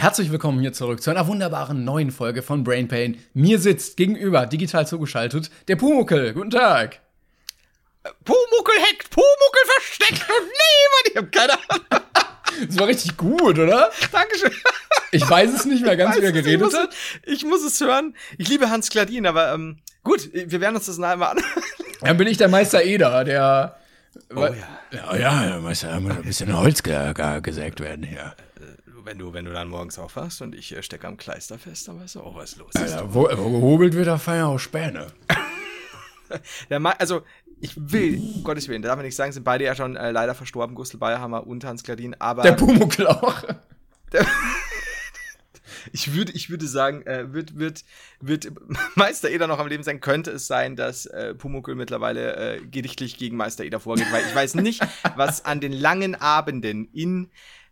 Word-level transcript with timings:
Herzlich 0.00 0.32
willkommen 0.32 0.60
hier 0.60 0.72
zurück 0.72 1.02
zu 1.02 1.10
einer 1.10 1.26
wunderbaren 1.26 1.84
neuen 1.84 2.10
Folge 2.10 2.40
von 2.40 2.64
Brain 2.64 2.88
Pain. 2.88 3.18
Mir 3.34 3.58
sitzt 3.58 3.98
gegenüber, 3.98 4.46
digital 4.46 4.86
zugeschaltet, 4.86 5.50
der 5.68 5.76
Pumuckel. 5.76 6.32
Guten 6.32 6.48
Tag. 6.48 7.00
Pumuckel 8.24 8.76
hackt, 8.80 9.10
Pumuckel 9.10 9.62
versteckt 9.66 10.22
und 10.22 10.46
niemand. 10.46 11.04
Ich 11.10 11.16
hab 11.18 11.30
keine 11.30 11.52
Ahnung. 11.52 12.02
Das 12.66 12.78
war 12.78 12.86
richtig 12.86 13.16
gut, 13.18 13.58
oder? 13.58 13.90
Dankeschön. 14.10 14.52
Ich 15.12 15.28
weiß 15.28 15.52
es 15.52 15.66
nicht 15.66 15.84
mehr 15.84 15.98
ganz, 15.98 16.16
wie 16.16 16.24
er 16.24 16.32
geredet 16.32 16.54
ich 16.54 16.60
muss, 16.60 16.74
hat. 16.74 16.94
Ich 17.24 17.44
muss 17.44 17.62
es 17.62 17.78
hören. 17.80 18.14
Ich 18.38 18.48
liebe 18.48 18.70
Hans 18.70 18.88
Kladin, 18.88 19.26
aber 19.26 19.52
ähm, 19.52 19.80
gut, 20.02 20.30
wir 20.32 20.60
werden 20.62 20.76
uns 20.76 20.86
das 20.86 20.96
nachher 20.96 21.16
mal 21.18 21.28
an. 21.32 21.42
Dann 22.00 22.16
bin 22.16 22.26
ich 22.26 22.38
der 22.38 22.48
Meister 22.48 22.82
Eder, 22.82 23.24
der. 23.24 23.76
Oh 24.34 24.40
ja. 24.40 24.54
Ja, 24.92 25.16
ja, 25.16 25.46
da 25.50 25.58
muss 25.60 25.82
ja 25.82 25.90
ein 25.90 26.22
bisschen 26.22 26.56
Holz 26.56 26.82
ge 26.82 27.12
ge 27.12 27.40
gesägt 27.42 27.80
werden 27.80 28.04
hier. 28.04 28.34
Wenn 29.04 29.18
du, 29.18 29.32
wenn 29.32 29.44
du 29.44 29.52
dann 29.52 29.68
morgens 29.68 29.98
aufwachst 29.98 30.42
und 30.42 30.54
ich 30.54 30.76
äh, 30.76 30.82
stecke 30.82 31.06
am 31.06 31.16
Kleister 31.16 31.58
fest, 31.58 31.88
dann 31.88 32.00
weißt 32.00 32.16
du 32.16 32.20
auch, 32.20 32.36
was 32.36 32.56
los 32.56 32.72
ist. 32.74 32.92
Alter, 32.92 33.14
wo, 33.14 33.22
wo 33.22 33.50
gehobelt 33.50 33.94
wird, 33.94 34.06
da 34.06 34.18
feiern 34.18 34.46
auch 34.46 34.58
Späne. 34.58 35.08
Der 36.70 37.00
also, 37.00 37.22
ich 37.60 37.74
will, 37.76 38.18
um 38.18 38.44
Gottes 38.44 38.68
Willen, 38.68 38.82
darf 38.82 38.96
man 38.96 39.04
nicht 39.04 39.16
sagen, 39.16 39.32
sind 39.32 39.44
beide 39.44 39.64
ja 39.64 39.74
schon 39.74 39.96
äh, 39.96 40.10
leider 40.10 40.34
verstorben, 40.34 40.74
Gustl 40.74 40.98
Bayerhammer 40.98 41.46
und 41.46 41.64
Hans 41.64 41.82
Kladin, 41.82 42.14
aber. 42.18 42.42
Der 42.42 42.52
Pumuckel 42.52 43.06
auch. 43.06 43.42
ich 45.92 46.14
würde, 46.14 46.32
ich 46.32 46.50
würde 46.50 46.66
sagen, 46.66 47.02
äh, 47.06 47.32
wird, 47.32 47.58
wird, 47.58 47.84
wird 48.20 48.52
Meister 48.94 49.30
Eder 49.30 49.46
noch 49.46 49.58
am 49.58 49.66
Leben 49.66 49.82
sein, 49.82 50.00
könnte 50.00 50.30
es 50.30 50.46
sein, 50.46 50.76
dass 50.76 51.06
äh, 51.06 51.34
Pumuckl 51.34 51.74
mittlerweile 51.74 52.36
äh, 52.36 52.60
gerichtlich 52.60 53.18
gegen 53.18 53.36
Meister 53.36 53.64
Eder 53.64 53.80
vorgeht, 53.80 54.06
weil 54.10 54.24
ich 54.24 54.34
weiß 54.34 54.54
nicht, 54.56 54.82
was 55.16 55.44
an 55.44 55.60
den 55.60 55.72
langen 55.72 56.14
Abenden 56.14 56.88
in 56.92 57.30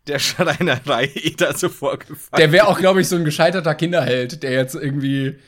der 0.09 0.19
Schreinerei 0.19 1.05
Eder 1.15 1.55
so 1.55 1.69
vorgefallen 1.69 2.37
Der 2.37 2.51
wäre 2.51 2.67
auch, 2.67 2.79
glaube 2.79 3.01
ich, 3.01 3.07
so 3.07 3.15
ein 3.15 3.25
gescheiterter 3.25 3.75
Kinderheld, 3.75 4.43
der 4.43 4.51
jetzt 4.51 4.75
irgendwie 4.75 5.39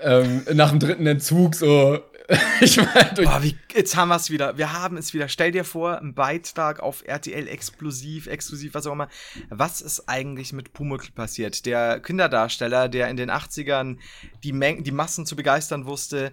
ähm, 0.00 0.44
nach 0.52 0.70
dem 0.70 0.78
dritten 0.78 1.06
Entzug 1.06 1.54
so. 1.54 2.00
ich 2.60 2.76
meine, 2.76 3.42
wie, 3.42 3.56
jetzt 3.74 3.96
haben 3.96 4.08
wir 4.08 4.16
es 4.16 4.30
wieder. 4.30 4.56
Wir 4.56 4.72
haben 4.72 4.96
es 4.96 5.12
wieder. 5.12 5.28
Stell 5.28 5.50
dir 5.50 5.64
vor, 5.64 6.00
ein 6.00 6.14
Beitrag 6.14 6.80
auf 6.80 7.02
RTL 7.04 7.48
explosiv, 7.48 8.26
exklusiv, 8.26 8.74
was 8.74 8.86
auch 8.86 8.92
immer. 8.92 9.08
Was 9.50 9.80
ist 9.80 10.08
eigentlich 10.08 10.52
mit 10.52 10.72
Pumuckl 10.72 11.10
passiert? 11.12 11.66
Der 11.66 12.00
Kinderdarsteller, 12.00 12.88
der 12.88 13.08
in 13.08 13.16
den 13.16 13.30
80ern 13.30 13.98
die, 14.44 14.52
Men 14.52 14.84
die 14.84 14.92
Massen 14.92 15.26
zu 15.26 15.34
begeistern 15.36 15.84
wusste, 15.84 16.32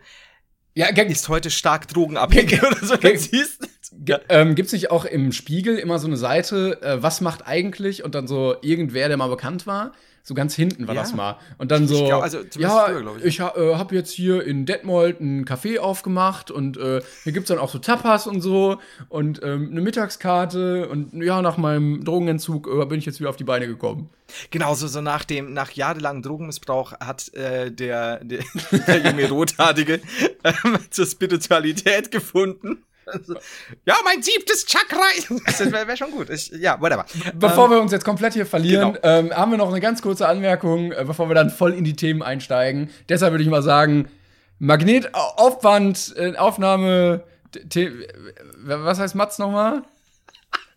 ja, 0.76 0.88
ist 0.88 1.28
heute 1.28 1.50
stark 1.50 1.88
drogenabhängig 1.88 2.62
oder 2.64 2.86
so. 2.86 2.96
Ähm, 4.30 4.56
Gibt 4.56 4.68
es 4.68 4.74
nicht 4.74 4.92
auch 4.92 5.06
im 5.06 5.32
Spiegel 5.32 5.78
immer 5.78 6.00
so 6.00 6.08
eine 6.08 6.18
Seite, 6.18 6.82
äh, 6.82 7.02
was 7.02 7.22
macht 7.22 7.48
eigentlich 7.48 8.04
und 8.04 8.16
dann 8.16 8.28
so 8.28 8.56
irgendwer, 8.62 9.08
der 9.08 9.18
mal 9.18 9.30
bekannt 9.30 9.66
war? 9.68 9.94
So 10.22 10.36
ganz 10.36 10.54
hinten 10.54 10.88
war 10.88 10.94
Ja. 10.94 11.02
das 11.02 11.16
mal. 11.16 11.38
Und 11.58 11.72
dann 11.72 11.88
so, 11.88 12.06
glaub, 12.06 12.22
also 12.22 12.40
ja, 12.58 12.86
früher, 12.86 13.16
ich. 13.20 13.26
ich 13.26 13.40
äh, 13.40 13.76
habe 13.76 13.96
jetzt 13.96 14.12
hier 14.12 14.44
in 14.46 14.66
Detmold 14.66 15.20
ein 15.22 15.46
Café 15.46 15.80
aufgemacht 15.80 16.52
und 16.52 16.78
äh, 16.78 17.02
hier 17.24 17.32
gibt's 17.34 17.48
dann 17.48 17.58
auch 17.58 17.70
so 17.72 17.80
Tapas 17.80 18.28
und 18.28 18.42
so 18.42 18.78
und 19.08 19.42
ähm, 19.44 19.70
eine 19.72 19.82
Mittagskarte 19.82 20.88
und 20.90 21.14
ja, 21.24 21.42
nach 21.42 21.58
meinem 21.58 22.04
Drogenentzug 22.04 22.68
äh, 22.68 22.86
bin 22.86 23.00
ich 23.00 23.06
jetzt 23.06 23.20
wieder 23.20 23.30
auf 23.30 23.38
die 23.38 23.44
Beine 23.44 23.66
gekommen. 23.66 24.10
Genau, 24.52 24.76
so, 24.76 24.88
so 24.88 25.02
nach 25.02 25.24
dem, 25.26 25.54
nach 25.54 25.72
jahrelangem 25.72 26.22
Drogenmissbrauch 26.22 26.92
hat 27.00 27.34
äh, 27.34 27.72
der, 27.72 28.24
der, 28.24 28.44
der 28.88 28.98
junge 29.10 29.30
Rothaarige 29.30 30.02
ähm, 30.44 30.78
zur 30.92 31.08
Spiritualität 31.08 32.12
gefunden. 32.12 32.84
Also, 33.12 33.36
ja, 33.86 33.96
mein 34.04 34.22
siebtes 34.22 34.66
Chakra. 34.66 35.00
Das 35.46 35.60
wäre 35.72 35.88
wär 35.88 35.98
schon 35.98 36.12
gut. 36.12 36.30
Ich, 36.30 36.48
ja, 36.50 36.80
whatever. 36.82 37.06
Bevor 37.36 37.66
Ähm, 37.66 37.72
wir 37.72 37.82
uns 37.82 37.92
jetzt 37.92 38.06
komplett 38.06 38.34
hier 38.34 38.46
verlieren, 38.46 38.94
genau. 38.94 39.06
ähm, 39.08 39.34
haben 39.36 39.52
wir 39.52 39.58
noch 39.58 39.70
eine 39.70 39.80
ganz 39.82 40.02
kurze 40.02 40.28
Anmerkung, 40.28 40.92
äh, 40.92 41.04
bevor 41.06 41.28
wir 41.30 41.36
dann 41.36 41.50
voll 41.50 41.74
in 41.74 41.84
die 41.84 41.96
Themen 41.96 42.22
einsteigen. 42.22 42.90
Deshalb 43.10 43.32
würde 43.34 43.44
ich 43.44 43.50
mal 43.50 43.62
sagen, 43.64 44.08
Magnetaufwand, 44.60 46.14
äh, 46.18 46.36
Aufnahme, 46.36 47.24
t- 47.52 47.66
t- 47.68 48.08
was 48.58 49.00
heißt 49.00 49.16
Mats 49.16 49.40
nochmal? 49.40 49.84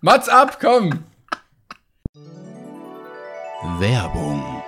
Mats 0.00 0.28
ab, 0.28 0.58
komm! 0.60 1.04
Werbung. 3.78 4.61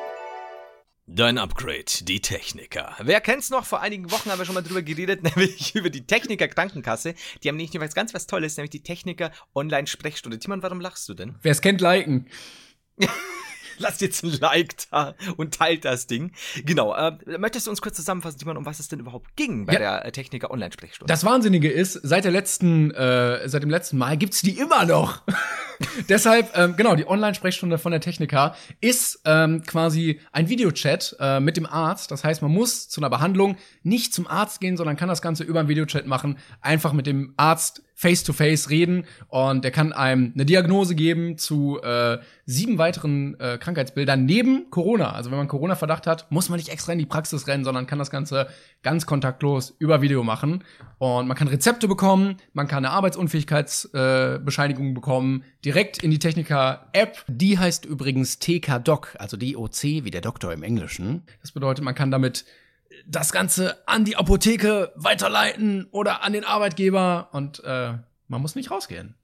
Dein 1.06 1.36
Upgrade, 1.36 1.84
die 2.00 2.22
Techniker. 2.22 2.96
Wer 2.98 3.20
kennt's 3.20 3.50
noch? 3.50 3.66
Vor 3.66 3.80
einigen 3.80 4.10
Wochen 4.10 4.30
haben 4.30 4.38
wir 4.38 4.46
schon 4.46 4.54
mal 4.54 4.62
drüber 4.62 4.80
geredet, 4.80 5.22
nämlich 5.36 5.74
über 5.74 5.90
die 5.90 6.06
Techniker 6.06 6.48
Krankenkasse. 6.48 7.14
Die 7.42 7.48
haben 7.48 7.56
nämlich 7.56 7.78
was 7.78 7.94
ganz 7.94 8.14
was 8.14 8.26
Tolles, 8.26 8.56
nämlich 8.56 8.70
die 8.70 8.82
Techniker 8.82 9.30
Online-Sprechstunde. 9.54 10.38
Timon, 10.38 10.62
warum 10.62 10.80
lachst 10.80 11.06
du 11.10 11.12
denn? 11.12 11.34
Wer 11.42 11.52
es 11.52 11.60
kennt, 11.60 11.82
liken. 11.82 12.30
Lasst 13.78 14.00
jetzt 14.00 14.24
ein 14.24 14.30
Like 14.40 14.74
da 14.90 15.14
und 15.36 15.54
teilt 15.54 15.84
das 15.84 16.06
Ding. 16.06 16.32
Genau. 16.64 16.94
Äh, 16.94 17.16
möchtest 17.38 17.66
du 17.66 17.70
uns 17.70 17.80
kurz 17.82 17.96
zusammenfassen, 17.96 18.38
Timon, 18.38 18.56
um 18.56 18.66
was 18.66 18.78
es 18.80 18.88
denn 18.88 19.00
überhaupt 19.00 19.36
ging 19.36 19.66
bei 19.66 19.74
Ja. 19.74 19.78
der 19.78 20.04
äh, 20.06 20.12
Techniker 20.12 20.50
Online-Sprechstunde? 20.50 21.10
Das 21.12 21.24
Wahnsinnige 21.24 21.70
ist, 21.70 21.92
seit 22.02 22.24
der 22.24 22.32
letzten, 22.32 22.90
äh, 22.92 23.48
seit 23.48 23.62
dem 23.62 23.70
letzten 23.70 23.98
Mal 23.98 24.16
gibt's 24.16 24.42
die 24.42 24.58
immer 24.58 24.84
noch. 24.84 25.22
Deshalb, 26.08 26.56
ähm, 26.56 26.76
genau, 26.76 26.94
die 26.94 27.06
Online-Sprechstunde 27.06 27.78
von 27.78 27.92
der 27.92 28.00
Techniker 28.00 28.54
ist 28.80 29.20
ähm, 29.24 29.62
quasi 29.62 30.20
ein 30.32 30.48
Videochat 30.48 31.16
äh, 31.18 31.40
mit 31.40 31.56
dem 31.56 31.66
Arzt. 31.66 32.10
Das 32.10 32.22
heißt, 32.24 32.42
man 32.42 32.50
muss 32.52 32.88
zu 32.88 33.00
einer 33.00 33.10
Behandlung 33.10 33.56
nicht 33.82 34.14
zum 34.14 34.26
Arzt 34.26 34.60
gehen, 34.60 34.76
sondern 34.76 34.96
kann 34.96 35.08
das 35.08 35.22
Ganze 35.22 35.44
über 35.44 35.60
einen 35.60 35.68
Videochat 35.68 36.06
machen, 36.06 36.38
einfach 36.60 36.92
mit 36.92 37.06
dem 37.06 37.34
Arzt 37.36 37.82
face-to-face 37.94 38.70
reden 38.70 39.06
und 39.28 39.64
der 39.64 39.70
kann 39.70 39.92
einem 39.92 40.32
eine 40.34 40.44
Diagnose 40.44 40.94
geben 40.94 41.38
zu 41.38 41.80
äh, 41.82 42.18
sieben 42.44 42.76
weiteren 42.78 43.38
äh, 43.38 43.56
Krankheitsbildern 43.58 44.24
neben 44.24 44.70
Corona. 44.70 45.12
Also 45.12 45.30
wenn 45.30 45.38
man 45.38 45.48
Corona-Verdacht 45.48 46.06
hat, 46.06 46.30
muss 46.30 46.48
man 46.48 46.58
nicht 46.58 46.68
extra 46.68 46.92
in 46.92 46.98
die 46.98 47.06
Praxis 47.06 47.46
rennen, 47.46 47.64
sondern 47.64 47.86
kann 47.86 48.00
das 48.00 48.10
Ganze 48.10 48.48
ganz 48.82 49.06
kontaktlos 49.06 49.74
über 49.78 50.02
Video 50.02 50.24
machen. 50.24 50.64
Und 50.98 51.28
man 51.28 51.36
kann 51.36 51.48
Rezepte 51.48 51.86
bekommen, 51.86 52.36
man 52.52 52.66
kann 52.66 52.84
eine 52.84 52.90
Arbeitsunfähigkeitsbescheinigung 52.94 54.90
äh, 54.90 54.92
bekommen, 54.92 55.44
direkt 55.64 56.02
in 56.02 56.10
die 56.10 56.18
Techniker-App. 56.18 57.24
Die 57.28 57.58
heißt 57.58 57.84
übrigens 57.84 58.40
TK-Doc, 58.40 59.16
also 59.18 59.36
DOC 59.36 59.82
wie 59.82 60.10
der 60.10 60.20
Doktor 60.20 60.52
im 60.52 60.62
Englischen. 60.64 61.22
Das 61.40 61.52
bedeutet, 61.52 61.84
man 61.84 61.94
kann 61.94 62.10
damit 62.10 62.44
das 63.06 63.32
Ganze 63.32 63.86
an 63.88 64.04
die 64.04 64.16
Apotheke 64.16 64.92
weiterleiten 64.96 65.86
oder 65.90 66.22
an 66.22 66.32
den 66.32 66.44
Arbeitgeber 66.44 67.28
und 67.32 67.62
äh, 67.64 67.94
man 68.28 68.40
muss 68.42 68.54
nicht 68.54 68.70
rausgehen. 68.70 69.14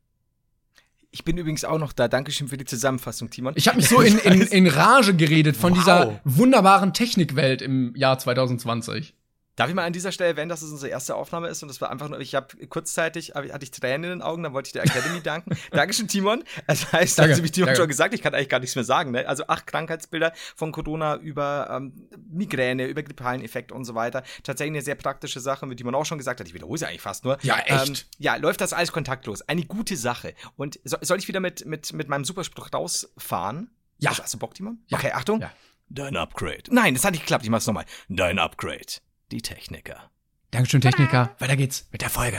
Ich 1.13 1.25
bin 1.25 1.37
übrigens 1.37 1.65
auch 1.65 1.79
noch 1.79 1.93
da. 1.93 2.07
Dankeschön 2.07 2.47
für 2.47 2.57
die 2.57 2.65
Zusammenfassung, 2.65 3.31
Timon. 3.31 3.55
Ich 3.57 3.67
habe 3.67 3.79
mich 3.79 3.89
so 3.89 4.01
in, 4.01 4.19
in, 4.19 4.43
in 4.47 4.67
Rage 4.69 5.15
geredet 5.15 5.57
von 5.57 5.73
Wow. 5.73 5.79
dieser 5.79 6.21
wunderbaren 6.25 6.93
Technikwelt 6.93 7.63
im 7.63 7.95
Jahr 7.97 8.19
2020. 8.19 9.15
Darf 9.61 9.69
ich 9.69 9.75
mal 9.75 9.85
an 9.85 9.93
dieser 9.93 10.11
Stelle 10.11 10.31
erwähnen, 10.31 10.49
dass 10.49 10.63
es 10.63 10.71
unsere 10.71 10.91
erste 10.91 11.15
Aufnahme 11.15 11.49
ist 11.49 11.63
und 11.63 11.69
das 11.69 11.83
war 11.83 11.91
einfach 11.91 12.09
nur, 12.09 12.19
ich 12.19 12.35
habe 12.35 12.67
kurzzeitig, 12.69 13.33
hab, 13.35 13.45
hatte 13.53 13.63
ich 13.63 13.71
Tränen 13.71 14.05
in 14.05 14.19
den 14.19 14.23
Augen, 14.23 14.43
dann 14.43 14.55
wollte 14.55 14.69
ich 14.69 14.73
der 14.73 14.85
Academy 14.85 15.21
danken. 15.23 15.55
Dankeschön, 15.71 16.09
Timon. 16.09 16.45
Das 16.67 16.91
heißt, 16.91 17.19
Danke, 17.19 17.33
also 17.33 17.45
wie 17.45 17.51
Timon 17.51 17.67
danke. 17.67 17.83
schon 17.83 17.89
gesagt, 17.89 18.15
ich 18.15 18.23
kann 18.23 18.35
eigentlich 18.35 18.49
gar 18.49 18.61
nichts 18.61 18.75
mehr 18.75 18.85
sagen. 18.85 19.11
Ne? 19.11 19.29
Also 19.29 19.47
acht 19.49 19.67
Krankheitsbilder 19.67 20.33
von 20.57 20.73
Corona 20.73 21.17
über 21.17 21.69
ähm, 21.71 22.09
Migräne, 22.31 22.87
über 22.87 23.03
grippalen 23.03 23.43
Effekt 23.43 23.71
und 23.71 23.85
so 23.85 23.95
weiter. 23.95 24.23
Tatsächlich 24.45 24.77
eine 24.77 24.83
sehr 24.83 24.95
praktische 24.95 25.41
Sache, 25.41 25.69
wie 25.69 25.77
Timon 25.77 25.95
auch 25.95 26.07
schon 26.07 26.17
gesagt 26.17 26.41
hat. 26.41 26.49
Ich 26.49 26.55
wiederhole 26.55 26.79
sie 26.79 26.87
eigentlich 26.87 27.03
fast 27.03 27.25
nur. 27.25 27.37
Ja, 27.43 27.59
echt. 27.59 27.89
Ähm, 27.89 27.95
ja, 28.17 28.37
läuft 28.37 28.63
das 28.63 28.73
alles 28.73 28.93
kontaktlos. 28.93 29.43
Eine 29.43 29.65
gute 29.65 29.97
Sache. 29.97 30.35
Und 30.57 30.81
so, 30.85 30.97
soll 31.03 31.19
ich 31.19 31.29
wieder 31.29 31.41
mit, 31.41 31.67
mit, 31.67 31.93
mit 31.93 32.09
meinem 32.09 32.25
Superspruch 32.25 32.71
rausfahren? 32.73 33.71
Ja. 33.99 34.09
Also, 34.09 34.23
hast 34.23 34.33
du 34.33 34.39
Bock, 34.39 34.55
Timon? 34.55 34.79
Ja. 34.89 34.97
Okay, 34.97 35.13
Achtung. 35.13 35.43
Ja. 35.43 35.53
Dein 35.91 36.17
Upgrade. 36.17 36.63
Nein, 36.71 36.95
das 36.95 37.05
hat 37.05 37.11
nicht 37.13 37.23
geklappt. 37.23 37.45
Ich 37.45 37.51
mach's 37.51 37.67
nochmal. 37.67 37.85
Dein 38.09 38.39
Upgrade. 38.39 39.01
Die 39.31 39.43
Techniker. 39.43 40.11
Dankeschön, 40.51 40.81
Techniker. 40.81 41.31
Weiter 41.39 41.55
geht's 41.55 41.87
mit 41.93 42.03
der 42.03 42.11
Folge. 42.11 42.39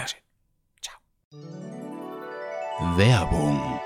Werbung. 2.98 3.80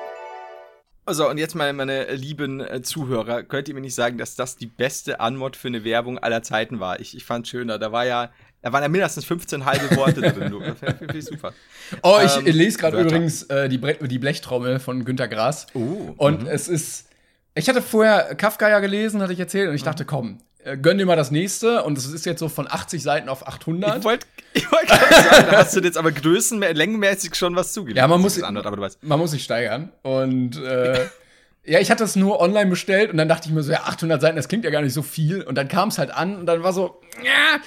Also, 1.05 1.29
und 1.29 1.37
jetzt 1.37 1.53
mal, 1.53 1.71
meine 1.73 2.15
lieben 2.15 2.61
äh, 2.61 2.81
Zuhörer, 2.81 3.43
könnt 3.43 3.67
ihr 3.67 3.75
mir 3.75 3.81
nicht 3.81 3.93
sagen, 3.93 4.17
dass 4.17 4.35
das 4.35 4.57
die 4.57 4.65
beste 4.65 5.19
Anmod 5.19 5.55
für 5.55 5.67
eine 5.67 5.83
Werbung 5.83 6.17
aller 6.17 6.41
Zeiten 6.41 6.79
war? 6.79 6.99
Ich, 6.99 7.15
ich 7.15 7.23
fand 7.25 7.47
schöner. 7.47 7.77
Da 7.77 7.91
war 7.91 8.07
ja, 8.07 8.31
da 8.63 8.73
waren 8.73 8.81
ja 8.81 8.89
mindestens 8.89 9.23
15 9.25 9.65
halbe 9.65 9.95
Worte 9.95 10.21
drin. 10.21 10.49
Finde 10.49 10.95
find 10.97 11.13
ich 11.13 11.25
super. 11.25 11.53
Oh, 12.01 12.17
ich 12.25 12.35
Ähm, 12.37 12.45
lese 12.45 12.79
gerade 12.79 12.99
übrigens 12.99 13.43
äh, 13.43 13.69
die, 13.69 13.77
Bre 13.77 13.95
die 14.07 14.17
Blechtrommel 14.17 14.79
von 14.79 15.05
Günter 15.05 15.27
Grass. 15.27 15.67
Oh, 15.75 16.15
Und 16.17 16.41
mhm. 16.41 16.47
es 16.47 16.67
ist. 16.67 17.09
Ich 17.53 17.69
hatte 17.69 17.83
vorher 17.83 18.33
Kafka 18.33 18.67
ja 18.67 18.79
gelesen, 18.79 19.21
hatte 19.21 19.31
ich 19.31 19.39
erzählt, 19.39 19.69
und 19.69 19.75
ich 19.75 19.83
dachte, 19.83 20.05
komm, 20.05 20.39
gönn 20.81 20.97
dir 20.97 21.05
mal 21.05 21.15
das 21.15 21.31
nächste. 21.31 21.83
Und 21.83 21.97
es 21.97 22.05
ist 22.07 22.25
jetzt 22.25 22.39
so 22.39 22.49
von 22.49 22.67
80 22.69 23.01
Seiten 23.03 23.29
auf 23.29 23.47
800. 23.47 23.99
Ich 23.99 24.03
wollte 24.03 24.25
ich 24.53 24.71
wollt 24.71 24.87
gerade 24.87 25.13
sagen, 25.13 25.47
da 25.51 25.57
hast 25.57 25.75
du 25.75 25.81
jetzt 25.81 25.97
aber 25.97 26.11
größen 26.11 26.59
längenmäßig 26.59 27.35
schon 27.35 27.55
was 27.55 27.73
zugelegt. 27.73 27.97
Ja, 27.97 28.07
man 28.07 28.21
muss- 28.21 28.41
Anhört, 28.41 28.65
aber 28.65 28.75
du 28.77 28.81
weißt. 28.81 29.03
Man 29.03 29.19
muss 29.19 29.31
sich 29.31 29.43
steigern. 29.43 29.91
Und 30.01 30.57
äh, 30.61 31.05
ja, 31.65 31.79
ich 31.79 31.91
hatte 31.91 32.03
es 32.03 32.15
nur 32.15 32.39
online 32.39 32.69
bestellt 32.69 33.11
und 33.11 33.17
dann 33.17 33.27
dachte 33.29 33.47
ich 33.49 33.53
mir 33.53 33.63
so, 33.63 33.71
ja, 33.71 33.81
800 33.85 34.21
Seiten, 34.21 34.35
das 34.37 34.47
klingt 34.47 34.63
ja 34.65 34.71
gar 34.71 34.81
nicht 34.81 34.93
so 34.93 35.01
viel. 35.01 35.41
Und 35.43 35.55
dann 35.55 35.67
kam 35.67 35.89
es 35.89 35.97
halt 35.97 36.11
an 36.11 36.37
und 36.37 36.45
dann 36.45 36.63
war 36.63 36.73
so, 36.73 37.01
ja. 37.23 37.59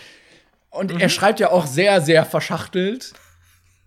Und 0.71 1.01
er 1.01 1.09
schreibt 1.09 1.41
ja 1.41 1.51
auch 1.51 1.67
sehr, 1.67 2.01
sehr 2.03 2.25
verschachtelt. 2.27 3.13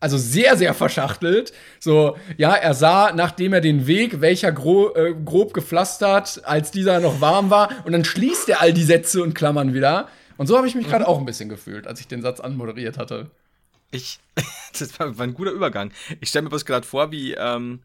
Also 0.01 0.17
sehr, 0.17 0.57
sehr 0.57 0.73
verschachtelt. 0.73 1.53
So, 1.79 2.17
ja, 2.35 2.55
er 2.55 2.73
sah, 2.73 3.13
nachdem 3.13 3.53
er 3.53 3.61
den 3.61 3.85
Weg, 3.85 4.19
welcher 4.19 4.51
gro 4.51 4.93
äh, 4.95 5.13
grob 5.13 5.53
gepflastert, 5.53 6.41
als 6.43 6.71
dieser 6.71 6.99
noch 6.99 7.21
warm 7.21 7.51
war, 7.51 7.69
und 7.85 7.91
dann 7.93 8.03
schließt 8.03 8.49
er 8.49 8.61
all 8.61 8.73
die 8.73 8.83
Sätze 8.83 9.21
und 9.21 9.35
Klammern 9.35 9.75
wieder. 9.75 10.09
Und 10.37 10.47
so 10.47 10.57
habe 10.57 10.67
ich 10.67 10.73
mich 10.73 10.87
gerade 10.87 11.03
mhm. 11.03 11.09
auch 11.09 11.19
ein 11.19 11.25
bisschen 11.25 11.49
gefühlt, 11.49 11.85
als 11.85 11.99
ich 11.99 12.07
den 12.07 12.23
Satz 12.23 12.39
anmoderiert 12.39 12.97
hatte. 12.97 13.29
Ich, 13.91 14.19
das 14.79 14.99
war, 14.99 15.13
ein 15.19 15.33
guter 15.35 15.51
Übergang. 15.51 15.91
Ich 16.19 16.29
stelle 16.29 16.43
mir 16.43 16.49
bloß 16.49 16.65
gerade 16.65 16.87
vor, 16.87 17.11
wie, 17.11 17.33
ähm, 17.33 17.83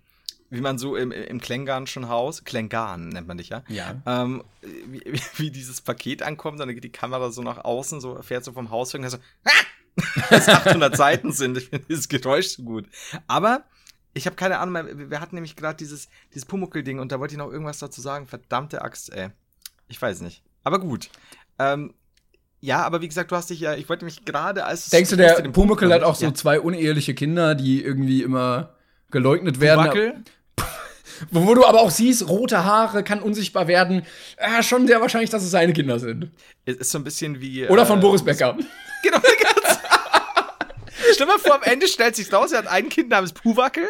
wie 0.48 0.62
man 0.62 0.78
so 0.78 0.96
im, 0.96 1.12
im 1.12 1.38
Klengarnschen 1.38 2.08
Haus, 2.08 2.44
Klengarn 2.44 3.10
nennt 3.10 3.28
man 3.28 3.36
dich 3.36 3.50
ja, 3.50 3.62
ja. 3.68 4.00
Ähm, 4.06 4.42
wie, 4.62 5.02
wie, 5.36 5.50
dieses 5.50 5.82
Paket 5.82 6.22
ankommt, 6.22 6.58
dann 6.60 6.72
geht 6.74 6.84
die 6.84 6.88
Kamera 6.88 7.30
so 7.30 7.42
nach 7.42 7.62
außen, 7.62 8.00
so 8.00 8.22
fährt 8.22 8.42
so 8.42 8.52
vom 8.52 8.70
Haus 8.70 8.94
weg 8.94 9.02
und 9.02 9.10
so, 9.10 9.18
ah! 9.44 9.50
dass 10.30 10.48
800 10.48 10.96
Seiten 10.96 11.32
sind. 11.32 11.56
Ich 11.56 11.68
finde 11.68 11.86
dieses 11.88 12.08
Geräusch 12.08 12.48
so 12.48 12.62
gut. 12.62 12.86
Aber 13.26 13.64
ich 14.14 14.26
habe 14.26 14.36
keine 14.36 14.58
Ahnung 14.58 14.72
mehr. 14.72 15.10
Wir 15.10 15.20
hatten 15.20 15.34
nämlich 15.34 15.56
gerade 15.56 15.76
dieses, 15.76 16.08
dieses 16.32 16.46
Pumuckel-Ding 16.46 16.98
und 16.98 17.12
da 17.12 17.20
wollte 17.20 17.34
ich 17.34 17.38
noch 17.38 17.50
irgendwas 17.50 17.78
dazu 17.78 18.00
sagen. 18.00 18.26
Verdammte 18.26 18.82
Axt, 18.82 19.12
ey. 19.12 19.28
Ich 19.88 20.00
weiß 20.00 20.20
nicht. 20.20 20.42
Aber 20.64 20.80
gut. 20.80 21.10
Ähm, 21.58 21.94
ja, 22.60 22.82
aber 22.82 23.00
wie 23.00 23.08
gesagt, 23.08 23.30
du 23.30 23.36
hast 23.36 23.50
dich 23.50 23.60
ja, 23.60 23.74
ich 23.74 23.88
wollte 23.88 24.04
mich 24.04 24.24
gerade 24.24 24.64
als. 24.64 24.88
Denkst 24.88 25.10
du, 25.10 25.16
der 25.16 25.34
Pumuckel 25.50 25.92
hat 25.92 26.02
auch 26.02 26.14
so 26.14 26.30
zwei 26.30 26.60
uneheliche 26.60 27.14
Kinder, 27.14 27.54
die 27.54 27.82
irgendwie 27.82 28.22
immer 28.22 28.74
geleugnet 29.10 29.60
werden? 29.60 29.82
Pumuckel? 29.82 30.14
Wo, 31.30 31.46
wo 31.46 31.54
du 31.54 31.64
aber 31.64 31.80
auch 31.80 31.90
siehst, 31.90 32.28
rote 32.28 32.64
Haare, 32.64 33.02
kann 33.02 33.22
unsichtbar 33.22 33.68
werden. 33.68 34.02
Ja, 34.38 34.62
schon 34.62 34.86
sehr 34.86 35.00
wahrscheinlich, 35.00 35.30
dass 35.30 35.42
es 35.42 35.50
seine 35.50 35.72
Kinder 35.72 35.98
sind. 35.98 36.30
Es 36.66 36.76
ist 36.76 36.90
so 36.90 36.98
ein 36.98 37.04
bisschen 37.04 37.40
wie. 37.40 37.66
Oder 37.68 37.86
von 37.86 38.00
äh, 38.00 38.02
Boris 38.02 38.22
Becker. 38.22 38.56
Genau, 39.02 39.20
Stell 41.12 41.26
mal 41.26 41.38
vor, 41.38 41.54
am 41.54 41.62
Ende 41.62 41.88
stellt 41.88 42.16
sich 42.16 42.32
raus, 42.32 42.52
er 42.52 42.58
hat 42.58 42.66
ein 42.66 42.88
Kind 42.88 43.08
namens 43.08 43.32
Puwackel 43.32 43.86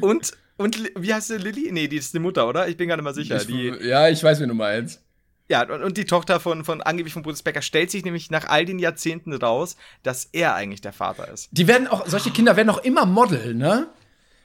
und, 0.00 0.32
und 0.56 0.92
wie 0.96 1.12
heißt 1.12 1.28
sie, 1.28 1.38
Lilly? 1.38 1.70
Nee, 1.72 1.88
die 1.88 1.96
ist 1.96 2.14
die 2.14 2.18
Mutter, 2.18 2.48
oder? 2.48 2.68
Ich 2.68 2.76
bin 2.76 2.88
gar 2.88 2.96
nicht 2.96 3.04
mal 3.04 3.14
sicher. 3.14 3.36
Ich, 3.36 3.46
die, 3.46 3.68
ja, 3.82 4.08
ich 4.08 4.22
weiß, 4.22 4.40
wie 4.40 4.46
du 4.46 4.54
meinst. 4.54 5.02
Ja, 5.48 5.62
und, 5.62 5.82
und 5.82 5.96
die 5.96 6.04
Tochter 6.04 6.40
von, 6.40 6.64
von 6.64 6.82
angeblich 6.82 7.12
von 7.12 7.22
Boris 7.22 7.42
Becker 7.42 7.62
stellt 7.62 7.90
sich 7.90 8.04
nämlich 8.04 8.30
nach 8.30 8.48
all 8.48 8.64
den 8.64 8.78
Jahrzehnten 8.78 9.32
raus, 9.32 9.76
dass 10.02 10.28
er 10.32 10.54
eigentlich 10.54 10.80
der 10.80 10.92
Vater 10.92 11.28
ist. 11.32 11.48
Die 11.52 11.68
werden 11.68 11.86
auch, 11.86 12.06
solche 12.06 12.30
Kinder 12.30 12.56
werden 12.56 12.70
auch 12.70 12.82
immer 12.82 13.06
Model, 13.06 13.54
ne? 13.54 13.88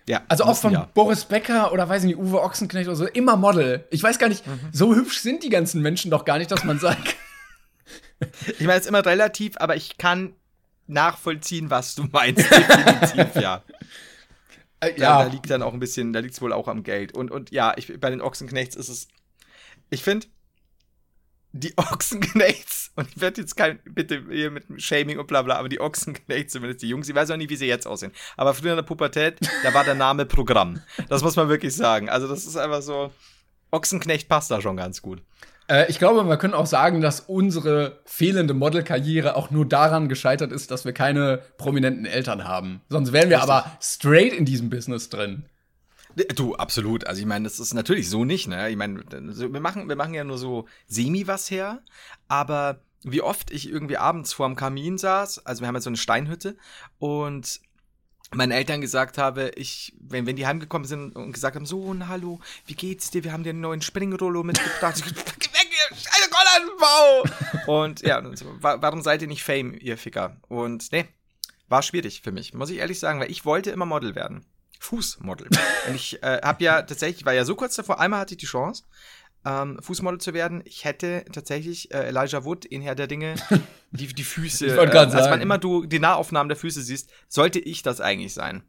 Ja. 0.07 0.21
Also 0.27 0.44
auch 0.44 0.57
von 0.57 0.74
ja. 0.74 0.89
Boris 0.94 1.25
Becker 1.25 1.71
oder 1.71 1.88
weiß 1.88 2.03
ich 2.03 2.07
nicht, 2.07 2.19
Uwe 2.19 2.42
Ochsenknecht 2.42 2.88
oder 2.88 2.95
so, 2.95 3.06
immer 3.06 3.36
Model. 3.36 3.86
Ich 3.92 4.01
weiß 4.01 4.19
gar 4.19 4.30
nicht, 4.30 4.45
mhm. 4.45 4.59
so 4.71 4.95
hübsch 4.95 5.19
sind 5.19 5.44
die 5.44 5.50
ganzen 5.50 5.81
Menschen 5.81 6.12
doch 6.12 6.25
gar 6.25 6.38
nicht, 6.38 6.51
dass 6.51 6.63
man 6.63 6.80
sagt. 6.81 7.15
ich 8.19 8.62
meine, 8.62 8.74
es 8.74 8.81
ist 8.81 8.88
immer 8.88 9.06
relativ, 9.06 9.56
aber 9.57 9.75
ich 9.75 9.98
kann 9.98 10.33
nachvollziehen, 10.87 11.69
was 11.69 11.95
du 11.95 12.03
meinst. 12.11 12.49
Definitiv, 12.51 13.41
ja. 13.41 13.63
Äh, 14.81 14.99
ja. 14.99 15.17
Da, 15.17 15.25
da, 15.25 15.31
liegt 15.31 15.49
dann 15.49 15.61
auch 15.61 15.73
ein 15.73 15.79
bisschen, 15.79 16.13
da 16.13 16.19
liegt 16.19 16.33
es 16.33 16.41
wohl 16.41 16.53
auch 16.53 16.67
am 16.67 16.83
Geld. 16.83 17.13
Und, 17.15 17.31
und 17.31 17.51
ja, 17.51 17.73
ich, 17.77 17.99
bei 17.99 18.09
den 18.09 18.21
Ochsenknechts 18.21 18.75
ist 18.75 18.89
es. 18.89 19.07
Ich 19.89 20.03
finde, 20.03 20.27
die 21.53 21.73
Ochsenknechts, 21.77 22.91
und 22.95 23.07
ich 23.09 23.21
werde 23.21 23.41
jetzt 23.41 23.55
kein, 23.55 23.79
bitte 23.83 24.25
hier 24.29 24.51
mit 24.51 24.65
Shaming 24.81 25.19
und 25.19 25.27
bla 25.27 25.41
bla, 25.41 25.55
aber 25.57 25.69
die 25.69 25.79
Ochsenknechts, 25.79 26.53
zumindest 26.53 26.81
die 26.81 26.89
Jungs, 26.89 27.07
ich 27.07 27.15
weiß 27.15 27.31
auch 27.31 27.37
nicht, 27.37 27.49
wie 27.49 27.55
sie 27.55 27.67
jetzt 27.67 27.87
aussehen. 27.87 28.11
Aber 28.37 28.53
früher 28.53 28.71
in 28.71 28.77
der 28.77 28.83
Pubertät, 28.83 29.39
da 29.63 29.73
war 29.73 29.83
der 29.83 29.95
Name 29.95 30.25
Programm. 30.25 30.81
Das 31.09 31.23
muss 31.23 31.35
man 31.35 31.49
wirklich 31.49 31.75
sagen. 31.75 32.09
Also, 32.09 32.27
das 32.27 32.45
ist 32.45 32.57
einfach 32.57 32.81
so. 32.81 33.11
Ochsenknecht 33.73 34.27
passt 34.27 34.51
da 34.51 34.61
schon 34.61 34.75
ganz 34.75 35.01
gut. 35.01 35.21
Äh, 35.67 35.89
ich 35.89 35.99
glaube, 35.99 36.27
wir 36.27 36.37
können 36.37 36.53
auch 36.53 36.65
sagen, 36.65 37.01
dass 37.01 37.21
unsere 37.21 37.99
fehlende 38.05 38.53
Modelkarriere 38.53 39.35
auch 39.35 39.51
nur 39.51 39.65
daran 39.65 40.09
gescheitert 40.09 40.51
ist, 40.51 40.71
dass 40.71 40.85
wir 40.85 40.93
keine 40.93 41.41
prominenten 41.57 42.05
Eltern 42.05 42.45
haben. 42.45 42.81
Sonst 42.89 43.13
wären 43.13 43.29
wir 43.29 43.37
Richtig. 43.37 43.51
aber 43.51 43.71
straight 43.81 44.33
in 44.33 44.45
diesem 44.45 44.69
Business 44.69 45.09
drin. 45.09 45.45
Du, 46.35 46.55
absolut. 46.55 47.07
Also 47.07 47.21
ich 47.21 47.25
meine, 47.25 47.45
das 47.45 47.59
ist 47.59 47.73
natürlich 47.73 48.09
so 48.09 48.25
nicht, 48.25 48.47
ne? 48.47 48.69
Ich 48.69 48.75
meine, 48.75 49.01
wir 49.09 49.61
machen, 49.61 49.87
wir 49.87 49.95
machen 49.95 50.13
ja 50.13 50.23
nur 50.23 50.37
so 50.37 50.67
semi 50.87 51.25
was 51.27 51.49
her, 51.49 51.81
aber 52.27 52.81
wie 53.03 53.21
oft 53.21 53.51
ich 53.51 53.69
irgendwie 53.69 53.97
abends 53.97 54.33
vorm 54.33 54.55
Kamin 54.55 54.97
saß, 54.97 55.45
also 55.45 55.61
wir 55.61 55.67
haben 55.67 55.75
jetzt 55.75 55.85
so 55.85 55.89
eine 55.89 55.97
Steinhütte 55.97 56.57
und 56.99 57.61
meinen 58.33 58.51
Eltern 58.51 58.81
gesagt 58.81 59.17
habe, 59.17 59.51
ich, 59.55 59.93
wenn, 59.99 60.25
wenn 60.25 60.35
die 60.35 60.47
heimgekommen 60.47 60.87
sind 60.87 61.15
und 61.15 61.33
gesagt 61.33 61.55
haben, 61.55 61.65
so, 61.65 61.93
na, 61.93 62.07
hallo, 62.07 62.39
wie 62.65 62.75
geht's 62.75 63.11
dir? 63.11 63.23
Wir 63.23 63.33
haben 63.33 63.43
dir 63.43 63.49
einen 63.51 63.61
neuen 63.61 63.81
Springrollo 63.81 64.43
mitgebracht. 64.43 65.03
und 67.67 68.01
ja, 68.01 68.19
und 68.19 68.37
so, 68.37 68.45
warum 68.59 69.01
seid 69.01 69.21
ihr 69.21 69.27
nicht 69.27 69.43
Fame, 69.43 69.73
ihr 69.73 69.97
Ficker? 69.97 70.37
Und 70.47 70.91
nee, 70.91 71.05
war 71.67 71.81
schwierig 71.81 72.21
für 72.21 72.31
mich, 72.31 72.53
muss 72.53 72.69
ich 72.69 72.77
ehrlich 72.77 72.99
sagen, 72.99 73.19
weil 73.19 73.31
ich 73.31 73.45
wollte 73.45 73.71
immer 73.71 73.85
Model 73.85 74.15
werden. 74.15 74.45
Fußmodel. 74.79 75.47
und 75.87 75.95
ich 75.95 76.23
äh, 76.23 76.41
habe 76.43 76.63
ja 76.63 76.81
tatsächlich, 76.81 77.25
war 77.25 77.33
ja 77.33 77.45
so 77.45 77.55
kurz 77.55 77.75
davor, 77.75 77.99
einmal 77.99 78.21
hatte 78.21 78.33
ich 78.33 78.39
die 78.39 78.47
Chance, 78.47 78.83
ähm, 79.45 79.79
Fußmodel 79.81 80.19
zu 80.19 80.33
werden. 80.33 80.61
Ich 80.65 80.85
hätte 80.85 81.25
tatsächlich 81.31 81.93
äh, 81.93 82.07
Elijah 82.07 82.43
Wood 82.43 82.65
in 82.65 82.81
Herr 82.81 82.95
der 82.95 83.07
Dinge 83.07 83.35
die, 83.91 84.07
die 84.07 84.23
Füße. 84.23 84.65
ich 84.65 84.73
äh, 84.73 84.77
als 84.77 85.29
man 85.29 85.41
immer 85.41 85.57
du 85.57 85.85
die 85.85 85.99
Nahaufnahmen 85.99 86.49
der 86.49 86.57
Füße 86.57 86.81
siehst, 86.81 87.09
sollte 87.27 87.59
ich 87.59 87.83
das 87.83 88.01
eigentlich 88.01 88.33
sein. 88.33 88.63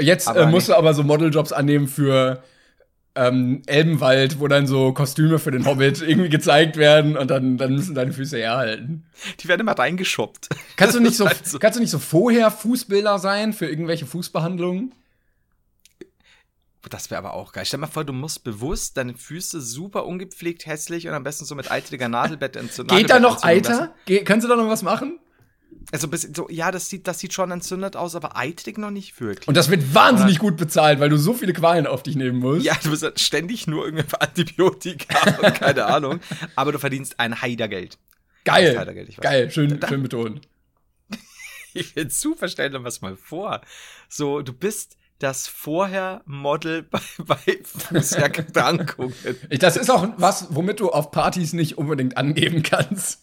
Jetzt 0.00 0.28
äh, 0.28 0.46
musst 0.46 0.68
du 0.68 0.74
aber 0.74 0.94
so 0.94 1.02
Modeljobs 1.02 1.52
annehmen 1.52 1.88
für 1.88 2.42
ähm, 3.18 3.62
Elbenwald, 3.66 4.38
wo 4.38 4.46
dann 4.46 4.66
so 4.66 4.92
Kostüme 4.92 5.38
für 5.38 5.50
den 5.50 5.66
Hobbit 5.66 6.02
irgendwie 6.06 6.28
gezeigt 6.28 6.76
werden 6.76 7.16
und 7.16 7.30
dann, 7.30 7.56
dann 7.56 7.74
müssen 7.74 7.94
deine 7.94 8.12
Füße 8.12 8.38
herhalten. 8.38 9.04
Die 9.40 9.48
werden 9.48 9.62
immer 9.62 9.78
reingeschoppt. 9.78 10.48
Kannst 10.76 10.94
du 10.94 11.00
nicht 11.00 11.16
so, 11.16 11.26
halt 11.26 11.46
so, 11.46 11.58
kannst 11.58 11.76
du 11.76 11.80
nicht 11.80 11.90
so 11.90 11.98
vorher 11.98 12.50
Fußbilder 12.50 13.18
sein 13.18 13.52
für 13.52 13.66
irgendwelche 13.66 14.06
Fußbehandlungen? 14.06 14.94
Das 16.90 17.10
wäre 17.10 17.18
aber 17.18 17.34
auch 17.34 17.52
geil. 17.52 17.64
Stell 17.66 17.78
dir 17.78 17.86
mal 17.86 17.92
vor, 17.92 18.04
du 18.04 18.12
musst 18.12 18.44
bewusst 18.44 18.96
deine 18.96 19.14
Füße 19.14 19.60
super 19.60 20.06
ungepflegt, 20.06 20.66
hässlich 20.66 21.08
und 21.08 21.14
am 21.14 21.24
besten 21.24 21.44
so 21.44 21.54
mit 21.54 21.70
eitriger 21.70 22.08
Nadelbett 22.08 22.56
entzünden. 22.56 22.96
Geht 22.96 23.10
da 23.10 23.18
noch 23.18 23.42
Eiter? 23.42 23.94
Ge 24.06 24.22
kannst 24.24 24.44
du 24.44 24.48
da 24.48 24.56
noch 24.56 24.68
was 24.68 24.82
machen? 24.82 25.18
Also, 25.90 26.08
so, 26.12 26.48
ja, 26.50 26.70
das 26.70 26.90
sieht, 26.90 27.06
das 27.06 27.18
sieht 27.18 27.32
schon 27.32 27.50
entzündet 27.50 27.96
aus, 27.96 28.14
aber 28.14 28.36
eitrig 28.36 28.76
noch 28.76 28.90
nicht 28.90 29.18
wirklich. 29.20 29.48
Und 29.48 29.56
das 29.56 29.70
wird 29.70 29.94
wahnsinnig 29.94 30.40
oder? 30.40 30.50
gut 30.50 30.56
bezahlt, 30.58 31.00
weil 31.00 31.08
du 31.08 31.16
so 31.16 31.32
viele 31.32 31.54
Qualen 31.54 31.86
auf 31.86 32.02
dich 32.02 32.14
nehmen 32.14 32.38
musst. 32.40 32.64
Ja, 32.64 32.76
du 32.82 32.90
bist 32.90 33.02
halt 33.02 33.18
ständig 33.20 33.66
nur 33.66 33.84
irgendwelche 33.86 34.20
Antibiotika 34.20 35.36
und 35.42 35.54
keine 35.54 35.86
Ahnung. 35.86 36.20
Aber 36.56 36.72
du 36.72 36.78
verdienst 36.78 37.18
ein 37.18 37.40
Heidergeld. 37.40 37.98
Geil. 38.44 38.78
Heidergeld, 38.78 39.16
Geil, 39.18 39.50
schön, 39.50 39.80
da, 39.80 39.88
schön 39.88 40.02
betont. 40.02 40.46
ich 41.74 41.96
will 41.96 42.10
super, 42.10 42.48
stell 42.48 42.70
dir 42.70 42.84
was 42.84 43.00
mal 43.00 43.16
vor. 43.16 43.62
So, 44.10 44.42
du 44.42 44.52
bist 44.52 44.97
das 45.18 45.48
vorher 45.48 46.22
Model 46.26 46.82
bei, 46.90 47.00
bei 47.18 47.58
Fußerkrankungen. 47.64 49.14
das 49.58 49.76
ist 49.76 49.90
auch 49.90 50.08
was, 50.16 50.54
womit 50.54 50.80
du 50.80 50.90
auf 50.90 51.10
Partys 51.10 51.52
nicht 51.52 51.76
unbedingt 51.76 52.16
angeben 52.16 52.62
kannst. 52.62 53.22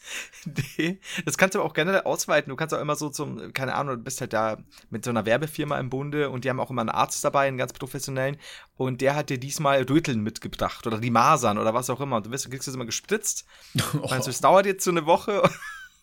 Nee, 0.78 1.00
das 1.25 1.38
kannst 1.38 1.56
du 1.56 1.62
auch 1.62 1.74
generell 1.74 2.02
ausweiten. 2.02 2.50
Du 2.50 2.56
kannst 2.56 2.74
auch 2.74 2.82
immer 2.82 2.96
so 2.96 3.10
zum, 3.10 3.54
keine 3.54 3.75
Ahnung, 3.75 3.96
du 3.96 4.04
bist 4.04 4.22
halt 4.22 4.34
da 4.34 4.58
mit 4.90 5.06
so 5.06 5.10
einer 5.10 5.25
Werbefirma 5.25 5.80
im 5.80 5.90
Bunde 5.90 6.30
und 6.30 6.44
die 6.44 6.50
haben 6.50 6.60
auch 6.60 6.70
immer 6.70 6.82
einen 6.82 6.90
Arzt 6.90 7.24
dabei, 7.24 7.48
einen 7.48 7.58
ganz 7.58 7.74
professionellen. 7.74 8.38
Und 8.78 9.02
der 9.02 9.16
hat 9.16 9.30
dir 9.30 9.40
diesmal 9.40 9.84
Rütteln 9.84 10.22
mitgebracht 10.22 10.86
oder 10.86 11.00
die 11.00 11.12
Masern 11.12 11.58
oder 11.58 11.74
was 11.74 11.90
auch 11.90 12.02
immer. 12.02 12.18
Und 12.18 12.25
du 12.25 12.32
wirst, 12.32 12.50
kriegst 12.50 12.68
das 12.68 12.75
immer 12.75 12.86
gespritzt. 12.86 13.46
Oh. 14.02 14.08
Meinst 14.10 14.28
du, 14.28 14.32
es 14.32 14.42
dauert 14.42 14.66
jetzt 14.66 14.84
so 14.84 14.92
eine 14.92 15.06
Woche 15.06 15.42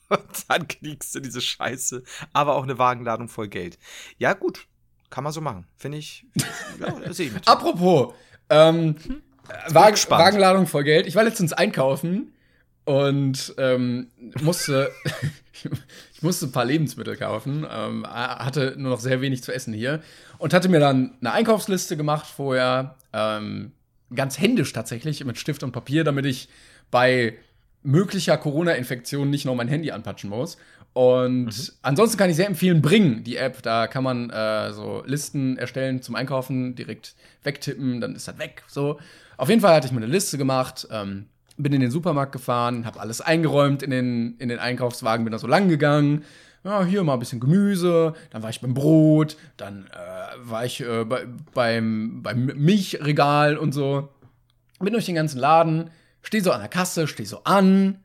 und 0.08 0.20
dann 0.48 0.66
kriegst 0.66 1.14
du 1.14 1.20
diese 1.20 1.40
Scheiße. 1.40 2.02
Aber 2.32 2.54
auch 2.54 2.62
eine 2.62 2.78
Wagenladung 2.78 3.28
voll 3.28 3.48
Geld. 3.48 3.78
Ja, 4.18 4.32
gut 4.32 4.66
kann 5.12 5.22
man 5.22 5.32
so 5.32 5.40
machen. 5.40 5.66
Finde 5.76 5.98
ich. 5.98 6.24
Ja, 6.80 7.12
sehe 7.12 7.26
ich 7.26 7.32
mit. 7.32 7.46
Apropos, 7.46 8.14
ähm, 8.48 8.96
hm? 9.06 9.22
Wagen, 9.68 9.96
Wagenladung 10.08 10.66
voll 10.66 10.84
Geld. 10.84 11.06
Ich 11.06 11.14
war 11.14 11.22
letztens 11.22 11.52
einkaufen 11.52 12.32
und 12.84 13.54
ähm, 13.58 14.08
musste, 14.40 14.90
ich 16.14 16.22
musste 16.22 16.46
ein 16.46 16.52
paar 16.52 16.64
Lebensmittel 16.64 17.16
kaufen, 17.16 17.66
ähm, 17.70 18.06
hatte 18.06 18.74
nur 18.78 18.90
noch 18.90 19.00
sehr 19.00 19.20
wenig 19.20 19.42
zu 19.42 19.52
essen 19.52 19.74
hier 19.74 20.02
und 20.38 20.54
hatte 20.54 20.70
mir 20.70 20.80
dann 20.80 21.14
eine 21.20 21.32
Einkaufsliste 21.32 21.96
gemacht 21.96 22.26
vorher, 22.26 22.96
ähm, 23.12 23.72
ganz 24.14 24.38
händisch 24.38 24.72
tatsächlich, 24.72 25.22
mit 25.24 25.38
Stift 25.38 25.62
und 25.62 25.72
Papier, 25.72 26.04
damit 26.04 26.24
ich 26.24 26.48
bei 26.90 27.36
möglicher 27.82 28.38
Corona-Infektion 28.38 29.28
nicht 29.28 29.44
noch 29.44 29.54
mein 29.54 29.68
Handy 29.68 29.90
anpatschen 29.90 30.30
muss. 30.30 30.56
Und 30.92 31.46
mhm. 31.46 31.72
ansonsten 31.82 32.18
kann 32.18 32.28
ich 32.28 32.36
sehr 32.36 32.46
empfehlen, 32.46 32.82
Bring, 32.82 33.24
die 33.24 33.36
App. 33.36 33.62
Da 33.62 33.86
kann 33.86 34.04
man 34.04 34.30
äh, 34.30 34.72
so 34.72 35.02
Listen 35.06 35.56
erstellen 35.56 36.02
zum 36.02 36.14
Einkaufen, 36.14 36.74
direkt 36.74 37.14
wegtippen, 37.42 38.00
dann 38.00 38.14
ist 38.14 38.28
das 38.28 38.38
weg. 38.38 38.62
So. 38.66 38.98
Auf 39.36 39.48
jeden 39.48 39.60
Fall 39.60 39.74
hatte 39.74 39.86
ich 39.86 39.92
mir 39.92 39.98
eine 39.98 40.06
Liste 40.06 40.36
gemacht, 40.38 40.86
ähm, 40.90 41.26
bin 41.56 41.72
in 41.72 41.80
den 41.80 41.90
Supermarkt 41.90 42.32
gefahren, 42.32 42.84
habe 42.84 43.00
alles 43.00 43.20
eingeräumt 43.20 43.82
in 43.82 43.90
den, 43.90 44.36
in 44.38 44.48
den 44.48 44.58
Einkaufswagen, 44.58 45.24
bin 45.24 45.32
da 45.32 45.38
so 45.38 45.46
lang 45.46 45.68
gegangen. 45.68 46.24
Ja, 46.64 46.84
hier 46.84 47.02
mal 47.02 47.14
ein 47.14 47.18
bisschen 47.18 47.40
Gemüse, 47.40 48.14
dann 48.30 48.42
war 48.42 48.50
ich 48.50 48.60
beim 48.60 48.72
Brot, 48.72 49.36
dann 49.56 49.86
äh, 49.86 50.48
war 50.48 50.64
ich 50.64 50.80
äh, 50.80 51.04
bei, 51.04 51.26
beim, 51.54 52.22
beim 52.22 52.46
Milchregal 52.46 53.56
und 53.56 53.72
so. 53.72 54.10
Bin 54.78 54.92
durch 54.92 55.06
den 55.06 55.16
ganzen 55.16 55.40
Laden, 55.40 55.90
stehe 56.22 56.42
so 56.42 56.52
an 56.52 56.60
der 56.60 56.68
Kasse, 56.68 57.08
stehe 57.08 57.28
so 57.28 57.42
an, 57.44 57.98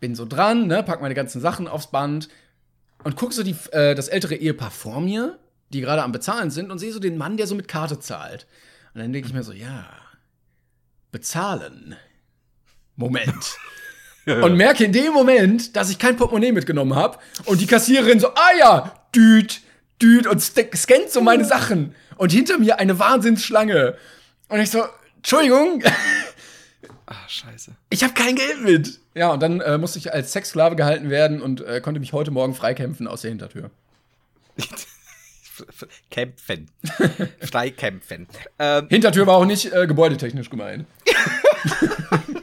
bin 0.00 0.14
so 0.14 0.24
dran, 0.24 0.66
ne, 0.66 0.82
pack 0.82 1.00
meine 1.00 1.14
ganzen 1.14 1.40
Sachen 1.40 1.68
aufs 1.68 1.90
Band 1.90 2.28
und 3.04 3.16
guck 3.16 3.32
so 3.32 3.42
die, 3.42 3.56
äh, 3.72 3.94
das 3.94 4.08
ältere 4.08 4.34
Ehepaar 4.36 4.70
vor 4.70 5.00
mir 5.00 5.38
die 5.70 5.80
gerade 5.80 6.02
am 6.02 6.12
Bezahlen 6.12 6.50
sind 6.50 6.70
und 6.70 6.78
sehe 6.78 6.92
so 6.92 6.98
den 6.98 7.18
Mann, 7.18 7.36
der 7.36 7.46
so 7.46 7.54
mit 7.54 7.68
Karte 7.68 7.98
zahlt. 8.00 8.46
Und 8.94 9.02
dann 9.02 9.12
denke 9.12 9.28
ich 9.28 9.34
mir 9.34 9.42
so, 9.42 9.52
ja, 9.52 9.86
bezahlen. 11.12 11.96
Moment. 12.96 13.56
und 14.26 14.56
merke 14.56 14.84
in 14.84 14.92
dem 14.92 15.12
Moment, 15.12 15.76
dass 15.76 15.90
ich 15.90 15.98
kein 15.98 16.16
Portemonnaie 16.16 16.52
mitgenommen 16.52 16.94
habe 16.94 17.18
und 17.44 17.60
die 17.60 17.66
Kassiererin 17.66 18.20
so, 18.20 18.28
ah 18.28 18.56
ja, 18.58 18.94
düt, 19.14 19.60
düt 20.00 20.26
und 20.26 20.40
scannt 20.40 21.10
so 21.10 21.20
meine 21.20 21.44
Sachen. 21.44 21.94
Und 22.16 22.32
hinter 22.32 22.58
mir 22.58 22.78
eine 22.78 22.98
Wahnsinnsschlange. 22.98 23.96
Und 24.48 24.60
ich 24.60 24.70
so, 24.70 24.84
Entschuldigung. 25.16 25.82
Ach, 27.10 27.28
scheiße. 27.28 27.72
Ich 27.88 28.02
habe 28.02 28.12
kein 28.12 28.34
Geld 28.34 28.62
mit. 28.62 29.00
Ja, 29.14 29.32
und 29.32 29.40
dann 29.40 29.62
äh, 29.62 29.78
musste 29.78 29.98
ich 29.98 30.12
als 30.12 30.32
Sexsklave 30.32 30.76
gehalten 30.76 31.08
werden 31.08 31.40
und 31.40 31.62
äh, 31.62 31.80
konnte 31.80 32.00
mich 32.00 32.12
heute 32.12 32.30
Morgen 32.30 32.54
freikämpfen 32.54 33.08
aus 33.08 33.22
der 33.22 33.30
Hintertür. 33.30 33.70
Kämpfen. 36.10 36.70
Freikämpfen. 37.40 38.28
Ähm, 38.58 38.88
Hintertür 38.90 39.26
war 39.26 39.36
auch 39.36 39.46
nicht 39.46 39.72
äh, 39.72 39.86
gebäudetechnisch 39.86 40.50
gemeint. 40.50 40.84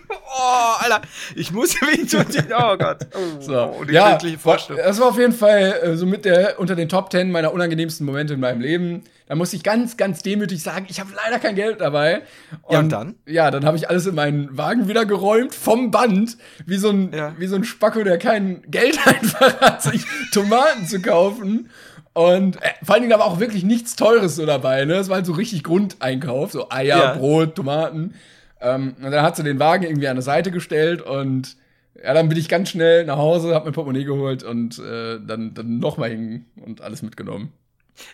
oh, 0.09 0.73
Alter, 0.79 1.01
ich 1.35 1.51
muss 1.51 1.79
mich 1.81 2.13
Oh 2.15 2.77
Gott. 2.77 3.07
Oh, 3.13 3.41
so. 3.41 3.83
die 3.87 3.93
ja, 3.93 4.17
Vorstellung. 4.37 4.81
Das 4.83 4.99
war 4.99 5.09
auf 5.09 5.19
jeden 5.19 5.33
Fall 5.33 5.79
äh, 5.83 5.95
so 5.95 6.07
mit 6.07 6.25
der 6.25 6.59
unter 6.59 6.75
den 6.75 6.89
Top 6.89 7.11
10 7.11 7.31
meiner 7.31 7.53
unangenehmsten 7.53 8.05
Momente 8.05 8.33
in 8.33 8.39
meinem 8.39 8.61
Leben. 8.61 9.03
Da 9.27 9.35
muss 9.35 9.53
ich 9.53 9.63
ganz, 9.63 9.97
ganz 9.97 10.21
demütig 10.21 10.61
sagen, 10.61 10.85
ich 10.87 10.99
habe 10.99 11.09
leider 11.15 11.39
kein 11.39 11.55
Geld 11.55 11.81
dabei. 11.81 12.21
Und, 12.61 12.73
ja, 12.73 12.79
und 12.79 12.89
dann? 12.89 13.15
Ja, 13.25 13.49
dann 13.49 13.65
habe 13.65 13.75
ich 13.75 13.89
alles 13.89 14.05
in 14.05 14.13
meinen 14.13 14.55
Wagen 14.55 14.87
wieder 14.87 15.05
geräumt, 15.05 15.55
vom 15.55 15.89
Band, 15.89 16.37
wie 16.65 16.77
so 16.77 16.89
ein, 16.89 17.11
ja. 17.11 17.33
wie 17.39 17.47
so 17.47 17.55
ein 17.55 17.63
Spacko, 17.63 18.03
der 18.03 18.19
kein 18.19 18.61
Geld 18.69 18.99
einfach 19.07 19.59
hat, 19.61 19.81
sich 19.81 20.05
Tomaten 20.31 20.85
zu 20.85 21.01
kaufen. 21.01 21.69
Und 22.13 22.57
äh, 22.57 22.69
vor 22.83 22.95
allen 22.95 23.01
Dingen 23.01 23.13
aber 23.13 23.25
auch 23.25 23.39
wirklich 23.39 23.63
nichts 23.63 23.95
Teures 23.95 24.35
so 24.35 24.45
dabei. 24.45 24.85
Ne? 24.85 24.93
Das 24.93 25.09
war 25.09 25.17
halt 25.17 25.25
so 25.25 25.33
richtig 25.33 25.63
Grundeinkauf, 25.63 26.51
so 26.51 26.69
Eier, 26.69 26.97
ja. 26.97 27.13
Brot, 27.15 27.55
Tomaten. 27.55 28.13
Ähm, 28.61 28.95
und 29.01 29.11
dann 29.11 29.23
hat 29.23 29.35
sie 29.35 29.43
den 29.43 29.59
Wagen 29.59 29.83
irgendwie 29.83 30.07
an 30.07 30.15
der 30.15 30.23
Seite 30.23 30.51
gestellt 30.51 31.01
und 31.01 31.57
ja, 32.01 32.13
dann 32.13 32.29
bin 32.29 32.37
ich 32.37 32.49
ganz 32.49 32.69
schnell 32.69 33.05
nach 33.05 33.17
Hause, 33.17 33.55
hab 33.55 33.63
mein 33.63 33.73
Portemonnaie 33.73 34.03
geholt 34.03 34.43
und 34.43 34.79
äh, 34.79 35.19
dann, 35.25 35.53
dann 35.53 35.79
nochmal 35.79 36.09
hin 36.09 36.45
und 36.63 36.81
alles 36.81 37.01
mitgenommen. 37.01 37.51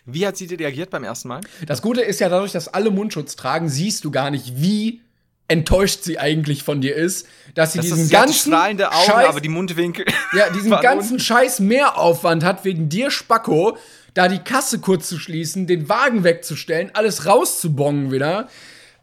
Wie 0.04 0.26
hat 0.26 0.36
sie 0.36 0.46
reagiert 0.46 0.90
beim 0.90 1.04
ersten 1.04 1.28
Mal? 1.28 1.40
Das 1.66 1.82
Gute 1.82 2.02
ist 2.02 2.20
ja, 2.20 2.28
dadurch, 2.28 2.52
dass 2.52 2.68
alle 2.68 2.90
Mundschutz 2.90 3.36
tragen, 3.36 3.68
siehst 3.68 4.04
du 4.04 4.10
gar 4.10 4.30
nicht, 4.30 4.60
wie 4.60 5.02
enttäuscht 5.48 6.02
sie 6.02 6.18
eigentlich 6.18 6.62
von 6.62 6.80
dir 6.80 6.96
ist, 6.96 7.26
dass 7.54 7.72
sie 7.72 7.78
das 7.78 7.86
diesen 7.86 8.08
ganzen 8.08 8.52
strahlende 8.52 8.90
Augen, 8.90 9.04
Scheiß, 9.04 9.28
aber 9.28 9.40
die 9.40 9.48
Mundwinkel. 9.48 10.06
Ja, 10.32 10.48
diesen 10.50 10.70
ganzen 10.80 11.18
Scheiß 11.18 11.60
Mehraufwand 11.60 12.42
hat 12.42 12.64
wegen 12.64 12.88
dir 12.88 13.10
Spacko, 13.10 13.76
da 14.14 14.28
die 14.28 14.38
Kasse 14.38 14.78
kurz 14.78 15.08
zu 15.08 15.18
schließen, 15.18 15.66
den 15.66 15.88
Wagen 15.88 16.24
wegzustellen, 16.24 16.90
alles 16.94 17.26
rauszubongen 17.26 18.10
wieder. 18.10 18.48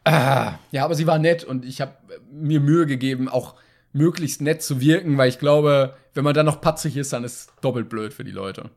Ah, 0.06 0.54
ja, 0.72 0.86
aber 0.86 0.96
sie 0.96 1.06
war 1.06 1.20
nett 1.20 1.44
und 1.44 1.66
ich 1.66 1.82
habe 1.82 1.94
mir 2.32 2.60
Mühe 2.60 2.88
gegeben, 2.88 3.30
auch 3.30 3.56
möglichst 3.94 4.42
nett 4.42 4.64
zu 4.64 4.82
wirken, 4.82 5.18
weil 5.18 5.30
ich 5.30 5.40
glaube, 5.40 5.96
wenn 6.14 6.24
man 6.24 6.34
dann 6.34 6.46
noch 6.46 6.62
patzig 6.62 6.98
ist, 6.98 7.14
dann 7.14 7.24
ist 7.24 7.34
es 7.34 7.48
doppelt 7.62 7.90
blöd 7.90 8.14
für 8.14 8.24
die 8.24 8.32
Leute. 8.32 8.70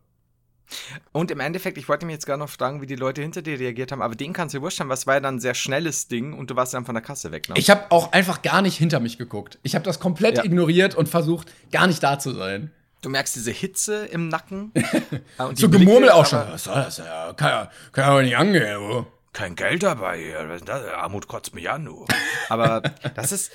Und 1.13 1.31
im 1.31 1.41
Endeffekt, 1.41 1.79
ich 1.79 1.89
wollte 1.89 2.07
mich 2.07 2.15
jetzt 2.15 2.27
gar 2.27 2.37
noch 2.37 2.49
fragen, 2.49 2.81
wie 2.81 2.87
die 2.87 2.97
Leute 2.97 3.21
hinter 3.21 3.43
dir 3.43 3.59
reagiert 3.59 3.93
haben, 3.93 4.03
aber 4.03 4.15
den 4.15 4.33
kannst 4.33 4.55
du 4.55 4.59
dir 4.59 4.63
wurscht 4.63 4.81
haben, 4.81 4.89
was 4.89 5.07
war 5.07 5.15
ja 5.15 5.21
dann 5.21 5.37
ein 5.37 5.41
sehr 5.41 5.55
schnelles 5.55 6.09
Ding 6.09 6.33
und 6.33 6.51
du 6.51 6.57
warst 6.57 6.75
dann 6.75 6.85
von 6.85 6.95
der 6.95 7.03
Kasse 7.03 7.31
weg. 7.31 7.49
Ne? 7.49 7.55
Ich 7.59 7.71
habe 7.71 7.85
auch 7.91 8.13
einfach 8.13 8.43
gar 8.43 8.63
nicht 8.63 8.77
hinter 8.77 9.01
mich 9.01 9.19
geguckt. 9.19 9.59
Ich 9.63 9.75
habe 9.75 9.85
das 9.85 10.01
komplett 10.01 10.39
ja. 10.39 10.45
ignoriert 10.45 10.95
und 10.95 11.09
versucht, 11.09 11.53
gar 11.71 11.87
nicht 11.87 12.03
da 12.03 12.19
zu 12.19 12.33
sein. 12.33 12.71
Du 13.03 13.11
merkst 13.11 13.35
diese 13.35 13.51
Hitze 13.51 14.07
im 14.07 14.29
Nacken. 14.29 14.73
und 15.39 15.59
so 15.59 15.69
Gemurmel 15.69 16.11
auch 16.11 16.25
schon. 16.25 16.39
Was 16.49 16.65
soll 16.65 16.77
das? 16.77 16.99
Ja, 16.99 17.33
kann, 17.33 17.49
ja, 17.49 17.71
kann 17.91 18.17
ja 18.17 18.23
nicht 18.23 18.37
angehen, 18.37 18.81
wo 18.81 19.07
kein 19.33 19.57
Geld 19.57 19.83
dabei. 19.83 20.37
Armut 20.97 21.27
kotzt 21.27 21.55
mich 21.55 21.69
an, 21.69 21.85
du. 21.85 22.07
Aber 22.49 22.83
das 23.15 23.33
ist. 23.33 23.51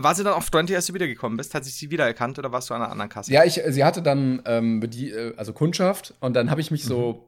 War 0.00 0.14
sie 0.14 0.24
dann 0.24 0.34
auf 0.34 0.50
20, 0.50 0.76
als 0.76 0.86
du 0.86 0.94
wiedergekommen 0.94 1.36
bist? 1.36 1.54
Hat 1.54 1.64
sich 1.64 1.74
sie 1.74 1.90
wiedererkannt 1.90 2.38
oder 2.38 2.52
warst 2.52 2.70
du 2.70 2.74
an 2.74 2.82
einer 2.82 2.92
anderen 2.92 3.08
Kasse? 3.08 3.32
Ja, 3.32 3.44
ich, 3.44 3.60
sie 3.66 3.84
hatte 3.84 4.02
dann 4.02 4.42
ähm, 4.44 4.88
die, 4.88 5.10
äh, 5.10 5.34
also 5.36 5.52
Kundschaft 5.52 6.14
und 6.20 6.34
dann 6.34 6.50
habe 6.50 6.60
ich 6.60 6.70
mich 6.70 6.84
so 6.84 7.12
mhm. 7.12 7.18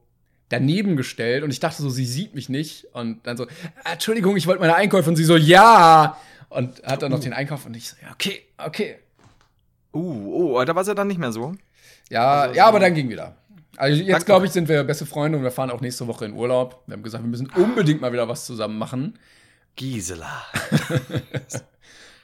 daneben 0.50 0.96
gestellt 0.96 1.42
und 1.42 1.50
ich 1.50 1.60
dachte 1.60 1.82
so, 1.82 1.90
sie 1.90 2.04
sieht 2.04 2.34
mich 2.34 2.48
nicht 2.48 2.86
und 2.92 3.26
dann 3.26 3.36
so, 3.36 3.46
Entschuldigung, 3.90 4.36
ich 4.36 4.46
wollte 4.46 4.60
meine 4.60 4.76
Einkäufe 4.76 5.10
und 5.10 5.16
sie 5.16 5.24
so, 5.24 5.36
ja 5.36 6.16
und 6.50 6.82
hat 6.82 7.02
dann 7.02 7.12
uh. 7.12 7.16
noch 7.16 7.22
den 7.22 7.32
Einkauf 7.32 7.64
und 7.64 7.74
ich 7.76 7.88
so, 7.88 7.96
ja, 8.02 8.12
okay, 8.12 8.42
okay. 8.58 8.96
Uh, 9.92 10.56
oh, 10.56 10.64
da 10.64 10.74
war 10.74 10.84
sie 10.84 10.94
dann 10.94 11.08
nicht 11.08 11.18
mehr 11.18 11.32
so? 11.32 11.54
Ja, 12.10 12.42
also, 12.42 12.54
ja, 12.54 12.66
aber 12.66 12.78
dann 12.78 12.94
ging 12.94 13.08
wieder. 13.08 13.36
Also 13.76 14.02
jetzt 14.02 14.26
glaube 14.26 14.46
ich, 14.46 14.52
sind 14.52 14.68
wir 14.68 14.84
beste 14.84 15.06
Freunde 15.06 15.38
und 15.38 15.44
wir 15.44 15.50
fahren 15.50 15.70
auch 15.70 15.80
nächste 15.80 16.06
Woche 16.06 16.26
in 16.26 16.34
Urlaub. 16.34 16.82
Wir 16.86 16.94
haben 16.94 17.02
gesagt, 17.02 17.24
wir 17.24 17.30
müssen 17.30 17.48
unbedingt 17.50 18.00
mal 18.00 18.12
wieder 18.12 18.28
was 18.28 18.44
zusammen 18.44 18.78
machen. 18.78 19.18
Gisela. 19.76 20.44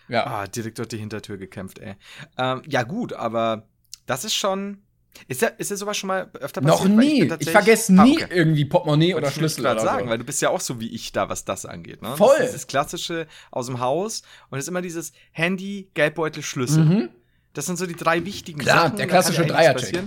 ja. 0.09 0.27
Ah, 0.27 0.47
direkt 0.47 0.79
durch 0.79 0.89
die 0.89 0.99
Hintertür 0.99 1.37
gekämpft, 1.37 1.79
ey. 1.79 1.95
Ähm, 2.39 2.63
ja, 2.67 2.83
gut, 2.83 3.13
aber 3.13 3.69
das 4.07 4.25
ist 4.25 4.35
schon. 4.35 4.83
Ist 5.29 5.41
ja, 5.41 5.49
ist 5.49 5.71
ja 5.71 5.77
sowas 5.79 5.97
schon 5.97 6.09
mal 6.09 6.31
öfter 6.41 6.61
passiert? 6.61 6.91
Noch 6.91 6.95
nie. 6.95 7.23
Ich, 7.23 7.41
ich 7.41 7.51
vergesse 7.51 7.95
nie 7.95 8.21
ah, 8.21 8.25
okay. 8.27 8.35
irgendwie 8.35 8.67
Portemonnaie 8.67 9.15
oder 9.15 9.31
Schlüssel 9.31 9.63
oder 9.63 9.81
sagen, 9.81 10.05
so. 10.05 10.11
weil 10.11 10.19
du 10.19 10.25
bist 10.25 10.43
ja 10.43 10.51
auch 10.51 10.61
so 10.61 10.79
wie 10.79 10.95
ich 10.95 11.11
da, 11.11 11.31
was 11.31 11.47
das 11.47 11.65
angeht. 11.65 12.03
Ne? 12.03 12.15
Voll. 12.19 12.37
Das 12.37 12.49
ist 12.49 12.55
das 12.55 12.67
Klassische 12.67 13.27
aus 13.51 13.65
dem 13.65 13.81
Haus 13.81 14.21
und 14.51 14.59
es 14.59 14.67
ist 14.67 14.69
immer 14.69 14.83
dieses 14.83 15.13
Handy, 15.33 15.91
Geldbeutel, 15.95 16.43
Schlüssel. 16.43 16.85
Mhm. 16.85 17.09
Das 17.55 17.65
sind 17.65 17.79
so 17.79 17.87
die 17.87 17.97
drei 17.97 18.27
wichtigen 18.27 18.59
Klar, 18.59 18.83
Sachen. 18.83 18.97
der 18.99 19.07
klassische 19.07 19.47
Dreiercheck. 19.47 20.03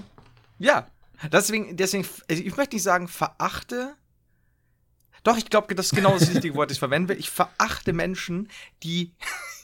Ja, 0.60 0.88
Deswegen, 1.32 1.76
deswegen, 1.76 2.08
also 2.30 2.44
ich 2.44 2.56
möchte 2.56 2.76
nicht 2.76 2.84
sagen, 2.84 3.08
verachte. 3.08 3.96
Doch, 5.24 5.38
ich 5.38 5.50
glaube, 5.50 5.74
das 5.76 5.88
ist 5.88 5.96
genau 5.96 6.18
das 6.18 6.30
richtige 6.30 6.56
Wort, 6.56 6.70
das 6.70 6.76
ich 6.76 6.80
verwenden 6.80 7.10
will. 7.10 7.20
Ich 7.20 7.30
verachte 7.30 7.94
Menschen, 7.94 8.50
die 8.84 9.12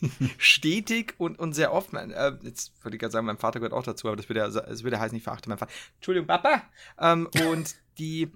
stetig 0.38 1.16
und, 1.18 1.40
und 1.40 1.54
sehr 1.54 1.74
oft, 1.74 1.94
äh, 1.94 2.34
jetzt 2.44 2.74
würde 2.84 2.96
ich 2.96 3.00
gerade 3.00 3.12
sagen, 3.12 3.26
mein 3.26 3.38
Vater 3.38 3.60
gehört 3.60 3.74
auch 3.74 3.84
dazu, 3.84 4.08
aber 4.08 4.18
das 4.18 4.30
würde 4.30 4.42
ja, 4.42 4.50
das 4.50 4.84
würde 4.84 5.00
heißen, 5.00 5.18
ich 5.18 5.24
verachte 5.24 5.50
meinen 5.50 5.58
Vater. 5.58 5.72
Entschuldigung, 5.96 6.28
Papa. 6.28 6.64
Ähm, 7.00 7.30
und 7.50 7.76
die, 7.98 8.32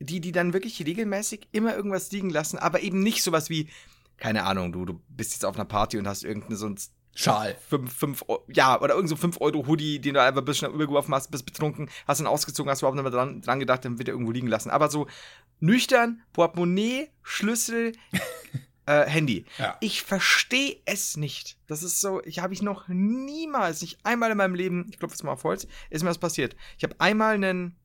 die, 0.00 0.20
die 0.20 0.32
dann 0.32 0.52
wirklich 0.52 0.84
regelmäßig 0.84 1.48
immer 1.52 1.74
irgendwas 1.74 2.10
liegen 2.12 2.30
lassen, 2.30 2.58
aber 2.58 2.80
eben 2.80 3.00
nicht 3.00 3.22
sowas 3.22 3.50
wie, 3.50 3.68
keine 4.16 4.44
Ahnung, 4.44 4.72
du, 4.72 4.84
du 4.84 5.00
bist 5.08 5.32
jetzt 5.32 5.44
auf 5.44 5.54
einer 5.56 5.64
Party 5.64 5.98
und 5.98 6.06
hast 6.06 6.24
irgendeine 6.24 6.56
so 6.56 6.66
ein 6.66 6.78
Schal. 7.16 7.56
Fünf, 7.68 7.92
fünf, 7.92 8.24
ja, 8.48 8.80
oder 8.80 8.94
irgend 8.94 9.08
so 9.08 9.14
5 9.14 9.40
Euro 9.40 9.66
Hoodie, 9.68 10.00
den 10.00 10.14
du 10.14 10.22
einfach 10.22 10.42
ein 10.42 10.44
bisschen 10.44 10.72
übergeworfen 10.72 11.14
hast, 11.14 11.30
bist 11.30 11.46
betrunken, 11.46 11.88
hast 12.08 12.20
ihn 12.20 12.26
ausgezogen, 12.26 12.70
hast 12.70 12.82
überhaupt 12.82 12.96
nicht 12.96 13.04
mehr 13.04 13.12
dran, 13.12 13.40
dran 13.40 13.60
gedacht, 13.60 13.84
dann 13.84 13.98
wird 13.98 14.08
er 14.08 14.14
irgendwo 14.14 14.32
liegen 14.32 14.48
lassen. 14.48 14.70
Aber 14.70 14.90
so 14.90 15.06
nüchtern, 15.64 16.22
Portemonnaie, 16.32 17.08
Schlüssel, 17.22 17.92
äh, 18.86 19.04
Handy. 19.06 19.46
Ja. 19.58 19.76
Ich 19.80 20.02
verstehe 20.02 20.76
es 20.84 21.16
nicht. 21.16 21.56
Das 21.66 21.82
ist 21.82 22.00
so, 22.00 22.22
ich 22.24 22.38
habe 22.38 22.54
ich 22.54 22.62
noch 22.62 22.88
niemals, 22.88 23.80
nicht 23.82 23.98
einmal 24.04 24.30
in 24.30 24.36
meinem 24.36 24.54
Leben, 24.54 24.86
ich 24.90 24.98
klopfe 24.98 25.14
jetzt 25.14 25.24
mal 25.24 25.32
auf 25.32 25.44
Holz, 25.44 25.66
ist 25.90 26.02
mir 26.02 26.10
das 26.10 26.18
passiert. 26.18 26.54
Ich 26.78 26.84
habe 26.84 26.94
einmal 26.98 27.34
einen 27.34 27.76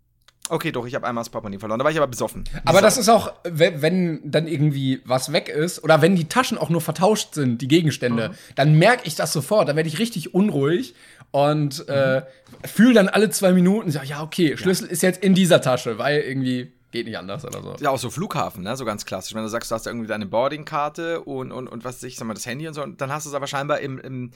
Okay, 0.51 0.71
doch, 0.71 0.87
ich 0.87 0.95
habe 0.95 1.05
einmal 1.05 1.21
das 1.21 1.29
Portemonnaie 1.29 1.59
verloren. 1.59 1.77
Da 1.77 1.85
war 1.85 1.91
ich 1.91 1.97
aber 1.97 2.07
besoffen. 2.07 2.43
Aber 2.65 2.81
das 2.81 2.97
ist 2.97 3.07
auch, 3.07 3.33
wenn 3.43 4.19
dann 4.23 4.47
irgendwie 4.47 4.99
was 5.05 5.31
weg 5.31 5.47
ist 5.47 5.83
oder 5.83 6.01
wenn 6.01 6.15
die 6.15 6.27
Taschen 6.27 6.57
auch 6.57 6.69
nur 6.69 6.81
vertauscht 6.81 7.35
sind, 7.35 7.61
die 7.61 7.67
Gegenstände, 7.67 8.29
mhm. 8.29 8.33
dann 8.55 8.73
merke 8.73 9.03
ich 9.05 9.13
das 9.13 9.31
sofort. 9.31 9.69
Dann 9.69 9.75
werde 9.75 9.87
ich 9.87 9.99
richtig 9.99 10.33
unruhig 10.33 10.95
und 11.29 11.87
mhm. 11.87 11.93
äh, 11.93 12.21
fühle 12.65 12.95
dann 12.95 13.09
alle 13.09 13.29
zwei 13.29 13.51
Minuten, 13.51 13.91
sag, 13.91 14.05
ja, 14.05 14.23
okay, 14.23 14.57
Schlüssel 14.57 14.87
ja. 14.87 14.91
ist 14.91 15.03
jetzt 15.03 15.23
in 15.23 15.35
dieser 15.35 15.61
Tasche, 15.61 15.99
weil 15.99 16.21
irgendwie 16.21 16.73
geht 16.91 17.05
nicht 17.05 17.17
anders 17.17 17.45
oder 17.45 17.61
so. 17.61 17.75
Ja, 17.79 17.89
auch 17.91 17.99
so 17.99 18.09
Flughafen, 18.09 18.63
ne? 18.63 18.75
So 18.75 18.85
ganz 18.85 19.05
klassisch. 19.05 19.33
Wenn 19.35 19.43
du 19.43 19.49
sagst, 19.49 19.71
du 19.71 19.75
hast 19.75 19.87
irgendwie 19.87 20.07
deine 20.07 20.25
Boardingkarte 20.25 21.21
und, 21.21 21.51
und, 21.51 21.67
und 21.67 21.83
was 21.83 21.97
weiß 21.97 22.03
ich, 22.03 22.17
sag 22.17 22.27
mal, 22.27 22.33
das 22.33 22.45
Handy 22.45 22.67
und 22.67 22.73
so, 22.73 22.83
und 22.83 23.01
dann 23.01 23.11
hast 23.11 23.25
du 23.25 23.29
es 23.29 23.35
aber 23.35 23.47
scheinbar 23.47 23.79
im, 23.79 23.99
im 23.99 24.31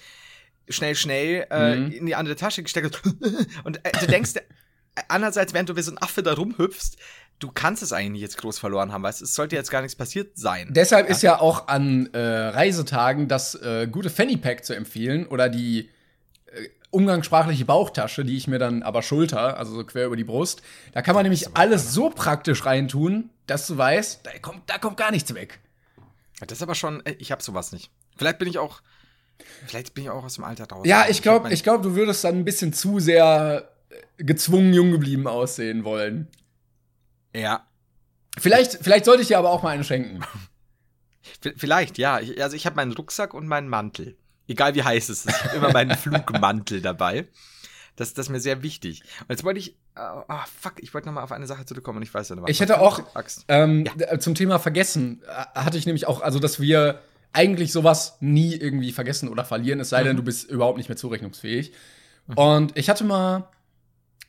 schnell, 0.70 0.96
schnell 0.96 1.48
äh, 1.50 1.76
mhm. 1.76 1.92
in 1.92 2.06
die 2.06 2.16
andere 2.16 2.36
Tasche 2.36 2.64
gesteckt 2.64 3.02
und 3.64 3.86
äh, 3.86 3.92
du 4.00 4.08
denkst, 4.08 4.34
andererseits, 5.08 5.54
während 5.54 5.70
du 5.70 5.76
wie 5.76 5.82
so 5.82 5.92
ein 5.92 5.98
Affe 5.98 6.24
da 6.24 6.34
rumhüpfst, 6.34 6.98
du 7.40 7.52
kannst 7.52 7.84
es 7.84 7.92
eigentlich 7.92 8.12
nicht 8.12 8.22
jetzt 8.22 8.38
groß 8.38 8.60
verloren 8.60 8.92
haben, 8.92 9.04
weißt 9.04 9.22
es 9.22 9.34
sollte 9.34 9.56
jetzt 9.56 9.72
gar 9.72 9.82
nichts 9.82 9.96
passiert 9.96 10.38
sein. 10.38 10.70
Deshalb 10.72 11.08
ja? 11.08 11.12
ist 11.12 11.24
ja 11.24 11.40
auch 11.40 11.68
an 11.68 12.08
äh, 12.14 12.20
Reisetagen 12.20 13.28
das 13.28 13.56
äh, 13.56 13.88
gute 13.88 14.10
Fanny 14.10 14.38
Pack 14.38 14.64
zu 14.64 14.76
empfehlen 14.76 15.28
oder 15.28 15.50
die 15.50 15.80
äh, 15.80 15.90
umgangssprachliche 16.94 17.66
Bauchtasche, 17.66 18.24
die 18.24 18.38
ich 18.38 18.48
mir 18.48 18.60
dann 18.60 18.84
aber 18.84 19.02
schulter, 19.02 19.58
also 19.58 19.74
so 19.74 19.84
quer 19.84 20.06
über 20.06 20.16
die 20.16 20.24
Brust. 20.24 20.62
Da 20.94 21.02
kann 21.02 21.16
man 21.16 21.24
nämlich 21.24 21.56
alles 21.56 21.94
so 21.94 22.10
praktisch 22.10 22.66
reintun, 22.66 23.30
dass 23.48 23.68
du 23.68 23.78
weißt, 23.78 24.26
da 24.26 24.32
kommt, 24.40 24.70
da 24.70 24.78
kommt 24.78 24.98
gar 24.98 25.12
nichts 25.12 25.34
weg. 25.34 25.60
Das 26.40 26.60
ist 26.60 26.62
aber 26.62 26.76
schon, 26.76 27.06
äh, 27.06 27.16
ich 27.20 27.32
hab 27.32 27.42
sowas 27.42 27.72
nicht. 27.72 27.92
Vielleicht 28.16 28.38
bin 28.38 28.48
ich 28.48 28.60
auch, 28.60 28.82
vielleicht 29.66 29.94
bin 29.94 30.04
ich 30.04 30.10
auch 30.12 30.24
aus 30.24 30.36
dem 30.36 30.44
Alter 30.44 30.66
raus. 30.66 30.86
Ja, 30.86 31.06
ich 31.10 31.22
glaube, 31.22 31.52
ich 31.52 31.64
glaube, 31.64 31.84
du 31.84 31.96
würdest 31.96 32.24
dann 32.24 32.36
ein 32.36 32.46
bisschen 32.46 32.74
zu 32.74 33.00
sehr 33.00 33.70
gezwungen 34.18 34.74
jung 34.74 34.92
geblieben 34.92 35.28
aussehen 35.28 35.84
wollen. 35.84 36.28
Ja. 37.36 37.66
Vielleicht, 38.38 38.80
vielleicht 38.84 39.06
sollte 39.06 39.22
ich 39.22 39.28
dir 39.28 39.38
aber 39.40 39.50
auch 39.50 39.64
mal 39.64 39.70
eine 39.70 39.84
schenken. 39.84 40.24
Vielleicht, 41.58 41.98
ja. 41.98 42.20
Ich, 42.20 42.42
also 42.42 42.56
ich 42.56 42.66
habe 42.66 42.76
meinen 42.76 42.94
Rucksack 42.94 43.34
und 43.34 43.48
meinen 43.48 43.68
Mantel. 43.68 44.18
Egal 44.48 44.76
wie 44.76 44.84
heiß 44.84 45.10
es 45.10 45.26
ist. 45.26 45.36
Ich 45.36 45.44
habe 45.44 45.56
immer 45.58 45.72
meinen 45.72 45.96
Flugmantel 45.98 46.82
dabei. 46.82 47.28
Das, 47.96 48.14
das 48.14 48.26
ist 48.26 48.30
mir 48.32 48.40
sehr 48.40 48.64
wichtig. 48.64 49.04
Und 49.22 49.30
jetzt 49.30 49.44
wollte 49.44 49.60
ich, 49.60 49.78
ah 49.96 50.26
oh, 50.28 50.48
fuck, 50.60 50.82
ich 50.82 50.94
wollte 50.94 51.08
noch 51.08 51.14
mal 51.14 51.24
auf 51.24 51.32
eine 51.32 51.46
Sache 51.46 51.66
zurückkommen 51.66 51.98
und 51.98 52.04
ich 52.04 52.14
weiß 52.14 52.30
ja 52.30 52.36
nicht. 52.36 52.50
Ich 52.50 52.60
hätte 52.60 52.80
auch 52.80 53.02
ähm, 53.48 53.86
ja. 53.86 54.20
zum 54.20 54.34
Thema 54.34 54.58
vergessen, 54.58 55.22
äh, 55.28 55.60
hatte 55.60 55.78
ich 55.78 55.86
nämlich 55.86 56.08
auch, 56.08 56.22
also 56.22 56.40
dass 56.40 56.60
wir 56.60 57.02
eigentlich 57.34 57.72
sowas 57.72 58.18
nie 58.20 58.56
irgendwie 58.56 58.92
vergessen 58.92 59.30
oder 59.30 59.46
verlieren, 59.46 59.80
es 59.80 59.90
sei 59.90 60.02
mhm. 60.02 60.08
denn, 60.08 60.18
du 60.18 60.24
bist 60.24 60.50
überhaupt 60.50 60.78
nicht 60.78 60.90
mehr 60.90 60.96
zurechnungsfähig. 60.96 61.74
Mhm. 62.28 62.38
Und 62.38 62.78
ich 62.78 62.90
hatte 62.90 63.04
mal 63.04 63.50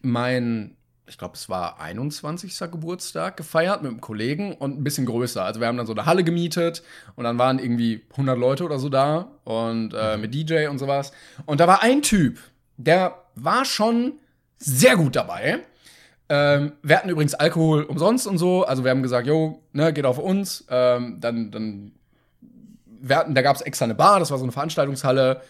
mein, 0.03 0.77
ich 1.07 1.19
glaube, 1.19 1.35
es 1.35 1.49
war 1.49 1.81
21. 1.81 2.59
Geburtstag 2.71 3.37
gefeiert 3.37 3.83
mit 3.83 3.91
einem 3.91 4.01
Kollegen 4.01 4.55
und 4.55 4.79
ein 4.79 4.85
bisschen 4.85 5.07
größer. 5.07 5.45
Also 5.45 5.61
wir 5.61 5.67
haben 5.67 5.77
dann 5.77 5.87
so 5.87 5.93
eine 5.93 6.07
Halle 6.07 6.25
gemietet 6.25 6.83
und 7.17 7.25
dann 7.25 7.39
waren 7.39 7.59
irgendwie 7.59 8.03
100 8.13 8.39
Leute 8.39 8.65
oder 8.65 8.79
so 8.79 8.89
da 8.89 9.29
und 9.45 9.93
äh, 9.93 10.17
mhm. 10.17 10.23
mit 10.23 10.35
DJ 10.35 10.67
und 10.69 10.79
sowas. 10.79 11.13
Und 11.47 11.61
da 11.61 11.67
war 11.67 11.83
ein 11.83 12.03
Typ, 12.03 12.39
der 12.77 13.17
war 13.35 13.65
schon 13.65 14.15
sehr 14.59 14.97
gut 14.97 15.15
dabei. 15.17 15.61
Ähm, 16.29 16.73
wir 16.83 16.97
hatten 16.97 17.11
übrigens 17.11 17.35
Alkohol 17.35 17.83
umsonst 17.83 18.27
und 18.27 18.39
so. 18.39 18.65
Also 18.65 18.83
wir 18.85 18.91
haben 18.91 19.03
gesagt, 19.03 19.27
jo, 19.27 19.63
ne, 19.73 19.93
geht 19.93 20.07
auf 20.07 20.19
uns. 20.19 20.65
Ähm, 20.71 21.19
dann, 21.21 21.51
dann 21.51 21.93
wir 22.87 23.17
hatten, 23.17 23.35
da 23.35 23.43
gab 23.43 23.57
es 23.57 23.63
extra 23.63 23.85
eine 23.85 23.95
Bar, 23.95 24.21
das 24.21 24.31
war 24.31 24.39
so 24.39 24.45
eine 24.45 24.53
Veranstaltungshalle, 24.53 25.43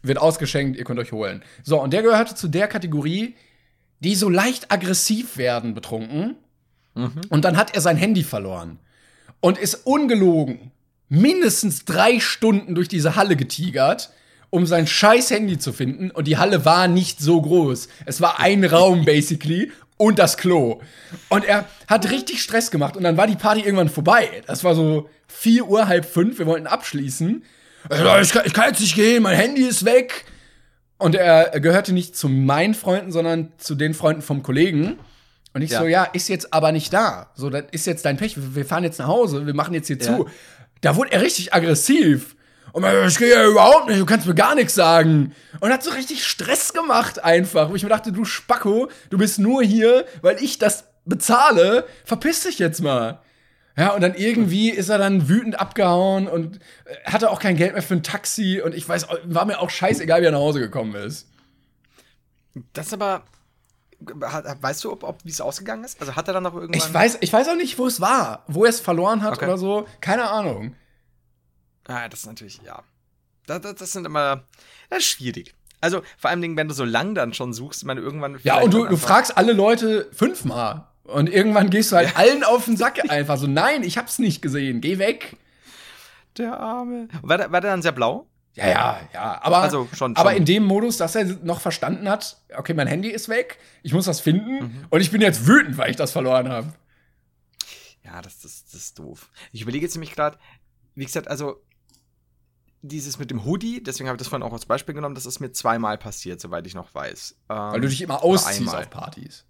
wird 0.00 0.18
ausgeschenkt, 0.18 0.78
ihr 0.78 0.84
könnt 0.84 0.98
euch 0.98 1.12
holen. 1.12 1.42
So, 1.62 1.80
und 1.80 1.92
der 1.92 2.02
gehörte 2.02 2.34
zu 2.34 2.48
der 2.48 2.66
Kategorie, 2.66 3.34
die 4.02 4.14
so 4.14 4.28
leicht 4.28 4.70
aggressiv 4.72 5.36
werden, 5.36 5.74
betrunken. 5.74 6.36
Mhm. 6.94 7.20
Und 7.28 7.44
dann 7.44 7.56
hat 7.56 7.74
er 7.74 7.80
sein 7.80 7.96
Handy 7.96 8.22
verloren. 8.22 8.78
Und 9.40 9.58
ist 9.58 9.86
ungelogen 9.86 10.72
mindestens 11.12 11.84
drei 11.84 12.20
Stunden 12.20 12.74
durch 12.74 12.88
diese 12.88 13.16
Halle 13.16 13.36
getigert, 13.36 14.10
um 14.48 14.66
sein 14.66 14.86
scheiß 14.86 15.30
Handy 15.30 15.58
zu 15.58 15.74
finden. 15.74 16.10
Und 16.10 16.26
die 16.26 16.38
Halle 16.38 16.64
war 16.64 16.88
nicht 16.88 17.20
so 17.20 17.42
groß. 17.42 17.88
Es 18.06 18.22
war 18.22 18.40
ein 18.40 18.64
Raum, 18.72 19.04
basically 19.04 19.70
und 19.98 20.18
das 20.18 20.38
Klo. 20.38 20.80
Und 21.28 21.44
er 21.44 21.66
hat 21.86 22.10
richtig 22.10 22.42
Stress 22.42 22.70
gemacht 22.70 22.96
und 22.96 23.04
dann 23.04 23.18
war 23.18 23.26
die 23.26 23.36
Party 23.36 23.60
irgendwann 23.60 23.90
vorbei. 23.90 24.42
Das 24.46 24.64
war 24.64 24.74
so 24.74 25.08
4 25.28 25.68
Uhr, 25.68 25.86
halb 25.86 26.06
fünf, 26.06 26.38
wir 26.38 26.46
wollten 26.46 26.66
abschließen. 26.66 27.44
Ich 27.90 28.32
kann, 28.32 28.46
ich 28.46 28.52
kann 28.54 28.68
jetzt 28.68 28.80
nicht 28.80 28.94
gehen, 28.94 29.22
mein 29.22 29.36
Handy 29.36 29.62
ist 29.62 29.84
weg. 29.84 30.24
Und 31.02 31.16
er 31.16 31.58
gehörte 31.58 31.92
nicht 31.92 32.16
zu 32.16 32.28
meinen 32.28 32.74
Freunden, 32.74 33.10
sondern 33.10 33.52
zu 33.58 33.74
den 33.74 33.92
Freunden 33.92 34.22
vom 34.22 34.44
Kollegen. 34.44 35.00
Und 35.52 35.62
ich 35.62 35.72
ja. 35.72 35.80
so, 35.80 35.86
ja, 35.86 36.04
ist 36.04 36.28
jetzt 36.28 36.54
aber 36.54 36.70
nicht 36.70 36.92
da. 36.92 37.32
So, 37.34 37.50
das 37.50 37.64
ist 37.72 37.86
jetzt 37.86 38.04
dein 38.04 38.16
Pech. 38.16 38.36
Wir 38.36 38.64
fahren 38.64 38.84
jetzt 38.84 39.00
nach 39.00 39.08
Hause, 39.08 39.44
wir 39.44 39.52
machen 39.52 39.74
jetzt 39.74 39.88
hier 39.88 39.98
ja. 39.98 40.04
zu. 40.04 40.28
Da 40.80 40.94
wurde 40.94 41.10
er 41.10 41.20
richtig 41.20 41.52
aggressiv. 41.52 42.36
Und 42.70 42.82
man, 42.82 43.08
ich 43.08 43.18
gehe 43.18 43.34
ja 43.34 43.44
überhaupt 43.44 43.88
nicht, 43.88 44.00
du 44.00 44.06
kannst 44.06 44.28
mir 44.28 44.34
gar 44.36 44.54
nichts 44.54 44.76
sagen. 44.76 45.34
Und 45.58 45.72
hat 45.72 45.82
so 45.82 45.90
richtig 45.90 46.24
Stress 46.24 46.72
gemacht 46.72 47.22
einfach. 47.24 47.70
Wo 47.70 47.74
ich 47.74 47.82
mir 47.82 47.88
dachte, 47.88 48.12
du 48.12 48.24
Spacko, 48.24 48.88
du 49.10 49.18
bist 49.18 49.40
nur 49.40 49.64
hier, 49.64 50.06
weil 50.20 50.36
ich 50.40 50.58
das 50.58 50.84
bezahle. 51.04 51.84
Verpiss 52.04 52.44
dich 52.44 52.60
jetzt 52.60 52.80
mal. 52.80 53.20
Ja, 53.76 53.94
und 53.94 54.02
dann 54.02 54.14
irgendwie 54.14 54.70
ist 54.70 54.88
er 54.90 54.98
dann 54.98 55.28
wütend 55.28 55.58
abgehauen 55.58 56.28
und 56.28 56.56
äh, 56.84 57.10
hatte 57.10 57.30
auch 57.30 57.40
kein 57.40 57.56
Geld 57.56 57.72
mehr 57.72 57.82
für 57.82 57.94
ein 57.94 58.02
Taxi. 58.02 58.60
Und 58.60 58.74
ich 58.74 58.86
weiß, 58.88 59.06
war 59.24 59.44
mir 59.46 59.60
auch 59.60 59.70
scheißegal, 59.70 60.20
wie 60.20 60.26
er 60.26 60.32
nach 60.32 60.38
Hause 60.38 60.60
gekommen 60.60 60.94
ist. 60.94 61.28
Das 62.72 62.92
aber. 62.92 63.24
Weißt 64.00 64.82
du, 64.82 64.90
ob, 64.90 65.04
ob 65.04 65.24
wie 65.24 65.30
es 65.30 65.40
ausgegangen 65.40 65.84
ist? 65.84 66.00
Also 66.00 66.16
hat 66.16 66.26
er 66.26 66.34
dann 66.34 66.42
noch 66.42 66.54
irgendwann. 66.54 66.76
Ich 66.76 66.92
weiß, 66.92 67.18
ich 67.20 67.32
weiß 67.32 67.48
auch 67.48 67.54
nicht, 67.54 67.78
wo 67.78 67.86
es 67.86 68.00
war, 68.00 68.42
wo 68.48 68.64
er 68.64 68.70
es 68.70 68.80
verloren 68.80 69.22
hat 69.22 69.34
okay. 69.34 69.44
oder 69.44 69.58
so. 69.58 69.86
Keine 70.00 70.28
Ahnung. 70.28 70.74
Ah, 71.86 72.08
das 72.08 72.20
ist 72.20 72.26
natürlich, 72.26 72.60
ja. 72.64 72.82
Das, 73.46 73.60
das, 73.60 73.76
das 73.76 73.92
sind 73.92 74.04
immer, 74.04 74.44
das 74.90 75.00
ist 75.00 75.04
schwierig. 75.04 75.54
Also 75.80 76.02
vor 76.18 76.30
allem, 76.30 76.56
wenn 76.56 76.68
du 76.68 76.74
so 76.74 76.84
lang 76.84 77.14
dann 77.14 77.32
schon 77.32 77.52
suchst, 77.52 77.84
man 77.84 77.96
irgendwann. 77.96 78.38
Ja, 78.42 78.60
und 78.60 78.74
du, 78.74 78.86
du 78.86 78.96
fragst 78.96 79.36
alle 79.36 79.52
Leute 79.52 80.08
fünfmal. 80.12 80.88
Und 81.12 81.28
irgendwann 81.28 81.70
gehst 81.70 81.92
du 81.92 81.96
halt 81.96 82.10
ja. 82.10 82.16
allen 82.16 82.44
auf 82.44 82.64
den 82.64 82.76
Sack 82.76 82.98
einfach 83.10 83.36
so, 83.36 83.46
nein, 83.46 83.82
ich 83.82 83.98
hab's 83.98 84.18
nicht 84.18 84.42
gesehen, 84.42 84.80
geh 84.80 84.98
weg. 84.98 85.36
Der 86.38 86.58
Arme. 86.58 87.08
War 87.20 87.38
der, 87.38 87.52
war 87.52 87.60
der 87.60 87.70
dann 87.70 87.82
sehr 87.82 87.92
blau? 87.92 88.26
Ja, 88.54 88.68
ja, 88.68 89.00
ja. 89.14 89.40
Aber, 89.42 89.58
also 89.58 89.86
schon, 89.90 89.96
schon. 89.96 90.16
aber 90.16 90.34
in 90.34 90.44
dem 90.44 90.64
Modus, 90.64 90.98
dass 90.98 91.14
er 91.14 91.24
noch 91.42 91.60
verstanden 91.60 92.08
hat, 92.08 92.38
okay, 92.56 92.74
mein 92.74 92.86
Handy 92.86 93.08
ist 93.08 93.28
weg, 93.28 93.58
ich 93.82 93.94
muss 93.94 94.04
das 94.04 94.20
finden 94.20 94.58
mhm. 94.58 94.84
und 94.90 95.00
ich 95.00 95.10
bin 95.10 95.20
jetzt 95.20 95.46
wütend, 95.46 95.78
weil 95.78 95.90
ich 95.90 95.96
das 95.96 96.12
verloren 96.12 96.48
habe. 96.48 96.72
Ja, 98.04 98.20
das, 98.20 98.40
das, 98.40 98.64
das 98.64 98.74
ist 98.74 98.98
doof. 98.98 99.30
Ich 99.52 99.62
überlege 99.62 99.84
jetzt 99.84 99.94
nämlich 99.94 100.12
gerade, 100.12 100.36
wie 100.94 101.04
gesagt, 101.04 101.28
also 101.28 101.62
dieses 102.82 103.18
mit 103.18 103.30
dem 103.30 103.44
Hoodie, 103.44 103.82
deswegen 103.82 104.08
habe 104.08 104.16
ich 104.16 104.18
das 104.18 104.28
vorhin 104.28 104.46
auch 104.46 104.52
als 104.52 104.66
Beispiel 104.66 104.94
genommen, 104.94 105.14
das 105.14 105.24
ist 105.24 105.40
mir 105.40 105.52
zweimal 105.52 105.96
passiert, 105.96 106.40
soweit 106.40 106.66
ich 106.66 106.74
noch 106.74 106.94
weiß. 106.94 107.36
Ähm, 107.48 107.56
Weil 107.56 107.80
du 107.80 107.88
dich 107.88 108.02
immer 108.02 108.22
ausziehst 108.22 108.74
auf 108.74 108.90
Partys. 108.90 109.46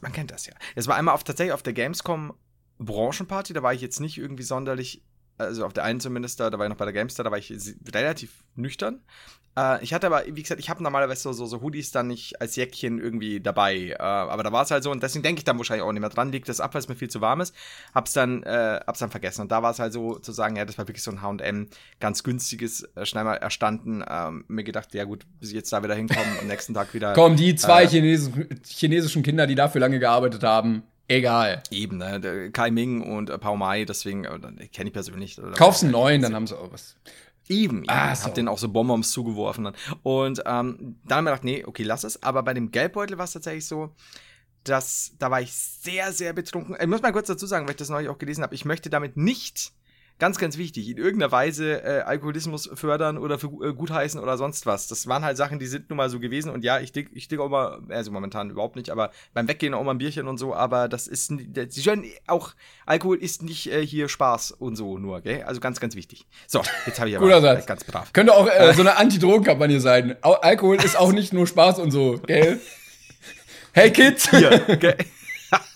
Man 0.00 0.12
kennt 0.12 0.30
das 0.30 0.46
ja. 0.46 0.54
Es 0.74 0.86
war 0.86 0.96
einmal 0.96 1.14
auf, 1.14 1.24
tatsächlich 1.24 1.52
auf 1.52 1.62
der 1.62 1.72
Gamescom 1.72 2.34
Branchenparty, 2.78 3.52
da 3.52 3.62
war 3.62 3.72
ich 3.74 3.80
jetzt 3.80 4.00
nicht 4.00 4.18
irgendwie 4.18 4.42
sonderlich 4.42 5.02
also 5.38 5.66
auf 5.66 5.72
der 5.72 5.84
einen 5.84 6.00
zumindest, 6.00 6.40
da, 6.40 6.50
da 6.50 6.58
war 6.58 6.66
ich 6.66 6.70
noch 6.70 6.76
bei 6.76 6.84
der 6.84 6.94
Gamestar, 6.94 7.24
da 7.24 7.30
war 7.30 7.38
ich 7.38 7.52
relativ 7.92 8.44
nüchtern. 8.54 9.02
Äh, 9.56 9.82
ich 9.82 9.92
hatte 9.92 10.06
aber, 10.06 10.24
wie 10.26 10.42
gesagt, 10.42 10.60
ich 10.60 10.70
habe 10.70 10.82
normalerweise 10.82 11.22
so, 11.22 11.32
so, 11.32 11.46
so, 11.46 11.60
Hoodies 11.60 11.90
dann 11.90 12.08
nicht 12.08 12.40
als 12.40 12.56
Jäckchen 12.56 12.98
irgendwie 12.98 13.40
dabei. 13.40 13.90
Äh, 13.90 13.96
aber 13.98 14.42
da 14.42 14.52
war 14.52 14.62
es 14.62 14.70
halt 14.70 14.82
so 14.82 14.90
und 14.90 15.02
deswegen 15.02 15.22
denke 15.22 15.40
ich 15.40 15.44
dann 15.44 15.58
wahrscheinlich 15.58 15.84
auch 15.84 15.92
nicht 15.92 16.00
mehr 16.00 16.10
dran. 16.10 16.32
Liegt 16.32 16.48
das 16.48 16.60
ab, 16.60 16.74
weil 16.74 16.80
es 16.80 16.88
mir 16.88 16.96
viel 16.96 17.10
zu 17.10 17.20
warm 17.20 17.40
ist. 17.40 17.54
Hab's 17.94 18.12
dann, 18.12 18.42
äh, 18.42 18.80
hab's 18.86 19.00
dann 19.00 19.10
vergessen. 19.10 19.42
Und 19.42 19.52
da 19.52 19.62
war 19.62 19.70
es 19.70 19.78
halt 19.78 19.92
so 19.92 20.18
zu 20.18 20.32
sagen, 20.32 20.56
ja, 20.56 20.64
das 20.64 20.78
war 20.78 20.88
wirklich 20.88 21.02
so 21.02 21.10
ein 21.10 21.22
HM, 21.22 21.68
ganz 22.00 22.22
günstiges, 22.22 22.82
äh, 22.94 23.04
schnell 23.04 23.24
mal 23.24 23.36
erstanden. 23.36 24.04
Ähm, 24.08 24.44
mir 24.48 24.64
gedacht, 24.64 24.94
ja 24.94 25.04
gut, 25.04 25.26
bis 25.40 25.50
ich 25.50 25.54
jetzt 25.54 25.72
da 25.72 25.82
wieder 25.82 25.94
hinkomme 25.94 26.40
und 26.40 26.48
nächsten 26.48 26.74
Tag 26.74 26.94
wieder. 26.94 27.12
Kommen 27.14 27.36
die 27.36 27.54
zwei 27.54 27.84
äh, 27.84 27.88
Chines 27.88 28.30
chinesischen 28.66 29.22
Kinder, 29.22 29.46
die 29.46 29.54
dafür 29.54 29.80
lange 29.80 29.98
gearbeitet 29.98 30.42
haben, 30.42 30.84
Egal. 31.08 31.62
Eben, 31.70 31.98
ne? 31.98 32.50
Kai 32.52 32.70
Ming 32.70 33.02
und 33.02 33.28
äh, 33.28 33.36
Pao 33.36 33.54
Mai, 33.54 33.84
deswegen 33.84 34.22
kenne 34.72 34.88
ich 34.88 34.92
persönlich. 34.94 35.38
Kaufst 35.56 35.82
einen 35.82 35.92
neuen, 35.92 36.22
dann 36.22 36.34
haben 36.34 36.46
sie 36.46 36.56
auch 36.56 36.72
was. 36.72 36.96
Eben, 37.48 37.84
ah, 37.88 38.14
so. 38.14 38.24
hab 38.24 38.34
den 38.34 38.48
auch 38.48 38.58
so 38.58 38.68
Bonbons 38.68 39.10
zugeworfen 39.10 39.64
dann. 39.64 39.74
Und 40.02 40.42
ähm, 40.46 40.96
dann 41.04 41.18
haben 41.18 41.24
wir 41.24 41.30
gedacht, 41.32 41.44
nee, 41.44 41.64
okay, 41.64 41.82
lass 41.82 42.04
es. 42.04 42.22
Aber 42.22 42.42
bei 42.42 42.54
dem 42.54 42.70
Geldbeutel 42.70 43.18
war 43.18 43.24
es 43.24 43.32
tatsächlich 43.32 43.66
so, 43.66 43.94
dass 44.64 45.12
da 45.18 45.30
war 45.30 45.40
ich 45.40 45.52
sehr, 45.52 46.12
sehr 46.12 46.32
betrunken. 46.32 46.76
Ich 46.80 46.86
muss 46.86 47.02
mal 47.02 47.12
kurz 47.12 47.26
dazu 47.26 47.46
sagen, 47.46 47.66
weil 47.66 47.72
ich 47.72 47.78
das 47.78 47.88
neulich 47.88 48.08
auch 48.08 48.18
gelesen 48.18 48.42
habe. 48.42 48.54
Ich 48.54 48.64
möchte 48.64 48.90
damit 48.90 49.16
nicht 49.16 49.72
ganz, 50.22 50.38
ganz 50.38 50.56
wichtig, 50.56 50.88
in 50.88 50.98
irgendeiner 50.98 51.32
Weise 51.32 51.82
äh, 51.82 52.02
Alkoholismus 52.02 52.70
fördern 52.74 53.18
oder 53.18 53.40
für 53.40 53.48
äh, 53.60 53.72
gutheißen 53.72 54.20
oder 54.20 54.38
sonst 54.38 54.66
was. 54.66 54.86
Das 54.86 55.08
waren 55.08 55.24
halt 55.24 55.36
Sachen, 55.36 55.58
die 55.58 55.66
sind 55.66 55.90
nun 55.90 55.96
mal 55.96 56.08
so 56.10 56.20
gewesen 56.20 56.50
und 56.50 56.62
ja, 56.62 56.78
ich 56.78 56.92
dick, 56.92 57.10
ich 57.12 57.26
dick 57.26 57.40
auch 57.40 57.48
mal, 57.48 57.80
also 57.88 58.12
momentan 58.12 58.48
überhaupt 58.48 58.76
nicht, 58.76 58.90
aber 58.90 59.10
beim 59.34 59.48
Weggehen 59.48 59.74
auch 59.74 59.82
mal 59.82 59.90
ein 59.90 59.98
Bierchen 59.98 60.28
und 60.28 60.38
so, 60.38 60.54
aber 60.54 60.88
das 60.88 61.08
ist, 61.08 61.32
sie 61.70 61.82
hören 61.82 62.04
auch, 62.28 62.52
Alkohol 62.86 63.16
ist 63.16 63.42
nicht 63.42 63.72
äh, 63.72 63.84
hier 63.84 64.08
Spaß 64.08 64.52
und 64.52 64.76
so 64.76 64.96
nur, 64.96 65.22
gell? 65.22 65.42
Also 65.42 65.60
ganz, 65.60 65.80
ganz 65.80 65.96
wichtig. 65.96 66.24
So, 66.46 66.62
jetzt 66.86 67.00
habe 67.00 67.10
ich 67.10 67.16
aber 67.16 67.26
Guter 67.26 67.40
Satz. 67.40 67.66
ganz 67.66 67.82
brav. 67.82 68.12
Könnte 68.12 68.32
auch 68.34 68.46
äh, 68.46 68.72
so 68.74 68.82
eine 68.82 68.98
Anti-Drogen-Kampagne 68.98 69.80
sein. 69.80 70.14
Alkohol 70.22 70.76
ist 70.76 70.96
auch 70.96 71.10
nicht 71.10 71.32
nur 71.32 71.48
Spaß 71.48 71.80
und 71.80 71.90
so, 71.90 72.20
gell? 72.28 72.60
hey 73.72 73.90
Kids! 73.90 74.30
Hier, 74.30 74.60
gell? 74.76 74.98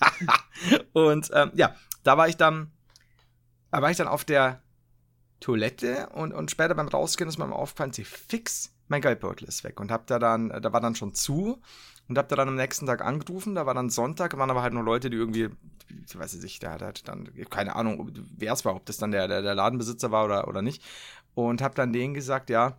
und 0.93 1.29
ähm, 1.33 1.51
ja, 1.53 1.75
da 2.05 2.17
war 2.17 2.29
ich 2.29 2.37
dann 2.37 2.71
da 3.71 3.81
war 3.81 3.91
ich 3.91 3.97
dann 3.97 4.07
auf 4.07 4.25
der 4.25 4.61
Toilette 5.39 6.09
und, 6.13 6.33
und 6.33 6.49
später 6.51 6.75
beim 6.75 6.87
Rausgehen 6.87 7.29
ist 7.29 7.37
mir 7.37 7.51
aufgefallen, 7.51 7.93
sie 7.93 8.03
fix, 8.03 8.73
mein 8.87 9.01
Geldbeutel 9.01 9.47
ist 9.47 9.63
weg. 9.63 9.79
Und 9.79 9.91
hab 9.91 10.07
da 10.07 10.19
dann, 10.19 10.49
da 10.49 10.73
war 10.73 10.81
dann 10.81 10.95
schon 10.95 11.13
zu 11.13 11.61
und 12.07 12.17
hab 12.17 12.29
da 12.29 12.35
dann 12.35 12.47
am 12.47 12.55
nächsten 12.55 12.85
Tag 12.85 13.03
angerufen, 13.03 13.55
da 13.55 13.65
war 13.65 13.73
dann 13.73 13.89
Sonntag, 13.89 14.37
waren 14.37 14.49
aber 14.49 14.61
halt 14.61 14.73
nur 14.73 14.83
Leute, 14.83 15.09
die 15.09 15.17
irgendwie, 15.17 15.49
ich 16.05 16.17
weiß 16.17 16.35
nicht, 16.35 16.63
der 16.63 16.71
hat 16.71 17.07
dann, 17.07 17.29
keine 17.49 17.75
Ahnung, 17.75 18.11
wer 18.35 18.53
es 18.53 18.65
war, 18.65 18.75
ob 18.75 18.85
das 18.85 18.97
dann 18.97 19.11
der, 19.11 19.27
der, 19.27 19.41
der 19.41 19.55
Ladenbesitzer 19.55 20.11
war 20.11 20.25
oder, 20.25 20.47
oder 20.47 20.61
nicht. 20.61 20.83
Und 21.35 21.61
hab 21.61 21.75
dann 21.75 21.93
denen 21.93 22.13
gesagt, 22.13 22.49
ja, 22.49 22.77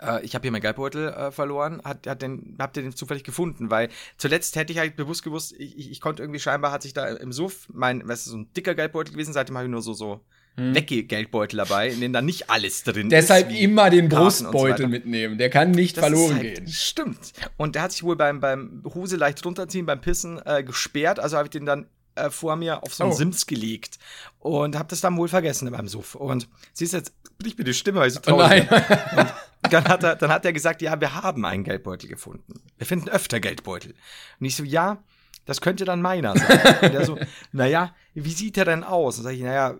äh, 0.00 0.24
ich 0.24 0.34
habe 0.34 0.42
hier 0.42 0.52
meinen 0.52 0.62
Geldbeutel 0.62 1.08
äh, 1.08 1.30
verloren, 1.30 1.80
hat, 1.84 2.06
hat 2.06 2.22
den, 2.22 2.56
habt 2.58 2.76
ihr 2.76 2.82
den 2.82 2.94
zufällig 2.94 3.24
gefunden, 3.24 3.70
weil 3.70 3.88
zuletzt 4.18 4.56
hätte 4.56 4.72
ich 4.72 4.78
halt 4.78 4.96
bewusst 4.96 5.22
gewusst, 5.22 5.54
ich, 5.58 5.78
ich, 5.78 5.90
ich 5.90 6.00
konnte 6.00 6.22
irgendwie 6.22 6.40
scheinbar, 6.40 6.72
hat 6.72 6.82
sich 6.82 6.92
da 6.92 7.06
im 7.06 7.32
Suff, 7.32 7.68
mein, 7.72 8.06
weißt 8.06 8.26
du, 8.26 8.30
so 8.30 8.36
ein 8.38 8.52
dicker 8.54 8.74
Geldbeutel 8.74 9.12
gewesen, 9.12 9.32
seitdem 9.32 9.56
habe 9.56 9.66
ich 9.66 9.70
nur 9.70 9.82
so, 9.82 9.92
so 9.92 10.20
hm. 10.56 10.74
Weggeldbeutel 10.74 11.58
dabei, 11.58 11.88
in 11.88 12.00
denen 12.00 12.14
da 12.14 12.22
nicht 12.22 12.48
alles 12.48 12.82
drin 12.82 13.10
Deshalb 13.10 13.48
ist. 13.48 13.56
Deshalb 13.56 13.62
immer 13.62 13.90
den 13.90 14.08
Brustbeutel 14.08 14.86
so 14.86 14.88
mitnehmen, 14.88 15.38
der 15.38 15.50
kann 15.50 15.70
nicht 15.70 15.98
das 15.98 16.04
verloren 16.04 16.36
halt, 16.36 16.56
gehen. 16.56 16.68
Stimmt. 16.68 17.32
Und 17.56 17.74
der 17.74 17.82
hat 17.82 17.92
sich 17.92 18.02
wohl 18.02 18.16
beim, 18.16 18.40
beim 18.40 18.82
Hose 18.94 19.16
leicht 19.16 19.44
runterziehen, 19.44 19.84
beim 19.84 20.00
Pissen 20.00 20.40
äh, 20.44 20.62
gesperrt, 20.64 21.20
also 21.20 21.36
habe 21.36 21.46
ich 21.46 21.50
den 21.50 21.66
dann 21.66 21.86
äh, 22.14 22.30
vor 22.30 22.56
mir 22.56 22.82
auf 22.82 22.94
so 22.94 23.04
einen 23.04 23.12
oh. 23.12 23.16
Sims 23.16 23.46
gelegt 23.46 23.98
und 24.38 24.76
habe 24.76 24.88
das 24.88 25.02
dann 25.02 25.16
wohl 25.18 25.28
vergessen 25.28 25.70
beim 25.70 25.88
Suff. 25.88 26.14
Und 26.14 26.48
siehst 26.72 26.94
jetzt, 26.94 27.12
bricht 27.38 27.58
mir 27.58 27.64
die 27.64 27.74
Stimme, 27.74 28.00
weil 28.00 28.08
ich 28.08 28.14
so 28.14 28.20
traurig 28.20 28.66
oh 28.70 28.74
nein. 28.74 29.30
dann 29.70 29.84
hat, 29.84 30.02
er, 30.02 30.16
dann 30.16 30.30
hat 30.30 30.44
er 30.44 30.52
gesagt, 30.52 30.82
ja, 30.82 31.00
wir 31.00 31.14
haben 31.14 31.44
einen 31.44 31.64
Geldbeutel 31.64 32.08
gefunden. 32.08 32.60
Wir 32.78 32.86
finden 32.86 33.08
öfter 33.08 33.40
Geldbeutel. 33.40 33.94
Und 34.40 34.46
ich 34.46 34.56
so, 34.56 34.64
ja, 34.64 34.98
das 35.44 35.60
könnte 35.60 35.84
dann 35.84 36.02
meiner 36.02 36.36
sein. 36.36 36.60
Und 36.82 36.94
er 36.94 37.04
so, 37.04 37.18
naja, 37.52 37.94
wie 38.14 38.32
sieht 38.32 38.56
er 38.56 38.64
denn 38.64 38.84
aus? 38.84 39.18
Und 39.18 39.24
sag 39.24 39.32
ich, 39.32 39.42
naja, 39.42 39.74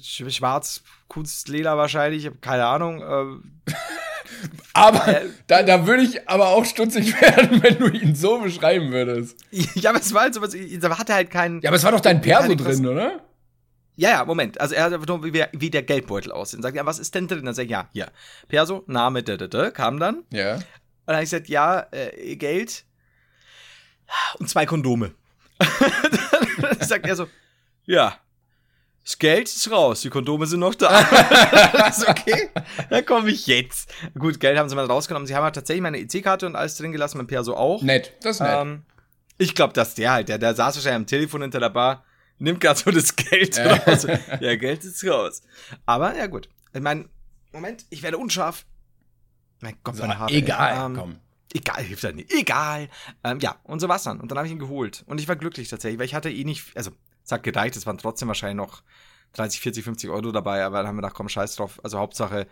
schwarz, 0.00 0.82
Kunstleder 1.08 1.76
wahrscheinlich, 1.76 2.30
keine 2.40 2.66
Ahnung. 2.66 3.02
Äh, 3.02 3.72
Aber 4.74 5.20
da, 5.46 5.62
da 5.62 5.86
würde 5.86 6.02
ich 6.02 6.28
aber 6.28 6.48
auch 6.48 6.64
stutzig 6.64 7.20
werden, 7.20 7.62
wenn 7.62 7.78
du 7.78 7.88
ihn 7.88 8.14
so 8.14 8.38
beschreiben 8.38 8.90
würdest. 8.90 9.38
Ja, 9.50 9.90
aber 9.90 10.00
es 10.00 10.12
war 10.14 10.22
halt 10.22 10.34
so 10.34 10.40
was, 10.40 10.56
da 10.80 10.98
hatte 10.98 11.14
halt 11.14 11.30
keinen. 11.30 11.60
Ja, 11.60 11.70
aber 11.70 11.76
es 11.76 11.84
war 11.84 11.92
doch 11.92 12.00
dein 12.00 12.20
Perso 12.20 12.54
drin, 12.54 12.86
oder? 12.86 13.20
Ja, 14.02 14.10
ja, 14.10 14.24
Moment. 14.24 14.60
Also 14.60 14.74
er 14.74 14.82
hat 14.82 14.92
einfach 14.92 15.06
nur, 15.06 15.22
wie, 15.22 15.44
wie 15.52 15.70
der 15.70 15.84
Geldbeutel 15.84 16.32
aussieht. 16.32 16.56
Und 16.56 16.64
sagt, 16.64 16.74
ja, 16.74 16.84
was 16.84 16.98
ist 16.98 17.14
denn 17.14 17.28
drin? 17.28 17.44
Dann 17.44 17.54
sag 17.54 17.66
ich, 17.66 17.70
ja, 17.70 17.88
hier. 17.92 18.10
Perso, 18.48 18.82
Name, 18.88 19.22
da, 19.22 19.36
da, 19.36 19.46
da, 19.46 19.70
kam 19.70 20.00
dann. 20.00 20.24
Ja. 20.32 20.56
Und 20.56 20.64
dann 21.06 21.14
habe 21.14 21.24
ich 21.24 21.30
gesagt, 21.30 21.48
ja, 21.48 21.86
äh, 21.92 22.34
Geld 22.34 22.84
und 24.40 24.48
zwei 24.48 24.66
Kondome. 24.66 25.12
dann 25.58 26.80
sagt 26.80 27.06
er 27.06 27.14
so, 27.14 27.28
ja, 27.86 28.16
das 29.04 29.18
Geld 29.20 29.46
ist 29.46 29.70
raus, 29.70 30.00
die 30.00 30.10
Kondome 30.10 30.46
sind 30.46 30.58
noch 30.58 30.74
da. 30.74 31.04
das 31.72 31.98
ist 32.02 32.08
okay, 32.08 32.50
dann 32.90 33.06
komme 33.06 33.30
ich 33.30 33.46
jetzt. 33.46 33.94
Gut, 34.18 34.40
Geld 34.40 34.58
haben 34.58 34.68
sie 34.68 34.74
mal 34.74 34.84
rausgenommen. 34.86 35.28
Sie 35.28 35.36
haben 35.36 35.44
halt 35.44 35.54
tatsächlich 35.54 35.82
meine 35.82 35.98
EC-Karte 35.98 36.46
und 36.46 36.56
alles 36.56 36.76
drin 36.76 36.90
gelassen, 36.90 37.18
mein 37.18 37.28
Perso 37.28 37.54
auch. 37.54 37.82
Nett, 37.82 38.14
das 38.20 38.36
ist 38.36 38.40
nett. 38.40 38.62
Ähm, 38.62 38.82
ich 39.38 39.54
glaube, 39.54 39.74
dass 39.74 39.94
der 39.94 40.10
halt, 40.10 40.28
der, 40.28 40.38
der 40.38 40.56
saß 40.56 40.74
wahrscheinlich 40.74 40.96
am 40.96 41.06
Telefon 41.06 41.42
hinter 41.42 41.60
der 41.60 41.70
Bar, 41.70 42.04
nimmt 42.42 42.60
gerade 42.60 42.78
so 42.78 42.90
das 42.90 43.14
Geld 43.16 43.56
Ja. 43.56 43.74
raus. 43.76 44.06
Ja, 44.40 44.56
Geld 44.56 44.84
ist 44.84 45.04
raus. 45.04 45.42
Aber 45.86 46.16
ja 46.16 46.26
gut. 46.26 46.48
Ich 46.72 46.80
meine, 46.80 47.08
Moment, 47.52 47.86
ich 47.90 48.02
werde 48.02 48.18
unscharf. 48.18 48.64
Mein 49.60 49.76
Gott, 49.84 49.96
so, 49.96 50.02
meine 50.02 50.18
Haare. 50.18 50.32
egal, 50.32 50.86
Ähm, 50.86 50.96
komm. 50.96 51.16
Egal, 51.54 51.82
hilft 51.82 52.02
ja 52.02 52.12
nicht. 52.12 52.32
Egal. 52.32 52.88
Ähm, 53.22 53.38
ja, 53.40 53.56
und 53.64 53.80
so 53.80 53.88
war's 53.88 54.04
dann. 54.04 54.20
Und 54.20 54.30
dann 54.30 54.38
habe 54.38 54.46
ich 54.46 54.52
ihn 54.52 54.58
geholt. 54.58 55.04
Und 55.06 55.20
ich 55.20 55.28
war 55.28 55.36
glücklich 55.36 55.68
tatsächlich, 55.68 55.98
weil 55.98 56.06
ich 56.06 56.14
hatte 56.14 56.30
eh 56.30 56.44
nicht, 56.44 56.74
also, 56.76 56.90
es 57.24 57.30
hat 57.30 57.42
gereicht, 57.42 57.76
es 57.76 57.86
waren 57.86 57.98
trotzdem 57.98 58.28
wahrscheinlich 58.28 58.56
noch 58.56 58.82
30, 59.34 59.60
40, 59.60 59.84
50 59.84 60.10
Euro 60.10 60.32
dabei, 60.32 60.64
aber 60.64 60.78
dann 60.78 60.88
haben 60.88 60.96
wir 60.96 61.02
gedacht, 61.02 61.14
komm, 61.14 61.28
scheiß 61.28 61.56
drauf. 61.56 61.78
Also 61.84 61.98
Hauptsache, 61.98 62.46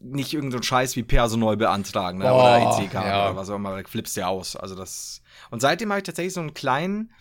nicht 0.00 0.34
irgendein 0.34 0.62
Scheiß 0.64 0.96
wie 0.96 1.04
Perso 1.04 1.36
neu 1.36 1.56
beantragen, 1.56 2.18
ne? 2.18 2.32
Oh, 2.32 2.40
oder 2.40 2.58
EC-Karte 2.80 3.08
ja. 3.08 3.26
oder 3.30 3.36
was 3.36 3.48
auch 3.50 3.56
immer, 3.56 3.82
flippst 3.84 4.16
ja 4.16 4.26
aus. 4.26 4.56
Also 4.56 4.74
das. 4.74 5.22
Und 5.50 5.60
seitdem 5.60 5.90
habe 5.90 6.00
ich 6.00 6.04
tatsächlich 6.04 6.34
so 6.34 6.40
einen 6.40 6.54
kleinen, 6.54 7.12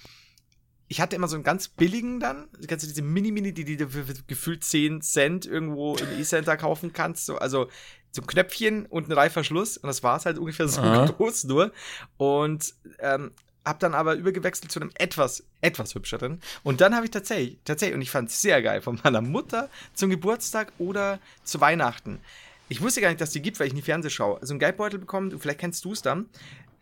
ich 0.92 1.00
hatte 1.00 1.16
immer 1.16 1.30
so 1.30 1.38
einen 1.38 1.46
ganz 1.46 1.70
billigen 1.70 2.20
dann, 2.20 2.50
kennst 2.68 2.84
du 2.84 2.90
diese 2.90 3.02
Mini-Mini, 3.02 3.54
die, 3.54 3.78
du 3.78 3.88
für, 3.88 4.04
für 4.04 4.14
gefühlt 4.28 4.66
10 4.66 5.02
Cent 5.02 5.46
irgendwo 5.46 5.96
im 5.96 6.08
E-Center 6.20 6.58
kaufen 6.58 6.92
kannst, 6.92 7.28
so, 7.28 7.38
also 7.38 7.70
so 8.12 8.22
ein 8.22 8.28
Knöpfchen 8.28 8.88
und 8.88 9.08
ein 9.08 9.14
Reißverschluss 9.14 9.78
und 9.78 9.88
das 9.88 10.04
war 10.04 10.18
es 10.18 10.26
halt 10.26 10.38
ungefähr 10.38 10.68
so 10.68 10.82
Aha. 10.82 11.06
groß 11.18 11.46
nur 11.46 11.72
und 12.18 12.74
ähm, 13.00 13.32
hab 13.64 13.80
dann 13.80 13.94
aber 13.94 14.16
übergewechselt 14.16 14.70
zu 14.70 14.82
einem 14.82 14.92
etwas, 14.96 15.46
etwas 15.62 15.96
hübscheren. 15.96 16.42
Und 16.64 16.82
dann 16.82 16.94
habe 16.94 17.06
ich 17.06 17.12
tatsächlich, 17.12 17.58
tatsächlich, 17.64 17.96
und 17.96 18.02
ich 18.02 18.12
fand 18.12 18.30
es 18.30 18.42
sehr 18.42 18.62
geil, 18.62 18.82
von 18.82 19.00
meiner 19.02 19.22
Mutter 19.22 19.70
zum 19.94 20.10
Geburtstag 20.10 20.74
oder 20.78 21.20
zu 21.46 21.62
Weihnachten. 21.62 22.20
Ich 22.68 22.82
wusste 22.82 23.00
gar 23.00 23.08
nicht, 23.08 23.22
dass 23.22 23.32
die 23.32 23.42
gibt, 23.42 23.62
weil 23.62 23.68
ich 23.68 23.74
nie 23.74 23.82
Fernseh 23.82 24.10
schaue. 24.10 24.42
Also 24.42 24.52
einen 24.52 24.60
Geldbeutel 24.60 25.00
bekommen, 25.00 25.40
vielleicht 25.40 25.60
kennst 25.60 25.86
du 25.86 25.94
es 25.94 26.02
dann. 26.02 26.26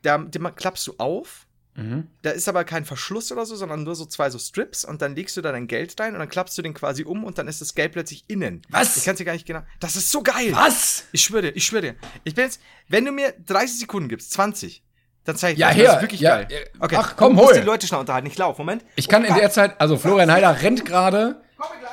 Da, 0.02 0.17
den 0.17 0.56
klappst 0.56 0.88
du 0.88 0.95
auf. 0.98 1.45
Mhm. 1.79 2.07
Da 2.21 2.31
ist 2.31 2.47
aber 2.49 2.63
kein 2.63 2.85
Verschluss 2.85 3.31
oder 3.31 3.45
so, 3.45 3.55
sondern 3.55 3.83
nur 3.83 3.95
so 3.95 4.05
zwei 4.05 4.29
so 4.29 4.37
Strips 4.39 4.83
und 4.85 5.01
dann 5.01 5.15
legst 5.15 5.37
du 5.37 5.41
da 5.41 5.51
dein 5.51 5.67
Geld 5.67 5.99
rein 5.99 6.13
und 6.13 6.19
dann 6.19 6.29
klappst 6.29 6.57
du 6.57 6.61
den 6.61 6.73
quasi 6.73 7.03
um 7.03 7.23
und 7.23 7.37
dann 7.37 7.47
ist 7.47 7.61
das 7.61 7.75
Geld 7.75 7.93
plötzlich 7.93 8.25
innen. 8.27 8.61
Was? 8.69 8.97
Ich 8.97 9.05
kann 9.05 9.15
dir 9.15 9.25
gar 9.25 9.33
nicht 9.33 9.45
genau. 9.45 9.61
Das 9.79 9.95
ist 9.95 10.11
so 10.11 10.21
geil. 10.21 10.49
Was? 10.53 11.05
Ich 11.11 11.21
schwöre 11.21 11.43
dir, 11.43 11.55
ich 11.55 11.65
schwöre 11.65 11.81
dir. 11.81 11.95
Ich 12.23 12.35
bin 12.35 12.45
jetzt, 12.45 12.59
wenn 12.87 13.05
du 13.05 13.11
mir 13.11 13.33
30 13.45 13.79
Sekunden 13.79 14.09
gibst, 14.09 14.31
20, 14.33 14.83
dann 15.23 15.35
zeig 15.35 15.53
ich 15.53 15.59
Ja, 15.59 15.69
dir, 15.69 15.75
her. 15.75 15.85
das 15.85 15.95
ist 15.97 16.01
wirklich 16.01 16.21
Ja, 16.21 16.35
geil. 16.43 16.47
ja. 16.49 16.57
Okay, 16.79 16.95
Ach, 16.99 17.15
komm, 17.15 17.37
hol. 17.39 17.53
die 17.53 17.59
Leute 17.61 17.87
schnell 17.87 17.99
unterhalten. 17.99 18.27
Ich 18.27 18.37
lauf, 18.37 18.57
Moment. 18.57 18.83
Ich 18.95 19.07
kann 19.07 19.23
in 19.25 19.35
der 19.35 19.51
Zeit, 19.51 19.79
also 19.79 19.97
Florian 19.97 20.31
Heider 20.31 20.61
rennt 20.61 20.85
gerade, 20.85 21.41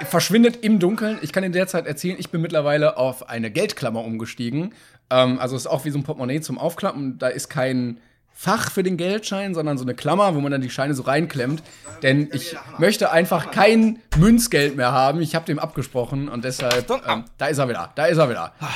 verschwindet 0.09 0.57
im 0.65 0.79
Dunkeln. 0.79 1.19
Ich 1.23 1.33
kann 1.33 1.45
in 1.45 1.53
der 1.53 1.67
Zeit 1.67 1.87
erzählen, 1.87 2.17
ich 2.19 2.31
bin 2.31 2.41
mittlerweile 2.41 2.97
auf 2.97 3.29
eine 3.29 3.51
Geldklammer 3.51 4.03
umgestiegen. 4.05 4.75
Ähm, 5.11 5.39
also 5.39 5.57
es 5.57 5.63
ist 5.63 5.67
auch 5.67 5.85
wie 5.85 5.91
so 5.91 5.99
ein 5.99 6.03
Portemonnaie 6.05 6.41
zum 6.41 6.59
Aufklappen. 6.59 7.19
Da 7.19 7.29
ist 7.29 7.49
kein 7.49 7.99
Fach 8.39 8.71
für 8.71 8.83
den 8.83 8.99
Geldschein, 8.99 9.55
sondern 9.55 9.79
so 9.79 9.85
eine 9.85 9.95
Klammer, 9.95 10.35
wo 10.35 10.41
man 10.41 10.53
dann 10.53 10.61
die 10.61 10.69
Scheine 10.69 10.93
so 10.93 11.05
reinklemmt. 11.05 11.63
Denn 12.03 12.29
ich 12.35 12.55
möchte 12.77 13.11
einfach 13.11 13.51
kein 13.51 13.99
Münzgeld 14.19 14.77
mehr 14.77 14.93
haben. 14.93 15.23
Ich 15.23 15.35
habe 15.35 15.47
dem 15.47 15.59
abgesprochen 15.59 16.29
und 16.29 16.45
deshalb, 16.45 16.91
ähm, 17.09 17.25
da 17.39 17.47
ist 17.47 17.57
er 17.57 17.69
wieder, 17.71 17.93
da 17.95 18.05
ist 18.05 18.19
er 18.19 18.29
wieder. 18.29 18.53
Ah. 18.61 18.69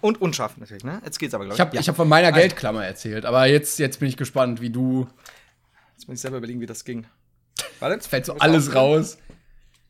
Und 0.00 0.20
unscharf 0.20 0.56
natürlich, 0.56 0.82
ne? 0.82 1.00
Jetzt 1.04 1.20
geht's 1.20 1.34
aber, 1.34 1.44
glaube 1.44 1.54
Ich 1.54 1.60
habe 1.60 1.76
ich 1.76 1.88
hab 1.88 1.94
von 1.94 2.08
meiner 2.08 2.32
Geldklammer 2.32 2.84
erzählt, 2.84 3.26
aber 3.26 3.46
jetzt, 3.46 3.78
jetzt 3.78 4.00
bin 4.00 4.08
ich 4.08 4.16
gespannt, 4.16 4.60
wie 4.60 4.70
du. 4.70 5.06
Jetzt 5.94 6.08
muss 6.08 6.16
ich 6.16 6.20
selber 6.20 6.38
überlegen, 6.38 6.60
wie 6.60 6.66
das 6.66 6.84
ging. 6.84 7.06
Warte. 7.78 8.08
fällt 8.08 8.26
so 8.26 8.36
alles 8.38 8.74
raus. 8.74 9.18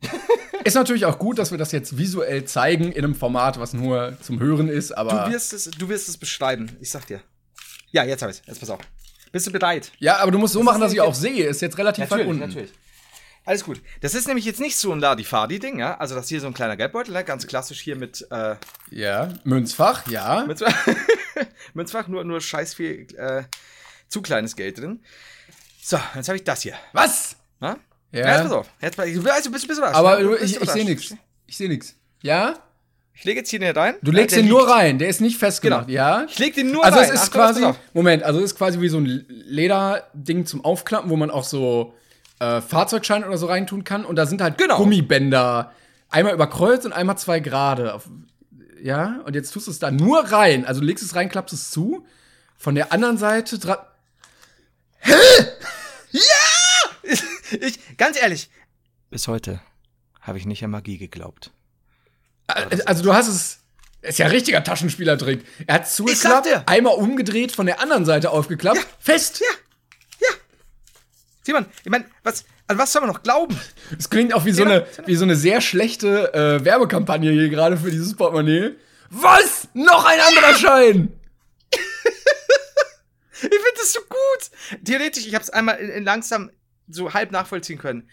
ist 0.63 0.75
natürlich 0.75 1.07
auch 1.07 1.17
gut, 1.17 1.39
dass 1.39 1.49
wir 1.49 1.57
das 1.57 1.71
jetzt 1.71 1.97
visuell 1.97 2.45
zeigen 2.45 2.91
in 2.91 3.03
einem 3.03 3.15
Format, 3.15 3.59
was 3.59 3.73
nur 3.73 4.15
zum 4.21 4.39
Hören 4.39 4.69
ist, 4.69 4.91
aber. 4.91 5.25
Du 5.25 5.31
wirst, 5.31 5.53
es, 5.53 5.71
du 5.71 5.89
wirst 5.89 6.07
es 6.07 6.17
beschreiben. 6.17 6.77
Ich 6.81 6.91
sag 6.91 7.07
dir. 7.07 7.19
Ja, 7.89 8.03
jetzt 8.03 8.21
hab 8.21 8.29
ich's. 8.29 8.43
Jetzt 8.45 8.59
pass 8.59 8.69
auf. 8.69 8.79
Bist 9.37 9.45
du 9.45 9.51
bereit? 9.51 9.91
ja, 9.99 10.17
aber 10.17 10.31
du 10.31 10.39
musst 10.39 10.53
so 10.53 10.63
machen, 10.63 10.81
dass 10.81 10.91
ich 10.91 10.99
auch 10.99 11.13
sehe. 11.13 11.45
Ist 11.45 11.61
jetzt 11.61 11.77
relativ 11.77 12.09
weit 12.09 12.25
unten. 12.25 12.67
Alles 13.45 13.63
gut. 13.63 13.83
Das 14.01 14.15
ist 14.15 14.27
nämlich 14.27 14.45
jetzt 14.45 14.59
nicht 14.59 14.75
so 14.75 14.91
ein 14.91 14.99
Ladifadi-Ding, 14.99 15.77
ja? 15.77 15.95
Also, 15.99 16.15
das 16.15 16.23
ist 16.23 16.29
hier 16.29 16.41
so 16.41 16.47
ein 16.47 16.55
kleiner 16.55 16.75
Geldbeutel, 16.75 17.13
ne? 17.13 17.23
ganz 17.23 17.45
klassisch 17.45 17.79
hier 17.81 17.95
mit, 17.95 18.25
äh, 18.31 18.55
Ja, 18.89 19.29
Münzfach, 19.43 20.07
ja. 20.07 20.47
Münzfach, 21.75 22.07
nur, 22.07 22.23
nur 22.23 22.41
scheiß 22.41 22.73
viel, 22.73 23.07
äh, 23.15 23.43
zu 24.09 24.23
kleines 24.23 24.55
Geld 24.55 24.79
drin. 24.79 25.01
So, 25.83 25.99
jetzt 26.15 26.27
habe 26.27 26.37
ich 26.37 26.43
das 26.43 26.63
hier. 26.63 26.73
Was? 26.93 27.35
Ja? 27.61 27.77
Ja. 28.11 28.19
Ja. 28.19 28.33
Jetzt 28.33 28.41
pass 28.41 28.51
auf. 28.51 28.69
Jetzt, 28.81 28.99
also, 28.99 29.21
bist, 29.21 29.51
bist, 29.51 29.67
bist 29.67 29.77
überrascht. 29.77 29.95
Aber 29.95 30.19
du, 30.19 30.35
ich, 30.35 30.59
ich 30.59 30.69
sehe 30.71 30.83
nichts. 30.83 31.15
Ich 31.45 31.57
sehe 31.57 31.69
nichts. 31.69 31.95
Ja? 32.23 32.55
Ich 33.17 33.23
lege 33.23 33.39
jetzt 33.39 33.49
hier 33.49 33.59
den 33.59 33.75
rein. 33.75 33.95
Du 34.03 34.11
legst 34.11 34.35
Ja, 34.35 34.41
der 34.41 34.43
den 34.43 34.49
nur 34.49 34.69
rein, 34.69 34.99
der 34.99 35.09
ist 35.09 35.21
nicht 35.21 35.37
festgemacht, 35.39 35.87
Genau. 35.87 35.95
ja? 35.97 36.25
Ich 36.29 36.37
leg 36.37 36.53
den 36.53 36.71
nur 36.71 36.85
also 36.85 36.99
rein. 36.99 37.07
es 37.07 37.13
ist 37.15 37.31
pass 37.33 37.55
quasi. 37.57 37.73
Moment, 37.93 38.21
also 38.21 38.39
es 38.39 38.45
ist 38.51 38.57
quasi 38.57 38.79
wie 38.79 38.89
so 38.89 38.99
ein 38.99 39.25
Lederding 39.27 40.45
zum 40.45 40.63
Aufklappen, 40.63 41.09
wo 41.09 41.15
man 41.15 41.31
auch 41.31 41.43
so 41.43 41.95
äh, 42.39 42.61
Fahrzeugschein 42.61 43.23
oder 43.23 43.37
so 43.39 43.47
reintun 43.47 43.83
kann. 43.83 44.05
Und 44.05 44.17
da 44.17 44.27
sind 44.27 44.39
halt 44.41 44.59
Genau. 44.59 44.77
Gummibänder. 44.77 45.71
Einmal 46.09 46.33
über 46.35 46.47
Kreuz 46.47 46.85
und 46.85 46.93
einmal 46.93 47.17
zwei 47.17 47.39
gerade. 47.39 47.95
Auf- 47.95 48.07
Ja, 48.83 49.21
und 49.25 49.33
jetzt 49.35 49.51
tust 49.51 49.65
du 49.65 49.71
es 49.71 49.79
da 49.79 49.89
nur 49.89 50.19
rein. 50.19 50.65
Also 50.65 50.81
du 50.81 50.85
legst 50.85 51.03
es 51.03 51.15
rein, 51.15 51.27
klappst 51.29 51.53
es 51.55 51.71
zu. 51.71 52.05
Von 52.55 52.75
der 52.75 52.93
anderen 52.93 53.17
Seite 53.17 53.57
dran. 53.57 53.77
Ich, 57.61 57.97
ganz 57.97 58.19
ehrlich. 58.21 58.49
Bis 59.09 59.27
heute 59.27 59.61
habe 60.21 60.37
ich 60.37 60.45
nicht 60.45 60.63
an 60.63 60.71
Magie 60.71 60.97
geglaubt. 60.97 61.51
Also 62.47 63.03
du 63.03 63.13
hast 63.13 63.27
es. 63.27 63.59
Ist 64.01 64.19
ja 64.19 64.25
ein 64.27 64.31
richtiger 64.31 64.63
Taschenspielertrick. 64.63 65.43
Er 65.65 65.75
hat 65.75 65.89
zugeklappt, 65.89 66.47
einmal 66.67 66.93
umgedreht, 66.93 67.51
von 67.51 67.65
der 67.65 67.81
anderen 67.81 68.05
Seite 68.05 68.29
aufgeklappt, 68.29 68.85
fest. 68.99 69.43
Simon, 71.43 71.65
ich 71.83 71.89
meine, 71.89 72.05
was, 72.23 72.45
an 72.67 72.77
was 72.77 72.91
soll 72.91 73.01
man 73.01 73.09
noch 73.09 73.23
glauben? 73.23 73.57
Es 73.97 74.09
klingt 74.09 74.33
auch 74.33 74.43
wie 74.43 74.51
so 74.51 74.63
eine, 74.63 74.85
wie 75.05 75.15
so 75.15 75.23
eine 75.23 75.35
sehr 75.35 75.61
schlechte 75.61 76.33
äh, 76.33 76.63
Werbekampagne 76.63 77.31
hier 77.31 77.47
gerade 77.49 77.77
für 77.77 77.89
dieses 77.89 78.15
Portemonnaie. 78.15 78.75
Was? 79.09 79.69
Noch 79.73 80.05
ein 80.05 80.19
anderer 80.19 80.55
Schein! 80.55 81.13
Ich 83.39 83.41
finde 83.41 83.75
das 83.75 83.93
so 83.93 83.99
gut. 83.99 84.83
Theoretisch, 84.83 85.27
ich 85.27 85.35
habe 85.35 85.43
es 85.43 85.51
einmal 85.51 85.77
in, 85.77 85.89
in 85.89 86.03
langsam 86.03 86.49
so 86.87 87.13
halb 87.13 87.31
nachvollziehen 87.31 87.77
können. 87.77 88.09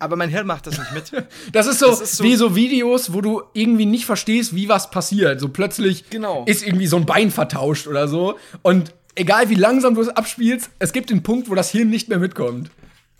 Aber 0.00 0.14
mein 0.16 0.28
Hirn 0.30 0.46
macht 0.46 0.66
das 0.66 0.78
nicht 0.78 0.92
mit. 0.92 1.26
Das 1.52 1.66
ist 1.66 1.80
so, 1.80 1.86
Das 1.86 2.00
ist 2.00 2.16
so- 2.18 2.24
wie 2.24 2.36
so 2.36 2.54
Videos, 2.54 3.12
wo 3.12 3.20
du 3.20 3.42
irgendwie 3.52 3.86
nicht 3.86 4.06
verstehst, 4.06 4.54
wie 4.54 4.68
was 4.68 4.90
passiert. 4.90 5.40
So 5.40 5.48
plötzlich 5.48 6.08
Genau. 6.10 6.44
ist 6.44 6.64
irgendwie 6.64 6.86
so 6.86 6.96
ein 6.96 7.06
Bein 7.06 7.30
vertauscht 7.30 7.86
oder 7.88 8.06
so. 8.06 8.38
Und 8.62 8.94
egal 9.16 9.48
wie 9.50 9.54
langsam 9.56 9.94
du 9.96 10.00
es 10.02 10.08
abspielst, 10.08 10.70
es 10.78 10.92
gibt 10.92 11.10
den 11.10 11.22
Punkt, 11.24 11.50
wo 11.50 11.54
das 11.56 11.70
Hirn 11.70 11.90
nicht 11.90 12.08
mehr 12.08 12.18
mitkommt. 12.18 12.70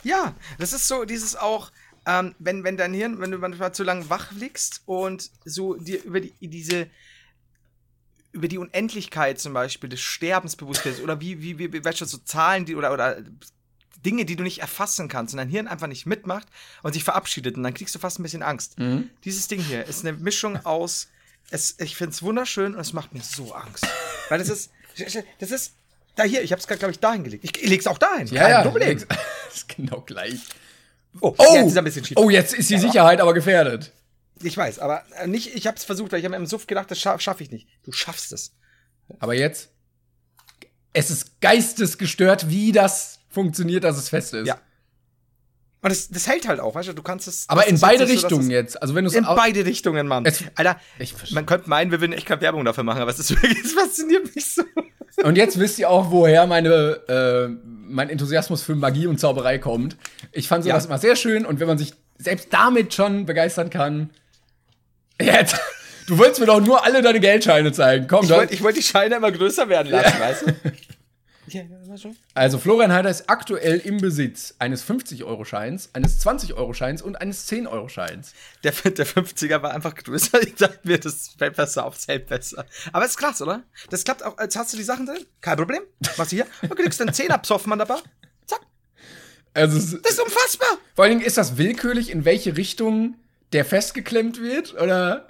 ja, 0.05 0.35
das 0.59 0.73
ist 0.73 0.87
so 0.87 1.05
dieses 1.05 1.35
auch, 1.35 1.73
ähm, 2.07 2.35
wenn, 2.39 2.63
wenn 2.63 2.77
dein 2.77 2.95
Hirn, 2.95 3.21
wenn 3.21 3.33
du 3.33 3.39
manchmal 3.39 3.75
zu 3.75 3.83
lange 3.83 4.09
wach 4.09 4.31
liegst 4.33 4.83
und 4.87 5.31
so 5.45 5.75
dir 5.75 6.03
über 6.05 6.21
die, 6.21 6.33
diese, 6.41 6.87
über 8.33 8.47
die 8.47 8.59
Unendlichkeit 8.59 9.41
zum 9.41 9.53
Beispiel 9.53 9.91
des 9.91 10.01
Sterbens 10.01 10.55
bewusst 10.55 10.85
wirst 10.85 11.03
oder 11.03 11.21
wie, 11.21 11.43
wie, 11.43 11.59
wie, 11.59 11.73
wie 11.73 11.85
weißt 11.85 12.01
du, 12.01 12.05
so 12.05 12.19
Zahlen, 12.19 12.65
die 12.67 12.77
oder, 12.77 12.93
oder 12.93 13.19
Dinge, 14.05 14.25
die 14.25 14.37
du 14.37 14.43
nicht 14.43 14.61
erfassen 14.61 15.09
kannst 15.09 15.35
und 15.35 15.39
dein 15.39 15.49
Hirn 15.49 15.67
einfach 15.69 15.87
nicht 15.89 16.07
mitmacht 16.07 16.47
und 16.83 16.93
sich 16.93 17.05
verabschiedet 17.05 17.57
und 17.57 17.63
dann 17.65 17.75
kriegst 17.75 17.95
du 17.95 17.99
fast 17.99 18.19
ein 18.19 18.23
bisschen 18.23 18.43
Angst. 18.43 18.77
Dieses 19.25 19.49
Ding 19.49 19.61
hier 19.61 19.85
ist 19.87 20.07
eine 20.07 20.13
Mischung 20.17 20.65
aus, 20.65 21.09
es, 21.51 21.77
ich 21.79 21.97
finde 21.97 22.13
es 22.13 22.23
wunderschön 22.23 22.75
und 22.75 22.81
es 22.81 22.93
macht 22.93 23.13
mir 23.15 23.23
so 23.23 23.53
Angst. 23.55 23.87
Weil 24.29 24.39
das 24.39 24.49
ist, 24.49 24.71
das 25.41 25.51
ist, 25.51 25.73
da 26.15 26.25
hier, 26.25 26.43
ich 26.43 26.53
habe 26.53 26.61
es 26.61 26.67
gerade, 26.67 26.79
glaube 26.79 26.93
ich, 26.93 27.01
dahin 27.01 27.25
gelegt. 27.25 27.45
Ich, 27.45 27.63
ich 27.63 27.69
leg's 27.69 27.87
auch 27.87 27.99
dahin. 27.99 28.29
Kein 28.29 28.63
Problem. 28.63 28.99
Das 29.49 29.57
ist 29.57 29.69
genau 29.69 30.03
gleich. 30.03 30.35
Oh, 31.21 31.35
Oh, 31.39 31.55
jetzt 31.55 31.69
ist 31.69 31.77
ein 31.79 31.85
bisschen 31.85 32.05
schief. 32.05 32.17
oh, 32.19 32.29
jetzt 32.29 32.53
ist 32.55 32.69
die 32.71 32.77
Sicherheit 32.79 33.21
aber 33.21 33.33
gefährdet. 33.33 33.93
Ich 34.43 34.57
weiß, 34.57 34.79
aber 34.79 35.05
äh, 35.17 35.27
nicht, 35.27 35.55
ich 35.57 35.67
habe 35.67 35.77
es 35.77 35.85
versucht, 35.85 36.13
weil 36.13 36.19
ich 36.21 36.25
habe 36.27 36.33
mir 36.33 36.37
im 36.37 36.47
Suff 36.47 36.67
gedacht, 36.67 36.91
das 36.91 37.01
scha 37.01 37.19
schaffe 37.19 37.43
ich 37.43 37.51
nicht. 37.51 37.67
Du 37.83 37.91
schaffst 37.93 38.31
es. 38.33 38.53
Aber 39.19 39.35
jetzt, 39.35 39.71
es 40.93 41.11
ist 41.11 41.41
geistesgestört, 41.41 42.51
wie 42.51 42.73
das 42.73 43.18
funktioniert, 43.29 43.85
dass 43.85 43.97
es 43.99 44.09
fest 44.09 44.35
ist. 44.35 44.47
Ja. 44.47 44.59
Und 45.81 45.91
das, 45.91 46.09
das 46.09 46.27
hält 46.27 46.49
halt 46.49 46.59
auch, 46.59 46.75
weißt 46.75 46.89
du, 46.89 46.93
du 46.93 47.03
kannst 47.03 47.29
es. 47.29 47.45
Aber 47.49 47.67
in 47.69 47.79
beide 47.79 48.05
so, 48.07 48.13
Richtungen 48.13 48.43
es- 48.47 48.49
jetzt. 48.49 48.83
Also 48.83 48.95
wenn 48.97 49.05
du 49.05 49.11
es 49.11 49.17
In 49.17 49.25
beide 49.25 49.65
Richtungen, 49.65 50.09
Mann. 50.09 50.25
Es- 50.27 50.43
Alter, 50.57 50.81
man 51.31 51.47
könnte 51.47 51.69
meinen, 51.71 51.91
wir 51.93 52.01
würden 52.01 52.13
echt 52.13 52.27
keine 52.27 52.41
Werbung 52.41 52.65
dafür 52.65 52.83
machen, 52.85 53.01
aber 53.01 53.11
es 53.13 53.19
ist 53.21 53.31
wirklich, 53.31 53.65
es 53.65 53.73
fasziniert 53.73 54.35
mich 54.35 54.55
so. 54.55 54.63
Und 55.23 55.37
jetzt 55.37 55.59
wisst 55.59 55.79
ihr 55.79 55.89
auch, 55.89 56.11
woher 56.11 56.47
meine, 56.47 56.71
äh, 57.09 57.49
mein 57.89 58.11
Enthusiasmus 58.11 58.63
für 58.63 58.75
Magie 58.75 59.07
und 59.07 59.19
Zauberei 59.21 59.59
kommt. 59.59 59.97
Ich 60.33 60.49
fand 60.49 60.65
sowas 60.65 60.85
Ja. 60.85 60.89
immer 60.91 60.99
sehr 60.99 61.17
schön 61.17 61.47
und 61.47 61.61
wenn 61.61 61.69
man 61.69 61.79
sich 61.79 61.95
selbst 62.19 62.49
damit 62.51 62.93
schon 62.95 63.25
begeistern 63.27 63.71
kann. 63.71 64.11
Jetzt, 65.21 65.57
du 66.09 66.19
wolltest 66.19 66.41
mir 66.41 66.47
doch 66.47 66.61
nur 66.61 66.85
alle 66.85 67.03
deine 67.03 67.21
Geldscheine 67.21 67.73
zeigen. 67.73 68.07
Komm, 68.09 68.25
Ich 68.25 68.31
wollte 68.31 68.61
wollt 68.63 68.77
die 68.77 68.83
Scheine 68.83 69.17
immer 69.17 69.31
größer 69.33 69.69
werden 69.69 69.91
lassen, 69.93 70.21
weißt 70.21 70.43
du? 70.47 70.53
Ja, 71.53 71.63
ja, 71.63 71.97
schon. 71.97 72.17
Also 72.35 72.59
Florian 72.59 72.93
Heider 72.93 73.11
ist 73.11 73.29
aktuell 73.29 73.79
im 73.79 73.99
Besitz 73.99 74.55
eines 74.59 74.85
50-Euro-Scheins, 74.85 75.91
eines 75.95 76.25
20-Euro-Scheins 76.25 77.03
und 77.03 77.17
eines 77.21 77.49
10-Euro-Scheins. 77.49 78.33
Der, 78.65 78.73
der 78.73 79.07
50er 79.07 79.63
war 79.63 79.73
einfach 79.73 79.95
größer. 79.95 80.43
Ich 80.43 80.55
dachte 80.55 80.81
mir, 80.85 80.99
das 80.99 81.31
fällt 81.39 81.57
besser 81.57 81.85
auf, 81.85 81.97
hält 82.07 82.27
besser. 82.27 82.65
Aber 82.93 83.05
ist 83.05 83.17
krass, 83.17 83.41
oder? 83.43 83.63
Das 83.91 84.05
klappt 84.05 84.25
auch. 84.25 84.39
Jetzt 84.41 84.57
hast 84.57 84.73
du 84.73 84.77
die 84.77 84.83
Sachen 84.83 85.07
drin. 85.07 85.25
Kein 85.41 85.57
Problem. 85.57 85.83
Machst 86.17 86.33
du 86.33 86.37
hier. 86.37 86.47
Du 86.63 86.75
kriegst 86.75 87.01
einen 87.01 87.11
10er 87.11 87.39
Psoffmann 87.39 87.79
dabei. 87.79 87.97
Zack. 88.47 88.61
Also 89.55 89.79
es, 89.79 90.01
Das 90.03 90.13
ist 90.13 90.21
unfassbar. 90.21 90.69
vor 90.95 91.05
allen 91.05 91.19
Dingen 91.19 91.27
ist 91.27 91.37
das 91.39 91.57
willkürlich, 91.59 92.11
in 92.11 92.25
welche 92.25 92.57
Richtung 92.57 93.17
der 93.53 93.65
festgeklemmt 93.65 94.41
wird, 94.43 94.75
oder? 94.75 95.28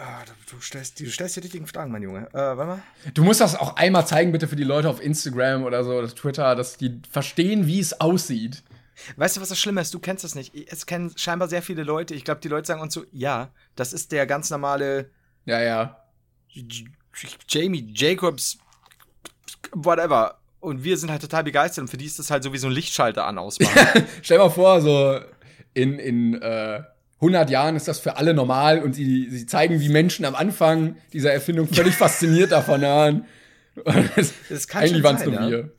Ah, 0.00 0.22
du, 0.48 0.60
stellst, 0.60 1.00
du 1.00 1.10
stellst 1.10 1.34
die 1.34 1.40
richtigen 1.40 1.66
Fragen, 1.66 1.90
mein 1.90 2.02
Junge. 2.02 2.28
Äh, 2.28 2.34
warte 2.34 2.64
mal. 2.66 2.82
Du 3.14 3.24
musst 3.24 3.40
das 3.40 3.56
auch 3.56 3.74
einmal 3.74 4.06
zeigen, 4.06 4.30
bitte, 4.30 4.46
für 4.46 4.54
die 4.54 4.62
Leute 4.62 4.88
auf 4.88 5.02
Instagram 5.02 5.64
oder 5.64 5.82
so, 5.82 5.90
oder 5.90 6.06
Twitter, 6.08 6.54
dass 6.54 6.76
die 6.76 7.02
verstehen, 7.10 7.66
wie 7.66 7.80
es 7.80 8.00
aussieht. 8.00 8.62
Weißt 9.16 9.36
du, 9.36 9.40
was 9.40 9.48
das 9.48 9.58
Schlimme 9.58 9.80
ist? 9.80 9.92
Du 9.92 9.98
kennst 9.98 10.22
das 10.22 10.36
nicht. 10.36 10.54
Es 10.70 10.86
kennen 10.86 11.12
scheinbar 11.16 11.48
sehr 11.48 11.62
viele 11.62 11.82
Leute. 11.82 12.14
Ich 12.14 12.24
glaube, 12.24 12.40
die 12.40 12.48
Leute 12.48 12.68
sagen 12.68 12.80
uns 12.80 12.94
so, 12.94 13.04
ja, 13.10 13.50
das 13.74 13.92
ist 13.92 14.12
der 14.12 14.26
ganz 14.26 14.50
normale 14.50 15.10
Ja, 15.46 15.60
ja. 15.60 16.04
Jamie 17.48 17.92
Jacobs, 17.92 18.58
whatever. 19.72 20.38
Und 20.60 20.84
wir 20.84 20.96
sind 20.96 21.10
halt 21.10 21.22
total 21.22 21.42
begeistert 21.42 21.82
und 21.82 21.88
für 21.88 21.96
die 21.96 22.06
ist 22.06 22.20
das 22.20 22.30
halt 22.30 22.44
so 22.44 22.52
wie 22.52 22.58
so 22.58 22.68
ein 22.68 22.72
Lichtschalter 22.72 23.26
an 23.26 23.38
ausmachen. 23.38 24.06
Stell 24.22 24.38
mal 24.38 24.50
vor, 24.50 24.80
so 24.80 25.20
in, 25.74 25.98
in 25.98 26.40
äh, 26.40 26.82
100 27.20 27.50
Jahren 27.50 27.76
ist 27.76 27.88
das 27.88 27.98
für 27.98 28.16
alle 28.16 28.32
normal 28.32 28.80
und 28.82 28.94
sie, 28.94 29.28
sie 29.30 29.46
zeigen, 29.46 29.80
wie 29.80 29.88
Menschen 29.88 30.24
am 30.24 30.34
Anfang 30.34 30.96
dieser 31.12 31.32
Erfindung 31.32 31.66
völlig 31.66 31.94
fasziniert 31.96 32.52
davon 32.52 32.82
waren. 32.82 33.26
Das, 34.16 34.32
Das 34.48 34.68
kann 34.68 34.82
eigentlich 34.82 35.02
waren 35.02 35.16
es 35.16 35.24
nur 35.24 35.40
wir. 35.40 35.72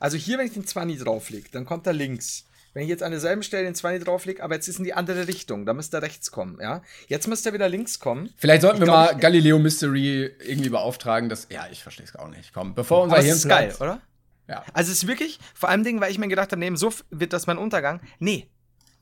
Also 0.00 0.16
hier, 0.16 0.38
wenn 0.38 0.46
ich 0.46 0.52
den 0.52 0.66
20 0.66 1.02
drauflege, 1.02 1.48
dann 1.52 1.64
kommt 1.64 1.86
er 1.86 1.92
links. 1.94 2.44
Wenn 2.74 2.82
ich 2.82 2.88
jetzt 2.88 3.04
an 3.04 3.12
derselben 3.12 3.42
Stelle 3.42 3.64
den 3.64 3.74
20 3.74 4.04
drauflege, 4.04 4.42
aber 4.42 4.56
jetzt 4.56 4.66
ist 4.66 4.78
in 4.78 4.84
die 4.84 4.94
andere 4.94 5.28
Richtung, 5.28 5.64
da 5.64 5.72
müsste 5.72 5.98
er 5.98 6.02
rechts 6.02 6.32
kommen, 6.32 6.58
ja. 6.60 6.82
Jetzt 7.06 7.28
müsste 7.28 7.50
er 7.50 7.52
wieder 7.54 7.68
links 7.68 8.00
kommen. 8.00 8.30
Vielleicht 8.36 8.62
sollten 8.62 8.80
wir 8.80 8.86
Ich 8.86 8.92
glaub, 8.92 9.12
mal 9.12 9.18
Galileo 9.18 9.58
Mystery 9.60 10.32
irgendwie 10.44 10.70
beauftragen, 10.70 11.28
dass. 11.28 11.46
Ja, 11.50 11.66
ich 11.70 11.82
verstehe 11.82 12.04
es 12.04 12.16
auch 12.16 12.28
nicht. 12.28 12.52
Komm, 12.52 12.74
bevor 12.74 13.02
unser 13.02 13.16
Aber 13.16 13.24
Hirn 13.24 13.36
ist 13.36 13.48
geil, 13.48 13.72
oder? 13.78 14.00
Ja. 14.48 14.64
Also 14.74 14.90
es 14.90 15.04
ist 15.04 15.08
wirklich, 15.08 15.38
vor 15.54 15.68
allem 15.68 15.84
Dingen, 15.84 16.00
weil 16.00 16.10
ich 16.10 16.18
mir 16.18 16.28
gedacht 16.28 16.50
habe, 16.50 16.60
neben 16.60 16.76
so 16.76 16.92
wird 17.10 17.32
das 17.32 17.46
mein 17.46 17.58
Untergang. 17.58 18.00
Nee, 18.18 18.48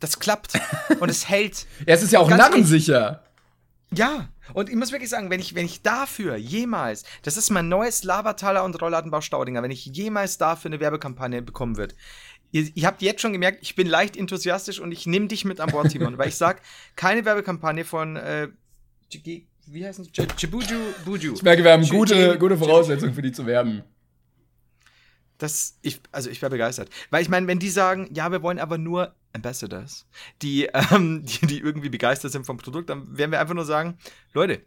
das 0.03 0.19
klappt 0.19 0.53
und 1.01 1.09
es 1.09 1.29
hält. 1.29 1.67
Ja, 1.87 1.95
es 1.95 2.03
ist 2.03 2.13
ja 2.13 2.21
auch 2.21 2.31
ehrlich, 2.31 2.45
narrensicher. 2.45 3.23
Ja, 3.95 4.29
und 4.55 4.69
ich 4.71 4.77
muss 4.77 4.91
wirklich 4.91 5.11
sagen, 5.11 5.29
wenn 5.31 5.41
ich, 5.41 5.55
wenn 5.55 5.67
ich 5.67 5.83
dafür 5.83 6.37
jemals, 6.37 7.05
das 7.23 7.37
ist 7.37 7.51
mein 7.51 7.69
neues 7.69 8.05
Labertaler 8.05 8.65
und 8.65 8.81
Rollladenbau 8.81 9.21
Staudinger, 9.21 9.63
wenn 9.63 9.71
ich 9.71 9.85
jemals 9.87 10.39
dafür 10.39 10.71
eine 10.71 10.81
Werbekampagne 10.81 11.43
bekommen 11.43 11.77
wird. 11.77 11.95
Ihr, 12.53 12.69
ihr 12.75 12.87
habt 12.87 13.03
jetzt 13.03 13.21
schon 13.21 13.33
gemerkt, 13.33 13.59
ich 13.63 13.75
bin 13.75 13.87
leicht 13.87 14.17
enthusiastisch 14.17 14.81
und 14.81 14.93
ich 14.93 15.07
nehme 15.07 15.27
dich 15.29 15.45
mit 15.45 15.61
an 15.61 15.71
Bord, 15.71 15.91
Timon, 15.91 16.17
weil 16.19 16.29
ich 16.29 16.37
sag, 16.37 16.61
keine 16.97 17.25
Werbekampagne 17.25 17.85
von, 17.85 18.17
äh, 18.17 18.49
wie 19.67 19.87
heißt 19.87 20.01
es? 20.01 20.09
J- 20.15 20.29
Jibuju 20.39 20.79
Buju. 21.05 21.35
Ich 21.35 21.43
merke, 21.43 21.63
wir 21.63 21.73
haben 21.73 21.87
gute, 21.89 22.39
gute 22.39 22.57
Voraussetzungen 22.57 23.15
für 23.15 23.23
die 23.23 23.33
zu 23.33 23.47
werben. 23.47 23.83
Das, 25.39 25.79
ich, 25.83 26.01
also 26.13 26.31
ich 26.31 26.41
wäre 26.41 26.51
begeistert. 26.51 26.91
Weil 27.11 27.23
ich 27.23 27.29
meine, 27.29 27.47
wenn 27.47 27.59
die 27.59 27.71
sagen, 27.71 28.09
ja, 28.13 28.31
wir 28.31 28.43
wollen 28.43 28.59
aber 28.59 28.79
nur 28.79 29.15
Ambassadors, 29.33 30.07
die, 30.41 30.65
ähm, 30.93 31.25
die, 31.25 31.47
die 31.47 31.59
irgendwie 31.59 31.89
begeistert 31.89 32.33
sind 32.33 32.47
vom 32.47 32.59
Produkt, 32.59 32.91
dann 32.91 33.17
werden 33.17 33.33
wir 33.33 33.41
einfach 33.41 33.55
nur 33.55 33.65
sagen, 33.65 33.99
Leute, 34.33 34.63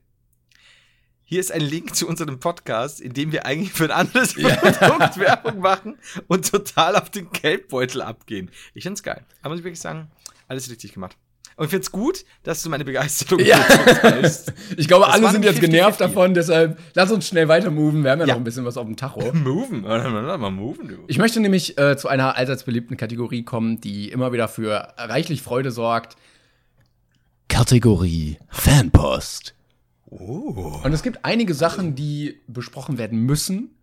hier 1.28 1.40
ist 1.40 1.52
ein 1.52 1.62
Link 1.62 1.96
zu 1.96 2.08
unserem 2.08 2.40
Podcast, 2.40 3.02
in 3.02 3.14
dem 3.14 3.32
wir 3.32 3.48
eigentlich 3.48 3.74
für 3.74 3.86
ein 3.86 3.92
anderes 3.92 4.36
Ja. 4.36 4.56
Produkt 4.56 5.18
Werbung 5.18 5.60
machen 5.60 5.98
und 6.28 6.50
total 6.50 6.96
auf 6.96 7.10
den 7.10 7.32
Geldbeutel 7.32 8.02
abgehen. 8.04 8.52
Ich 8.76 8.84
find's 8.84 9.02
geil. 9.02 9.26
Da 9.42 9.50
muss 9.50 9.60
ich 9.60 9.64
wirklich 9.64 9.82
sagen, 9.82 10.12
alles 10.48 10.70
richtig 10.70 10.94
gemacht. 10.94 11.18
Und 11.58 11.66
ich 11.66 11.72
find's 11.72 11.90
gut, 11.92 12.26
dass 12.44 12.62
du 12.64 12.70
meine 12.70 12.84
Begeisterung 12.84 13.40
Ja. 13.40 13.58
Ich 14.78 14.88
glaube, 14.90 15.06
Das 15.06 15.14
alle 15.16 15.32
sind 15.32 15.46
jetzt 15.46 15.62
genervt 15.62 15.98
50-50. 16.02 16.04
davon, 16.04 16.34
deshalb 16.34 16.80
lass 16.96 17.12
uns 17.12 17.28
schnell 17.28 17.48
weiter 17.48 17.72
moven. 17.72 18.04
Wir 18.04 18.12
haben 18.12 18.20
ja, 18.20 18.26
Ja. 18.28 18.34
noch 18.34 18.42
ein 18.42 18.44
bisschen 18.44 18.66
was 18.66 18.76
auf 18.76 18.86
dem 18.86 18.98
Tacho. 18.98 19.22
Moven, 19.34 19.82
mal 19.82 20.52
moven, 20.52 20.88
du. 20.90 20.96
Ich 21.08 21.18
möchte 21.18 21.40
nämlich 21.40 21.78
äh, 21.78 21.96
zu 21.96 22.10
einer 22.10 22.36
allseits 22.36 22.64
beliebten 22.64 22.98
Kategorie 22.98 23.44
kommen, 23.44 23.80
die 23.80 24.10
immer 24.12 24.34
wieder 24.34 24.48
für 24.50 24.94
reichlich 24.98 25.42
Freude 25.42 25.72
sorgt. 25.72 26.18
Kategorie 27.48 28.38
Fanpost. 28.50 29.54
Oh. 30.08 30.80
Und 30.84 30.94
es 30.94 31.04
gibt 31.04 31.20
einige 31.24 31.54
Sachen, 31.54 31.96
die 31.96 32.42
besprochen 32.48 32.98
werden 32.98 33.20
müssen. 33.20 33.76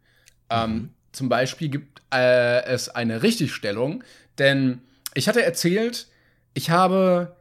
Ähm, 0.50 0.90
zum 1.12 1.28
Beispiel 1.28 1.68
gibt 1.68 2.02
äh, 2.12 2.64
es 2.64 2.88
eine 2.88 3.22
Richtigstellung, 3.22 4.04
denn 4.38 4.80
ich 5.14 5.28
hatte 5.28 5.42
erzählt, 5.42 6.08
ich 6.54 6.70
habe 6.70 7.34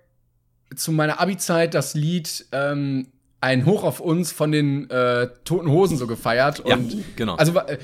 zu 0.75 0.91
meiner 0.91 1.19
Abi-Zeit 1.19 1.73
das 1.73 1.93
Lied 1.93 2.45
ähm, 2.51 3.07
Ein 3.39 3.65
Hoch 3.65 3.83
auf 3.83 3.99
uns 3.99 4.31
von 4.31 4.51
den 4.51 4.89
äh, 4.89 5.29
Toten 5.43 5.69
Hosen 5.69 5.97
so 5.97 6.07
gefeiert. 6.07 6.63
Ja, 6.65 6.75
und 6.75 7.03
genau. 7.15 7.35
Also 7.35 7.57
äh, 7.57 7.77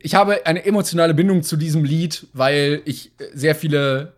ich 0.00 0.14
habe 0.14 0.46
eine 0.46 0.64
emotionale 0.64 1.14
Bindung 1.14 1.42
zu 1.42 1.56
diesem 1.56 1.84
Lied, 1.84 2.28
weil 2.32 2.82
ich 2.84 3.12
äh, 3.18 3.24
sehr 3.34 3.54
viele 3.54 4.14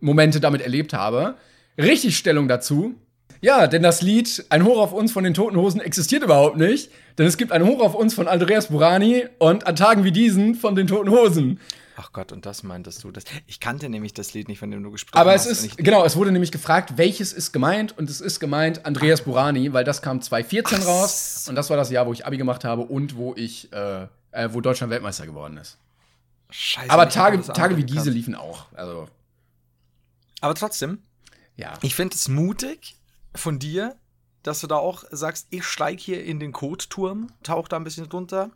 Momente 0.00 0.40
damit 0.40 0.62
erlebt 0.62 0.92
habe. 0.92 1.36
Richtigstellung 1.78 2.48
dazu. 2.48 2.94
Ja, 3.42 3.66
denn 3.68 3.82
das 3.82 4.02
Lied 4.02 4.44
Ein 4.50 4.64
Hoch 4.64 4.78
auf 4.78 4.92
uns 4.92 5.12
von 5.12 5.24
den 5.24 5.32
Toten 5.32 5.56
Hosen 5.56 5.80
existiert 5.80 6.22
überhaupt 6.22 6.56
nicht. 6.56 6.90
Denn 7.16 7.26
es 7.26 7.36
gibt 7.36 7.52
ein 7.52 7.64
Hoch 7.66 7.80
auf 7.80 7.94
uns 7.94 8.14
von 8.14 8.28
Andreas 8.28 8.68
Burani 8.68 9.26
und 9.38 9.66
an 9.66 9.76
Tagen 9.76 10.04
wie 10.04 10.12
diesen 10.12 10.54
von 10.54 10.74
den 10.74 10.86
Toten 10.86 11.10
Hosen. 11.10 11.60
Ach 12.02 12.12
Gott, 12.14 12.32
und 12.32 12.46
das 12.46 12.62
meintest 12.62 13.04
du 13.04 13.12
das? 13.12 13.24
Ich 13.46 13.60
kannte 13.60 13.90
nämlich 13.90 14.14
das 14.14 14.32
Lied 14.32 14.48
nicht, 14.48 14.58
von 14.58 14.70
dem 14.70 14.82
du 14.82 14.90
gesprochen 14.90 15.20
Aber 15.20 15.34
es 15.34 15.44
hast. 15.44 15.64
ist, 15.64 15.76
genau, 15.76 16.02
es 16.02 16.16
wurde 16.16 16.32
nämlich 16.32 16.50
gefragt, 16.50 16.96
welches 16.96 17.34
ist 17.34 17.52
gemeint 17.52 17.96
und 17.98 18.08
es 18.08 18.22
ist 18.22 18.40
gemeint 18.40 18.86
Andreas 18.86 19.20
Burani, 19.20 19.74
weil 19.74 19.84
das 19.84 20.00
kam 20.00 20.22
2014 20.22 20.78
Ach 20.80 20.86
raus 20.86 21.46
und 21.46 21.56
das 21.56 21.68
war 21.68 21.76
das 21.76 21.90
Jahr, 21.90 22.06
wo 22.06 22.14
ich 22.14 22.24
Abi 22.24 22.38
gemacht 22.38 22.64
habe 22.64 22.82
und 22.82 23.16
wo 23.16 23.34
ich, 23.34 23.70
äh, 23.74 24.06
äh, 24.30 24.48
wo 24.50 24.62
Deutschland 24.62 24.90
Weltmeister 24.90 25.26
geworden 25.26 25.58
ist. 25.58 25.76
Scheiße, 26.48 26.88
Aber 26.88 27.06
Tage, 27.10 27.42
Tage 27.42 27.76
wie 27.76 27.84
diese 27.84 28.08
liefen 28.08 28.34
auch. 28.34 28.72
Also, 28.72 29.06
Aber 30.40 30.54
trotzdem, 30.54 31.02
ja. 31.56 31.74
ich 31.82 31.94
finde 31.94 32.16
es 32.16 32.28
mutig 32.28 32.96
von 33.34 33.58
dir, 33.58 33.94
dass 34.42 34.62
du 34.62 34.66
da 34.66 34.76
auch 34.76 35.04
sagst, 35.10 35.48
ich 35.50 35.64
steig 35.64 36.00
hier 36.00 36.24
in 36.24 36.40
den 36.40 36.52
Kotturm, 36.52 37.30
tauch 37.42 37.68
da 37.68 37.76
ein 37.76 37.84
bisschen 37.84 38.08
drunter 38.08 38.50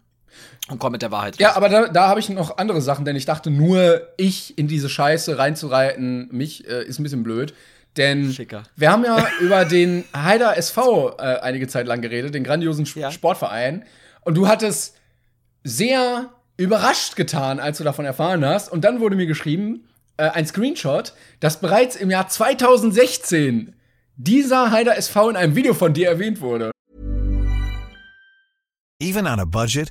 und 0.68 0.78
komm 0.78 0.92
mit 0.92 1.02
der 1.02 1.10
Wahrheit 1.10 1.38
Ja, 1.38 1.48
raus. 1.48 1.56
aber 1.56 1.68
da, 1.68 1.88
da 1.88 2.08
habe 2.08 2.20
ich 2.20 2.28
noch 2.28 2.58
andere 2.58 2.80
Sachen, 2.80 3.04
denn 3.04 3.16
ich 3.16 3.24
dachte, 3.26 3.50
nur 3.50 4.02
ich 4.16 4.56
in 4.58 4.68
diese 4.68 4.88
Scheiße 4.88 5.36
reinzureiten, 5.38 6.28
mich 6.32 6.66
äh, 6.68 6.84
ist 6.84 6.98
ein 6.98 7.02
bisschen 7.02 7.22
blöd. 7.22 7.54
Denn 7.96 8.32
Schicker. 8.32 8.64
wir 8.74 8.90
haben 8.90 9.04
ja 9.04 9.24
über 9.40 9.64
den 9.64 10.04
Haider 10.16 10.56
SV 10.56 11.16
äh, 11.18 11.22
einige 11.40 11.68
Zeit 11.68 11.86
lang 11.86 12.00
geredet, 12.00 12.34
den 12.34 12.42
grandiosen 12.44 12.84
Sp 12.90 13.00
Ja. 13.00 13.10
Sportverein. 13.12 13.84
Und 14.22 14.36
du 14.36 14.48
hattest 14.48 14.96
sehr 15.62 16.30
überrascht 16.56 17.14
getan, 17.16 17.60
als 17.60 17.78
du 17.78 17.84
davon 17.84 18.04
erfahren 18.04 18.44
hast. 18.44 18.70
Und 18.72 18.82
dann 18.84 19.00
wurde 19.00 19.16
mir 19.16 19.26
geschrieben, 19.26 19.86
äh, 20.16 20.28
ein 20.30 20.46
Screenshot, 20.46 21.12
dass 21.40 21.60
bereits 21.60 21.94
im 21.96 22.10
Jahr 22.10 22.28
2016 22.28 23.74
dieser 24.16 24.70
Haider 24.70 24.96
SV 24.96 25.30
in 25.30 25.36
einem 25.36 25.54
Video 25.56 25.74
von 25.74 25.92
dir 25.92 26.08
erwähnt 26.08 26.40
wurde. 26.40 26.70
Even 29.00 29.26
on 29.26 29.40
a 29.40 29.44
budget, 29.44 29.90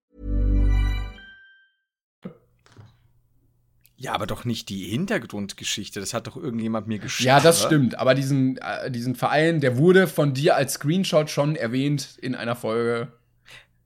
Ja, 4.01 4.13
aber 4.13 4.25
doch 4.25 4.45
nicht 4.45 4.69
die 4.69 4.85
Hintergrundgeschichte. 4.85 5.99
Das 5.99 6.15
hat 6.15 6.25
doch 6.25 6.35
irgendjemand 6.35 6.87
mir 6.87 6.97
geschrieben. 6.97 7.27
Ja, 7.27 7.39
das 7.39 7.61
stimmt. 7.61 7.99
Aber 7.99 8.15
diesen, 8.15 8.57
äh, 8.57 8.89
diesen 8.89 9.13
Verein, 9.13 9.61
der 9.61 9.77
wurde 9.77 10.07
von 10.07 10.33
dir 10.33 10.55
als 10.55 10.73
Screenshot 10.73 11.29
schon 11.29 11.55
erwähnt 11.55 12.17
in 12.19 12.33
einer 12.33 12.55
Folge. 12.55 13.13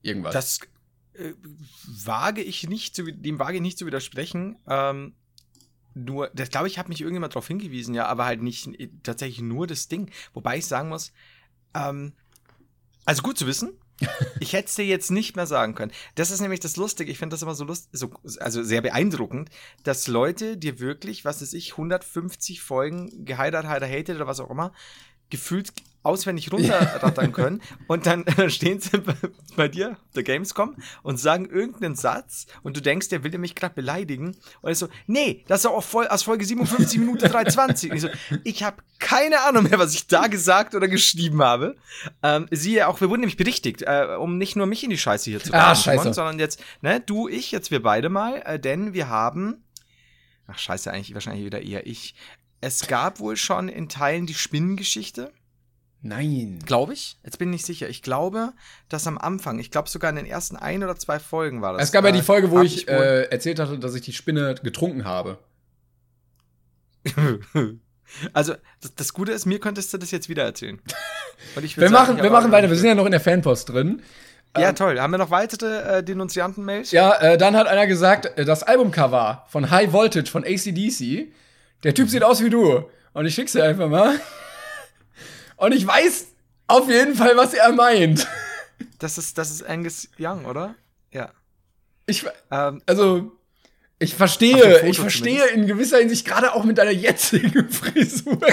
Irgendwas. 0.04 0.34
Das 0.34 0.60
äh, 1.16 1.34
wage 2.06 2.42
ich 2.42 2.70
nicht 2.70 2.96
zu, 2.96 3.12
dem 3.12 3.40
wage 3.40 3.58
ich 3.58 3.62
nicht 3.62 3.78
zu 3.78 3.86
widersprechen. 3.86 4.58
Ähm, 4.70 5.16
nur, 5.96 6.32
das 6.34 6.50
glaube 6.50 6.68
ich, 6.68 6.80
hat 6.80 6.88
mich 6.88 7.02
irgendjemand 7.02 7.34
darauf 7.34 7.50
hingewiesen, 7.50 7.94
ja, 7.94 8.06
aber 8.06 8.24
halt 8.24 8.42
nicht 8.42 8.68
äh, 8.80 8.90
tatsächlich 9.04 9.42
nur 9.42 9.68
das 9.68 9.90
Ding. 9.90 10.10
Wobei 10.34 10.60
ich 10.60 10.66
sagen 10.66 10.88
muss, 10.88 11.12
ähm, 11.74 12.14
also 13.04 13.22
gut 13.22 13.38
zu 13.38 13.48
wissen. 13.48 13.74
ich 14.40 14.54
hätte 14.54 14.68
es 14.68 14.76
dir 14.76 14.86
jetzt 14.86 15.12
nicht 15.12 15.36
mehr 15.36 15.48
sagen 15.48 15.76
können. 15.76 15.92
Das 16.16 16.32
ist 16.32 16.42
nämlich 16.42 16.60
das 16.60 16.78
Lustige. 16.78 17.12
Ich 17.12 17.18
finde 17.18 17.34
das 17.34 17.42
immer 17.42 17.56
so 17.56 17.64
lustig, 17.64 17.90
so, 17.94 18.12
also 18.40 18.64
sehr 18.64 18.82
beeindruckend, 18.82 19.50
dass 19.84 20.08
Leute 20.08 20.58
dir 20.58 20.80
wirklich, 20.80 21.26
was 21.26 21.42
weiß 21.42 21.54
ich, 21.54 21.72
150 21.74 22.62
Folgen 22.62 23.26
geheiratet, 23.26 23.90
hated 23.90 24.18
oder 24.18 24.28
was 24.28 24.40
auch 24.40 24.50
immer, 24.50 24.74
gefühlt 25.30 25.74
auswendig 26.06 26.52
runterrattern 26.52 27.32
können 27.32 27.62
und 27.88 28.06
dann 28.06 28.26
stehen 28.50 28.80
sie 28.80 29.02
bei 29.56 29.68
dir, 29.68 29.98
der 30.16 30.24
Gamescom, 30.24 30.76
und 31.04 31.20
sagen 31.20 31.50
irgendeinen 31.50 31.96
Satz 31.96 32.48
und 32.64 32.78
du 32.78 32.82
denkst, 32.82 33.10
der 33.10 33.24
will 33.24 33.38
mich 33.38 33.56
gerade 33.56 33.76
beleidigen 33.76 34.36
und 34.62 34.70
er 34.70 34.76
so, 34.76 34.88
nee, 35.08 35.44
das 35.48 35.62
ist 35.62 35.66
auch 35.66 35.84
aus 35.94 36.24
Folge 36.24 36.46
57 36.46 37.00
Minute 37.00 37.28
320. 37.28 37.92
Und 37.92 37.98
ich 37.98 38.02
so, 38.02 38.10
ich 38.44 38.64
habe 38.64 38.78
keine 39.00 39.42
Ahnung 39.42 39.64
mehr, 39.64 39.80
was 39.80 39.94
ich 39.94 40.08
da 40.08 40.28
gesagt 40.28 40.76
oder 40.76 40.88
geschrieben 40.88 41.42
habe. 41.42 41.76
Ähm, 42.24 42.48
siehe 42.52 42.88
auch, 42.88 43.02
wir 43.02 43.10
wurden 43.10 43.22
nämlich 43.22 43.38
berichtigt, 43.38 43.82
äh, 43.82 44.16
um 44.18 44.38
nicht 44.38 44.56
nur 44.56 44.66
mich 44.66 44.84
in 44.84 44.90
die 44.90 44.98
Scheiße 44.98 45.30
hier 45.30 45.42
zu 45.42 45.54
ah, 45.54 45.76
scheiße. 45.76 46.14
sondern 46.14 46.40
jetzt, 46.40 46.64
ne, 46.82 47.00
du, 47.00 47.28
ich, 47.28 47.52
jetzt 47.52 47.72
wir 47.72 47.82
beide 47.82 48.10
mal, 48.10 48.42
äh, 48.46 48.60
denn 48.60 48.94
wir 48.94 49.10
haben 49.10 49.66
Ach, 50.48 50.58
scheiße, 50.58 50.92
eigentlich 50.92 51.14
wahrscheinlich 51.14 51.46
wieder 51.46 51.62
eher 51.62 51.88
ich. 51.88 52.16
Es 52.62 52.88
gab 52.88 53.20
wohl 53.20 53.38
schon 53.38 53.70
in 53.70 53.90
Teilen 53.90 54.26
die 54.26 54.34
Spinnengeschichte. 54.34 55.32
Nein. 56.06 56.60
Glaube 56.64 56.94
ich. 56.94 57.18
Jetzt 57.24 57.40
bin 57.40 57.50
ich 57.50 57.54
nicht 57.54 57.66
sicher. 57.66 57.90
Ich 57.90 58.04
glaube, 58.04 58.54
dass 58.90 59.08
am 59.08 59.18
Anfang, 59.18 59.58
ich 59.58 59.72
glaube 59.72 59.90
sogar 59.90 60.12
in 60.12 60.16
den 60.16 60.28
ersten 60.28 60.56
ein 60.56 60.84
oder 60.84 60.96
zwei 60.98 61.18
Folgen 61.18 61.64
war 61.64 61.74
das. 61.74 61.82
Es 61.82 61.92
gab 61.92 62.06
ja 62.06 62.12
die 62.12 62.22
Folge, 62.22 62.52
wo 62.52 62.62
ich, 62.62 62.84
ich 62.84 62.88
äh, 62.88 63.24
erzählt 63.24 63.60
hatte, 63.60 63.80
dass 63.80 63.96
ich 63.96 64.04
die 64.04 64.14
Spinne 64.14 64.54
getrunken 64.62 65.04
habe. 65.04 65.40
also, 68.34 68.54
das, 68.82 68.94
das, 68.94 69.14
Gute 69.16 69.32
ist, 69.32 69.48
mir 69.48 69.60
könntest 69.60 69.92
du 69.94 69.98
das 69.98 70.12
jetzt 70.12 70.30
wieder 70.30 70.44
erzählen. 70.44 70.80
wir 71.56 71.70
sagen, 71.70 71.92
machen, 71.92 72.22
wir 72.22 72.30
machen 72.30 72.52
weiter. 72.52 72.70
Wir 72.70 72.78
sind 72.78 72.90
ja 72.90 72.96
noch 72.96 73.06
in 73.06 73.12
der 73.12 73.20
Fanpost 73.20 73.70
drin. 73.70 74.04
Ja, 74.56 74.70
ähm, 74.70 74.76
toll. 74.76 75.00
Haben 75.00 75.10
wir 75.10 75.18
noch 75.18 75.32
weitere 75.32 75.98
äh, 75.98 76.04
Denunzianten-Mails? 76.04 76.92
Ja, 76.92 77.16
äh, 77.16 77.40
dann 77.40 77.56
hat 77.56 77.66
einer 77.66 77.88
gesagt, 77.88 78.28
äh, 78.38 78.46
das 78.46 78.62
Albumcover 78.62 79.48
von 79.48 79.72
High 79.72 79.92
Voltage 79.92 80.30
von 80.30 80.44
ACDC. 80.44 81.34
Der 81.84 81.96
Typ 81.96 82.10
sieht 82.10 82.22
aus 82.24 82.44
wie 82.44 82.52
du. 82.52 82.88
Und 83.14 83.26
ich 83.26 83.34
schick's 83.34 83.54
dir 83.54 83.64
einfach 83.64 83.90
mal. 83.90 84.20
Und 85.58 85.74
ich 85.74 85.86
weiß 85.86 86.28
auf 86.68 86.90
jeden 86.90 87.16
Fall, 87.16 87.38
was 87.38 87.54
er 87.54 87.72
meint. 87.72 88.28
Das 89.00 89.18
ist, 89.18 89.38
das 89.38 89.52
ist 89.52 89.64
Angus 89.64 90.10
Young, 90.20 90.46
oder? 90.46 90.76
Ja. 91.12 91.32
Ich, 92.06 92.26
ähm, 92.52 92.82
also, 92.86 93.32
ich 94.00 94.16
verstehe, 94.16 94.88
ich 94.88 95.00
verstehe 95.00 95.38
zumindest. 95.38 95.56
in 95.56 95.68
gewisser 95.68 96.00
Hinsicht 96.00 96.26
gerade 96.26 96.54
auch 96.54 96.64
mit 96.66 96.78
deiner 96.78 96.92
jetzigen 96.92 97.70
Frisur. 97.72 98.40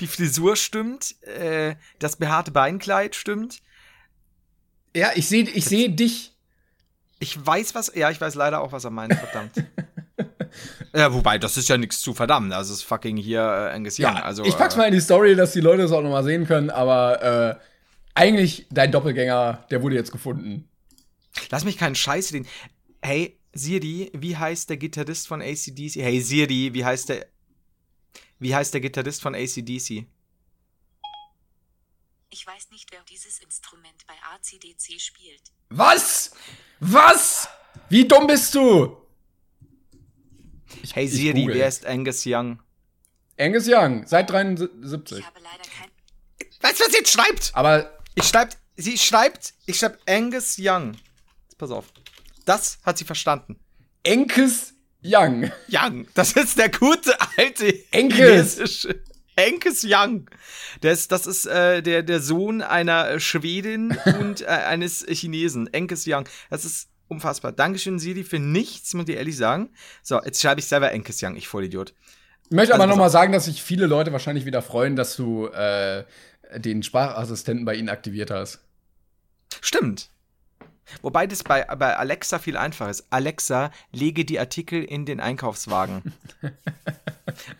Die 0.00 0.06
Frisur 0.06 0.56
stimmt, 0.56 1.14
äh, 1.22 1.76
das 1.98 2.16
behaarte 2.16 2.50
Beinkleid 2.50 3.14
stimmt. 3.16 3.60
Ja, 4.94 5.10
ich 5.14 5.28
sehe 5.28 5.44
ich 5.44 5.64
seh 5.64 5.88
dich. 5.88 6.34
Ich 7.18 7.44
weiß 7.44 7.74
was, 7.74 7.92
ja, 7.94 8.10
ich 8.10 8.20
weiß 8.20 8.34
leider 8.34 8.60
auch, 8.60 8.72
was 8.72 8.84
er 8.84 8.90
meint, 8.90 9.14
verdammt. 9.14 9.64
Ja, 10.96 11.12
wobei, 11.12 11.36
das 11.36 11.58
ist 11.58 11.68
ja 11.68 11.76
nichts 11.76 12.00
zu 12.00 12.14
verdammen. 12.14 12.48
Das 12.48 12.70
ist 12.70 12.82
fucking 12.82 13.18
hier 13.18 13.40
äh, 13.40 13.74
Angus 13.74 13.98
Young. 13.98 14.14
Ja, 14.14 14.22
also, 14.22 14.44
ich 14.44 14.56
pack's 14.56 14.76
äh, 14.76 14.78
mal 14.78 14.86
in 14.86 14.94
die 14.94 15.00
Story, 15.00 15.36
dass 15.36 15.52
die 15.52 15.60
Leute 15.60 15.82
es 15.82 15.92
auch 15.92 16.00
nochmal 16.00 16.24
sehen 16.24 16.46
können, 16.46 16.70
aber 16.70 17.22
äh, 17.22 17.62
eigentlich 18.14 18.66
dein 18.70 18.92
Doppelgänger, 18.92 19.66
der 19.70 19.82
wurde 19.82 19.94
jetzt 19.94 20.10
gefunden. 20.10 20.70
Lass 21.50 21.64
mich 21.64 21.76
keinen 21.76 21.94
Scheiß 21.94 22.32
reden. 22.32 22.48
Hey, 23.02 23.38
Siri, 23.52 24.10
wie 24.14 24.38
heißt 24.38 24.70
der 24.70 24.78
Gitarrist 24.78 25.28
von 25.28 25.42
ACDC? 25.42 25.96
Hey, 25.96 26.22
Siri, 26.22 26.72
wie 26.72 26.84
heißt 26.84 27.10
der. 27.10 27.26
Wie 28.38 28.54
heißt 28.54 28.72
der 28.72 28.80
Gitarrist 28.80 29.20
von 29.20 29.34
ACDC? 29.34 30.06
Ich 32.30 32.46
weiß 32.46 32.70
nicht, 32.70 32.90
wer 32.90 33.00
dieses 33.10 33.38
Instrument 33.40 34.06
bei 34.06 34.14
ACDC 34.34 34.98
spielt. 35.00 35.42
Was? 35.68 36.32
Was? 36.80 37.48
Wie 37.90 38.08
dumm 38.08 38.26
bist 38.26 38.54
du? 38.54 38.96
Ich, 40.82 40.94
hey 40.94 41.08
Siri, 41.08 41.46
wer 41.48 41.68
ist 41.68 41.86
Angus 41.86 42.22
Young? 42.26 42.60
Angus 43.38 43.66
Young, 43.68 44.06
seit 44.06 44.30
73. 44.30 45.18
Ich 45.18 45.26
habe 45.26 45.40
leider 45.40 45.62
kein. 45.62 45.90
Weißt 46.60 46.80
du, 46.80 46.84
was 46.84 46.92
sie 46.92 46.98
jetzt 46.98 47.12
schreibt? 47.12 47.50
Aber. 47.54 47.92
Ich 48.14 48.24
schreibt, 48.24 48.56
sie 48.76 48.96
schreibt, 48.96 49.54
ich 49.66 49.78
schreibe 49.78 49.98
Angus 50.08 50.56
Young. 50.58 50.96
Jetzt 51.44 51.58
pass 51.58 51.70
auf. 51.70 51.86
Das 52.46 52.78
hat 52.82 52.96
sie 52.96 53.04
verstanden. 53.04 53.58
Angus 54.06 54.72
Young. 55.02 55.50
Young. 55.68 56.06
Das 56.14 56.32
ist 56.32 56.58
der 56.58 56.70
gute 56.70 57.14
alte 57.36 57.74
Angus. 57.92 58.88
Angus 59.36 59.84
Young. 59.84 60.30
Das, 60.80 61.08
das 61.08 61.26
ist 61.26 61.46
äh, 61.46 61.82
der, 61.82 62.02
der 62.02 62.20
Sohn 62.20 62.62
einer 62.62 63.20
Schwedin 63.20 63.96
und 64.20 64.40
äh, 64.42 64.46
eines 64.46 65.04
Chinesen. 65.06 65.68
Angus 65.74 66.04
Young. 66.06 66.24
Das 66.48 66.64
ist 66.64 66.88
unfassbar. 67.08 67.52
Dankeschön, 67.52 67.98
Siri, 67.98 68.24
für 68.24 68.38
nichts, 68.38 68.94
muss 68.94 69.08
ich 69.08 69.16
ehrlich 69.16 69.36
sagen. 69.36 69.70
So, 70.02 70.22
jetzt 70.22 70.40
schreibe 70.40 70.60
ich 70.60 70.66
selber 70.66 70.92
Enkes 70.92 71.22
Young, 71.22 71.36
ich 71.36 71.48
Vollidiot. 71.48 71.94
Ich 72.44 72.50
möchte 72.52 72.74
also, 72.74 72.84
aber 72.84 72.90
noch 72.90 72.98
mal 72.98 73.10
sagen, 73.10 73.32
dass 73.32 73.46
sich 73.46 73.62
viele 73.62 73.86
Leute 73.86 74.12
wahrscheinlich 74.12 74.44
wieder 74.44 74.62
freuen, 74.62 74.94
dass 74.96 75.16
du 75.16 75.46
äh, 75.48 76.04
den 76.54 76.82
Sprachassistenten 76.82 77.64
bei 77.64 77.74
ihnen 77.74 77.88
aktiviert 77.88 78.30
hast. 78.30 78.60
Stimmt. 79.60 80.10
Wobei 81.02 81.26
das 81.26 81.42
bei, 81.42 81.64
bei 81.64 81.96
Alexa 81.96 82.38
viel 82.38 82.56
einfacher 82.56 82.90
ist. 82.90 83.06
Alexa, 83.10 83.72
lege 83.92 84.24
die 84.24 84.38
Artikel 84.38 84.84
in 84.84 85.04
den 85.04 85.20
Einkaufswagen. 85.20 86.12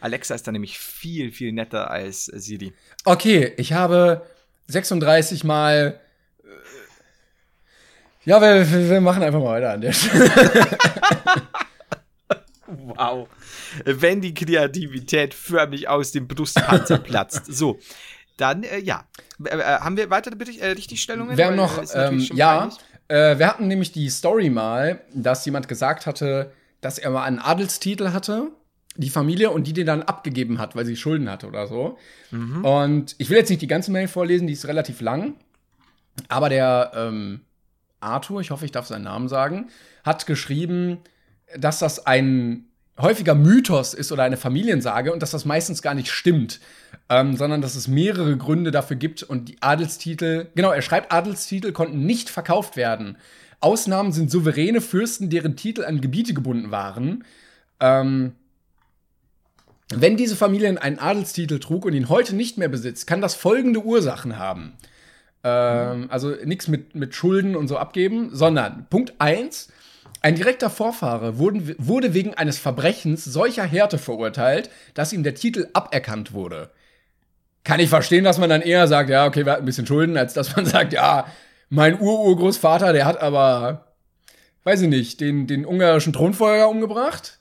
Alexa 0.01 0.35
ist 0.35 0.47
da 0.47 0.53
nämlich 0.53 0.79
viel, 0.79 1.33
viel 1.33 1.53
netter 1.53 1.91
als 1.91 2.27
Siri. 2.27 2.73
Okay, 3.05 3.53
ich 3.57 3.73
habe 3.73 4.25
36 4.69 5.43
Mal 5.43 6.01
ja, 8.27 8.41
wir, 8.41 8.91
wir 8.91 9.01
machen 9.01 9.23
einfach 9.23 9.39
mal 9.39 9.55
weiter 9.55 9.73
an 9.73 9.81
der 9.81 9.93
Stelle. 9.93 10.31
wow. 12.67 13.29
Wenn 13.85 14.21
die 14.21 14.35
Kreativität 14.35 15.33
förmlich 15.33 15.89
aus 15.89 16.11
dem 16.13 16.27
Brustpanzer 16.29 16.99
platzt. 16.99 17.47
So. 17.57 17.79
Dann, 18.37 18.65
äh, 18.65 18.81
ja. 18.81 19.05
Äh, 19.45 19.59
haben 19.59 19.97
wir 19.97 20.11
weitere 20.11 20.35
äh, 20.59 20.73
Richtigstellungen? 20.73 21.37
Wir 21.37 21.47
haben 21.47 21.57
noch, 21.57 21.83
ähm, 21.95 22.19
ja. 22.35 22.69
Äh, 23.09 23.39
wir 23.39 23.47
hatten 23.47 23.69
nämlich 23.69 23.93
die 23.93 24.11
Story 24.11 24.51
mal, 24.51 25.01
dass 25.15 25.45
jemand 25.47 25.69
gesagt 25.69 26.05
hatte, 26.05 26.53
dass 26.81 26.99
er 26.99 27.11
mal 27.11 27.23
einen 27.23 27.39
Adelstitel 27.39 28.11
hatte, 28.13 28.51
die 28.97 29.11
Familie, 29.11 29.51
und 29.51 29.69
die 29.69 29.73
den 29.73 29.87
dann 29.87 30.03
abgegeben 30.03 30.59
hat, 30.59 30.75
weil 30.75 30.85
sie 30.85 30.97
Schulden 30.97 31.31
hatte 31.31 31.47
oder 31.47 31.69
so. 31.69 31.97
Mhm. 32.33 32.65
Und 32.65 33.15
ich 33.19 33.31
will 33.31 33.39
jetzt 33.39 33.51
nicht 33.51 33.63
die 33.63 33.69
ganze 33.69 33.93
Mail 33.93 34.09
vorlesen, 34.09 34.49
die 34.49 34.53
ist 34.55 34.67
relativ 34.67 35.01
lang. 35.01 35.35
Aber 36.29 36.49
der, 36.49 36.93
ähm, 36.95 37.41
Arthur, 38.07 38.41
ich 38.41 38.51
hoffe, 38.51 38.65
ich 38.65 38.73
darf 38.73 38.87
seinen 38.87 39.05
Namen 39.05 39.29
sagen, 39.29 39.69
hat 40.05 40.27
geschrieben, 40.27 40.99
dass 41.57 41.79
das 41.79 42.07
ein 42.07 42.67
häufiger 42.99 43.35
Mythos 43.35 43.95
ist 43.95 44.11
oder 44.11 44.23
eine 44.23 44.37
Familiensage 44.37 45.13
und 45.13 45.23
dass 45.23 45.31
das 45.31 45.45
meistens 45.45 45.83
gar 45.83 45.95
nicht 45.95 46.11
stimmt, 46.11 46.61
ähm, 47.09 47.37
sondern 47.37 47.61
dass 47.61 47.75
es 47.75 47.89
mehrere 47.89 48.37
Gründe 48.37 48.71
dafür 48.71 48.97
gibt 48.97 49.23
und 49.23 49.49
die 49.49 49.61
Adelstitel, 49.61 50.49
genau, 50.55 50.71
er 50.71 50.83
schreibt, 50.83 51.13
Adelstitel 51.13 51.73
konnten 51.73 52.07
nicht 52.07 52.31
verkauft 52.31 52.77
werden. 52.77 53.19
Ausnahmen 53.61 54.13
sind 54.13 54.31
souveräne 54.31 54.81
Fürsten, 54.81 55.31
deren 55.31 55.57
Titel 55.57 55.85
an 55.85 56.01
Gebiete 56.01 56.35
gebunden 56.35 56.71
waren. 56.71 57.25
Ähm, 57.81 58.33
wenn 59.95 60.17
diese 60.17 60.37
Familie 60.37 60.81
einen 60.81 60.99
Adelstitel 60.99 61.59
trug 61.59 61.85
und 61.85 61.93
ihn 61.93 62.09
heute 62.09 62.35
nicht 62.35 62.59
mehr 62.59 62.69
besitzt, 62.69 63.07
kann 63.07 63.21
das 63.21 63.35
folgende 63.35 63.85
Ursachen 63.85 64.39
haben. 64.39 64.73
Ähm, 65.47 66.07
also 66.11 66.31
nichts 66.45 66.67
mit, 66.67 66.97
mit 66.97 67.15
Schulden 67.15 67.55
und 67.55 67.69
so 67.69 67.79
abgeben, 67.79 68.31
sondern 68.33 68.87
Punkt 68.91 69.15
1. 69.19 69.69
Ein 70.21 70.35
direkter 70.35 70.71
Vorfahre 70.71 71.39
wurden, 71.39 71.77
wurde 71.79 72.15
wegen 72.15 72.35
eines 72.35 72.59
Verbrechens 72.59 73.25
solcher 73.25 73.63
Härte 73.63 73.99
verurteilt, 73.99 74.71
dass 74.95 75.13
ihm 75.13 75.23
der 75.23 75.37
Titel 75.37 75.69
aberkannt 75.73 76.33
wurde. 76.33 76.71
Kann 77.63 77.79
ich 77.79 77.89
verstehen, 77.89 78.25
dass 78.25 78.39
man 78.39 78.51
dann 78.51 78.61
eher 78.63 78.89
sagt, 78.89 79.09
ja, 79.09 79.25
okay, 79.25 79.45
wir 79.45 79.53
hatten 79.53 79.63
ein 79.63 79.67
bisschen 79.67 79.87
Schulden, 79.87 80.17
als 80.17 80.35
dass 80.35 80.57
man 80.57 80.67
sagt, 80.67 80.93
ja, 80.93 81.27
mein 81.69 82.01
Ururgroßvater, 82.01 82.93
der 82.93 83.05
hat 83.05 83.21
aber, 83.21 83.93
weiß 84.65 84.83
ich 84.83 84.89
nicht, 84.89 85.21
den, 85.21 85.47
den 85.47 85.65
ungarischen 85.65 86.13
Thronfolger 86.13 86.69
umgebracht. 86.69 87.39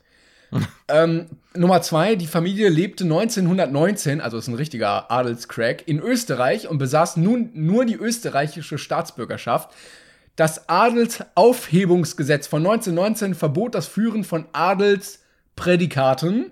ähm, 0.88 1.28
Nummer 1.56 1.82
zwei, 1.82 2.16
die 2.16 2.28
Familie 2.28 2.70
lebte 2.70 3.04
1919, 3.04 4.22
also 4.22 4.38
ist 4.38 4.48
ein 4.48 4.56
richtiger 4.56 5.12
Adelscrack, 5.12 5.88
in 5.88 6.00
Österreich 6.00 6.68
und 6.68 6.78
besaß 6.78 7.18
nun 7.18 7.50
nur 7.54 7.86
die 7.86 7.96
österreichische 7.96 8.78
Staatsbürgerschaft. 8.78 9.72
Das 10.36 10.68
Adelsaufhebungsgesetz 10.68 12.48
von 12.48 12.66
1919 12.66 13.36
verbot 13.36 13.74
das 13.74 13.88
Führen 13.88 14.26
von 14.26 14.46
Adelsprädikaten. 14.52 16.52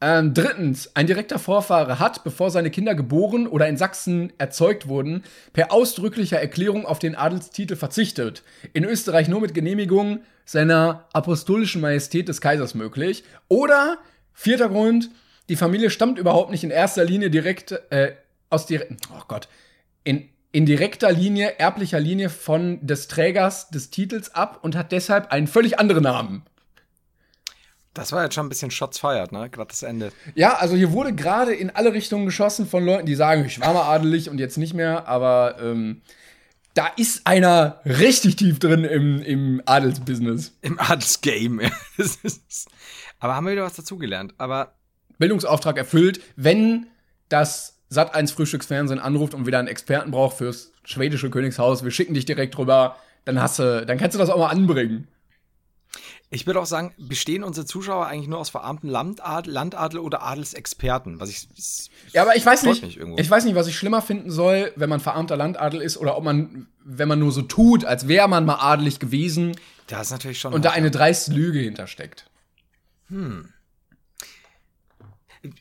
Ähm, 0.00 0.34
drittens, 0.34 0.94
ein 0.94 1.06
direkter 1.06 1.38
Vorfahre 1.38 1.98
hat, 1.98 2.22
bevor 2.24 2.50
seine 2.50 2.70
Kinder 2.70 2.94
geboren 2.94 3.46
oder 3.46 3.68
in 3.68 3.76
Sachsen 3.76 4.32
erzeugt 4.38 4.88
wurden, 4.88 5.24
per 5.52 5.72
ausdrücklicher 5.72 6.40
Erklärung 6.40 6.86
auf 6.86 6.98
den 6.98 7.16
Adelstitel 7.16 7.76
verzichtet. 7.76 8.42
In 8.72 8.84
Österreich 8.84 9.28
nur 9.28 9.40
mit 9.40 9.54
Genehmigung 9.54 10.20
seiner 10.44 11.06
apostolischen 11.12 11.80
Majestät 11.80 12.28
des 12.28 12.40
Kaisers 12.40 12.74
möglich. 12.74 13.24
Oder, 13.48 13.98
vierter 14.32 14.68
Grund, 14.68 15.10
die 15.48 15.56
Familie 15.56 15.90
stammt 15.90 16.18
überhaupt 16.18 16.50
nicht 16.50 16.64
in 16.64 16.70
erster 16.70 17.04
Linie 17.04 17.30
direkt 17.30 17.72
äh, 17.90 18.12
aus 18.50 18.66
direkt, 18.66 18.92
oh 19.12 19.22
Gott, 19.26 19.48
in, 20.04 20.28
in 20.52 20.66
direkter 20.66 21.12
Linie, 21.12 21.58
erblicher 21.58 22.00
Linie 22.00 22.28
von 22.28 22.84
des 22.84 23.08
Trägers 23.08 23.70
des 23.70 23.90
Titels 23.90 24.34
ab 24.34 24.60
und 24.62 24.76
hat 24.76 24.92
deshalb 24.92 25.32
einen 25.32 25.46
völlig 25.46 25.78
anderen 25.78 26.04
Namen. 26.04 26.42
Das 28.00 28.12
war 28.12 28.22
jetzt 28.24 28.34
schon 28.34 28.46
ein 28.46 28.48
bisschen 28.48 28.70
Shots 28.70 28.98
fired, 28.98 29.30
ne? 29.30 29.50
Gerade 29.50 29.68
das 29.68 29.82
Ende. 29.82 30.10
Ja, 30.34 30.54
also 30.54 30.74
hier 30.74 30.90
wurde 30.90 31.14
gerade 31.14 31.52
in 31.52 31.68
alle 31.68 31.92
Richtungen 31.92 32.24
geschossen 32.24 32.66
von 32.66 32.82
Leuten, 32.82 33.04
die 33.04 33.14
sagen, 33.14 33.44
ich 33.44 33.60
war 33.60 33.74
mal 33.74 33.82
adelig 33.82 34.30
und 34.30 34.38
jetzt 34.38 34.56
nicht 34.56 34.72
mehr, 34.72 35.06
aber 35.06 35.56
ähm, 35.60 36.00
da 36.72 36.86
ist 36.96 37.26
einer 37.26 37.82
richtig 37.84 38.36
tief 38.36 38.58
drin 38.58 38.84
im, 38.84 39.20
im 39.20 39.60
Adelsbusiness. 39.66 40.56
Im 40.62 40.80
Adelsgame. 40.80 41.70
Aber 43.20 43.36
haben 43.36 43.44
wir 43.44 43.52
wieder 43.52 43.64
was 43.64 43.74
dazugelernt. 43.74 44.32
Aber 44.38 44.72
Bildungsauftrag 45.18 45.76
erfüllt, 45.76 46.22
wenn 46.36 46.86
das 47.28 47.76
Sat1 47.92 48.32
Frühstücksfernsehen 48.32 48.98
anruft 48.98 49.34
und 49.34 49.46
wieder 49.46 49.58
einen 49.58 49.68
Experten 49.68 50.10
braucht 50.10 50.38
fürs 50.38 50.72
schwedische 50.84 51.28
Königshaus, 51.28 51.84
wir 51.84 51.90
schicken 51.90 52.14
dich 52.14 52.24
direkt 52.24 52.56
rüber, 52.56 52.96
dann 53.26 53.42
hast 53.42 53.58
du, 53.58 53.84
dann 53.84 53.98
kannst 53.98 54.14
du 54.14 54.18
das 54.18 54.30
auch 54.30 54.38
mal 54.38 54.48
anbringen. 54.48 55.06
Ich 56.32 56.46
würde 56.46 56.60
auch 56.60 56.66
sagen, 56.66 56.94
bestehen 56.96 57.42
unsere 57.42 57.66
Zuschauer 57.66 58.06
eigentlich 58.06 58.28
nur 58.28 58.38
aus 58.38 58.50
verarmten 58.50 58.88
Landadel, 58.88 59.52
Landadel 59.52 59.98
oder 59.98 60.22
Adelsexperten? 60.22 61.18
Was 61.18 61.28
ich. 61.28 61.48
Ja, 62.12 62.22
aber 62.22 62.36
ich 62.36 62.46
weiß 62.46 62.62
nicht, 62.62 62.96
irgendwo. 62.96 63.18
ich 63.18 63.28
weiß 63.28 63.44
nicht, 63.44 63.56
was 63.56 63.66
ich 63.66 63.76
schlimmer 63.76 64.00
finden 64.00 64.30
soll, 64.30 64.72
wenn 64.76 64.88
man 64.88 65.00
verarmter 65.00 65.36
Landadel 65.36 65.82
ist 65.82 65.96
oder 65.96 66.16
ob 66.16 66.22
man, 66.22 66.68
wenn 66.84 67.08
man 67.08 67.18
nur 67.18 67.32
so 67.32 67.42
tut, 67.42 67.84
als 67.84 68.06
wäre 68.06 68.28
man 68.28 68.44
mal 68.44 68.60
adelig 68.60 69.00
gewesen 69.00 69.56
Da 69.88 70.02
ist 70.02 70.12
natürlich 70.12 70.38
schon. 70.38 70.52
und 70.52 70.64
da 70.64 70.70
eine 70.70 70.92
dreiste 70.92 71.32
Lüge 71.32 71.58
hintersteckt. 71.58 72.30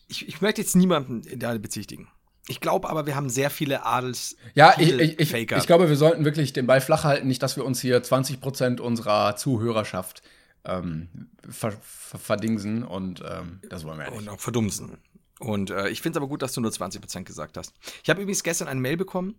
ich, 0.07 0.28
ich 0.28 0.41
möchte 0.41 0.61
jetzt 0.61 0.76
niemanden 0.76 1.24
da 1.39 1.57
bezichtigen. 1.57 2.09
Ich 2.47 2.61
glaube 2.61 2.89
aber, 2.89 3.07
wir 3.07 3.15
haben 3.15 3.30
sehr 3.30 3.49
viele 3.49 3.86
Adels. 3.86 4.36
Ja, 4.53 4.76
ich, 4.78 4.91
ich, 4.91 5.20
ich, 5.20 5.34
ich 5.34 5.67
glaube, 5.67 5.89
wir 5.89 5.95
sollten 5.95 6.26
wirklich 6.26 6.53
den 6.53 6.67
Ball 6.67 6.82
flach 6.82 7.03
halten, 7.03 7.28
nicht, 7.28 7.41
dass 7.41 7.57
wir 7.57 7.65
uns 7.65 7.82
hier 7.82 8.03
20% 8.03 8.80
unserer 8.82 9.36
Zuhörerschaft 9.36 10.22
ähm, 10.66 11.30
ver, 11.49 11.72
ver, 11.72 12.20
verdingsen 12.20 12.84
und 12.84 13.24
ähm, 13.28 13.60
das 13.70 13.84
wollen 13.86 13.97
wir 13.99 14.05
ja 14.05 14.12
nicht. 14.12 14.20
Und 14.20 14.30
auch 14.30 14.39
verdumsen. 14.39 14.97
Und 15.39 15.70
äh, 15.70 15.89
ich 15.89 16.01
finde 16.01 16.18
es 16.18 16.22
aber 16.22 16.28
gut, 16.28 16.41
dass 16.41 16.53
du 16.53 16.62
nur 16.62 16.72
20% 16.72 17.24
gesagt 17.24 17.55
hast. 17.57 17.74
Ich 18.03 18.10
habe 18.10 18.22
übrigens 18.22 18.43
gestern 18.43 18.68
eine 18.68 18.80
Mail 18.82 18.97
bekommen. 18.97 19.36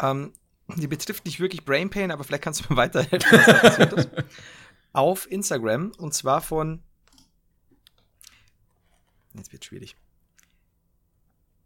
Ähm, 0.00 0.32
die 0.76 0.86
betrifft 0.86 1.24
nicht 1.26 1.38
wirklich 1.40 1.64
Brain 1.64 1.90
Pain, 1.90 2.10
aber 2.10 2.24
vielleicht 2.24 2.42
kannst 2.42 2.64
du 2.64 2.72
mir 2.72 2.76
weiterhelfen, 2.76 3.30
was 3.32 3.46
da 3.46 3.52
passiert 3.60 3.92
ist. 3.92 4.08
Auf 4.92 5.30
Instagram. 5.30 5.92
Und 5.98 6.14
zwar 6.14 6.40
von. 6.40 6.82
Jetzt 9.34 9.52
wird 9.52 9.64
schwierig. 9.64 9.94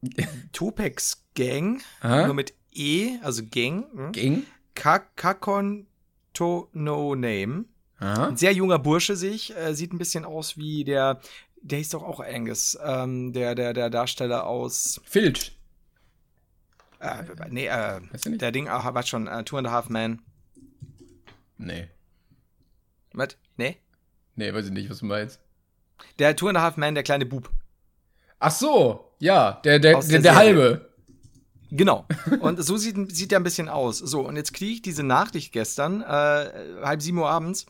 Tupex 0.52 1.24
Gang. 1.34 1.80
Aha. 2.00 2.26
Nur 2.26 2.34
mit 2.34 2.54
E, 2.72 3.18
also 3.22 3.44
Gang. 3.44 3.86
hm? 3.92 4.12
Ging? 4.12 4.46
Ka- 4.74 5.06
Kakon 5.16 5.86
to 6.32 6.68
No 6.72 7.14
Name. 7.14 7.66
Aha. 8.00 8.28
Ein 8.28 8.36
sehr 8.36 8.52
junger 8.52 8.78
Bursche 8.78 9.14
sich, 9.16 9.54
äh, 9.56 9.74
sieht 9.74 9.92
ein 9.92 9.98
bisschen 9.98 10.24
aus 10.24 10.56
wie 10.56 10.84
der, 10.84 11.20
der 11.62 11.78
hieß 11.78 11.90
doch 11.90 12.02
auch 12.02 12.20
Angus, 12.20 12.78
ähm, 12.82 13.32
der, 13.32 13.54
der, 13.54 13.72
der 13.74 13.90
Darsteller 13.90 14.46
aus, 14.46 15.00
Filch. 15.04 15.56
äh, 17.00 17.22
nee, 17.50 17.66
äh, 17.66 18.00
Weißt 18.10 18.24
du 18.26 18.30
nicht? 18.30 18.40
der 18.42 18.52
Ding, 18.52 18.68
ah, 18.68 18.94
was 18.94 19.08
schon, 19.08 19.26
äh, 19.26 19.44
Two 19.44 19.58
and 19.58 19.66
a 19.68 19.70
Half 19.70 19.88
Men. 19.90 20.22
Nee. 21.58 21.88
Was? 23.12 23.36
Nee? 23.56 23.76
Nee, 24.36 24.54
weiß 24.54 24.66
ich 24.66 24.72
nicht, 24.72 24.88
was 24.90 25.00
du 25.00 25.06
meinst. 25.06 25.40
Der 26.18 26.34
Two 26.36 26.48
and 26.48 26.56
a 26.56 26.62
Half 26.62 26.76
Men, 26.78 26.94
der 26.94 27.04
kleine 27.04 27.26
Bub. 27.26 27.50
Ach 28.38 28.50
so, 28.50 29.12
ja, 29.18 29.60
der, 29.64 29.78
der, 29.78 29.98
Aus 29.98 30.06
der, 30.08 30.20
der 30.20 30.32
der 30.32 30.36
halbe. 30.36 30.90
Genau. 31.70 32.06
Und 32.40 32.64
so 32.64 32.76
sieht, 32.78 33.14
sieht 33.14 33.32
er 33.32 33.40
ein 33.40 33.44
bisschen 33.44 33.68
aus. 33.68 33.98
So, 33.98 34.22
und 34.26 34.34
jetzt 34.36 34.54
kriege 34.54 34.72
ich 34.72 34.82
diese 34.82 35.04
Nachricht 35.04 35.52
gestern, 35.52 36.00
äh, 36.00 36.04
halb 36.82 37.00
sieben 37.02 37.18
Uhr 37.18 37.28
abends. 37.30 37.66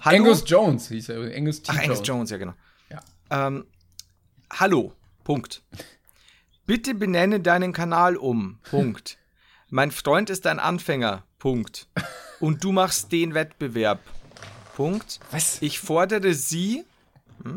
Hallo? 0.00 0.16
Angus 0.16 0.44
Jones 0.46 0.88
hieß 0.88 1.10
er. 1.10 1.34
Angus 1.36 1.62
T. 1.62 1.72
Ach, 1.72 1.78
Angus 1.78 1.98
Jones. 1.98 2.08
Jones, 2.08 2.30
ja, 2.30 2.36
genau. 2.38 2.54
Ja. 2.90 3.46
Ähm, 3.46 3.66
hallo, 4.52 4.92
Punkt. 5.24 5.62
Bitte 6.66 6.94
benenne 6.94 7.40
deinen 7.40 7.72
Kanal 7.72 8.16
um, 8.16 8.58
Punkt. 8.68 9.18
Mein 9.68 9.90
Freund 9.90 10.30
ist 10.30 10.46
ein 10.46 10.58
Anfänger, 10.58 11.24
Punkt. 11.38 11.88
Und 12.40 12.62
du 12.64 12.72
machst 12.72 13.12
den 13.12 13.34
Wettbewerb, 13.34 14.00
Punkt. 14.74 15.20
Was? 15.30 15.60
Ich 15.62 15.78
fordere 15.80 16.34
Sie 16.34 16.84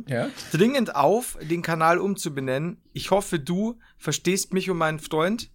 Ja? 0.07 0.29
dringend 0.51 0.95
auf, 0.95 1.37
den 1.41 1.61
Kanal 1.61 1.97
umzubenennen. 1.97 2.77
Ich 2.93 3.11
hoffe, 3.11 3.39
du 3.39 3.79
verstehst 3.97 4.53
mich 4.53 4.69
und 4.69 4.77
meinen 4.77 4.99
Freund. 4.99 5.49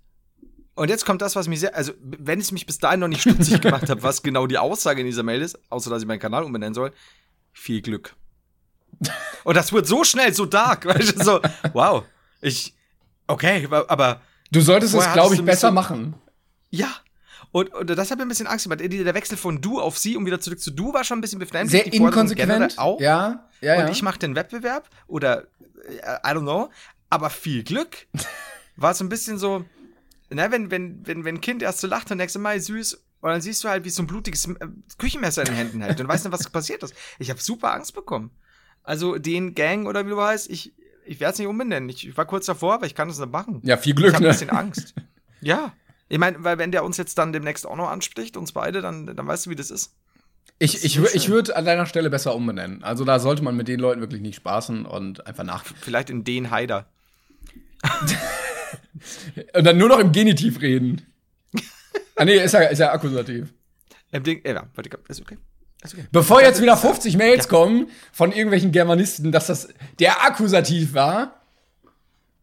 Und 0.77 0.89
jetzt 0.89 1.05
kommt 1.07 1.23
das, 1.23 1.37
was 1.37 1.47
mich 1.47 1.61
sehr, 1.61 1.75
also 1.77 1.93
wenn 2.01 2.41
es 2.41 2.51
mich 2.51 2.67
bis 2.67 2.79
dahin 2.79 3.01
noch 3.01 3.09
nicht 3.09 3.21
stutzig 3.23 3.61
gemacht 3.61 3.89
hat, 3.89 4.03
was 4.03 4.23
genau 4.23 4.47
die 4.47 4.59
Aussage 4.59 5.01
in 5.01 5.07
dieser 5.07 5.23
Mail 5.23 5.41
ist, 5.43 5.59
außer 5.71 5.89
dass 5.91 6.03
ich 6.03 6.09
meinen 6.09 6.19
Kanal 6.19 6.43
umbenennen 6.45 6.75
soll, 6.75 6.93
viel 7.53 7.81
Glück. 7.81 8.15
Und 9.45 9.57
das 9.57 9.73
wird 9.73 9.87
so 9.87 10.03
schnell, 10.05 10.35
so 10.35 10.47
dark, 10.47 10.85
weißt 10.87 11.21
du, 11.21 11.25
so, 11.25 11.41
wow, 11.73 12.05
ich, 12.41 12.75
okay, 13.27 13.69
aber- 13.71 14.21
Du 14.51 14.61
solltest 14.61 14.95
es, 14.95 15.13
glaube 15.13 15.35
ich, 15.35 15.45
besser 15.45 15.71
machen. 15.73 16.15
ja. 16.71 16.89
Und, 17.51 17.73
und 17.73 17.89
das 17.91 18.11
hat 18.11 18.19
mir 18.19 18.25
ein 18.25 18.29
bisschen 18.29 18.49
Angst 18.49 18.65
gemacht. 18.65 18.81
Der 18.81 19.15
Wechsel 19.15 19.37
von 19.39 19.61
du 19.61 19.81
auf 19.81 19.97
sie 19.97 20.17
und 20.17 20.27
wieder 20.27 20.41
zurück 20.41 20.59
zu 20.61 20.73
du 20.73 20.93
war 20.93 21.05
schon 21.05 21.19
ein 21.19 21.21
bisschen 21.21 21.39
befremdlich. 21.39 21.83
Sehr 21.85 21.89
Die 21.89 21.97
inkonsequent. 21.99 22.79
Auch. 22.81 23.01
Ja, 23.01 23.49
ja, 23.61 23.77
ja. 23.77 23.85
Und 23.87 23.93
ich 23.93 24.03
mache 24.03 24.19
den 24.19 24.35
Wettbewerb 24.35 24.89
oder 25.07 25.43
äh, 25.87 26.17
I 26.25 26.31
don't 26.35 26.41
know, 26.41 26.71
aber 27.11 27.31
viel 27.31 27.63
Glück 27.63 28.09
war 28.75 28.93
so 28.95 29.05
ein 29.05 29.09
bisschen 29.09 29.39
so, 29.39 29.65
na, 30.35 30.51
wenn, 30.51 30.71
wenn, 30.71 31.07
wenn, 31.07 31.25
wenn 31.25 31.37
ein 31.37 31.41
Kind 31.41 31.63
erst 31.63 31.81
so 31.81 31.87
lacht 31.87 32.11
und 32.11 32.19
denkst, 32.19 32.35
du, 32.35 32.39
mal 32.39 32.61
süß, 32.61 32.95
und 33.21 33.31
dann 33.31 33.41
siehst 33.41 33.65
du 33.65 33.69
halt, 33.69 33.85
wie 33.85 33.91
so 33.91 34.03
ein 34.03 34.07
blutiges 34.07 34.47
äh, 34.47 34.67
Küchenmesser 34.99 35.43
in 35.43 35.47
den 35.47 35.57
Händen 35.57 35.81
hält 35.81 35.99
und 35.99 36.09
weißt 36.09 36.27
nicht, 36.27 36.33
was 36.33 36.51
passiert 36.51 36.83
ist. 36.83 36.95
Ich 37.19 37.31
habe 37.31 37.41
super 37.41 37.73
Angst 37.73 37.95
bekommen. 37.95 38.31
Also 38.83 39.17
den 39.17 39.55
Gang 39.55 39.87
oder 39.87 40.05
wie 40.05 40.11
du 40.11 40.21
heißt, 40.21 40.51
ich, 40.51 40.75
ich 41.07 41.21
werde 41.21 41.33
es 41.33 41.39
nicht 41.39 41.49
umbenennen. 41.49 41.89
Ich, 41.89 42.07
ich 42.07 42.17
war 42.19 42.27
kurz 42.27 42.45
davor, 42.45 42.75
aber 42.75 42.87
ich 42.87 42.95
kann 42.95 43.09
das 43.09 43.19
nicht 43.19 43.33
machen. 43.33 43.63
ja, 43.65 43.79
viel 43.79 43.93
ich 43.93 43.97
Glück, 43.97 44.13
habe 44.13 44.25
ne? 44.25 44.29
ein 44.29 44.35
bisschen 44.35 44.51
Angst. 44.51 44.95
Ja. 45.41 45.73
Ich 46.11 46.19
meine, 46.19 46.45
weil 46.45 46.59
wenn 46.59 46.71
der 46.71 46.85
uns 46.85 46.99
jetzt 46.99 47.17
dann 47.17 47.33
demnächst 47.33 47.67
auch 47.67 47.77
noch 47.77 47.89
anspricht, 47.89 48.37
uns 48.37 48.53
beide, 48.53 48.83
dann, 48.83 49.07
dann 49.07 49.27
weißt 49.27 49.47
du, 49.47 49.51
wie 49.51 49.57
das 49.57 49.71
ist. 49.71 49.95
Ich, 50.59 50.85
ich, 50.85 50.99
ich 50.99 51.29
würde 51.31 51.57
an 51.57 51.65
deiner 51.65 51.87
Stelle 51.87 52.11
besser 52.11 52.35
umbenennen. 52.35 52.85
Also 52.85 53.05
da 53.05 53.19
sollte 53.19 53.43
man 53.43 53.57
mit 53.57 53.69
den 53.69 53.81
Leuten 53.81 54.01
wirklich 54.01 54.21
nicht 54.21 54.37
spaßen 54.37 54.85
und 54.85 55.27
einfach 55.27 55.45
nach. 55.45 55.65
Vielleicht 55.65 56.11
in 56.11 56.25
den 56.25 56.51
Haider. 56.51 56.87
Und 59.55 59.65
dann 59.65 59.79
nur 59.79 59.89
noch 59.89 59.99
im 59.99 60.13
Genitiv 60.13 60.61
reden. 60.61 61.03
ah 62.17 62.25
nee, 62.25 62.37
ist 62.37 62.53
ja, 62.53 62.61
ist 62.61 62.79
ja 62.79 62.93
akkusativ. 62.93 63.53
Im 64.13 64.23
Ding, 64.23 64.41
ja, 64.45 64.69
warte, 64.75 64.91
ist 65.09 65.21
okay. 65.21 65.39
Ist 65.83 65.95
okay. 65.95 66.07
Bevor 66.13 66.41
jetzt 66.41 66.63
wieder 66.63 66.77
50 66.77 67.17
Mails 67.17 67.49
kommen 67.49 67.89
von 68.13 68.33
irgendwelchen 68.33 68.73
Germanisten, 68.73 69.33
dass 69.33 69.49
das 69.49 69.69
der 69.99 70.25
Akkusativ 70.25 70.95
war. 70.95 71.43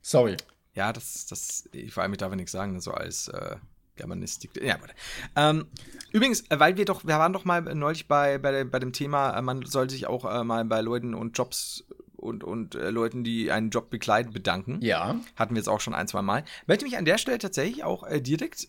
Sorry. 0.02 0.38
Ja, 0.74 0.94
das, 0.94 1.26
das, 1.28 1.70
ich 1.72 1.94
vor 1.94 2.04
allem, 2.04 2.14
ich 2.14 2.20
darf 2.20 2.32
ja 2.32 2.36
nichts 2.36 2.52
sagen, 2.52 2.80
so 2.80 2.92
als 2.92 3.28
äh, 3.30 3.56
Germanistik. 3.96 4.52
Ja, 4.62 4.80
warte. 4.80 4.94
Ähm, 5.36 5.68
übrigens, 6.12 6.42
äh, 6.50 6.60
weil 6.60 6.78
wir 6.78 6.86
doch, 6.86 7.06
wir 7.06 7.18
waren 7.20 7.34
doch 7.34 7.46
mal 7.46 7.62
neulich 7.62 8.08
bei, 8.08 8.38
bei, 8.38 8.64
bei 8.64 8.80
dem 8.80 8.94
Thema, 8.94 9.38
äh, 9.38 9.42
man 9.42 9.66
soll 9.66 9.90
sich 9.90 10.08
auch 10.08 10.26
äh, 10.26 10.44
mal 10.44 10.64
bei 10.66 10.82
Leuten 10.82 11.14
und 11.14 11.38
Jobs 11.38 11.86
und, 12.22 12.44
und 12.44 12.76
äh, 12.76 12.90
Leuten, 12.90 13.24
die 13.24 13.52
einen 13.52 13.70
Job 13.70 13.90
bekleiden, 13.90 14.32
bedanken. 14.34 14.80
Ja. 14.82 15.20
Hatten 15.36 15.56
wir 15.56 15.60
jetzt 15.60 15.70
auch 15.70 15.82
schon 15.82 15.94
ein, 15.94 16.08
zwei 16.08 16.22
Mal. 16.22 16.44
Möchte 16.68 16.86
mich 16.86 16.98
an 16.98 17.06
der 17.06 17.18
Stelle 17.18 17.38
tatsächlich 17.38 17.84
auch 17.84 18.04
äh, 18.04 18.22
direkt. 18.22 18.68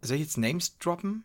Soll 0.00 0.16
ich 0.16 0.22
jetzt 0.22 0.38
Names 0.38 0.78
droppen? 0.78 1.24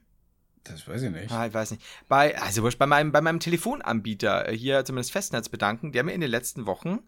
Das 0.63 0.87
weiß 0.87 1.03
ich 1.03 1.11
nicht. 1.11 1.31
Ah, 1.31 1.47
ich 1.47 1.53
weiß 1.53 1.71
nicht. 1.71 1.83
Bei, 2.07 2.39
also 2.39 2.67
bei 2.77 2.85
meinem, 2.85 3.11
bei 3.11 3.21
meinem 3.21 3.39
Telefonanbieter, 3.39 4.49
äh, 4.49 4.57
hier 4.57 4.83
zumindest 4.85 5.11
Festnetz 5.11 5.49
bedanken, 5.49 5.91
der 5.91 6.03
mir 6.03 6.13
in 6.13 6.21
den 6.21 6.31
letzten 6.31 6.65
Wochen 6.65 6.99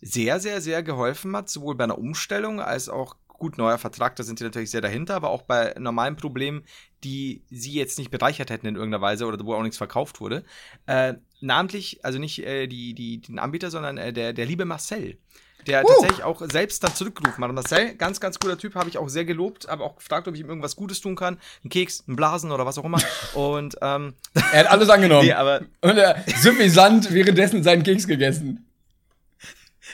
sehr, 0.00 0.40
sehr, 0.40 0.60
sehr 0.60 0.82
geholfen 0.82 1.36
hat, 1.36 1.50
sowohl 1.50 1.74
bei 1.74 1.84
einer 1.84 1.98
Umstellung 1.98 2.60
als 2.60 2.88
auch 2.88 3.16
gut 3.40 3.58
neuer 3.58 3.78
Vertrag, 3.78 4.14
da 4.14 4.22
sind 4.22 4.38
sie 4.38 4.44
natürlich 4.44 4.70
sehr 4.70 4.80
dahinter, 4.80 5.16
aber 5.16 5.30
auch 5.30 5.42
bei 5.42 5.74
normalen 5.78 6.14
Problemen, 6.14 6.62
die 7.02 7.42
sie 7.50 7.72
jetzt 7.72 7.98
nicht 7.98 8.12
bereichert 8.12 8.50
hätten 8.50 8.66
in 8.66 8.76
irgendeiner 8.76 9.02
Weise 9.02 9.26
oder 9.26 9.44
wo 9.44 9.54
auch 9.54 9.62
nichts 9.62 9.78
verkauft 9.78 10.20
wurde. 10.20 10.44
Äh, 10.86 11.14
namentlich, 11.40 12.04
also 12.04 12.20
nicht 12.20 12.38
äh, 12.46 12.68
die, 12.68 12.94
die, 12.94 13.20
den 13.20 13.40
Anbieter, 13.40 13.70
sondern 13.70 13.98
äh, 13.98 14.12
der, 14.12 14.32
der 14.32 14.46
liebe 14.46 14.64
Marcel 14.64 15.18
der 15.66 15.82
tatsächlich 15.84 16.22
auch 16.22 16.42
selbst 16.50 16.82
dann 16.82 16.94
zurückgerufen 16.94 17.44
hat. 17.44 17.52
Marcel, 17.52 17.94
ganz, 17.94 18.20
ganz 18.20 18.38
cooler 18.38 18.58
Typ, 18.58 18.74
habe 18.74 18.88
ich 18.88 18.98
auch 18.98 19.08
sehr 19.08 19.24
gelobt, 19.24 19.68
aber 19.68 19.84
auch 19.84 19.96
gefragt, 19.96 20.28
ob 20.28 20.34
ich 20.34 20.40
ihm 20.40 20.48
irgendwas 20.48 20.76
Gutes 20.76 21.00
tun 21.00 21.16
kann. 21.16 21.38
Ein 21.64 21.68
Keks, 21.68 22.04
ein 22.08 22.16
Blasen 22.16 22.50
oder 22.50 22.66
was 22.66 22.78
auch 22.78 22.84
immer. 22.84 22.98
Und 23.34 23.76
ähm, 23.82 24.14
Er 24.52 24.60
hat 24.60 24.70
alles 24.70 24.88
angenommen. 24.88 25.24
nee, 25.26 25.32
aber 25.32 25.60
Und 25.80 25.98
er 25.98 26.24
suffisant 26.40 27.12
währenddessen 27.12 27.62
seinen 27.62 27.82
Keks 27.82 28.06
gegessen. 28.06 28.69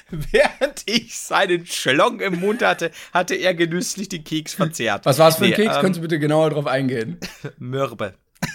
während 0.30 0.82
ich 0.86 1.18
seinen 1.18 1.66
Schlong 1.66 2.20
im 2.20 2.40
Mund 2.40 2.62
hatte, 2.62 2.90
hatte 3.12 3.34
er 3.34 3.54
genüsslich 3.54 4.09
den 4.09 4.24
Keks 4.24 4.54
verzehrt. 4.54 5.04
Was 5.04 5.18
war 5.18 5.28
es 5.28 5.36
für 5.36 5.44
ein 5.44 5.50
Nee, 5.50 5.57
Keks? 5.57 5.74
ähm, 5.76 5.80
Könntest 5.80 5.98
du 5.98 6.02
bitte 6.02 6.18
genauer 6.18 6.50
drauf 6.50 6.66
eingehen? 6.66 7.18
Mürbe. 7.59 8.14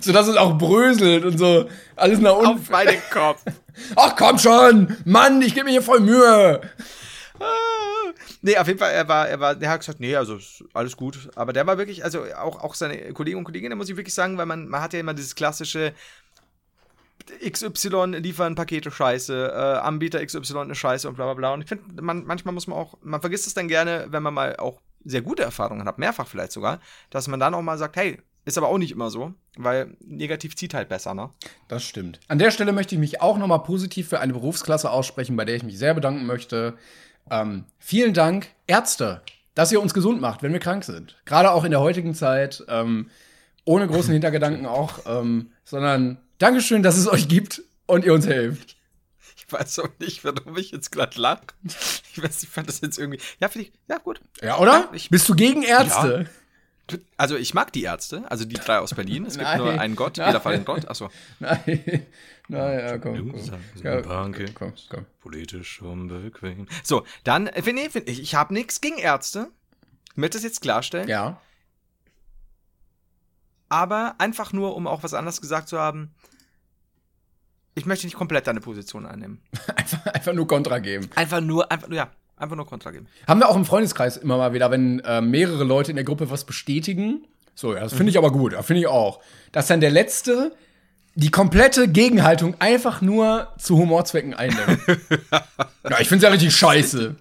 So 0.00 0.12
dass 0.12 0.28
es 0.28 0.36
auch 0.36 0.56
bröselt 0.56 1.24
und 1.24 1.36
so 1.38 1.68
alles 1.96 2.18
nach 2.20 2.34
unten. 2.36 2.60
Auf 2.60 2.70
meinen 2.70 3.00
Kopf. 3.10 3.42
Ach 3.96 4.14
komm 4.16 4.38
schon! 4.38 4.96
Mann, 5.04 5.42
ich 5.42 5.52
gebe 5.54 5.64
mir 5.64 5.72
hier 5.72 5.82
voll 5.82 6.00
Mühe! 6.00 6.60
Ah. 7.40 7.44
Nee, 8.42 8.56
auf 8.56 8.66
jeden 8.66 8.78
Fall, 8.78 8.92
er 8.92 9.08
war, 9.08 9.28
er 9.28 9.40
war, 9.40 9.54
der 9.54 9.70
hat 9.70 9.80
gesagt, 9.80 10.00
nee, 10.00 10.14
also 10.14 10.38
alles 10.72 10.96
gut. 10.96 11.28
Aber 11.34 11.52
der 11.52 11.66
war 11.66 11.76
wirklich, 11.78 12.04
also 12.04 12.24
auch, 12.36 12.62
auch 12.62 12.74
seine 12.74 13.12
Kollegen 13.12 13.38
und 13.38 13.44
Kolleginnen, 13.44 13.76
muss 13.76 13.88
ich 13.88 13.96
wirklich 13.96 14.14
sagen, 14.14 14.38
weil 14.38 14.46
man, 14.46 14.68
man 14.68 14.80
hat 14.80 14.92
ja 14.92 15.00
immer 15.00 15.14
dieses 15.14 15.34
klassische 15.34 15.92
XY 17.48 18.18
liefern 18.18 18.54
Pakete 18.54 18.90
scheiße, 18.90 19.52
äh, 19.52 19.78
Anbieter 19.78 20.24
XY 20.24 20.58
eine 20.58 20.74
Scheiße 20.74 21.08
und 21.08 21.14
bla 21.14 21.24
bla 21.24 21.34
bla. 21.34 21.54
Und 21.54 21.62
ich 21.62 21.68
finde, 21.68 22.02
man, 22.02 22.24
manchmal 22.24 22.54
muss 22.54 22.66
man 22.66 22.78
auch, 22.78 22.98
man 23.02 23.20
vergisst 23.20 23.46
es 23.46 23.54
dann 23.54 23.68
gerne, 23.68 24.06
wenn 24.10 24.22
man 24.22 24.34
mal 24.34 24.56
auch 24.56 24.80
sehr 25.04 25.22
gute 25.22 25.42
Erfahrungen 25.42 25.86
hat, 25.86 25.98
mehrfach 25.98 26.26
vielleicht 26.26 26.52
sogar, 26.52 26.80
dass 27.10 27.28
man 27.28 27.40
dann 27.40 27.54
auch 27.54 27.62
mal 27.62 27.78
sagt, 27.78 27.96
hey, 27.96 28.18
ist 28.46 28.58
aber 28.58 28.68
auch 28.68 28.78
nicht 28.78 28.92
immer 28.92 29.10
so, 29.10 29.32
weil 29.56 29.96
negativ 30.00 30.56
zieht 30.56 30.74
halt 30.74 30.88
besser, 30.88 31.14
ne? 31.14 31.30
Das 31.68 31.82
stimmt. 31.82 32.20
An 32.28 32.38
der 32.38 32.50
Stelle 32.50 32.72
möchte 32.72 32.94
ich 32.94 33.00
mich 33.00 33.22
auch 33.22 33.38
nochmal 33.38 33.62
positiv 33.62 34.08
für 34.08 34.20
eine 34.20 34.34
Berufsklasse 34.34 34.90
aussprechen, 34.90 35.36
bei 35.36 35.44
der 35.44 35.56
ich 35.56 35.62
mich 35.62 35.78
sehr 35.78 35.94
bedanken 35.94 36.26
möchte. 36.26 36.74
Ähm, 37.30 37.64
vielen 37.78 38.12
Dank, 38.12 38.48
Ärzte, 38.66 39.22
dass 39.54 39.72
ihr 39.72 39.80
uns 39.80 39.94
gesund 39.94 40.20
macht, 40.20 40.42
wenn 40.42 40.52
wir 40.52 40.60
krank 40.60 40.84
sind. 40.84 41.16
Gerade 41.24 41.52
auch 41.52 41.64
in 41.64 41.70
der 41.70 41.80
heutigen 41.80 42.14
Zeit, 42.14 42.62
ähm, 42.68 43.08
ohne 43.64 43.86
großen 43.86 44.12
Hintergedanken 44.12 44.66
auch, 44.66 45.00
ähm, 45.06 45.50
sondern 45.64 46.18
Dankeschön, 46.44 46.82
dass 46.82 46.98
es 46.98 47.08
euch 47.08 47.26
gibt 47.26 47.62
und 47.86 48.04
ihr 48.04 48.12
uns 48.12 48.26
helft. 48.26 48.76
Ich 49.36 49.50
weiß 49.50 49.78
auch 49.78 49.88
nicht, 49.98 50.24
warum 50.24 50.56
ich 50.58 50.72
jetzt 50.72 50.90
gerade 50.92 51.18
lache. 51.20 51.42
Ich 52.16 52.22
weiß, 52.22 52.42
ich 52.42 52.48
fand 52.50 52.68
das 52.68 52.80
jetzt 52.82 52.98
irgendwie, 52.98 53.18
ja, 53.40 53.48
finde 53.48 53.68
ich, 53.68 53.72
ja, 53.88 53.96
gut. 53.98 54.20
Ja, 54.42 54.58
oder? 54.58 54.72
Ja, 54.72 54.88
ich- 54.92 55.08
Bist 55.10 55.26
du 55.28 55.34
gegen 55.34 55.62
Ärzte? 55.62 56.28
Also 57.16 57.36
ich 57.36 57.54
mag 57.54 57.72
die 57.72 57.82
Ärzte, 57.84 58.30
also 58.30 58.44
die 58.44 58.54
drei 58.56 58.78
aus 58.78 58.92
Berlin. 58.94 59.24
Es 59.24 59.38
gibt 59.38 59.56
nur 59.56 59.80
einen 59.80 59.96
Gott, 59.96 60.18
Nein. 60.18 60.26
jeder 60.28 60.40
Fall 60.42 60.56
den 60.56 60.66
Gott. 60.66 60.86
Achso. 60.86 61.08
Nein. 61.40 62.06
Naja, 62.48 62.98
komm, 62.98 63.32
komm. 63.32 63.60
Ja, 63.82 64.02
Danke. 64.02 64.44
komm, 64.52 64.74
komm. 64.90 65.06
Politisch 65.22 65.80
unbequem. 65.80 66.66
So, 66.82 67.06
dann, 67.24 67.46
äh, 67.46 67.62
nee, 67.72 67.88
find 67.88 68.06
ich, 68.06 68.20
ich 68.20 68.34
habe 68.34 68.52
nichts 68.52 68.82
gegen 68.82 68.98
Ärzte. 68.98 69.48
Ich 70.10 70.18
möchte 70.18 70.36
das 70.36 70.44
jetzt 70.44 70.60
klarstellen. 70.60 71.08
Ja. 71.08 71.40
Aber 73.70 74.14
einfach 74.18 74.52
nur, 74.52 74.76
um 74.76 74.86
auch 74.86 75.02
was 75.02 75.14
anderes 75.14 75.40
gesagt 75.40 75.68
zu 75.68 75.78
haben, 75.78 76.14
ich 77.74 77.86
möchte 77.86 78.06
nicht 78.06 78.16
komplett 78.16 78.46
deine 78.46 78.60
Position 78.60 79.06
einnehmen. 79.06 79.40
Einfach, 79.76 80.06
einfach 80.06 80.32
nur 80.32 80.46
Kontra 80.46 80.78
geben. 80.78 81.10
Einfach 81.14 81.40
nur, 81.40 81.70
einfach 81.70 81.88
nur, 81.88 81.96
ja, 81.96 82.10
einfach 82.36 82.56
nur 82.56 82.66
Kontra 82.66 82.90
geben. 82.90 83.06
Haben 83.26 83.40
wir 83.40 83.48
auch 83.48 83.56
im 83.56 83.64
Freundeskreis 83.64 84.16
immer 84.16 84.36
mal 84.36 84.52
wieder, 84.52 84.70
wenn 84.70 85.00
äh, 85.00 85.20
mehrere 85.20 85.64
Leute 85.64 85.90
in 85.90 85.96
der 85.96 86.04
Gruppe 86.04 86.30
was 86.30 86.44
bestätigen. 86.44 87.26
So, 87.54 87.74
ja, 87.74 87.80
das 87.80 87.92
finde 87.92 88.10
ich 88.10 88.18
aber 88.18 88.32
gut, 88.32 88.52
ja, 88.52 88.62
finde 88.62 88.80
ich 88.80 88.86
auch. 88.86 89.20
Dass 89.52 89.66
dann 89.66 89.80
der 89.80 89.90
Letzte 89.90 90.52
die 91.14 91.30
komplette 91.30 91.88
Gegenhaltung 91.88 92.56
einfach 92.58 93.00
nur 93.00 93.52
zu 93.58 93.78
Humorzwecken 93.78 94.34
einnimmt. 94.34 94.80
ja, 95.88 96.00
ich 96.00 96.08
finde 96.08 96.16
es 96.16 96.22
ja 96.22 96.28
richtig 96.30 96.56
scheiße. 96.56 97.14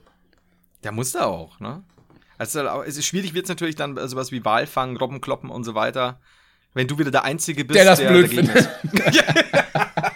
Der 0.84 0.92
muss 0.92 1.12
da 1.12 1.26
auch, 1.26 1.60
ne? 1.60 1.84
Also, 2.40 2.62
es 2.82 2.98
ist 2.98 3.06
schwierig 3.06 3.34
wird 3.34 3.46
es 3.46 3.50
natürlich 3.50 3.76
dann 3.76 3.96
äh, 3.96 4.08
sowas 4.08 4.32
wie 4.32 4.44
Walfang, 4.44 4.98
Robbenkloppen 4.98 5.50
und 5.50 5.64
so 5.64 5.76
weiter. 5.76 6.20
Wenn 6.74 6.88
du 6.88 6.98
wieder 6.98 7.12
der 7.12 7.24
Einzige 7.24 7.64
bist, 7.64 7.78
Der 7.78 7.86
das 7.86 8.00
blöd 8.00 8.26
dagegen 8.26 8.48
findet. 8.48 8.70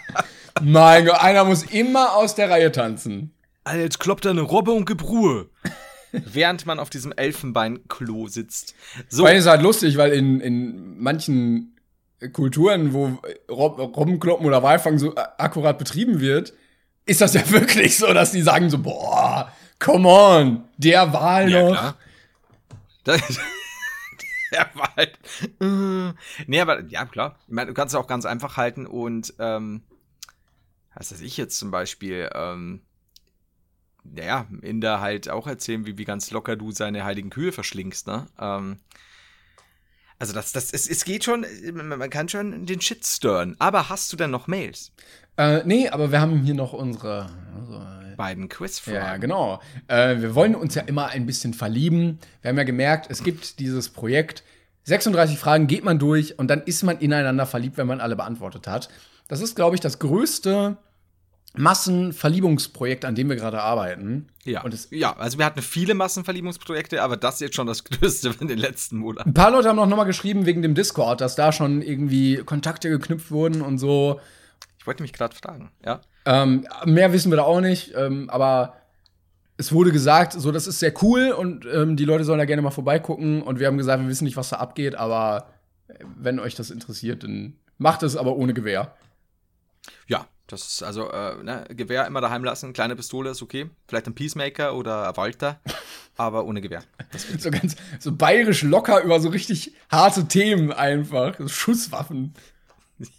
mein 0.62 1.06
Gott, 1.06 1.20
einer 1.20 1.44
muss 1.44 1.62
immer 1.62 2.14
aus 2.14 2.34
der 2.34 2.50
Reihe 2.50 2.72
tanzen. 2.72 3.32
Alter, 3.64 3.82
jetzt 3.82 4.00
kloppt 4.00 4.24
da 4.24 4.30
eine 4.30 4.40
Robbe 4.42 4.72
und 4.72 4.86
gib 4.86 5.02
Ruhe. 5.02 5.48
Während 6.12 6.64
man 6.64 6.78
auf 6.78 6.88
diesem 6.88 7.12
Elfenbeinklo 7.12 8.28
sitzt. 8.28 8.74
So, 9.08 9.24
Weil 9.24 9.36
es 9.36 9.44
ist 9.44 9.50
halt 9.50 9.62
lustig, 9.62 9.98
weil 9.98 10.12
in, 10.12 10.40
in 10.40 10.98
manchen 10.98 11.76
Kulturen, 12.32 12.94
wo 12.94 13.18
Rob 13.50 13.78
Robbenkloppen 13.78 14.46
oder 14.46 14.62
Walfang 14.62 14.98
so 14.98 15.14
akkurat 15.14 15.78
betrieben 15.78 16.20
wird, 16.20 16.54
ist 17.04 17.20
das 17.20 17.34
ja 17.34 17.50
wirklich 17.50 17.96
so, 17.96 18.12
dass 18.12 18.32
die 18.32 18.42
sagen 18.42 18.70
so, 18.70 18.78
boah, 18.78 19.52
come 19.78 20.08
on, 20.08 20.64
der 20.78 21.12
Wahl 21.12 21.50
ja, 21.50 21.62
noch. 21.62 21.72
klar. 21.72 21.96
Das, 23.04 23.20
der 24.52 24.70
war 24.74 24.94
halt. 24.96 25.18
äh, 25.60 26.14
nee, 26.46 26.60
aber 26.60 26.84
ja, 26.86 27.04
klar. 27.04 27.36
Ich 27.46 27.52
meine, 27.52 27.68
du 27.68 27.74
kannst 27.74 27.94
es 27.94 28.00
auch 28.00 28.06
ganz 28.06 28.24
einfach 28.24 28.56
halten 28.56 28.86
und, 28.86 29.34
ähm, 29.38 29.82
was 30.98 31.12
weiß 31.12 31.20
ich 31.20 31.36
jetzt 31.36 31.56
zum 31.58 31.70
Beispiel, 31.70 32.28
ähm, 32.34 32.82
naja, 34.02 34.46
Inder 34.62 35.00
halt 35.00 35.28
auch 35.28 35.46
erzählen, 35.46 35.86
wie, 35.86 35.96
wie 35.96 36.04
ganz 36.04 36.30
locker 36.30 36.56
du 36.56 36.72
seine 36.72 37.04
heiligen 37.04 37.30
Kühe 37.30 37.52
verschlingst, 37.52 38.06
ne? 38.06 38.26
Ähm, 38.38 38.78
also 40.18 40.32
das, 40.34 40.50
das, 40.50 40.72
es, 40.72 40.88
es 40.88 41.04
geht 41.04 41.22
schon, 41.22 41.46
man 41.72 41.86
man 41.86 42.10
kann 42.10 42.28
schon 42.28 42.66
den 42.66 42.80
Shit 42.80 43.06
stören. 43.06 43.54
Aber 43.60 43.88
hast 43.88 44.12
du 44.12 44.16
denn 44.16 44.32
noch 44.32 44.48
Mails? 44.48 44.90
Äh, 45.36 45.62
nee, 45.64 45.88
aber 45.88 46.10
wir 46.10 46.20
haben 46.20 46.42
hier 46.42 46.54
noch 46.54 46.72
unsere. 46.72 47.30
Also, 47.54 47.80
Beiden 48.16 48.48
Quizfragen. 48.48 49.00
ja, 49.00 49.16
genau. 49.18 49.62
Äh, 49.86 50.20
wir 50.20 50.34
wollen 50.34 50.56
uns 50.56 50.74
ja 50.74 50.82
immer 50.82 51.06
ein 51.06 51.24
bisschen 51.24 51.54
verlieben. 51.54 52.18
Wir 52.42 52.48
haben 52.48 52.58
ja 52.58 52.64
gemerkt, 52.64 53.06
es 53.10 53.22
gibt 53.22 53.60
dieses 53.60 53.90
Projekt. 53.90 54.42
36 54.82 55.38
Fragen 55.38 55.68
geht 55.68 55.84
man 55.84 56.00
durch 56.00 56.36
und 56.36 56.48
dann 56.48 56.62
ist 56.62 56.82
man 56.82 56.98
ineinander 56.98 57.46
verliebt, 57.46 57.76
wenn 57.76 57.86
man 57.86 58.00
alle 58.00 58.16
beantwortet 58.16 58.66
hat. 58.66 58.88
Das 59.28 59.40
ist, 59.40 59.54
glaube 59.54 59.76
ich, 59.76 59.80
das 59.80 60.00
größte 60.00 60.78
Massenverliebungsprojekt, 61.58 63.04
an 63.04 63.14
dem 63.14 63.28
wir 63.28 63.36
gerade 63.36 63.60
arbeiten. 63.60 64.28
Ja. 64.44 64.64
Ja, 64.90 65.16
also 65.16 65.38
wir 65.38 65.44
hatten 65.44 65.60
viele 65.60 65.94
Massenverliebungsprojekte, 65.94 67.02
aber 67.02 67.16
das 67.16 67.36
ist 67.36 67.40
jetzt 67.40 67.56
schon 67.56 67.66
das 67.66 67.84
größte 67.84 68.34
in 68.40 68.48
den 68.48 68.58
letzten 68.58 68.98
Monaten. 68.98 69.30
ein 69.30 69.34
paar 69.34 69.50
Leute 69.50 69.68
haben 69.68 69.76
noch 69.76 69.86
mal 69.88 70.04
geschrieben 70.04 70.46
wegen 70.46 70.62
dem 70.62 70.74
Discord, 70.74 71.20
dass 71.20 71.36
da 71.36 71.52
schon 71.52 71.82
irgendwie 71.82 72.36
Kontakte 72.38 72.88
geknüpft 72.88 73.30
wurden 73.30 73.62
und 73.62 73.78
so. 73.78 74.20
Ich 74.78 74.86
wollte 74.86 75.02
mich 75.02 75.12
gerade 75.12 75.34
fragen, 75.34 75.70
ja. 75.84 76.00
Ähm, 76.24 76.66
mehr 76.84 77.12
wissen 77.12 77.30
wir 77.30 77.36
da 77.36 77.42
auch 77.42 77.60
nicht, 77.60 77.92
ähm, 77.96 78.30
aber 78.30 78.74
es 79.56 79.72
wurde 79.72 79.90
gesagt, 79.90 80.34
so 80.34 80.52
das 80.52 80.66
ist 80.66 80.78
sehr 80.78 80.94
cool 81.02 81.30
und 81.30 81.66
ähm, 81.66 81.96
die 81.96 82.04
Leute 82.04 82.24
sollen 82.24 82.38
da 82.38 82.44
gerne 82.44 82.62
mal 82.62 82.70
vorbeigucken. 82.70 83.42
Und 83.42 83.58
wir 83.58 83.66
haben 83.66 83.76
gesagt, 83.76 84.00
wir 84.00 84.08
wissen 84.08 84.24
nicht, 84.24 84.36
was 84.36 84.50
da 84.50 84.56
abgeht, 84.56 84.94
aber 84.94 85.48
äh, 85.88 86.04
wenn 86.16 86.38
euch 86.38 86.54
das 86.54 86.70
interessiert, 86.70 87.24
dann 87.24 87.54
macht 87.76 88.02
es 88.02 88.16
aber 88.16 88.36
ohne 88.36 88.54
Gewehr. 88.54 88.94
Ja, 90.06 90.26
das 90.48 90.66
ist 90.66 90.82
also, 90.82 91.10
äh, 91.10 91.42
ne, 91.42 91.64
Gewehr 91.68 92.06
immer 92.06 92.20
daheim 92.20 92.42
lassen, 92.42 92.72
kleine 92.72 92.96
Pistole 92.96 93.30
ist 93.30 93.42
okay. 93.42 93.70
Vielleicht 93.86 94.06
ein 94.06 94.14
Peacemaker 94.14 94.74
oder 94.74 95.08
ein 95.08 95.16
Walter, 95.16 95.60
aber 96.16 96.44
ohne 96.44 96.60
Gewehr. 96.60 96.82
So 97.38 97.50
ganz 97.50 97.76
so 98.00 98.12
bayerisch 98.12 98.62
locker 98.62 99.02
über 99.02 99.20
so 99.20 99.28
richtig 99.28 99.72
harte 99.90 100.26
Themen 100.26 100.72
einfach. 100.72 101.36
So 101.38 101.48
Schusswaffen. 101.48 102.34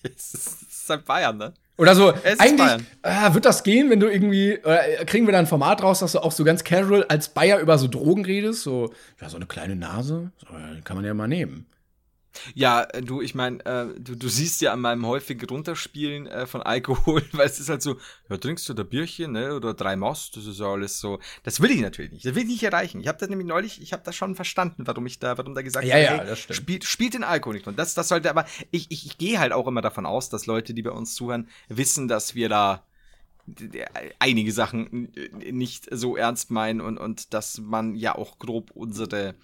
Es 0.03 0.33
ist, 0.33 0.89
halt 0.89 1.05
Bayern, 1.05 1.37
ne? 1.37 1.53
Oder 1.77 1.95
so, 1.95 2.13
eigentlich 2.39 2.85
äh, 3.03 3.33
wird 3.33 3.45
das 3.45 3.63
gehen, 3.63 3.89
wenn 3.89 4.01
du 4.01 4.07
irgendwie, 4.07 4.51
äh, 4.51 5.05
kriegen 5.05 5.25
wir 5.25 5.31
da 5.31 5.39
ein 5.39 5.47
Format 5.47 5.81
raus, 5.81 5.99
dass 5.99 6.11
du 6.11 6.19
auch 6.19 6.33
so 6.33 6.43
ganz 6.43 6.65
casual 6.65 7.05
als 7.05 7.29
Bayer 7.29 7.59
über 7.59 7.77
so 7.77 7.87
Drogen 7.87 8.25
redest, 8.25 8.63
so, 8.63 8.91
ja, 9.21 9.29
so 9.29 9.37
eine 9.37 9.45
kleine 9.45 9.77
Nase, 9.77 10.31
so, 10.37 10.47
äh, 10.47 10.81
kann 10.83 10.97
man 10.97 11.05
ja 11.05 11.13
mal 11.13 11.29
nehmen. 11.29 11.67
Ja, 12.53 12.83
äh, 12.83 13.01
du, 13.01 13.21
ich 13.21 13.35
meine, 13.35 13.65
äh, 13.65 13.87
du, 13.99 14.15
du 14.15 14.29
siehst 14.29 14.61
ja 14.61 14.73
an 14.73 14.81
meinem 14.81 15.05
häufigen 15.05 15.47
Runterspielen 15.47 16.27
äh, 16.27 16.47
von 16.47 16.61
Alkohol, 16.61 17.23
weil 17.31 17.47
es 17.47 17.59
ist 17.59 17.69
halt 17.69 17.81
so, 17.81 17.97
ja, 18.29 18.37
trinkst 18.37 18.67
du 18.69 18.73
da 18.73 18.83
Bierchen, 18.83 19.31
ne, 19.31 19.55
oder 19.55 19.73
drei 19.73 19.95
Most, 19.95 20.37
das 20.37 20.45
ist 20.45 20.59
ja 20.59 20.67
alles 20.67 20.99
so. 20.99 21.19
Das 21.43 21.61
will 21.61 21.71
ich 21.71 21.81
natürlich 21.81 22.11
nicht, 22.11 22.25
das 22.25 22.35
will 22.35 22.43
ich 22.43 22.49
nicht 22.49 22.63
erreichen. 22.63 23.01
Ich 23.01 23.07
habe 23.07 23.17
das 23.17 23.29
nämlich 23.29 23.47
neulich, 23.47 23.81
ich 23.81 23.93
habe 23.93 24.03
das 24.03 24.15
schon 24.15 24.35
verstanden, 24.35 24.87
warum 24.87 25.05
ich 25.05 25.19
da, 25.19 25.37
warum 25.37 25.55
da 25.55 25.61
gesagt 25.61 25.85
Ja, 25.85 25.95
wird, 25.95 26.27
ja, 26.27 26.35
hey. 26.35 26.53
Spielt, 26.53 26.83
spielt 26.83 27.13
den 27.13 27.23
Alkohol 27.23 27.55
nicht. 27.55 27.67
Und 27.67 27.77
das, 27.77 27.93
das 27.93 28.07
sollte, 28.07 28.29
aber 28.29 28.45
ich, 28.71 28.87
ich, 28.89 29.05
ich 29.05 29.17
gehe 29.17 29.39
halt 29.39 29.53
auch 29.53 29.67
immer 29.67 29.81
davon 29.81 30.05
aus, 30.05 30.29
dass 30.29 30.45
Leute, 30.45 30.73
die 30.73 30.81
bei 30.81 30.91
uns 30.91 31.15
zuhören, 31.15 31.47
wissen, 31.67 32.07
dass 32.07 32.35
wir 32.35 32.49
da 32.49 32.83
einige 34.19 34.51
Sachen 34.51 35.11
nicht 35.39 35.87
so 35.91 36.15
ernst 36.15 36.51
meinen 36.51 36.81
und, 36.81 36.97
und 36.97 37.33
dass 37.33 37.59
man 37.59 37.95
ja 37.95 38.15
auch 38.15 38.39
grob 38.39 38.71
unsere 38.71 39.35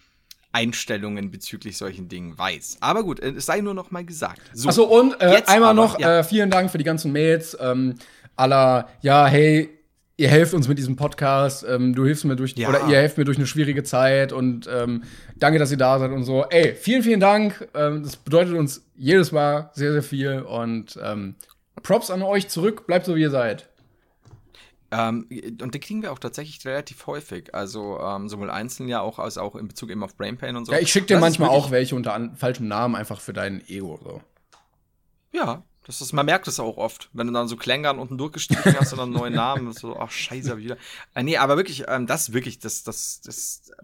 Einstellungen 0.56 1.32
bezüglich 1.32 1.76
solchen 1.78 2.08
Dingen 2.08 2.38
weiß. 2.38 2.78
Aber 2.80 3.04
gut, 3.04 3.20
äh, 3.20 3.32
es 3.32 3.46
sei 3.46 3.60
nur 3.60 3.74
noch 3.74 3.92
mal 3.92 4.06
gesagt. 4.06 4.42
So, 4.54 4.70
Achso, 4.70 4.84
und 4.86 5.20
äh, 5.20 5.42
einmal 5.48 5.72
aber, 5.72 5.74
noch 5.74 6.00
ja. 6.00 6.20
äh, 6.20 6.24
vielen 6.24 6.50
Dank 6.50 6.72
für 6.72 6.78
die 6.78 6.86
ganzen 6.86 7.12
Mails. 7.12 7.58
Ähm, 7.60 7.96
aller, 8.38 8.88
ja, 9.02 9.28
hey, 9.28 9.70
ihr 10.16 10.30
helft 10.30 10.54
uns 10.54 10.70
mit 10.70 10.78
diesem 10.78 10.96
Podcast, 10.96 11.66
ähm, 11.68 11.94
du 11.94 12.06
hilfst 12.06 12.24
mir 12.24 12.38
durch, 12.38 12.54
Ja. 12.56 12.70
oder 12.70 12.88
ihr 12.88 12.96
helft 12.96 13.18
mir 13.18 13.26
durch 13.26 13.38
eine 13.38 13.48
schwierige 13.48 13.84
Zeit 13.84 14.32
und 14.32 14.70
ähm, 14.74 15.04
danke, 15.36 15.60
dass 15.60 15.72
ihr 15.72 15.78
da 15.78 16.00
seid 16.00 16.12
und 16.12 16.24
so. 16.24 16.46
Ey, 16.50 16.74
vielen, 16.74 17.04
vielen 17.04 17.20
Dank. 17.20 17.68
Ähm, 17.74 18.04
das 18.04 18.16
bedeutet 18.16 18.54
uns 18.54 18.82
jedes 18.96 19.34
Mal 19.34 19.70
sehr, 19.74 19.92
sehr 19.92 20.04
viel 20.04 20.40
und 20.40 20.98
ähm, 21.04 21.36
Props 21.84 22.10
an 22.10 22.22
euch 22.22 22.48
zurück. 22.48 22.88
Bleibt 22.88 23.06
so, 23.06 23.16
wie 23.18 23.22
ihr 23.22 23.30
seid. 23.30 23.68
Ähm, 24.96 25.28
und 25.62 25.76
die 25.76 25.80
kriegen 25.80 26.02
wir 26.02 26.12
auch 26.12 26.20
tatsächlich 26.20 26.66
relativ 26.66 27.06
häufig. 27.08 27.54
Also 27.54 28.00
ähm, 28.00 28.30
sowohl 28.30 28.50
einzeln 28.50 28.88
ja 28.88 29.02
auch 29.02 29.20
als 29.20 29.38
auch 29.38 29.56
in 29.56 29.68
Bezug 29.68 29.90
eben 29.90 30.04
auf 30.04 30.16
Brain 30.16 30.38
Pain 30.38 30.56
und 30.56 30.66
so. 30.66 30.72
Ja, 30.72 30.80
ich 30.80 30.92
schicke 30.92 31.08
dir 31.08 31.16
Das 31.16 31.22
manchmal 31.22 31.50
auch 31.50 31.72
welche 31.72 31.96
unter 31.96 32.14
an, 32.14 32.36
falschem 32.36 32.68
Namen 32.68 32.96
einfach 32.96 33.20
für 33.20 33.34
dein 33.34 33.68
Ego. 33.68 34.00
So. 34.04 34.22
Ja, 35.34 35.64
das 35.86 36.02
ist, 36.02 36.14
man 36.14 36.26
merkt 36.26 36.48
es 36.48 36.60
auch 36.60 36.78
oft, 36.78 37.10
wenn 37.14 37.28
du 37.28 37.34
dann 37.34 37.48
so 37.48 37.58
Klängern 37.58 38.00
unten 38.00 38.18
durchgestrichen 38.18 38.76
hast 38.80 38.94
und 38.94 39.00
dann 39.00 39.10
einen 39.10 39.18
neuen 39.18 39.34
Namen. 39.36 39.74
So, 39.74 39.98
ach 39.98 40.12
scheiße, 40.12 40.50
hab 40.50 40.58
ich 40.58 40.66
wieder. 40.66 40.78
Äh, 41.14 41.24
nee, 41.24 41.38
aber 41.38 41.58
wirklich, 41.58 41.86
ähm, 41.88 42.08
das 42.08 42.34
wirklich, 42.34 42.60
das, 42.60 42.84
das, 42.84 43.22
das 43.22 43.70
äh, 43.70 43.84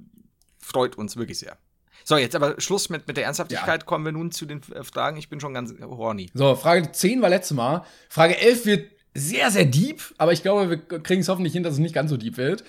freut 0.60 0.98
uns 0.98 1.18
wirklich 1.18 1.40
sehr. 1.40 1.58
So, 2.04 2.18
jetzt 2.18 2.36
aber 2.36 2.60
Schluss 2.60 2.90
mit, 2.90 3.08
mit 3.08 3.18
der 3.18 3.26
Ernsthaftigkeit. 3.26 3.86
Kommen 3.86 4.06
wir 4.06 4.12
nun 4.12 4.32
zu 4.32 4.46
den 4.46 4.62
äh, 4.74 4.84
Fragen. 4.84 5.18
Ich 5.18 5.30
bin 5.30 5.40
schon 5.40 5.54
ganz 5.54 5.74
horny. 5.80 6.32
So, 6.34 6.56
Frage 6.56 6.92
10 6.92 7.22
war 7.22 7.30
letztes 7.30 7.56
Mal. 7.56 7.86
Frage 8.10 8.38
11 8.38 8.66
wird 8.66 8.92
sehr, 9.14 9.52
sehr 9.52 9.66
deep, 9.66 10.02
aber 10.18 10.32
ich 10.34 10.42
glaube, 10.42 10.70
wir 10.70 10.78
kriegen 10.78 11.22
es 11.22 11.28
hoffentlich 11.30 11.54
hin, 11.54 11.64
dass 11.64 11.74
es 11.74 11.80
nicht 11.80 11.96
ganz 11.96 12.10
so 12.10 12.18
deep 12.18 12.38
wird. 12.38 12.64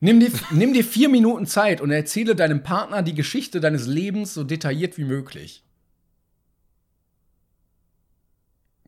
Nimm 0.00 0.20
dir, 0.20 0.30
nimm 0.50 0.72
dir 0.72 0.84
vier 0.84 1.08
Minuten 1.08 1.46
Zeit 1.46 1.80
und 1.80 1.90
erzähle 1.90 2.36
deinem 2.36 2.62
Partner 2.62 3.02
die 3.02 3.14
Geschichte 3.14 3.60
deines 3.60 3.86
Lebens 3.86 4.34
so 4.34 4.44
detailliert 4.44 4.96
wie 4.96 5.04
möglich. 5.04 5.64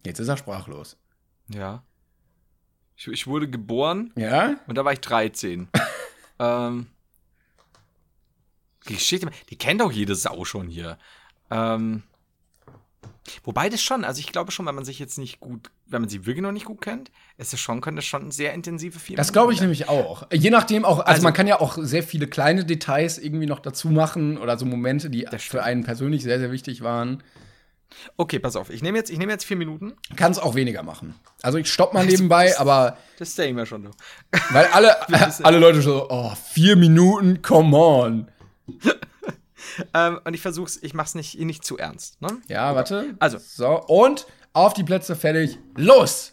Jetzt 0.05 0.19
ist 0.19 0.29
er 0.29 0.37
sprachlos. 0.37 0.97
Ja. 1.49 1.83
Ich, 2.97 3.09
ich 3.09 3.27
wurde 3.27 3.49
geboren 3.49 4.13
Ja? 4.17 4.57
und 4.67 4.77
da 4.79 4.85
war 4.85 4.93
ich 4.93 5.01
13. 5.01 5.69
ähm, 6.39 6.87
die 8.89 8.95
Geschichte, 8.95 9.31
die 9.51 9.57
kennt 9.57 9.83
auch 9.83 9.93
jede 9.93 10.15
Sau 10.15 10.45
schon 10.45 10.69
hier. 10.69 10.97
Ähm, 11.51 12.03
wobei 13.45 13.69
das 13.69 13.83
schon, 13.83 14.05
also 14.05 14.21
ich 14.21 14.33
glaube 14.33 14.51
schon, 14.53 14.67
wenn 14.67 14.75
man 14.75 14.85
sich 14.85 14.99
jetzt 14.99 15.19
nicht 15.19 15.41
gut, 15.41 15.71
wenn 15.87 16.03
man 16.03 16.09
sie 16.09 16.27
wirklich 16.27 16.43
noch 16.43 16.53
nicht 16.53 16.65
gut 16.67 16.81
kennt, 16.81 17.11
ist 17.39 17.53
es 17.53 17.61
schon, 17.61 17.81
könnte 17.81 18.01
es 18.01 18.07
schon 18.07 18.31
sehr 18.31 18.53
intensive 18.55 18.99
vier 18.99 19.17
Das 19.17 19.33
glaube 19.33 19.53
ich 19.53 19.61
nämlich 19.61 19.89
auch. 19.89 20.27
Je 20.33 20.51
nachdem 20.51 20.85
auch, 20.85 20.99
also, 21.01 21.05
Also- 21.05 21.23
man 21.23 21.33
kann 21.33 21.47
ja 21.47 21.61
auch 21.61 21.77
sehr 21.81 22.03
viele 22.03 22.27
kleine 22.27 22.65
Details 22.65 23.19
irgendwie 23.19 23.47
noch 23.47 23.61
dazu 23.61 23.89
machen 23.89 24.39
oder 24.39 24.59
so 24.59 24.67
Momente, 24.67 25.11
die 25.11 25.25
Das 25.31 25.43
für 25.43 25.63
einen 25.63 25.85
persönlich 25.85 26.23
sehr, 26.23 26.39
sehr 26.39 26.51
wichtig 26.53 26.83
waren. 26.83 27.23
Okay, 28.17 28.39
pass 28.39 28.55
auf. 28.55 28.71
Ich 28.71 28.83
nehme 28.83 28.99
jetzt, 28.99 29.11
ich 29.11 29.19
nehme 29.19 29.33
jetzt 29.33 29.45
vier 29.45 29.57
Minuten. 29.57 29.95
Kann 30.15 30.31
es 30.31 30.39
auch 30.39 30.55
weniger 30.55 30.85
machen. 30.85 31.17
Also 31.43 31.59
ich 31.59 31.71
stopp 31.73 31.93
mal 31.93 32.07
nebenbei, 32.07 32.57
aber 32.57 32.97
Das 33.19 33.35
sehen 33.35 33.57
wir 33.57 33.67
schon. 33.67 33.83
Du. 33.83 33.91
weil 34.51 34.67
alle, 34.67 34.97
alle 35.45 35.59
Leute 35.59 35.83
so, 35.83 36.07
oh, 36.09 36.33
vier 36.53 36.77
Minuten, 36.77 37.43
come 37.43 37.77
on. 37.77 38.29
Ähm, 39.95 40.21
und 40.25 40.35
ich 40.35 40.41
versuch's, 40.41 40.79
ich 40.83 40.95
mach's 40.95 41.15
nicht, 41.15 41.39
nicht 41.39 41.65
zu 41.65 41.79
ernst. 41.79 42.21
Ne? 42.21 42.39
Ja, 42.49 42.75
warte. 42.75 43.15
Also. 43.19 43.39
So, 43.39 43.83
und 43.87 44.27
auf 44.53 44.75
die 44.75 44.85
Plätze 44.85 45.17
fertig, 45.17 45.59
los! 45.77 46.33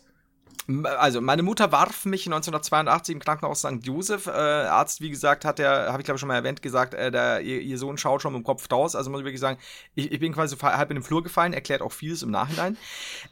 Also, 0.84 1.22
meine 1.22 1.43
Mutter 1.43 1.72
warf 1.72 2.03
mich 2.03 2.26
1982 2.26 3.15
im 3.15 3.20
Krankenhaus 3.20 3.59
St. 3.59 3.80
Josef. 3.84 4.28
Äh, 4.28 4.32
Arzt, 4.32 4.99
wie 4.99 5.09
gesagt, 5.09 5.45
hat 5.45 5.59
der, 5.59 5.93
habe 5.93 6.01
ich 6.01 6.05
glaube 6.05 6.18
ich 6.18 6.20
schon 6.20 6.28
mal 6.28 6.36
erwähnt, 6.36 6.61
gesagt, 6.61 6.93
äh, 6.93 7.09
der, 7.09 7.39
ihr, 7.39 7.61
ihr 7.61 7.78
Sohn 7.78 7.97
schaut 7.97 8.22
schon 8.22 8.34
mit 8.34 8.41
dem 8.41 8.43
Kopf 8.43 8.70
raus. 8.70 8.93
Also 8.93 9.09
muss 9.09 9.22
ich 9.22 9.26
wirklich 9.26 9.39
sagen, 9.39 9.57
ich, 9.95 10.11
ich 10.11 10.20
bin 10.20 10.34
quasi 10.34 10.57
halb 10.57 10.91
in 10.91 10.97
den 10.97 11.03
Flur 11.03 11.24
gefallen, 11.24 11.53
erklärt 11.53 11.82
auch 11.82 11.93
vieles 11.93 12.22
im 12.22 12.32
Nachhinein. 12.32 12.76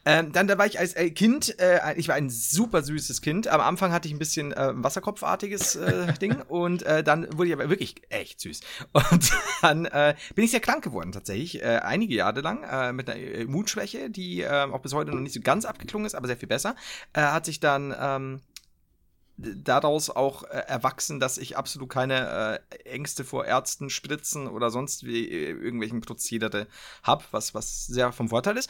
Ähm, 0.06 0.32
dann, 0.32 0.48
da 0.48 0.58
war 0.58 0.66
ich 0.66 0.80
als 0.80 0.96
äh, 0.96 1.10
Kind, 1.12 1.60
äh, 1.60 1.94
ich 1.98 2.08
war 2.08 2.16
ein 2.16 2.30
super 2.30 2.84
süßes 2.84 3.22
Kind. 3.22 3.50
Am 3.50 3.60
Anfang 3.60 3.92
hatte 3.92 4.08
ich 4.08 4.14
ein 4.14 4.20
bisschen 4.20 4.54
äh, 4.54 4.72
Wasserkopfartiges 4.74 5.76
äh, 5.76 6.14
Ding 6.22 6.42
und 6.48 6.84
äh, 6.84 7.04
dann 7.04 7.28
wurde 7.38 7.50
ich 7.50 7.54
aber 7.54 7.70
wirklich 7.70 7.96
echt 8.10 8.40
süß. 8.40 8.62
Und 8.94 9.32
dann 9.62 9.86
äh, 9.86 10.16
bin 10.36 10.46
ich 10.46 10.52
sehr 10.52 10.62
krank 10.62 10.86
geworden 10.86 11.12
tatsächlich, 11.12 11.62
äh, 11.62 11.80
einige 11.84 12.16
Jahre 12.16 12.40
lang, 12.40 12.64
äh, 12.64 12.94
mit 12.94 13.10
einer 13.10 13.20
Immunschwäche, 13.20 14.10
die 14.10 14.42
äh, 14.42 14.64
auch 14.72 14.80
bis 14.80 14.94
heute 14.94 15.12
noch 15.12 15.20
nicht 15.20 15.34
so 15.34 15.42
ganz 15.42 15.66
abgeklungen 15.66 16.06
ist, 16.06 16.16
aber 16.16 16.28
sehr 16.28 16.38
viel 16.38 16.48
besser. 16.48 16.76
Äh, 17.12 17.25
hat 17.34 17.46
sich 17.46 17.60
dann 17.60 17.96
ähm, 17.98 18.42
daraus 19.38 20.10
auch 20.10 20.44
äh, 20.44 20.64
erwachsen, 20.68 21.20
dass 21.20 21.38
ich 21.38 21.58
absolut 21.58 21.90
keine 21.90 22.62
äh, 22.72 22.90
Ängste 22.90 23.24
vor 23.24 23.46
Ärzten, 23.46 23.90
Spritzen 23.90 24.48
oder 24.48 24.70
sonst 24.70 25.06
wie 25.06 25.28
äh, 25.28 25.50
irgendwelchen 25.50 26.02
Prozedere 26.02 26.68
habe, 27.04 27.24
was, 27.32 27.54
was 27.54 27.86
sehr 27.86 28.12
vom 28.12 28.30
Vorteil 28.30 28.58
ist. 28.58 28.70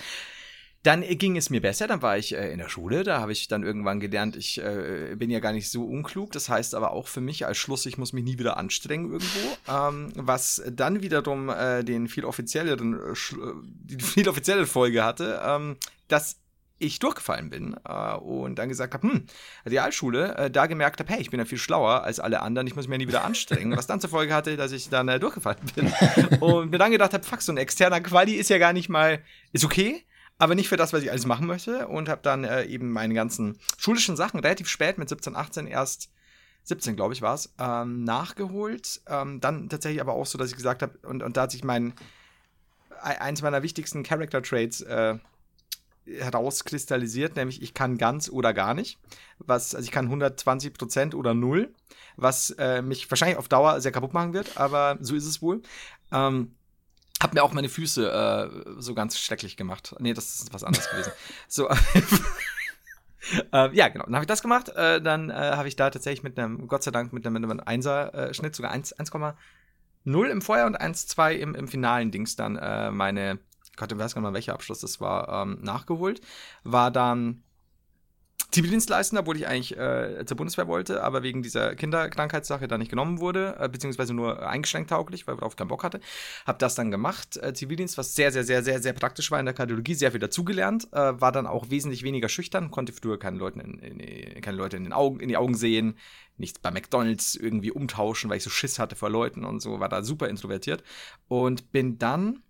Dann 0.81 1.03
äh, 1.03 1.15
ging 1.15 1.37
es 1.37 1.51
mir 1.51 1.61
besser, 1.61 1.85
dann 1.85 2.01
war 2.01 2.17
ich 2.17 2.33
äh, 2.33 2.51
in 2.51 2.57
der 2.57 2.69
Schule, 2.69 3.03
da 3.03 3.19
habe 3.19 3.31
ich 3.31 3.47
dann 3.47 3.61
irgendwann 3.61 3.99
gelernt, 3.99 4.35
ich 4.35 4.59
äh, 4.59 5.15
bin 5.15 5.29
ja 5.29 5.39
gar 5.39 5.53
nicht 5.53 5.69
so 5.69 5.85
unklug, 5.85 6.31
das 6.31 6.49
heißt 6.49 6.73
aber 6.73 6.91
auch 6.91 7.07
für 7.07 7.21
mich 7.21 7.45
als 7.45 7.57
Schluss, 7.57 7.85
ich 7.85 7.99
muss 7.99 8.13
mich 8.13 8.23
nie 8.23 8.39
wieder 8.39 8.57
anstrengen 8.57 9.11
irgendwo, 9.11 9.57
ähm, 9.71 10.13
was 10.15 10.63
dann 10.71 11.03
wiederum 11.03 11.51
den 11.83 12.07
viel 12.07 12.25
offizielleren, 12.25 12.99
die 13.61 14.03
viel 14.03 14.27
offizielle 14.27 14.65
Folge 14.65 15.03
hatte, 15.03 15.41
ähm, 15.43 15.77
dass 16.07 16.37
ich 16.77 16.99
durchgefallen 16.99 17.49
bin 17.49 17.75
äh, 17.87 18.15
und 18.15 18.55
dann 18.55 18.69
gesagt 18.69 18.93
habe, 18.93 19.07
hm, 19.07 19.25
Realschule, 19.65 20.35
äh, 20.35 20.51
da 20.51 20.65
gemerkt 20.67 20.99
habe, 20.99 21.11
hey, 21.11 21.21
ich 21.21 21.29
bin 21.29 21.39
ja 21.39 21.45
viel 21.45 21.57
schlauer 21.57 22.03
als 22.03 22.19
alle 22.19 22.41
anderen, 22.41 22.67
ich 22.67 22.75
muss 22.75 22.87
mich 22.87 22.95
ja 22.95 22.97
nie 22.97 23.07
wieder 23.07 23.23
anstrengen, 23.23 23.75
was 23.77 23.87
dann 23.87 24.01
zur 24.01 24.09
Folge 24.09 24.33
hatte, 24.33 24.57
dass 24.57 24.71
ich 24.71 24.89
dann 24.89 25.07
äh, 25.07 25.19
durchgefallen 25.19 25.59
bin 25.75 25.93
und 26.41 26.71
mir 26.71 26.77
dann 26.77 26.91
gedacht 26.91 27.13
habe, 27.13 27.23
fuck, 27.23 27.41
so 27.41 27.51
ein 27.51 27.57
externer 27.57 28.01
Quali 28.01 28.33
ist 28.33 28.49
ja 28.49 28.57
gar 28.57 28.73
nicht 28.73 28.89
mal, 28.89 29.21
ist 29.53 29.63
okay, 29.63 30.05
aber 30.37 30.55
nicht 30.55 30.67
für 30.67 30.77
das, 30.77 30.91
was 30.91 31.03
ich 31.03 31.11
alles 31.11 31.25
machen 31.25 31.47
möchte 31.47 31.87
und 31.87 32.09
habe 32.09 32.21
dann 32.21 32.43
äh, 32.43 32.65
eben 32.65 32.91
meine 32.91 33.13
ganzen 33.13 33.57
schulischen 33.77 34.17
Sachen 34.17 34.39
relativ 34.41 34.67
spät 34.67 34.97
mit 34.97 35.07
17, 35.07 35.35
18 35.35 35.67
erst 35.67 36.09
17, 36.63 36.95
glaube 36.95 37.13
ich, 37.13 37.21
war 37.21 37.35
es, 37.35 37.53
ähm, 37.59 38.03
nachgeholt. 38.03 39.01
Ähm, 39.07 39.39
dann 39.39 39.69
tatsächlich 39.69 40.01
aber 40.01 40.13
auch 40.13 40.25
so, 40.25 40.37
dass 40.37 40.49
ich 40.49 40.55
gesagt 40.55 40.81
habe, 40.81 40.97
und, 41.03 41.21
und 41.21 41.37
da 41.37 41.43
hat 41.43 41.51
sich 41.51 41.63
mein 41.63 41.93
e- 42.91 43.19
eins 43.19 43.41
meiner 43.43 43.61
wichtigsten 43.61 44.03
Character 44.03 44.41
Traits 44.41 44.81
äh, 44.81 45.15
herauskristallisiert, 46.05 47.35
nämlich 47.35 47.61
ich 47.61 47.73
kann 47.73 47.97
ganz 47.97 48.29
oder 48.29 48.53
gar 48.53 48.73
nicht. 48.73 48.99
Was, 49.39 49.75
also 49.75 49.85
ich 49.85 49.91
kann 49.91 50.05
120 50.05 50.73
Prozent 50.73 51.15
oder 51.15 51.33
null, 51.33 51.73
was 52.15 52.51
äh, 52.51 52.81
mich 52.81 53.09
wahrscheinlich 53.09 53.37
auf 53.37 53.47
Dauer 53.47 53.81
sehr 53.81 53.91
kaputt 53.91 54.13
machen 54.13 54.33
wird, 54.33 54.57
aber 54.57 54.97
so 55.01 55.15
ist 55.15 55.25
es 55.25 55.41
wohl. 55.41 55.61
Ähm, 56.11 56.55
hab 57.21 57.33
mir 57.33 57.43
auch 57.43 57.53
meine 57.53 57.69
Füße 57.69 58.11
äh, 58.11 58.75
so 58.77 58.93
ganz 58.93 59.17
schrecklich 59.17 59.57
gemacht. 59.57 59.95
Nee, 59.99 60.13
das 60.13 60.41
ist 60.41 60.53
was 60.53 60.63
anderes 60.63 60.89
gewesen. 60.89 61.11
So. 61.47 61.69
äh, 63.53 63.75
ja, 63.75 63.87
genau. 63.87 64.05
Dann 64.05 64.15
habe 64.15 64.23
ich 64.23 64.27
das 64.27 64.41
gemacht. 64.41 64.69
Äh, 64.69 65.01
dann 65.01 65.29
äh, 65.29 65.33
habe 65.33 65.67
ich 65.67 65.75
da 65.75 65.89
tatsächlich 65.89 66.23
mit 66.23 66.37
einem, 66.37 66.67
Gott 66.67 66.83
sei 66.83 66.91
Dank, 66.91 67.13
mit 67.13 67.25
einem, 67.25 67.41
mit 67.41 67.49
einem 67.49 67.81
1er-Schnitt, 67.81 68.55
sogar 68.55 68.71
1, 68.71 68.97
1,0 68.97 70.27
im 70.27 70.41
Vorjahr 70.41 70.67
und 70.67 70.79
1,2 70.79 71.31
im, 71.31 71.55
im 71.55 71.67
finalen 71.67 72.11
Dings 72.11 72.35
dann 72.35 72.57
äh, 72.57 72.91
meine, 72.91 73.39
Gott, 73.77 73.91
ich 73.91 73.97
weiß 73.97 74.13
gar 74.15 74.21
nicht 74.21 74.29
mal, 74.29 74.33
welcher 74.33 74.53
Abschluss 74.53 74.79
das 74.79 75.01
war, 75.01 75.43
ähm, 75.43 75.59
nachgeholt. 75.61 76.21
War 76.63 76.91
dann 76.91 77.43
Zivildienstleistender, 78.55 79.21
obwohl 79.21 79.35
ich 79.35 79.47
eigentlich 79.47 79.75
äh, 79.77 80.23
zur 80.25 80.37
Bundeswehr 80.37 80.67
wollte, 80.67 81.03
aber 81.03 81.23
wegen 81.23 81.43
dieser 81.43 81.75
Kinderkrankheitssache 81.75 82.69
da 82.69 82.77
nicht 82.77 82.89
genommen 82.89 83.19
wurde, 83.19 83.57
äh, 83.59 83.67
beziehungsweise 83.67 84.13
nur 84.13 84.47
eingeschränkt 84.47 84.91
tauglich, 84.91 85.27
weil 85.27 85.35
ich 85.35 85.39
darauf 85.39 85.57
keinen 85.57 85.67
Bock 85.67 85.83
hatte. 85.83 85.99
Hab 86.45 86.59
das 86.59 86.75
dann 86.75 86.89
gemacht, 86.89 87.37
äh, 87.37 87.53
Zivildienst, 87.53 87.97
was 87.97 88.15
sehr, 88.15 88.31
sehr, 88.31 88.45
sehr, 88.45 88.63
sehr, 88.63 88.81
sehr 88.81 88.93
praktisch 88.93 89.29
war 89.29 89.39
in 89.41 89.45
der 89.45 89.55
Kardiologie, 89.55 89.93
sehr 89.93 90.11
viel 90.11 90.21
dazugelernt, 90.21 90.87
äh, 90.93 91.19
war 91.19 91.33
dann 91.33 91.47
auch 91.47 91.69
wesentlich 91.69 92.03
weniger 92.03 92.29
schüchtern, 92.29 92.71
konnte 92.71 92.93
früher 92.93 93.19
keine 93.19 93.37
Leute 93.37 93.59
in, 93.59 93.79
in, 93.79 94.41
keine 94.41 94.57
Leute 94.57 94.77
in, 94.77 94.85
den 94.85 94.93
Augen, 94.93 95.19
in 95.19 95.27
die 95.27 95.37
Augen 95.37 95.55
sehen, 95.55 95.97
nichts 96.37 96.59
bei 96.59 96.71
McDonalds 96.71 97.35
irgendwie 97.35 97.71
umtauschen, 97.71 98.29
weil 98.29 98.37
ich 98.37 98.43
so 98.43 98.49
Schiss 98.49 98.79
hatte 98.79 98.95
vor 98.95 99.09
Leuten 99.09 99.43
und 99.43 99.59
so, 99.59 99.81
war 99.81 99.89
da 99.89 100.01
super 100.01 100.29
introvertiert 100.29 100.81
und 101.27 101.73
bin 101.73 101.97
dann 101.97 102.41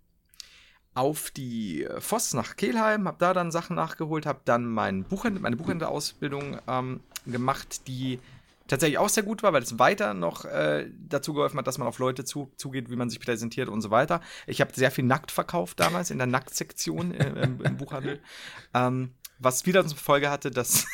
auf 0.96 1.30
die 1.30 1.86
Voss 1.98 2.32
nach 2.32 2.56
Kelheim, 2.56 3.06
habe 3.06 3.18
da 3.20 3.34
dann 3.34 3.52
Sachen 3.52 3.76
nachgeholt, 3.76 4.24
habe 4.24 4.40
dann 4.46 4.66
mein 4.66 5.04
Buchhändler, 5.04 5.42
meine 5.42 5.56
Buchhändlerausbildung 5.56 6.58
ähm, 6.66 7.00
gemacht, 7.26 7.86
die 7.86 8.18
tatsächlich 8.66 8.98
auch 8.98 9.10
sehr 9.10 9.22
gut 9.22 9.42
war, 9.42 9.52
weil 9.52 9.62
es 9.62 9.78
weiter 9.78 10.14
noch 10.14 10.46
äh, 10.46 10.90
dazu 11.08 11.34
geholfen 11.34 11.58
hat, 11.58 11.66
dass 11.66 11.76
man 11.76 11.86
auf 11.86 11.98
Leute 11.98 12.24
zu, 12.24 12.50
zugeht, 12.56 12.90
wie 12.90 12.96
man 12.96 13.10
sich 13.10 13.20
präsentiert 13.20 13.68
und 13.68 13.82
so 13.82 13.90
weiter. 13.90 14.22
Ich 14.46 14.60
habe 14.62 14.72
sehr 14.74 14.90
viel 14.90 15.04
nackt 15.04 15.30
verkauft 15.30 15.78
damals 15.80 16.10
in 16.10 16.18
der 16.18 16.26
Nacktsektion 16.26 17.12
äh, 17.12 17.42
im, 17.42 17.60
im 17.60 17.76
Buchhandel, 17.76 18.20
ähm, 18.74 19.12
was 19.38 19.66
wieder 19.66 19.86
zur 19.86 19.98
Folge 19.98 20.30
hatte, 20.30 20.50
dass 20.50 20.86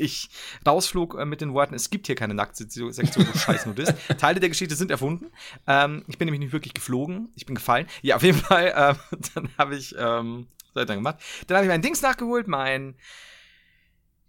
ich 0.00 0.30
rausflog 0.66 1.18
äh, 1.18 1.24
mit 1.24 1.40
den 1.40 1.52
Worten, 1.52 1.74
es 1.74 1.90
gibt 1.90 2.06
hier 2.06 2.16
keine 2.16 2.34
Nacktsektion, 2.34 2.92
du 2.92 3.38
scheiß 3.38 3.66
Nudist. 3.66 3.94
Teile 4.18 4.40
der 4.40 4.48
Geschichte 4.48 4.74
sind 4.74 4.90
erfunden. 4.90 5.30
Ähm, 5.66 6.04
ich 6.08 6.18
bin 6.18 6.26
nämlich 6.26 6.40
nicht 6.40 6.52
wirklich 6.52 6.74
geflogen, 6.74 7.30
ich 7.36 7.46
bin 7.46 7.54
gefallen. 7.54 7.86
Ja, 8.02 8.16
auf 8.16 8.22
jeden 8.22 8.38
Fall, 8.38 8.72
ähm, 8.76 9.20
dann 9.34 9.48
habe 9.58 9.76
ich, 9.76 9.94
ähm, 9.98 10.46
was 10.72 10.80
hab 10.80 10.82
ich 10.82 10.86
dann 10.86 10.98
gemacht? 10.98 11.16
Dann 11.46 11.56
habe 11.56 11.66
ich 11.66 11.70
mein 11.70 11.82
Dings 11.82 12.02
nachgeholt, 12.02 12.48
mein 12.48 12.94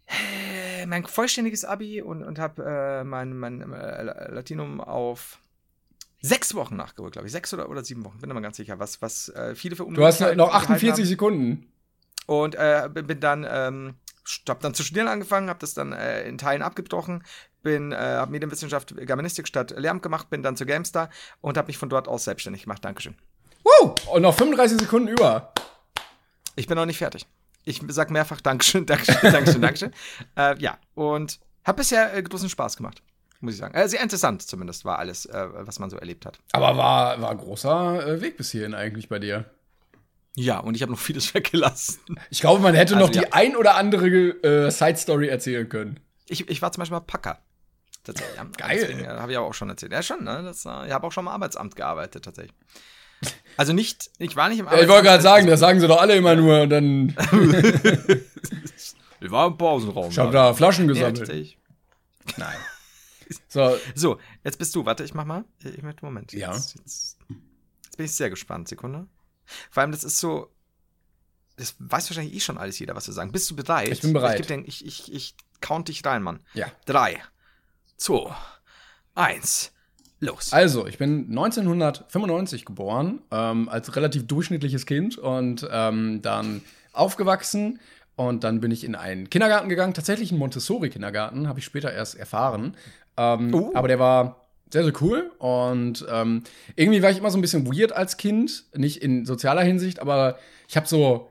äh, 0.07 0.85
mein 0.85 1.05
vollständiges 1.05 1.63
Abi 1.65 2.01
und, 2.01 2.23
und 2.23 2.39
habe 2.39 2.63
äh, 2.63 3.03
mein, 3.03 3.37
mein 3.37 3.61
äh, 3.73 4.31
Latinum 4.31 4.81
auf 4.81 5.39
sechs 6.21 6.53
Wochen 6.53 6.75
nachgeholt, 6.75 7.13
glaube 7.13 7.27
ich. 7.27 7.31
Sechs 7.31 7.53
oder, 7.53 7.69
oder 7.69 7.83
sieben 7.83 8.05
Wochen, 8.05 8.19
bin 8.19 8.27
mir 8.27 8.33
mal 8.33 8.41
ganz 8.41 8.57
sicher, 8.57 8.79
was, 8.79 9.01
was 9.01 9.29
äh, 9.29 9.55
viele 9.55 9.75
für 9.75 9.85
Du 9.85 10.05
hast 10.05 10.19
unmöglich 10.19 10.37
noch 10.37 10.47
gehalten 10.49 10.73
48 10.73 11.03
haben. 11.03 11.09
Sekunden. 11.09 11.71
Und 12.27 12.55
äh, 12.55 12.89
bin 12.93 13.07
bin 13.07 13.19
dann, 13.19 13.45
ähm, 13.49 13.95
hab 14.47 14.59
dann 14.61 14.73
zu 14.73 14.83
studieren 14.83 15.07
angefangen, 15.07 15.49
habe 15.49 15.59
das 15.59 15.73
dann 15.73 15.93
äh, 15.93 16.27
in 16.27 16.37
Teilen 16.37 16.61
abgebrochen, 16.61 17.23
bin, 17.63 17.91
äh, 17.91 17.95
habe 17.95 18.31
Medienwissenschaft, 18.31 18.95
Germanistik 18.95 19.47
statt 19.47 19.73
Lehramt 19.77 20.01
gemacht, 20.01 20.29
bin 20.29 20.43
dann 20.43 20.55
zu 20.55 20.65
GameStar 20.65 21.09
und 21.41 21.57
habe 21.57 21.67
mich 21.67 21.77
von 21.77 21.89
dort 21.89 22.07
aus 22.07 22.23
selbstständig 22.23 22.63
gemacht. 22.63 22.83
Dankeschön. 22.83 23.15
Woo! 23.63 23.93
Und 24.11 24.23
noch 24.23 24.35
35 24.35 24.79
Sekunden 24.79 25.09
über. 25.09 25.53
Ich 26.55 26.67
bin 26.67 26.75
noch 26.75 26.85
nicht 26.85 26.97
fertig. 26.97 27.25
Ich 27.63 27.81
sag 27.87 28.09
mehrfach 28.09 28.41
Dankeschön, 28.41 28.85
Dankeschön, 28.87 29.31
Dankeschön, 29.31 29.61
Dankeschön. 29.61 29.91
Äh, 30.35 30.57
ja, 30.59 30.77
und 30.95 31.39
Hat 31.63 31.75
bisher 31.75 32.15
äh, 32.15 32.23
großen 32.23 32.49
Spaß 32.49 32.77
gemacht, 32.77 33.03
muss 33.39 33.53
ich 33.53 33.59
sagen. 33.59 33.75
Äh, 33.75 33.87
sehr 33.87 34.01
interessant 34.01 34.41
zumindest 34.41 34.85
war 34.85 34.99
alles, 34.99 35.25
äh, 35.25 35.47
was 35.51 35.79
man 35.79 35.89
so 35.89 35.97
erlebt 35.97 36.25
hat. 36.25 36.39
Aber 36.53 36.75
war, 36.77 37.21
war 37.21 37.35
großer 37.35 38.07
äh, 38.07 38.21
Weg 38.21 38.37
bis 38.37 38.51
hierhin 38.51 38.73
eigentlich 38.73 39.09
bei 39.09 39.19
dir. 39.19 39.45
Ja, 40.35 40.59
und 40.59 40.75
ich 40.75 40.81
habe 40.81 40.91
noch 40.91 40.99
vieles 40.99 41.33
weggelassen. 41.33 41.99
Ich 42.29 42.39
glaube, 42.41 42.61
man 42.61 42.73
hätte 42.73 42.95
Also, 42.95 43.05
noch 43.05 43.11
die 43.11 43.19
ja. 43.19 43.27
ein 43.31 43.55
oder 43.55 43.75
andere 43.75 44.07
äh, 44.07 44.69
Side-Story 44.71 45.27
erzählen 45.27 45.67
können. 45.67 45.99
Ich, 46.27 46.49
ich 46.49 46.61
war 46.61 46.71
zum 46.71 46.81
Beispiel 46.81 46.97
mal 46.97 47.01
Packer. 47.05 47.39
Tatsächlich. 48.03 48.35
Ja. 48.37 48.45
Geil. 48.57 48.77
Deswegen, 48.81 49.03
ja, 49.03 49.19
habe 49.19 49.31
ich 49.31 49.37
aber 49.37 49.47
auch 49.47 49.53
schon 49.53 49.69
erzählt. 49.69 49.91
Ja, 49.91 50.01
schon, 50.01 50.23
ne? 50.23 50.41
Das, 50.43 50.65
äh, 50.65 50.87
ich 50.87 50.91
habe 50.93 51.05
auch 51.05 51.11
schon 51.11 51.25
im 51.25 51.27
Arbeitsamt 51.27 51.75
gearbeitet, 51.75 52.25
tatsächlich. 52.25 52.55
Also 53.57 53.73
nicht, 53.73 54.09
ich 54.17 54.35
war 54.35 54.49
nicht 54.49 54.57
im 54.59 54.65
Ja, 54.65 54.79
ich 54.81 54.87
wollte 54.87 55.03
gerade 55.03 55.21
sagen, 55.21 55.45
das 55.45 55.59
sagen 55.59 55.79
sie 55.79 55.87
doch 55.87 56.01
alle 56.01 56.15
immer 56.15 56.35
nur 56.35 56.61
und 56.61 56.69
dann. 56.69 57.15
Ich 59.23 59.29
war 59.29 59.45
im 59.45 59.55
Pausenraum. 59.57 60.09
Ich 60.09 60.17
habe 60.17 60.31
da 60.31 60.51
Flaschen 60.55 60.87
gesammelt. 60.87 61.17
tatsächlich. 61.19 61.57
Nein. 62.37 62.57
So, 63.47 63.77
So, 63.95 64.17
jetzt 64.43 64.57
bist 64.57 64.75
du. 64.75 64.83
Warte, 64.85 65.03
ich 65.05 65.13
mach 65.13 65.23
mal. 65.23 65.45
Ich 65.63 65.81
möchte 65.83 66.03
Moment. 66.03 66.33
Ja. 66.33 66.53
Jetzt, 66.53 66.75
jetzt, 66.75 67.17
jetzt 67.85 67.95
bin 67.97 68.05
ich 68.05 68.11
sehr 68.13 68.29
gespannt. 68.29 68.67
Sekunde. 68.67 69.07
Vor 69.69 69.81
allem, 69.81 69.91
das 69.91 70.03
ist 70.03 70.17
so. 70.19 70.49
Das 71.57 71.75
weiß 71.79 72.09
wahrscheinlich 72.09 72.33
eh 72.35 72.39
schon 72.39 72.57
alles 72.57 72.79
jeder, 72.79 72.95
was 72.95 73.07
wir 73.07 73.13
sagen. 73.13 73.31
Bist 73.31 73.49
du 73.51 73.55
bereit? 73.55 73.89
Ich 73.89 74.01
bin 74.01 74.13
bereit. 74.13 74.39
Ich, 74.39 74.47
dir- 74.47 74.63
ich, 74.65 74.85
ich, 74.85 75.13
ich 75.13 75.35
count 75.59 75.89
dich 75.89 76.03
rein, 76.05 76.23
Mann. 76.23 76.39
ja. 76.53 76.67
Drei, 76.85 77.17
zwei, 77.97 78.33
eins, 79.13 79.71
los. 80.19 80.53
Also, 80.53 80.87
ich 80.87 80.97
bin 80.97 81.27
1995 81.29 82.65
geboren, 82.65 83.21
ähm, 83.31 83.69
als 83.69 83.95
relativ 83.95 84.25
durchschnittliches 84.27 84.85
Kind 84.85 85.17
und 85.17 85.67
ähm, 85.71 86.21
dann 86.21 86.61
aufgewachsen. 86.93 87.79
Und 88.15 88.43
dann 88.43 88.59
bin 88.59 88.71
ich 88.71 88.83
in 88.83 88.93
einen 88.95 89.29
Kindergarten 89.29 89.69
gegangen, 89.69 89.93
tatsächlich 89.93 90.31
einen 90.31 90.39
Montessori-Kindergarten, 90.39 91.47
habe 91.47 91.59
ich 91.59 91.65
später 91.65 91.91
erst 91.91 92.15
erfahren. 92.15 92.75
Ähm, 93.17 93.53
Oh. 93.53 93.71
Aber 93.73 93.87
der 93.87 93.99
war 93.99 94.40
sehr, 94.71 94.83
sehr 94.83 94.93
cool. 95.01 95.31
Und 95.37 96.05
ähm, 96.09 96.43
irgendwie 96.75 97.01
war 97.01 97.11
ich 97.11 97.17
immer 97.17 97.31
so 97.31 97.37
ein 97.37 97.41
bisschen 97.41 97.67
weird 97.67 97.91
als 97.91 98.17
Kind. 98.17 98.65
Nicht 98.75 99.03
in 99.03 99.25
sozialer 99.25 99.63
Hinsicht, 99.63 99.99
aber 99.99 100.37
ich 100.67 100.77
habe 100.77 100.87
so 100.87 101.29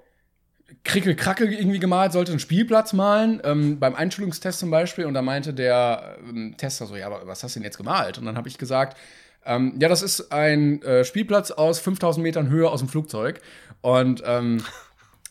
Krickel-Krackel 0.85 1.53
irgendwie 1.53 1.79
gemalt, 1.79 2.13
sollte 2.13 2.33
einen 2.33 2.41
Spielplatz 2.41 2.93
malen, 2.93 3.41
ähm, 3.45 3.79
beim 3.79 3.95
Einschulungstest 3.95 4.59
zum 4.59 4.71
Beispiel. 4.71 5.07
Und 5.07 5.15
da 5.15 5.23
meinte 5.23 5.53
der 5.53 6.17
ähm, 6.27 6.55
Tester 6.57 6.87
so, 6.87 6.97
ja, 6.97 7.07
aber 7.07 7.27
was 7.27 7.43
hast 7.43 7.55
du 7.57 7.61
denn 7.61 7.65
jetzt 7.65 7.77
gemalt? 7.77 8.19
Und 8.19 8.27
dann 8.27 8.37
habe 8.37 8.49
ich 8.49 8.59
gesagt, 8.59 8.97
ähm, 9.45 9.75
ja, 9.81 9.89
das 9.89 10.03
ist 10.03 10.33
ein 10.33 10.83
äh, 10.83 11.05
Spielplatz 11.05 11.51
aus 11.51 11.81
5000 11.81 12.23
Metern 12.23 12.49
Höhe 12.49 12.71
aus 12.71 12.81
dem 12.81 12.89
Flugzeug. 12.89 13.41
Und 13.81 14.23
ähm, 14.27 14.63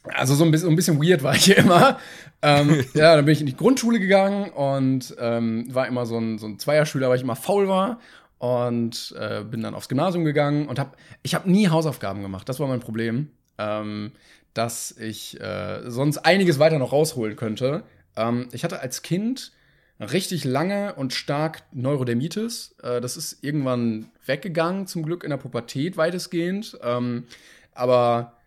also 0.04 0.36
so 0.36 0.44
ein 0.44 0.52
bisschen, 0.52 0.70
ein 0.70 0.76
bisschen 0.76 1.02
weird 1.02 1.24
war 1.24 1.36
ich 1.36 1.46
hier 1.46 1.58
immer. 1.58 2.00
ähm, 2.42 2.84
ja, 2.94 3.16
dann 3.16 3.26
bin 3.26 3.34
ich 3.34 3.42
in 3.42 3.48
die 3.48 3.56
Grundschule 3.56 4.00
gegangen 4.00 4.50
und 4.52 5.16
ähm, 5.20 5.74
war 5.74 5.88
immer 5.88 6.06
so 6.06 6.18
ein, 6.18 6.38
so 6.38 6.48
ein 6.48 6.60
Zweierschüler, 6.60 7.10
weil 7.10 7.18
ich 7.18 7.24
immer 7.24 7.36
faul 7.36 7.68
war. 7.68 8.00
Und 8.38 9.14
äh, 9.20 9.44
bin 9.44 9.62
dann 9.62 9.76
aufs 9.76 9.90
Gymnasium 9.90 10.24
gegangen 10.24 10.70
und 10.70 10.80
habe, 10.80 10.92
ich 11.24 11.36
habe 11.36 11.52
nie 11.52 11.68
Hausaufgaben 11.68 12.22
gemacht. 12.22 12.48
Das 12.48 12.60
war 12.62 12.68
mein 12.68 12.80
Problem. 12.80 13.32
Ähm, 13.58 14.14
dass 14.54 14.92
ich 14.98 15.40
äh, 15.40 15.90
sonst 15.90 16.20
einiges 16.20 16.60
weiter 16.60 16.80
noch 16.80 16.92
rausholen 16.92 17.36
könnte. 17.36 17.84
Ähm, 18.16 18.50
ich 18.52 18.64
hatte 18.64 18.80
als 18.80 19.02
Kind 19.02 19.52
richtig 20.00 20.44
lange 20.44 20.96
und 20.96 21.14
stark 21.14 21.64
Neurodermitis. 21.72 22.76
Äh, 22.82 23.02
das 23.02 23.18
ist 23.18 23.44
irgendwann 23.44 24.10
weggegangen, 24.26 24.88
zum 24.88 25.04
Glück 25.04 25.24
in 25.24 25.30
der 25.30 25.38
Pubertät 25.38 25.98
weitestgehend. 25.98 26.78
Ähm, 26.84 27.26
aber 27.74 28.39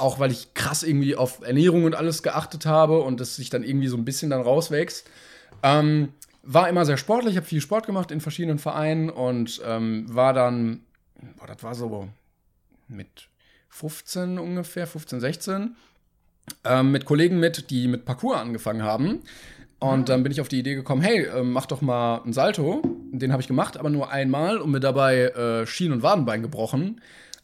auch 0.00 0.18
weil 0.18 0.30
ich 0.30 0.54
krass 0.54 0.82
irgendwie 0.82 1.16
auf 1.16 1.42
Ernährung 1.42 1.84
und 1.84 1.94
alles 1.94 2.22
geachtet 2.22 2.66
habe 2.66 3.00
und 3.00 3.20
das 3.20 3.36
sich 3.36 3.50
dann 3.50 3.62
irgendwie 3.62 3.88
so 3.88 3.96
ein 3.96 4.04
bisschen 4.04 4.30
dann 4.30 4.42
rauswächst. 4.42 5.08
Ähm, 5.62 6.10
war 6.42 6.68
immer 6.68 6.84
sehr 6.84 6.96
sportlich, 6.96 7.36
habe 7.36 7.46
viel 7.46 7.60
Sport 7.60 7.86
gemacht 7.86 8.10
in 8.10 8.20
verschiedenen 8.20 8.58
Vereinen 8.58 9.10
und 9.10 9.60
ähm, 9.64 10.06
war 10.08 10.32
dann, 10.32 10.80
boah, 11.36 11.46
das 11.46 11.62
war 11.62 11.74
so 11.74 12.08
mit 12.88 13.28
15 13.68 14.38
ungefähr, 14.38 14.86
15, 14.86 15.20
16, 15.20 15.76
ähm, 16.64 16.90
mit 16.90 17.04
Kollegen 17.04 17.38
mit, 17.38 17.70
die 17.70 17.88
mit 17.88 18.04
Parkour 18.04 18.38
angefangen 18.38 18.82
haben. 18.82 19.20
Und 19.78 20.10
dann 20.10 20.22
bin 20.22 20.30
ich 20.30 20.42
auf 20.42 20.48
die 20.48 20.58
Idee 20.58 20.74
gekommen, 20.74 21.00
hey, 21.00 21.26
ähm, 21.26 21.52
mach 21.52 21.64
doch 21.64 21.80
mal 21.80 22.20
einen 22.22 22.34
Salto. 22.34 22.82
Den 23.12 23.32
habe 23.32 23.40
ich 23.40 23.48
gemacht, 23.48 23.78
aber 23.78 23.88
nur 23.88 24.10
einmal 24.10 24.58
und 24.58 24.70
mir 24.70 24.80
dabei 24.80 25.28
äh, 25.28 25.66
Schien- 25.66 25.92
und 25.92 26.02
Wadenbein 26.02 26.42
gebrochen. 26.42 27.00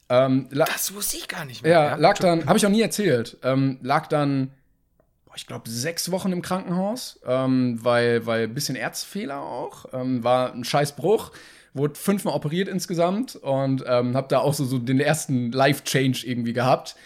Ähm, 0.09 0.49
Das 0.51 0.95
wusste 0.95 1.17
ich 1.17 1.29
gar 1.29 1.45
nicht 1.45 1.63
mehr. 1.63 1.73
ja, 1.73 1.95
lag 1.97 2.19
dann, 2.19 2.47
habe 2.47 2.59
ich 2.59 2.67
auch 2.67 2.71
nie 2.71 2.81
erzählt, 2.83 3.39
ähm, 3.43 3.79
lag 3.83 4.07
dann, 4.07 4.51
boah, 5.25 5.35
ich 5.37 5.47
glaube, 5.47 5.69
sechs 5.69 6.11
Wochen 6.11 6.33
im 6.33 6.43
Krankenhaus, 6.43 7.21
ähm, 7.27 7.79
weil, 7.83 8.25
weil 8.27 8.45
ein 8.45 8.55
bisschen 8.55 8.77
Erzfehler 8.77 9.41
auch, 9.41 9.87
ähm, 9.93 10.23
war 10.23 10.53
ein 10.53 10.65
Scheißbruch, 10.65 11.33
wurde 11.75 11.95
fünfmal 11.97 12.35
operiert 12.35 12.69
insgesamt 12.69 13.37
und 13.37 13.85
ähm, 13.87 14.17
habe 14.17 14.29
da 14.29 14.39
auch 14.39 14.55
so, 14.55 14.65
so 14.65 14.79
den 14.79 15.01
ersten 15.01 15.53
Life-Change 15.53 16.27
irgendwie 16.27 16.53
gehabt. 16.53 16.97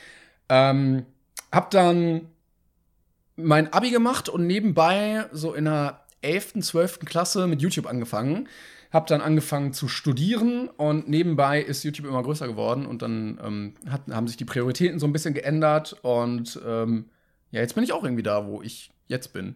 Ähm, 0.49 1.07
hab 1.51 1.71
dann 1.71 2.29
mein 3.37 3.73
Abi 3.73 3.91
gemacht 3.91 4.29
und 4.29 4.47
nebenbei 4.47 5.25
so 5.33 5.55
in 5.55 5.65
der 5.65 6.01
11., 6.23 6.61
12. 6.61 7.01
Klasse 7.01 7.47
mit 7.47 7.63
YouTube 7.63 7.87
angefangen. 7.87 8.49
Hab 8.93 9.07
dann 9.07 9.21
angefangen 9.21 9.73
zu 9.73 9.87
studieren 9.89 10.69
und 10.69 11.09
nebenbei 11.09 11.61
ist 11.63 11.85
YouTube 11.85 12.07
immer 12.07 12.23
größer 12.23 12.49
geworden 12.49 12.87
und 12.87 13.03
dann 13.03 13.39
ähm, 13.43 13.75
hat, 13.89 14.03
haben 14.11 14.27
sich 14.27 14.37
die 14.37 14.45
Prioritäten 14.45 14.99
so 14.99 15.07
ein 15.07 15.13
bisschen 15.13 15.33
geändert 15.35 15.93
und 16.03 16.61
ähm, 16.67 17.09
ja, 17.53 17.61
jetzt 17.61 17.75
bin 17.75 17.85
ich 17.85 17.93
auch 17.93 18.03
irgendwie 18.05 18.23
da, 18.25 18.47
wo 18.47 18.63
ich 18.63 18.91
jetzt 19.07 19.33
bin. 19.33 19.55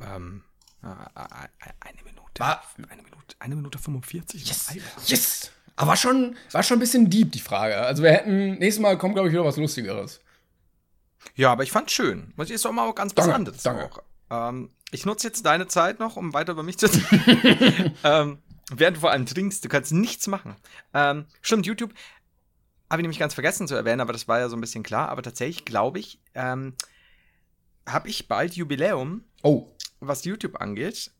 Ähm, 0.00 0.42
äh, 0.82 0.86
äh, 0.86 1.48
eine 1.80 2.02
Minute. 2.04 2.22
War- 2.38 2.62
Eine 2.76 3.02
Minute. 3.02 3.36
Eine 3.38 3.56
Minute 3.56 3.78
45. 3.78 4.50
Alter. 4.68 4.80
Yes! 5.06 5.50
Aber 5.76 5.88
war 5.88 5.96
schon, 5.96 6.36
war 6.52 6.62
schon 6.62 6.78
ein 6.78 6.80
bisschen 6.80 7.10
deep, 7.10 7.32
die 7.32 7.40
Frage. 7.40 7.76
Also 7.78 8.02
wir 8.02 8.10
hätten, 8.12 8.52
nächstes 8.58 8.80
Mal 8.80 8.96
kommt, 8.96 9.14
glaube 9.14 9.28
ich, 9.28 9.32
wieder 9.32 9.44
was 9.44 9.56
Lustigeres. 9.58 10.20
Ja, 11.34 11.52
aber 11.52 11.64
ich 11.64 11.72
fand's 11.72 11.92
schön. 11.92 12.32
Ich 12.42 12.50
ist 12.50 12.64
doch 12.64 12.72
mal 12.72 12.88
auch 12.88 12.94
ganz 12.94 13.12
was 13.16 13.28
anderes. 13.28 13.62
danke. 13.62 13.90
Auch. 13.90 14.48
Ähm, 14.48 14.70
ich 14.90 15.04
nutze 15.06 15.26
jetzt 15.26 15.44
deine 15.46 15.66
Zeit 15.68 15.98
noch, 15.98 16.16
um 16.16 16.32
weiter 16.32 16.52
über 16.52 16.62
mich 16.62 16.78
zu 16.78 16.86
ähm, 18.04 18.38
Während 18.70 18.96
du 18.96 19.00
vor 19.00 19.12
allem 19.12 19.26
trinkst, 19.26 19.64
du 19.64 19.68
kannst 19.68 19.92
nichts 19.92 20.26
machen. 20.26 20.56
Ähm, 20.92 21.26
stimmt, 21.40 21.66
YouTube 21.66 21.92
habe 22.90 23.00
ich 23.00 23.04
nämlich 23.04 23.18
ganz 23.18 23.34
vergessen 23.34 23.68
zu 23.68 23.74
erwähnen, 23.76 24.00
aber 24.00 24.12
das 24.12 24.26
war 24.26 24.40
ja 24.40 24.48
so 24.48 24.56
ein 24.56 24.60
bisschen 24.60 24.82
klar. 24.82 25.08
Aber 25.08 25.22
tatsächlich 25.22 25.64
glaube 25.64 25.98
ich, 26.00 26.20
ähm, 26.34 26.74
habe 27.86 28.08
ich 28.08 28.26
bald 28.28 28.54
Jubiläum, 28.54 29.24
Oh, 29.42 29.72
was 30.00 30.24
YouTube 30.24 30.60
angeht. 30.60 31.12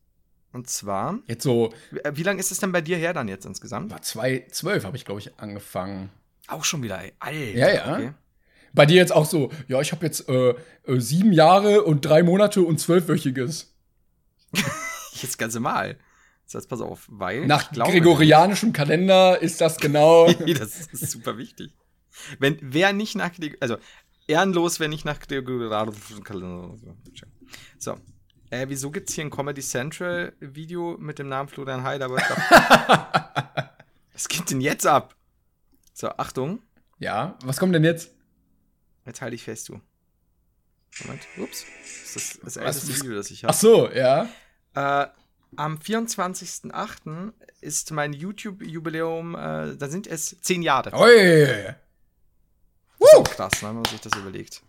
Und 0.53 0.69
zwar, 0.69 1.19
jetzt 1.27 1.45
so, 1.45 1.73
wie, 1.91 1.99
äh, 2.01 2.17
wie 2.17 2.23
lange 2.23 2.41
ist 2.41 2.51
es 2.51 2.59
denn 2.59 2.73
bei 2.73 2.81
dir 2.81 2.97
her 2.97 3.13
dann 3.13 3.29
jetzt 3.29 3.47
insgesamt? 3.47 3.91
war 3.93 4.03
2012 4.03 4.85
habe 4.85 4.97
ich, 4.97 5.05
glaube 5.05 5.21
ich, 5.21 5.39
angefangen. 5.39 6.11
Auch 6.49 6.65
schon 6.65 6.83
wieder, 6.83 7.01
ey. 7.01 7.13
Alter, 7.19 7.39
Ja, 7.39 7.71
ja. 7.71 7.95
Okay. 7.95 8.13
Bei 8.77 8.85
dir 8.87 8.97
jetzt 8.97 9.13
auch 9.13 9.25
so, 9.25 9.51
ja, 9.69 9.81
ich 9.81 9.91
habe 9.91 10.05
jetzt 10.05 10.29
äh, 10.29 10.51
äh, 10.51 10.55
sieben 11.01 11.33
Jahre 11.33 11.83
und 11.83 12.05
drei 12.05 12.23
Monate 12.23 12.61
und 12.63 12.79
zwölfwöchiges. 12.79 13.75
Jetzt 15.15 15.39
ganze 15.39 15.61
Mal. 15.61 15.97
Das 16.45 16.57
heißt, 16.57 16.69
pass 16.69 16.83
auf, 16.83 17.07
weil. 17.09 17.47
Nach 17.47 17.73
glaube- 17.73 17.91
gregorianischem 17.91 18.75
Kalender 18.75 19.41
ist 19.41 19.63
das 19.63 19.79
genau. 19.79 20.31
das 20.59 20.89
ist 20.93 21.11
super 21.11 21.39
wichtig. 21.39 21.73
Wenn, 22.39 22.59
wer 22.61 22.93
nicht 22.93 23.17
nach, 23.17 23.31
also, 23.61 23.79
ehrenlos, 24.27 24.79
wenn 24.79 24.91
nicht 24.91 25.07
nach 25.07 25.19
gregorianischem 25.21 26.23
Kalender. 26.23 26.75
So. 27.79 27.97
Äh, 28.51 28.67
wieso 28.69 28.91
gibt's 28.91 29.15
hier 29.15 29.25
ein 29.25 29.31
Comedy 29.31 29.63
Central 29.63 30.35
Video 30.39 30.99
mit 30.99 31.19
dem 31.19 31.29
Namen 31.29 31.49
Florian 31.49 31.83
Heider? 31.83 32.11
Was 34.13 34.29
geht 34.29 34.51
denn 34.51 34.61
jetzt 34.61 34.87
ab? 34.87 35.17
So, 35.95 36.11
Achtung. 36.11 36.61
ja, 36.99 37.39
was 37.43 37.57
kommt 37.57 37.75
denn 37.75 37.85
jetzt? 37.85 38.13
Jetzt 39.07 39.23
halte 39.23 39.35
ich 39.37 39.45
fest, 39.45 39.69
du. 39.69 39.81
Moment. 41.03 41.23
Ups. 41.39 41.65
Das 42.15 42.17
ist 42.17 42.39
das 42.43 42.57
Was- 42.57 42.59
älteste 42.85 43.01
Video, 43.05 43.17
das 43.17 43.31
ich 43.31 43.45
Ach 43.45 43.49
habe. 43.49 43.59
so, 43.59 43.91
ja. 43.91 44.29
Äh, 44.75 45.07
am 45.57 45.79
24.08. 45.79 47.33
ist 47.61 47.91
mein 47.93 48.13
YouTube-Jubiläum, 48.13 49.35
äh, 49.35 49.77
da 49.77 49.89
sind 49.89 50.07
es 50.07 50.41
zehn 50.41 50.63
Jahre. 50.63 50.91
Das 50.91 51.01
ist 51.01 51.77
auch 53.17 53.25
krass, 53.25 53.63
ne, 53.63 53.69
wenn 53.69 53.77
man 53.77 53.85
sich 53.85 54.01
das 54.01 54.15
überlegt. 54.17 54.63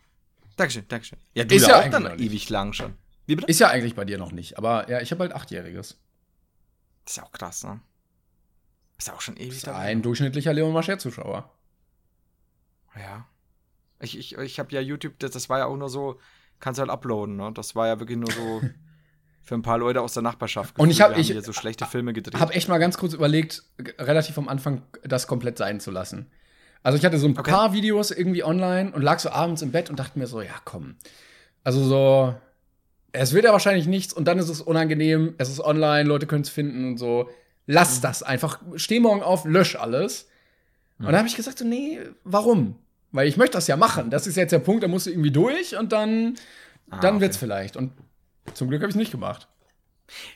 Dankeschön, 0.55 0.85
Dankeschön. 0.87 1.19
Ja, 1.33 1.43
du 1.43 1.55
Ist 1.55 1.67
ja 1.67 1.81
auch 1.81 1.89
dann 1.89 2.19
ewig 2.19 2.49
lang 2.49 2.73
schon. 2.73 2.95
Ist 3.27 3.59
ja 3.59 3.69
eigentlich 3.69 3.95
bei 3.95 4.05
dir 4.05 4.17
noch 4.17 4.31
nicht, 4.31 4.57
aber 4.57 4.89
ja, 4.89 5.01
ich 5.01 5.11
habe 5.11 5.23
halt 5.23 5.33
achtjähriges. 5.33 5.97
Das 7.05 7.13
ist 7.13 7.17
ja 7.17 7.23
auch 7.23 7.31
krass, 7.31 7.63
ne? 7.63 7.79
Ist 8.97 9.07
ja 9.07 9.13
auch 9.13 9.21
schon 9.21 9.37
ewig 9.37 9.49
Ist 9.49 9.67
ein 9.67 10.01
durchschnittlicher 10.01 10.53
Leon 10.53 10.73
Mascher-Zuschauer. 10.73 11.51
Ja. 12.95 13.27
Ich, 13.99 14.17
ich, 14.17 14.37
ich 14.37 14.59
habe 14.59 14.71
ja 14.73 14.81
YouTube, 14.81 15.17
das, 15.19 15.31
das 15.31 15.49
war 15.49 15.59
ja 15.59 15.65
auch 15.65 15.77
nur 15.77 15.89
so, 15.89 16.19
kannst 16.59 16.77
du 16.77 16.81
halt 16.81 16.91
uploaden, 16.91 17.35
ne? 17.37 17.51
Das 17.53 17.75
war 17.75 17.87
ja 17.87 17.99
wirklich 17.99 18.17
nur 18.17 18.31
so 18.31 18.61
für 19.41 19.55
ein 19.55 19.61
paar 19.61 19.77
Leute 19.77 20.01
aus 20.01 20.13
der 20.13 20.23
Nachbarschaft. 20.23 20.77
Und 20.77 20.89
ich 20.89 20.97
gefühlt. 20.97 21.03
hab- 21.03 21.09
Wir 21.11 21.15
haben 21.15 21.21
ich- 21.21 21.31
hier 21.31 21.41
so 21.41 21.53
schlechte 21.53 21.85
Filme 21.85 22.13
gedreht. 22.13 22.39
Hab 22.39 22.55
echt 22.55 22.67
mal 22.69 22.77
ganz 22.77 22.97
kurz 22.97 23.13
überlegt, 23.13 23.63
relativ 23.99 24.37
am 24.37 24.47
Anfang 24.49 24.81
das 25.03 25.25
komplett 25.27 25.57
sein 25.57 25.79
zu 25.79 25.91
lassen. 25.91 26.29
Also 26.83 26.97
ich 26.97 27.05
hatte 27.05 27.17
so 27.17 27.27
ein 27.27 27.37
Okay. 27.37 27.49
paar 27.51 27.73
Videos 27.73 28.11
irgendwie 28.11 28.43
online 28.43 28.91
und 28.93 29.01
lag 29.01 29.19
so 29.19 29.29
abends 29.29 29.61
im 29.61 29.71
Bett 29.71 29.89
und 29.89 29.97
dachte 29.99 30.19
mir 30.19 30.27
so, 30.27 30.41
ja 30.41 30.53
komm. 30.63 30.95
Also 31.63 31.83
so, 31.83 32.35
Es 33.13 33.33
wird 33.33 33.45
ja 33.45 33.51
wahrscheinlich 33.51 33.87
nichts 33.87 34.13
und 34.13 34.25
dann 34.25 34.37
ist 34.37 34.47
es 34.49 34.61
unangenehm, 34.61 35.33
es 35.37 35.49
ist 35.49 35.59
online, 35.59 36.07
Leute 36.07 36.27
können 36.27 36.43
es 36.43 36.49
finden 36.49 36.85
und 36.91 36.97
so. 36.97 37.29
Lass 37.65 37.99
das 37.99 38.21
einfach. 38.23 38.61
Steh 38.75 38.99
morgen 38.99 39.23
auf, 39.23 39.43
lösch 39.45 39.75
alles. 39.75 40.29
Und 40.99 41.05
dann 41.07 41.17
habe 41.17 41.27
ich 41.27 41.35
gesagt, 41.35 41.57
so, 41.57 41.65
nee, 41.65 41.99
warum? 42.23 42.77
Weil 43.11 43.27
ich 43.27 43.37
möchte 43.37 43.53
das 43.53 43.67
ja 43.67 43.77
machen. 43.77 44.09
Das 44.09 44.27
ist 44.27 44.35
jetzt 44.35 44.51
der 44.51 44.59
Punkt, 44.59 44.83
da 44.83 44.87
musst 44.87 45.05
du 45.05 45.11
irgendwie 45.11 45.31
durch 45.31 45.77
und 45.77 45.91
dann, 45.91 46.35
dann 46.89 47.15
okay. 47.15 47.21
wird's 47.21 47.37
vielleicht. 47.37 47.77
Und 47.77 47.93
zum 48.53 48.69
Glück 48.69 48.81
habe 48.81 48.89
ich 48.89 48.95
es 48.95 48.99
nicht 48.99 49.11
gemacht. 49.11 49.47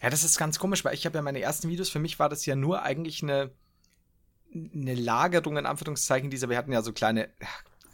Ja, 0.02 0.10
das 0.10 0.24
ist 0.24 0.38
ganz 0.38 0.60
komisch, 0.60 0.84
weil 0.84 0.94
ich 0.94 1.06
habe 1.06 1.18
ja 1.18 1.22
meine 1.22 1.42
ersten 1.42 1.70
Videos, 1.70 1.90
für 1.90 2.00
mich 2.00 2.20
war 2.20 2.30
das 2.30 2.46
ja 2.46 2.56
nur 2.56 2.84
eigentlich 2.84 3.24
eine, 3.24 3.52
eine 4.54 4.96
Lagerung 4.96 5.58
in 5.58 5.66
Anführungszeichen 5.66 6.30
dieser, 6.30 6.50
wir 6.50 6.58
hatten 6.58 6.74
ja 6.74 6.82
so 6.82 6.92
kleine 6.92 7.30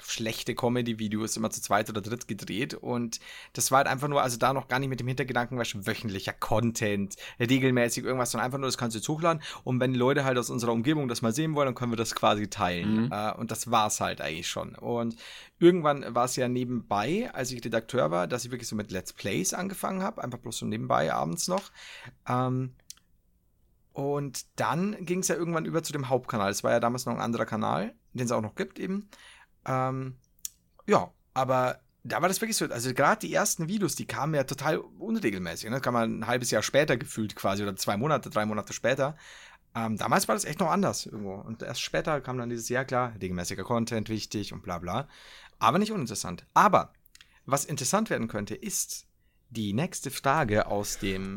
schlechte 0.03 0.55
Comedy-Videos 0.55 1.37
immer 1.37 1.49
zu 1.49 1.61
zweit 1.61 1.89
oder 1.89 2.01
dritt 2.01 2.27
gedreht 2.27 2.73
und 2.73 3.19
das 3.53 3.71
war 3.71 3.79
halt 3.79 3.87
einfach 3.87 4.07
nur, 4.07 4.21
also 4.21 4.37
da 4.37 4.53
noch 4.53 4.67
gar 4.67 4.79
nicht 4.79 4.89
mit 4.89 4.99
dem 4.99 5.07
Hintergedanken, 5.07 5.57
was 5.57 5.87
wöchentlicher 5.87 6.33
Content, 6.33 7.15
regelmäßig 7.39 8.03
irgendwas, 8.03 8.31
sondern 8.31 8.45
einfach 8.45 8.57
nur, 8.57 8.67
das 8.67 8.77
kannst 8.77 8.95
du 8.95 8.99
jetzt 8.99 9.09
hochladen 9.09 9.41
und 9.63 9.79
wenn 9.79 9.93
Leute 9.93 10.25
halt 10.25 10.37
aus 10.37 10.49
unserer 10.49 10.71
Umgebung 10.71 11.07
das 11.07 11.21
mal 11.21 11.33
sehen 11.33 11.55
wollen, 11.55 11.67
dann 11.67 11.75
können 11.75 11.91
wir 11.91 11.97
das 11.97 12.15
quasi 12.15 12.47
teilen 12.49 13.05
Mhm. 13.05 13.11
äh, 13.11 13.33
und 13.33 13.51
das 13.51 13.71
war's 13.71 13.99
halt 13.99 14.21
eigentlich 14.21 14.47
schon 14.47 14.75
und 14.75 15.15
irgendwann 15.59 16.15
war 16.15 16.25
es 16.25 16.35
ja 16.35 16.47
nebenbei, 16.47 17.29
als 17.33 17.51
ich 17.51 17.63
Redakteur 17.63 18.11
war, 18.11 18.27
dass 18.27 18.45
ich 18.45 18.51
wirklich 18.51 18.67
so 18.67 18.75
mit 18.75 18.91
Let's 18.91 19.13
Plays 19.13 19.53
angefangen 19.53 20.03
habe, 20.03 20.23
einfach 20.23 20.39
bloß 20.39 20.57
so 20.59 20.65
nebenbei 20.65 21.13
abends 21.13 21.47
noch 21.47 21.71
ähm, 22.27 22.73
und 23.97 24.45
dann 24.57 24.95
ging 25.05 25.21
es 25.21 25.27
ja 25.27 25.33
irgendwann 25.35 25.65
über 25.65 25.81
zu 25.81 25.91
dem 25.91 26.07
Hauptkanal. 26.07 26.51
Es 26.51 26.63
war 26.63 26.69
ja 26.71 26.79
damals 26.79 27.07
noch 27.07 27.15
ein 27.15 27.19
anderer 27.19 27.47
Kanal, 27.47 27.95
den 28.13 28.25
es 28.25 28.31
auch 28.31 28.43
noch 28.43 28.53
gibt 28.53 28.77
eben. 28.77 29.09
Ähm, 29.67 30.15
ja, 30.87 31.11
aber 31.33 31.79
da 32.03 32.21
war 32.21 32.29
das 32.29 32.41
wirklich 32.41 32.57
so, 32.57 32.65
also 32.65 32.93
gerade 32.93 33.27
die 33.27 33.33
ersten 33.33 33.67
Videos, 33.67 33.95
die 33.95 34.05
kamen 34.05 34.33
ja 34.33 34.43
total 34.43 34.77
unregelmäßig. 34.77 35.69
Ne? 35.69 35.81
Kann 35.81 35.93
man 35.93 36.19
ein 36.19 36.27
halbes 36.27 36.51
Jahr 36.51 36.63
später 36.63 36.97
gefühlt 36.97 37.35
quasi 37.35 37.63
oder 37.63 37.75
zwei 37.75 37.97
Monate, 37.97 38.29
drei 38.29 38.45
Monate 38.45 38.73
später. 38.73 39.17
Ähm, 39.75 39.97
damals 39.97 40.27
war 40.27 40.35
das 40.35 40.45
echt 40.45 40.59
noch 40.59 40.71
anders 40.71 41.05
irgendwo. 41.05 41.35
Und 41.35 41.61
erst 41.61 41.81
später 41.81 42.21
kam 42.21 42.37
dann 42.37 42.49
dieses, 42.49 42.69
ja 42.69 42.83
klar, 42.83 43.13
regelmäßiger 43.21 43.63
Content, 43.63 44.09
wichtig 44.09 44.53
und 44.53 44.63
bla 44.63 44.79
bla. 44.79 45.07
Aber 45.59 45.79
nicht 45.79 45.91
uninteressant. 45.91 46.45
Aber 46.53 46.93
was 47.45 47.65
interessant 47.65 48.09
werden 48.09 48.27
könnte, 48.27 48.55
ist 48.55 49.05
die 49.49 49.73
nächste 49.73 50.11
Frage 50.11 50.67
aus 50.67 50.99
dem. 50.99 51.35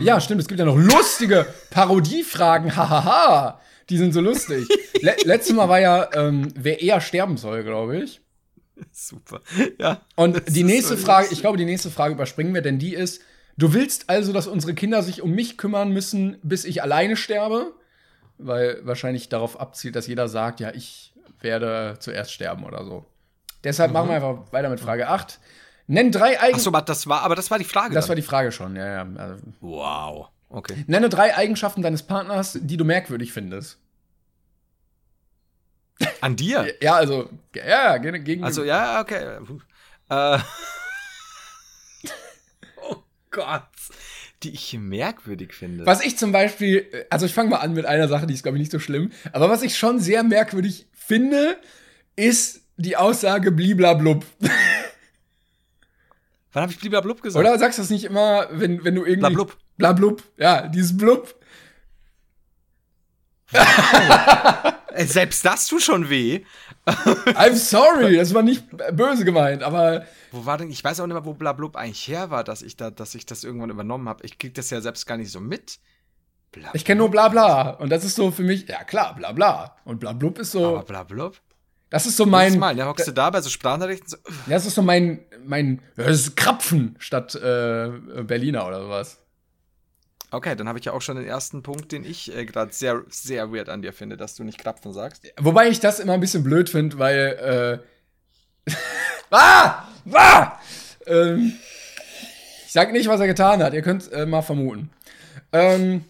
Ja, 0.00 0.20
stimmt, 0.20 0.40
es 0.40 0.48
gibt 0.48 0.58
ja 0.58 0.66
noch 0.66 0.76
lustige 0.76 1.46
Parodiefragen, 1.70 2.74
hahaha. 2.74 3.60
Die 3.90 3.98
sind 3.98 4.12
so 4.12 4.20
lustig. 4.20 4.66
Le 5.00 5.14
letztes 5.24 5.54
Mal 5.54 5.68
war 5.68 5.80
ja, 5.80 6.08
ähm, 6.14 6.48
wer 6.54 6.80
eher 6.80 7.00
sterben 7.00 7.36
soll, 7.36 7.62
glaube 7.64 7.98
ich. 7.98 8.20
Super. 8.92 9.40
Ja. 9.78 10.00
Und 10.16 10.42
die 10.48 10.64
nächste 10.64 10.96
so 10.96 11.04
Frage, 11.04 11.28
ich 11.30 11.40
glaube, 11.40 11.58
die 11.58 11.64
nächste 11.64 11.90
Frage 11.90 12.14
überspringen 12.14 12.54
wir, 12.54 12.62
denn 12.62 12.78
die 12.78 12.94
ist: 12.94 13.22
Du 13.56 13.72
willst 13.72 14.10
also, 14.10 14.32
dass 14.32 14.46
unsere 14.46 14.74
Kinder 14.74 15.02
sich 15.02 15.22
um 15.22 15.30
mich 15.30 15.58
kümmern 15.58 15.90
müssen, 15.90 16.38
bis 16.42 16.64
ich 16.64 16.82
alleine 16.82 17.16
sterbe? 17.16 17.72
Weil 18.38 18.80
wahrscheinlich 18.82 19.28
darauf 19.28 19.60
abzielt, 19.60 19.94
dass 19.94 20.08
jeder 20.08 20.28
sagt, 20.28 20.58
ja, 20.60 20.72
ich 20.74 21.14
werde 21.40 21.96
zuerst 22.00 22.32
sterben 22.32 22.64
oder 22.64 22.84
so. 22.84 23.04
Deshalb 23.62 23.92
machen 23.92 24.08
wir 24.08 24.16
einfach 24.16 24.52
weiter 24.52 24.68
mit 24.68 24.80
Frage 24.80 25.08
8. 25.08 25.38
Nenn 25.86 26.10
drei 26.10 26.40
Eigen 26.40 26.56
Achso, 26.56 26.70
das 26.70 27.06
war, 27.06 27.22
aber 27.22 27.34
das 27.34 27.50
war 27.50 27.58
die 27.58 27.64
Frage. 27.64 27.94
Das 27.94 28.06
dann. 28.06 28.10
war 28.10 28.16
die 28.16 28.22
Frage 28.22 28.52
schon, 28.52 28.74
ja, 28.74 28.86
ja. 28.86 29.06
Also, 29.16 29.42
Wow. 29.60 30.28
Okay. 30.54 30.84
nenne 30.86 31.08
drei 31.08 31.36
Eigenschaften 31.36 31.82
deines 31.82 32.04
Partners, 32.04 32.56
die 32.60 32.76
du 32.76 32.84
merkwürdig 32.84 33.32
findest. 33.32 33.78
An 36.20 36.36
dir? 36.36 36.72
Ja, 36.80 36.94
also, 36.94 37.28
ja, 37.54 37.96
gegen. 37.98 38.24
gegen 38.24 38.44
Also, 38.44 38.62
ja, 38.62 39.00
okay. 39.00 39.38
Äh. 40.08 40.38
oh 42.88 42.96
Gott. 43.30 43.62
Die 44.42 44.50
ich 44.50 44.74
merkwürdig 44.78 45.54
finde. 45.54 45.86
Was 45.86 46.04
ich 46.04 46.18
zum 46.18 46.30
Beispiel, 46.30 47.06
also 47.10 47.26
ich 47.26 47.34
fange 47.34 47.50
mal 47.50 47.58
an 47.58 47.72
mit 47.72 47.86
einer 47.86 48.08
Sache, 48.08 48.26
die 48.26 48.34
ist, 48.34 48.42
glaube 48.42 48.58
ich, 48.58 48.60
nicht 48.60 48.72
so 48.72 48.78
schlimm. 48.78 49.10
Aber 49.32 49.48
was 49.48 49.62
ich 49.62 49.76
schon 49.76 49.98
sehr 49.98 50.22
merkwürdig 50.22 50.86
finde, 50.92 51.58
ist 52.14 52.60
die 52.76 52.96
Aussage 52.96 53.50
bliblablub. 53.50 54.24
Wann 56.52 56.62
habe 56.62 56.72
ich 56.72 56.78
bliblablub 56.78 57.22
gesagt? 57.22 57.44
Oder 57.44 57.58
sagst 57.58 57.78
du 57.78 57.82
das 57.82 57.90
nicht 57.90 58.04
immer, 58.04 58.48
wenn, 58.52 58.84
wenn 58.84 58.94
du 58.94 59.02
irgendwie. 59.02 59.20
Blablub. 59.20 59.56
Blablub. 59.76 60.22
Ja, 60.36 60.68
dieses 60.68 60.96
Blub. 60.96 61.34
Äh, 64.94 65.06
Selbst 65.06 65.44
das 65.44 65.66
tut 65.66 65.82
schon 65.82 66.08
weh. 66.08 66.44
I'm 66.86 67.54
sorry, 67.54 68.16
das 68.16 68.34
war 68.34 68.42
nicht 68.42 68.64
böse 68.92 69.24
gemeint, 69.24 69.62
aber 69.62 70.04
Wo 70.32 70.44
war 70.44 70.58
denn, 70.58 70.70
ich 70.70 70.84
weiß 70.84 71.00
auch 71.00 71.06
nicht 71.06 71.14
mehr, 71.14 71.24
wo 71.24 71.32
blablub 71.34 71.76
eigentlich 71.76 72.06
her 72.08 72.30
war, 72.30 72.44
dass 72.44 72.62
ich 72.62 72.76
da, 72.76 72.90
dass 72.90 73.14
ich 73.14 73.24
das 73.26 73.42
irgendwann 73.42 73.70
übernommen 73.70 74.08
habe. 74.08 74.24
Ich 74.24 74.38
krieg 74.38 74.54
das 74.54 74.70
ja 74.70 74.80
selbst 74.80 75.06
gar 75.06 75.16
nicht 75.16 75.30
so 75.32 75.40
mit. 75.40 75.78
Bla, 76.52 76.70
ich 76.74 76.84
kenne 76.84 76.98
nur 76.98 77.10
Blabla. 77.10 77.70
Und 77.70 77.90
das 77.90 78.04
ist 78.04 78.14
so 78.16 78.30
für 78.30 78.42
mich, 78.42 78.68
ja 78.68 78.84
klar, 78.84 79.14
Blabla. 79.14 79.76
Und 79.84 79.98
Blablub 79.98 80.38
ist 80.38 80.52
so, 80.52 80.76
aber 80.76 80.84
blablub. 80.84 81.40
das 81.90 82.06
ist 82.06 82.16
so 82.16 82.26
Mein, 82.26 82.58
Mal, 82.58 82.76
da 82.76 82.86
hockst 82.86 83.08
du 83.08 83.12
da 83.12 83.30
bei 83.30 83.40
so 83.40 83.50
Sprachnachrichten 83.50 84.08
so, 84.08 84.16
das 84.46 84.66
ist 84.66 84.74
so 84.74 84.82
mein, 84.82 85.24
mein, 85.44 85.80
ja, 85.96 86.04
das 86.04 86.20
ist 86.20 86.36
Krapfen 86.36 86.96
statt 86.98 87.34
äh, 87.34 87.88
Berliner 88.22 88.66
oder 88.68 88.82
sowas. 88.82 89.23
Okay, 90.34 90.56
dann 90.56 90.68
habe 90.68 90.78
ich 90.78 90.84
ja 90.84 90.92
auch 90.92 91.02
schon 91.02 91.16
den 91.16 91.26
ersten 91.26 91.62
Punkt, 91.62 91.92
den 91.92 92.04
ich 92.04 92.34
äh, 92.34 92.44
gerade 92.44 92.72
sehr, 92.72 93.02
sehr 93.08 93.52
weird 93.52 93.68
an 93.68 93.82
dir 93.82 93.92
finde, 93.92 94.16
dass 94.16 94.34
du 94.34 94.42
nicht 94.44 94.58
Krapfen 94.58 94.92
sagst. 94.92 95.22
Wobei 95.38 95.68
ich 95.68 95.80
das 95.80 96.00
immer 96.00 96.14
ein 96.14 96.20
bisschen 96.20 96.42
blöd 96.42 96.68
finde, 96.68 96.98
weil, 96.98 97.80
äh, 98.66 98.72
ah! 99.30 99.84
Ah! 100.12 100.58
Ähm, 101.06 101.54
ich 102.66 102.72
sag 102.72 102.92
nicht, 102.92 103.08
was 103.08 103.20
er 103.20 103.26
getan 103.26 103.62
hat. 103.62 103.74
Ihr 103.74 103.82
könnt 103.82 104.10
äh, 104.12 104.26
mal 104.26 104.42
vermuten. 104.42 104.90
Ähm, 105.52 106.04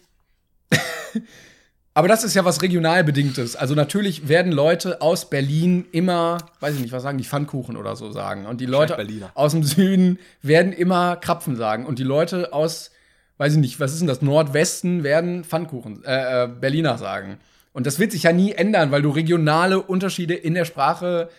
aber 1.93 2.07
das 2.07 2.23
ist 2.23 2.33
ja 2.33 2.43
was 2.43 2.61
regional 2.61 3.03
bedingtes. 3.03 3.55
Also 3.55 3.75
natürlich 3.75 4.27
werden 4.27 4.51
Leute 4.51 5.01
aus 5.01 5.29
Berlin 5.29 5.85
immer, 5.91 6.39
weiß 6.59 6.75
ich 6.75 6.81
nicht, 6.81 6.91
was 6.91 7.03
sagen 7.03 7.17
die 7.19 7.23
Pfannkuchen 7.23 7.77
oder 7.77 7.95
so 7.95 8.11
sagen. 8.11 8.47
Und 8.47 8.59
die 8.59 8.65
Leute 8.65 8.97
aus 9.35 9.51
dem 9.51 9.63
Süden 9.63 10.19
werden 10.41 10.73
immer 10.73 11.15
Krapfen 11.15 11.55
sagen. 11.55 11.85
Und 11.85 11.99
die 11.99 12.03
Leute 12.03 12.53
aus, 12.53 12.91
weiß 13.37 13.53
ich 13.53 13.59
nicht, 13.59 13.79
was 13.79 13.91
ist 13.93 13.99
denn 13.99 14.07
das, 14.07 14.21
Nordwesten 14.21 15.03
werden 15.03 15.43
Pfannkuchen, 15.43 16.03
äh, 16.05 16.43
äh, 16.43 16.47
Berliner 16.47 16.97
sagen. 16.97 17.39
Und 17.73 17.85
das 17.85 17.99
wird 17.99 18.11
sich 18.13 18.23
ja 18.23 18.31
nie 18.31 18.53
ändern, 18.53 18.91
weil 18.91 19.01
du 19.01 19.09
regionale 19.09 19.81
Unterschiede 19.81 20.33
in 20.33 20.53
der 20.53 20.65
Sprache 20.65 21.29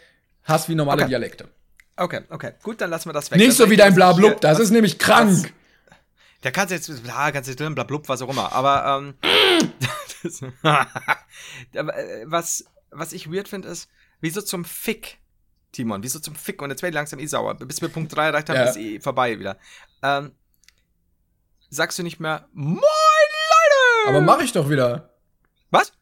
hast 0.44 0.68
wie 0.68 0.74
normale 0.74 1.02
Okay. 1.02 1.08
Dialekte. 1.08 1.48
Okay, 1.96 2.20
okay. 2.28 2.52
Gut, 2.62 2.80
dann 2.82 2.90
lassen 2.90 3.08
wir 3.08 3.14
das 3.14 3.30
weg. 3.30 3.38
Nicht 3.38 3.48
Dann 3.48 3.56
so 3.66 3.70
wie 3.70 3.76
dein 3.76 3.94
Blablub, 3.94 4.32
hier- 4.32 4.40
das 4.40 4.58
ist 4.58 4.70
nämlich 4.70 4.98
krank. 4.98 5.52
Der 6.42 6.52
kannst 6.52 6.70
jetzt, 6.70 7.02
bla, 7.02 7.32
kannst 7.32 7.48
jetzt 7.48 7.58
drin, 7.58 7.74
blablub, 7.74 8.08
was 8.10 8.20
auch 8.20 8.28
immer. 8.28 8.52
Aber, 8.52 8.98
ähm, 9.00 9.14
das, 10.22 10.42
äh, 11.72 12.24
was, 12.26 12.64
was 12.90 13.12
ich 13.14 13.32
weird 13.32 13.48
finde, 13.48 13.68
ist, 13.68 13.88
wieso 14.20 14.42
zum 14.42 14.64
Fick, 14.66 15.18
Timon, 15.72 16.02
wieso 16.02 16.18
zum 16.20 16.34
Fick? 16.34 16.60
Und 16.62 16.70
jetzt 16.70 16.82
werde 16.82 16.90
ich 16.90 16.94
langsam 16.96 17.18
eh 17.18 17.26
sauer. 17.26 17.54
Bis 17.54 17.80
wir 17.80 17.88
Punkt 17.88 18.14
3 18.14 18.26
erreicht 18.26 18.48
haben, 18.50 18.56
Ja. 18.56 18.64
ist 18.64 18.76
eh 18.76 19.00
vorbei 19.00 19.38
wieder. 19.38 19.56
Ähm, 20.02 20.32
sagst 21.70 21.98
du 21.98 22.02
nicht 22.02 22.20
mehr, 22.20 22.46
Moin 22.52 22.76
Leute! 22.76 24.08
Aber 24.08 24.20
mach 24.20 24.40
ich 24.40 24.52
doch 24.52 24.68
wieder. 24.70 25.10
Was? 25.70 25.92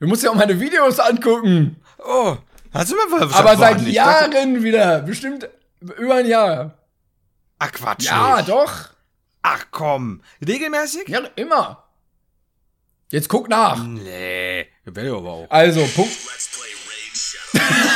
Du 0.00 0.06
musst 0.06 0.22
ja 0.22 0.30
auch 0.30 0.34
meine 0.34 0.60
Videos 0.60 1.00
angucken. 1.00 1.82
Oh, 1.98 2.36
hast 2.72 2.92
du 2.92 2.96
mal 2.96 3.22
Aber 3.32 3.56
seit 3.56 3.80
nicht. 3.80 3.94
Jahren 3.94 4.62
wieder. 4.62 5.00
Bestimmt 5.00 5.48
über 5.80 6.16
ein 6.16 6.26
Jahr. 6.26 6.78
Ach 7.58 7.72
Quatsch. 7.72 8.04
Ja, 8.04 8.36
nicht. 8.36 8.48
doch. 8.48 8.90
Ach 9.42 9.66
komm. 9.70 10.22
Regelmäßig? 10.46 11.08
Ja, 11.08 11.20
immer. 11.36 11.84
Jetzt 13.10 13.28
guck 13.28 13.48
nach. 13.48 13.82
Nee. 13.82 14.66
Will 14.84 15.14
aber 15.14 15.30
auch. 15.30 15.50
Also, 15.50 15.84
Punkt. 15.94 16.12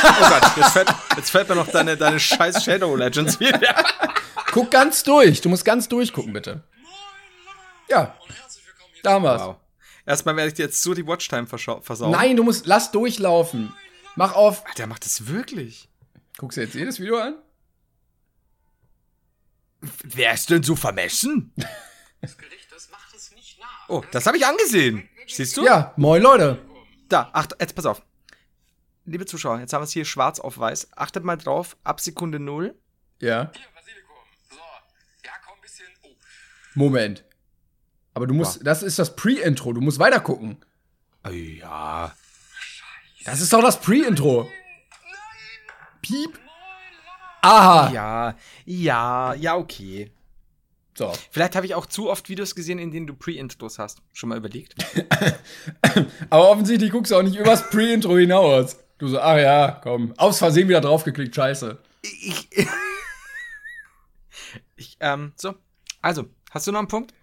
Oh 0.05 0.29
Gott, 0.29 0.57
jetzt 0.57 0.71
fällt, 0.71 0.93
jetzt 1.15 1.29
fällt 1.29 1.47
mir 1.49 1.55
noch 1.55 1.67
deine, 1.67 1.95
deine 1.95 2.19
scheiß 2.19 2.63
Shadow 2.63 2.95
Legends 2.95 3.39
wieder. 3.39 3.83
Guck 4.51 4.69
ganz 4.71 5.03
durch. 5.03 5.41
Du 5.41 5.49
musst 5.49 5.63
ganz 5.63 5.87
durchgucken, 5.87 6.33
bitte. 6.33 6.63
Ja. 7.89 8.17
Da 9.03 9.11
haben 9.11 9.23
wir's. 9.23 9.41
Wow. 9.41 9.57
Erstmal 10.05 10.35
werde 10.35 10.49
ich 10.49 10.53
dir 10.55 10.65
jetzt 10.65 10.81
so 10.81 10.93
die 10.93 11.07
Watchtime 11.07 11.47
versauen. 11.47 12.11
Nein, 12.11 12.35
du 12.35 12.43
musst, 12.43 12.65
lass 12.65 12.91
durchlaufen. 12.91 13.73
Mach 14.15 14.33
auf. 14.33 14.63
Der 14.77 14.87
macht 14.87 15.05
das 15.05 15.27
wirklich. 15.27 15.89
Guckst 16.37 16.57
du 16.57 16.61
jetzt 16.61 16.75
jedes 16.75 16.99
Video 16.99 17.17
an? 17.17 17.35
Wer 19.81 20.33
ist 20.33 20.49
denn 20.49 20.63
so 20.63 20.75
vermessen? 20.75 21.53
Oh, 23.87 24.03
das 24.11 24.25
habe 24.25 24.37
ich 24.37 24.45
angesehen. 24.45 25.09
Siehst 25.27 25.57
du? 25.57 25.65
Ja, 25.65 25.93
moin 25.97 26.21
Leute. 26.21 26.59
Da, 27.09 27.29
ach, 27.33 27.47
jetzt 27.59 27.75
pass 27.75 27.85
auf. 27.85 28.01
Liebe 29.05 29.25
Zuschauer, 29.25 29.59
jetzt 29.59 29.73
haben 29.73 29.81
wir 29.81 29.85
es 29.85 29.91
hier 29.91 30.05
schwarz 30.05 30.39
auf 30.39 30.57
weiß. 30.57 30.95
Achtet 30.95 31.23
mal 31.25 31.35
drauf, 31.35 31.75
ab 31.83 31.99
Sekunde 31.99 32.39
null. 32.39 32.79
Ja. 33.19 33.51
Moment. 36.75 37.23
Aber 38.13 38.27
du 38.27 38.33
musst, 38.33 38.65
das 38.65 38.83
ist 38.83 38.99
das 38.99 39.15
Pre-Intro. 39.15 39.73
Du 39.73 39.81
musst 39.81 39.99
weiter 39.99 40.19
gucken. 40.19 40.57
Ja. 41.31 42.13
Das 43.25 43.41
ist 43.41 43.53
doch 43.53 43.61
das 43.61 43.79
Pre-Intro. 43.79 44.49
Piep. 46.01 46.39
Aha. 47.41 47.91
Ja, 47.91 48.37
ja, 48.65 49.33
ja, 49.33 49.55
okay. 49.55 50.11
So. 50.95 51.11
Vielleicht 51.31 51.55
habe 51.55 51.65
ich 51.65 51.75
auch 51.75 51.87
zu 51.87 52.09
oft 52.09 52.29
Videos 52.29 52.55
gesehen, 52.55 52.77
in 52.77 52.91
denen 52.91 53.07
du 53.07 53.15
Pre-Intros 53.15 53.79
hast. 53.79 54.01
Schon 54.13 54.29
mal 54.29 54.37
überlegt? 54.37 54.75
Aber 56.29 56.49
offensichtlich 56.49 56.91
guckst 56.91 57.11
du 57.11 57.15
auch 57.15 57.23
nicht 57.23 57.35
übers 57.35 57.69
Pre-Intro 57.69 58.17
hinaus. 58.17 58.77
Du 58.99 59.07
so, 59.07 59.19
ach 59.19 59.37
ja, 59.37 59.79
komm. 59.81 60.13
Aus 60.17 60.37
Versehen 60.39 60.69
wieder 60.69 60.81
draufgeklickt, 60.81 61.35
scheiße. 61.35 61.79
Ich. 62.03 62.47
ich, 64.75 64.97
ähm, 64.99 65.33
so. 65.35 65.55
Also, 66.01 66.25
hast 66.51 66.67
du 66.67 66.71
noch 66.71 66.79
einen 66.79 66.87
Punkt? 66.87 67.13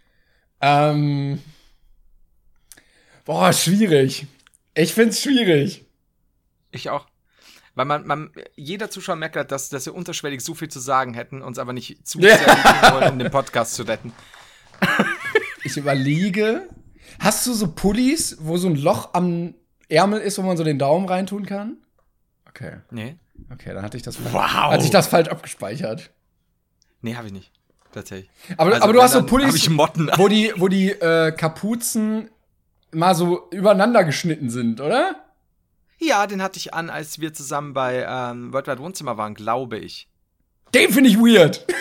Ähm. 0.61 1.41
Boah, 3.25 3.53
schwierig. 3.53 4.27
Ich 4.75 4.95
find's 4.95 5.21
schwierig. 5.23 5.85
Ich 6.71 6.91
auch. 6.91 7.07
Weil 7.75 7.85
man, 7.87 8.07
man, 8.07 8.31
jeder 8.57 8.91
Zuschauer 8.91 9.17
merkt 9.17 9.37
dass, 9.51 9.69
dass 9.69 9.87
wir 9.87 9.95
unterschwellig 9.95 10.41
so 10.43 10.55
viel 10.55 10.69
zu 10.69 10.81
sagen 10.81 11.15
hätten, 11.15 11.41
uns 11.43 11.59
aber 11.59 11.73
nicht 11.73 12.07
zu 12.07 12.19
Ja. 12.21 12.37
sehr 12.37 12.47
lieben 12.47 12.95
wollen, 12.95 13.13
um 13.13 13.19
den 13.19 13.31
Podcast 13.31 13.75
zu 13.75 13.83
retten. 13.85 14.13
Ich 15.63 15.77
überlege. 15.77 16.69
Hast 17.19 17.47
du 17.47 17.53
so 17.53 17.71
Pullis, 17.73 18.39
wo 18.41 18.57
so 18.57 18.67
ein 18.67 18.77
Loch 18.77 19.11
am 19.13 19.55
Ärmel 19.91 20.19
ist, 20.21 20.39
wo 20.39 20.43
man 20.43 20.57
so 20.57 20.65
den 20.65 20.79
Daumen 20.79 21.07
reintun 21.07 21.45
kann? 21.45 21.77
Okay. 22.49 22.79
Nee. 22.91 23.17
Okay, 23.53 23.75
dann 23.75 23.83
hatte 23.85 23.99
ich 23.99 24.03
das, 24.03 24.19
Wow. 24.25 24.43
hatte 24.43 24.85
ich 24.85 24.91
das 24.91 25.07
falsch 25.09 25.29
abgespeichert. 25.29 26.11
Nee, 27.03 27.15
habe 27.15 27.27
ich 27.27 27.35
nicht. 27.35 27.53
Tatsächlich. 27.93 28.31
Aber, 28.57 28.73
Also, 28.73 28.85
aber 28.85 28.93
du 28.93 29.03
hast 29.03 29.13
so 29.13 29.25
Pullis, 29.25 29.49
hab 29.49 29.55
ich 29.57 29.71
Motten. 29.71 30.11
wo 30.17 30.29
die, 30.29 30.53
wo 30.57 30.69
die 30.69 30.91
äh, 30.91 31.33
Kapuzen 31.33 32.31
mal 32.93 33.15
so 33.15 33.49
übereinander 33.51 34.05
geschnitten 34.05 34.51
sind, 34.51 34.81
oder? 34.81 35.17
Ja, 35.99 36.27
den 36.27 36.43
hatte 36.43 36.57
ich 36.59 36.73
an, 36.73 36.89
als 36.91 37.21
wir 37.21 37.35
zusammen 37.35 37.75
bei 37.75 38.07
ähm, 38.09 38.53
Worldwide 38.53 38.79
Wohnzimmer 38.79 39.17
waren, 39.17 39.35
glaube 39.35 39.79
ich. 39.79 40.09
Den 40.75 40.93
finde 40.93 41.11
ich 41.11 41.19
weird. 41.19 41.67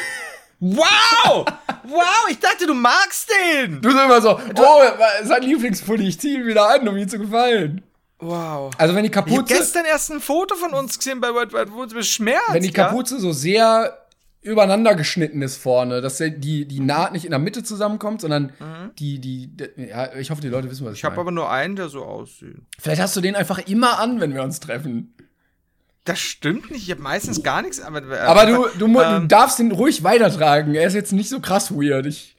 Wow! 0.62 1.45
wow, 1.84 2.28
ich 2.30 2.38
dachte, 2.39 2.68
du 2.68 2.74
magst 2.74 3.30
den! 3.32 3.82
Du 3.82 3.88
bist 3.88 3.97
immer 3.97 4.20
so, 4.22 4.38
oh, 4.38 4.82
sein 5.24 5.41
Lieblingspulli, 5.41 6.10
ich 6.10 6.20
ziehe 6.20 6.39
ihn 6.41 6.45
wieder 6.45 6.68
an, 6.70 6.86
um 6.86 6.97
ihm 6.97 7.07
zu 7.07 7.18
gefallen. 7.18 7.82
Wow. 8.20 8.74
Also 8.78 8.93
wenn 8.93 9.03
die 9.03 9.10
Ich 9.10 9.16
habe 9.16 9.30
Kapuze, 9.32 9.53
gestern 9.53 9.86
erst 9.86 10.12
ein 10.12 10.20
Foto 10.20 10.55
von 10.55 10.74
uns 10.74 10.97
gesehen 10.97 11.22
bei 11.22 11.34
Worldwide 11.34 11.72
Wohnzimmer. 11.72 12.03
Schmerz. 12.03 12.41
wenn 12.51 12.62
die 12.62 12.74
Kapuze 12.74 13.22
so 13.22 13.32
sehr 13.32 13.99
übereinander 14.42 14.96
geschnitten 14.96 15.42
ist 15.42 15.58
vorne, 15.58 16.00
dass 16.02 16.18
die, 16.18 16.66
die 16.66 16.80
Naht 16.80 17.12
nicht 17.12 17.26
in 17.26 17.32
der 17.32 17.40
Mitte 17.40 17.62
zusammenkommt, 17.64 18.22
sondern 18.22 18.54
die, 18.98 19.20
die, 19.20 19.48
die, 19.56 19.70
ja, 19.90 20.14
ich 20.16 20.32
hoffe, 20.32 20.42
die 20.42 20.48
Leute 20.48 20.70
wissen, 20.72 20.86
was 20.86 20.94
ich, 20.94 21.04
Mhm. 21.04 21.08
Ich 21.08 21.12
habe 21.12 21.20
aber 21.22 21.32
nur 21.32 21.50
einen, 21.52 21.76
der 21.76 21.90
so 21.90 22.06
aussieht. 22.06 22.56
Vielleicht 22.80 23.02
hast 23.02 23.16
du 23.16 23.22
den 23.22 23.36
einfach 23.36 23.60
immer 23.68 24.00
an, 24.00 24.20
wenn 24.22 24.34
wir 24.34 24.42
uns 24.44 24.60
treffen. 24.60 25.14
Das 26.06 26.20
stimmt 26.20 26.72
nicht. 26.72 26.84
Ich 26.84 26.92
habe 26.92 27.02
meistens 27.02 27.44
gar 27.44 27.62
nichts. 27.62 27.82
Aber, 27.82 28.02
äh, 28.02 28.18
Aber 28.20 28.46
du, 28.46 28.68
du, 28.80 28.88
mu- 28.88 29.00
du 29.00 29.06
ähm, 29.06 29.28
darfst 29.28 29.60
ihn 29.60 29.72
ruhig 29.72 30.04
weitertragen. 30.04 30.74
Er 30.74 30.88
ist 30.88 30.94
jetzt 30.96 31.12
nicht 31.14 31.30
so 31.30 31.40
krass 31.42 31.72
weird. 31.72 32.06
Ich, 32.06 32.36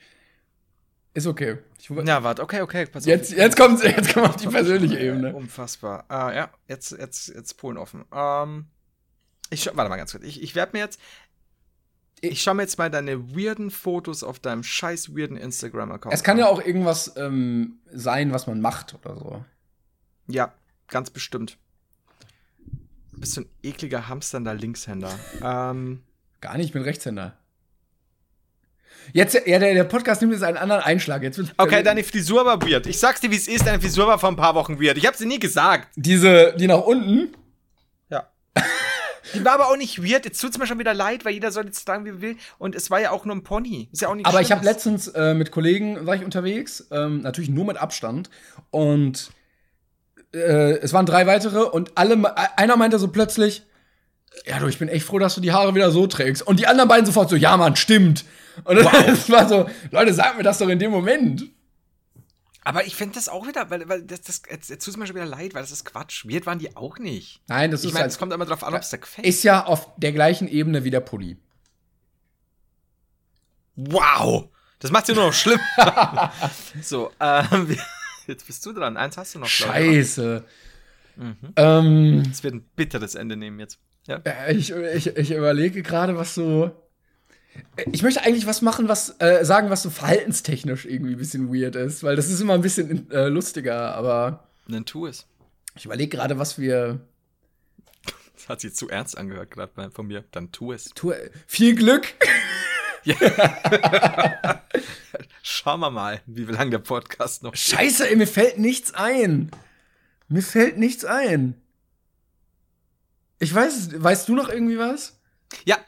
ist 1.14 1.26
okay. 1.26 1.58
Ich, 1.78 1.88
Ja, 1.90 2.22
warte, 2.24 2.42
okay, 2.42 2.62
okay. 2.62 2.86
Pass 2.86 3.04
auf. 3.04 3.08
jetzt, 3.08 3.30
jetzt 3.32 3.56
kommt 3.56 3.82
jetzt 3.84 4.14
kommt 4.14 4.28
auf 4.30 4.36
die 4.36 4.46
persönliche 4.48 4.98
Ebene. 4.98 5.34
Unfassbar. 5.34 6.04
Ah, 6.08 6.32
ja, 6.34 6.50
jetzt, 6.68 6.92
jetzt, 6.92 7.28
jetzt 7.28 7.58
Polen 7.58 7.76
offen. 7.76 8.04
Ähm, 8.12 8.66
ich 9.50 9.66
warte 9.66 9.88
mal 9.88 9.96
ganz 9.96 10.12
kurz. 10.12 10.24
Ich, 10.24 10.42
ich 10.42 10.54
werde 10.54 10.72
mir 10.72 10.78
jetzt. 10.80 10.98
Ich 12.22 12.42
schau 12.42 12.54
mir 12.54 12.62
jetzt 12.62 12.78
mal 12.78 12.90
deine 12.90 13.34
weirden 13.34 13.70
Fotos 13.70 14.22
auf 14.22 14.38
deinem 14.38 14.62
scheiß 14.62 15.16
weirden 15.16 15.36
Instagram-Account. 15.36 16.14
Es 16.14 16.22
kann 16.22 16.38
ja 16.38 16.46
auch 16.46 16.64
irgendwas 16.64 17.14
ähm, 17.16 17.78
sein, 17.92 18.32
was 18.32 18.46
man 18.46 18.60
macht 18.60 18.94
oder 18.94 19.16
so. 19.16 19.44
Ja, 20.26 20.52
ganz 20.88 21.10
bestimmt. 21.10 21.56
Bist 23.12 23.36
du 23.36 23.42
ein 23.42 23.48
ekliger 23.62 24.08
hamsternder 24.08 24.54
Linkshänder? 24.54 25.18
ähm, 25.42 26.02
Gar 26.40 26.56
nicht, 26.56 26.66
ich 26.66 26.72
bin 26.72 26.82
Rechtshänder. 26.82 27.36
Jetzt, 29.12 29.34
ja, 29.46 29.58
der, 29.58 29.74
der 29.74 29.84
Podcast 29.84 30.20
nimmt 30.20 30.32
jetzt 30.32 30.42
einen 30.42 30.56
anderen 30.56 30.82
Einschlag. 30.82 31.22
Jetzt 31.22 31.40
okay, 31.56 31.82
deine 31.82 32.04
Frisur 32.04 32.44
war 32.44 32.62
weird. 32.62 32.86
Ich 32.86 32.98
sag's 32.98 33.20
dir, 33.20 33.30
wie 33.30 33.36
es 33.36 33.48
ist. 33.48 33.66
Deine 33.66 33.80
Frisur 33.80 34.06
war 34.06 34.18
vor 34.18 34.28
ein 34.28 34.36
paar 34.36 34.54
Wochen 34.54 34.80
weird. 34.80 34.96
Ich 34.98 35.06
hab 35.06 35.16
sie 35.16 35.26
nie 35.26 35.38
gesagt. 35.38 35.88
Diese, 35.96 36.54
die 36.58 36.66
nach 36.66 36.82
unten. 36.82 37.34
Ja. 38.08 38.30
Die 39.34 39.44
war 39.44 39.52
aber 39.52 39.68
auch 39.68 39.76
nicht 39.76 40.02
weird. 40.02 40.24
Jetzt 40.24 40.40
tut's 40.40 40.58
mir 40.58 40.66
schon 40.66 40.78
wieder 40.78 40.94
leid, 40.94 41.24
weil 41.24 41.32
jeder 41.34 41.50
soll 41.52 41.66
jetzt 41.66 41.86
sagen, 41.86 42.04
wie 42.04 42.10
er 42.10 42.20
will. 42.20 42.36
Und 42.58 42.74
es 42.74 42.90
war 42.90 43.00
ja 43.00 43.10
auch 43.10 43.24
nur 43.24 43.36
ein 43.36 43.42
Pony. 43.42 43.88
Ist 43.92 44.02
ja 44.02 44.08
auch 44.08 44.14
nicht 44.14 44.26
Aber 44.26 44.40
ich 44.40 44.50
habe 44.52 44.64
letztens 44.64 45.08
äh, 45.08 45.34
mit 45.34 45.50
Kollegen 45.50 46.06
war 46.06 46.14
ich 46.16 46.24
unterwegs, 46.24 46.86
ähm, 46.90 47.20
natürlich 47.22 47.50
nur 47.50 47.64
mit 47.64 47.76
Abstand 47.76 48.30
und 48.70 49.30
äh, 50.34 50.78
es 50.78 50.92
waren 50.92 51.06
drei 51.06 51.26
weitere 51.26 51.60
und 51.62 51.96
alle 51.96 52.16
me- 52.16 52.34
einer 52.58 52.76
meinte 52.76 52.98
so 52.98 53.08
plötzlich, 53.08 53.62
ja 54.46 54.58
du, 54.58 54.66
ich 54.68 54.78
bin 54.78 54.88
echt 54.88 55.04
froh, 55.04 55.18
dass 55.18 55.34
du 55.34 55.40
die 55.40 55.52
Haare 55.52 55.74
wieder 55.74 55.90
so 55.90 56.06
trägst 56.06 56.46
und 56.46 56.60
die 56.60 56.66
anderen 56.66 56.88
beiden 56.88 57.06
sofort 57.06 57.30
so, 57.30 57.36
ja 57.36 57.56
Mann, 57.56 57.76
stimmt. 57.76 58.24
Und 58.64 58.78
es 59.08 59.30
war 59.30 59.48
so, 59.48 59.66
Leute, 59.90 60.14
sag 60.14 60.36
mir 60.36 60.42
das 60.42 60.58
doch 60.58 60.68
in 60.68 60.78
dem 60.78 60.90
Moment. 60.90 61.44
Aber 62.62 62.84
ich 62.84 62.94
finde 62.94 63.14
das 63.14 63.28
auch 63.28 63.46
wieder, 63.46 63.70
weil, 63.70 63.88
weil 63.88 64.02
das, 64.02 64.20
das, 64.20 64.42
jetzt, 64.50 64.68
jetzt 64.68 64.84
tut's 64.84 64.96
mir 64.98 65.06
schon 65.06 65.16
wieder 65.16 65.24
leid, 65.26 65.54
weil 65.54 65.62
das 65.62 65.70
ist 65.70 65.84
Quatsch. 65.84 66.26
Weird 66.26 66.44
waren 66.46 66.58
die 66.58 66.76
auch 66.76 66.98
nicht. 66.98 67.40
Nein, 67.48 67.70
das 67.70 67.80
Ich 67.82 67.86
ist 67.88 67.92
meine, 67.94 68.02
halt, 68.02 68.12
es 68.12 68.18
kommt 68.18 68.32
immer 68.32 68.44
drauf 68.44 68.62
an, 68.64 68.74
ob 68.74 68.80
es 68.82 68.90
dir 68.90 68.98
gefällt. 68.98 69.26
ist 69.26 69.42
ja 69.44 69.64
auf 69.64 69.88
der 69.96 70.12
gleichen 70.12 70.46
Ebene 70.46 70.84
wie 70.84 70.90
der 70.90 71.00
Pulli. 71.00 71.38
wow! 73.76 74.48
Das 74.78 74.90
macht's 74.90 75.08
ja 75.08 75.14
nur 75.14 75.26
noch 75.26 75.32
schlimm. 75.34 75.60
so, 76.82 77.10
ähm, 77.20 77.76
jetzt 78.26 78.46
bist 78.46 78.64
du 78.64 78.72
dran. 78.72 78.96
Eins 78.96 79.16
hast 79.18 79.34
du 79.34 79.38
noch. 79.38 79.46
ich? 79.46 79.52
Scheiße. 79.52 80.44
Ähm, 81.56 82.22
Es 82.30 82.42
wird 82.42 82.54
ein 82.54 82.62
bitteres 82.76 83.14
Ende 83.14 83.36
nehmen 83.36 83.60
jetzt. 83.60 83.78
Ja. 84.06 84.16
Äh, 84.24 84.54
Ich, 84.54 84.70
ich, 84.70 85.06
ich 85.16 85.30
überlege 85.32 85.82
gerade, 85.82 86.16
was 86.16 86.34
so. 86.34 86.70
Ich 87.92 88.02
möchte 88.02 88.22
eigentlich 88.22 88.46
was 88.46 88.62
machen, 88.62 88.88
was 88.88 89.16
äh, 89.20 89.44
sagen, 89.44 89.70
was 89.70 89.82
so 89.82 89.90
verhaltenstechnisch 89.90 90.84
irgendwie 90.86 91.12
ein 91.12 91.18
bisschen 91.18 91.52
weird 91.52 91.76
ist, 91.76 92.02
weil 92.02 92.16
das 92.16 92.28
ist 92.28 92.40
immer 92.40 92.54
ein 92.54 92.60
bisschen 92.62 93.10
äh, 93.10 93.28
lustiger, 93.28 93.94
aber 93.94 94.48
Dann 94.68 94.84
tu 94.84 95.06
es. 95.06 95.26
ich 95.76 95.84
überlege 95.84 96.16
gerade, 96.16 96.38
was 96.38 96.58
wir. 96.58 97.00
Das 98.34 98.48
hat 98.48 98.60
sich 98.60 98.74
zu 98.74 98.88
ernst 98.88 99.18
angehört 99.18 99.50
gerade 99.50 99.90
von 99.90 100.06
mir. 100.06 100.24
Dann 100.30 100.50
tu 100.52 100.72
es. 100.72 100.84
Tu 100.94 101.12
viel 101.46 101.74
Glück! 101.74 102.06
Schauen 105.42 105.80
wir 105.80 105.90
mal, 105.90 106.20
wie 106.26 106.44
lange 106.44 106.70
der 106.70 106.78
Podcast 106.78 107.42
noch 107.42 107.54
Scheiße, 107.56 108.08
ey, 108.08 108.16
mir 108.16 108.26
fällt 108.26 108.58
nichts 108.58 108.92
ein. 108.94 109.50
Mir 110.28 110.42
fällt 110.42 110.78
nichts 110.78 111.04
ein. 111.04 111.60
Ich 113.38 113.54
weiß, 113.54 114.02
weißt 114.02 114.28
du 114.28 114.34
noch 114.34 114.48
irgendwie 114.50 114.78
was? 114.78 115.18
Ja, 115.64 115.78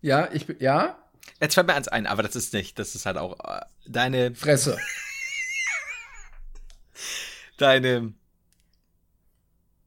Ja, 0.00 0.28
ich 0.32 0.46
bin. 0.46 0.56
Ja? 0.60 0.98
Jetzt 1.42 1.54
fällt 1.54 1.66
mir 1.66 1.74
eins 1.74 1.88
ein, 1.88 2.06
aber 2.06 2.22
das 2.22 2.36
ist 2.36 2.52
nicht, 2.52 2.78
das 2.78 2.94
ist 2.94 3.04
halt 3.04 3.18
auch 3.18 3.38
äh, 3.44 3.60
deine, 3.86 4.34
Fresse. 4.34 4.78
deine 7.58 8.14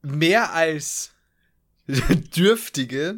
mehr 0.02 0.52
als 0.52 1.12
dürftige 1.88 3.16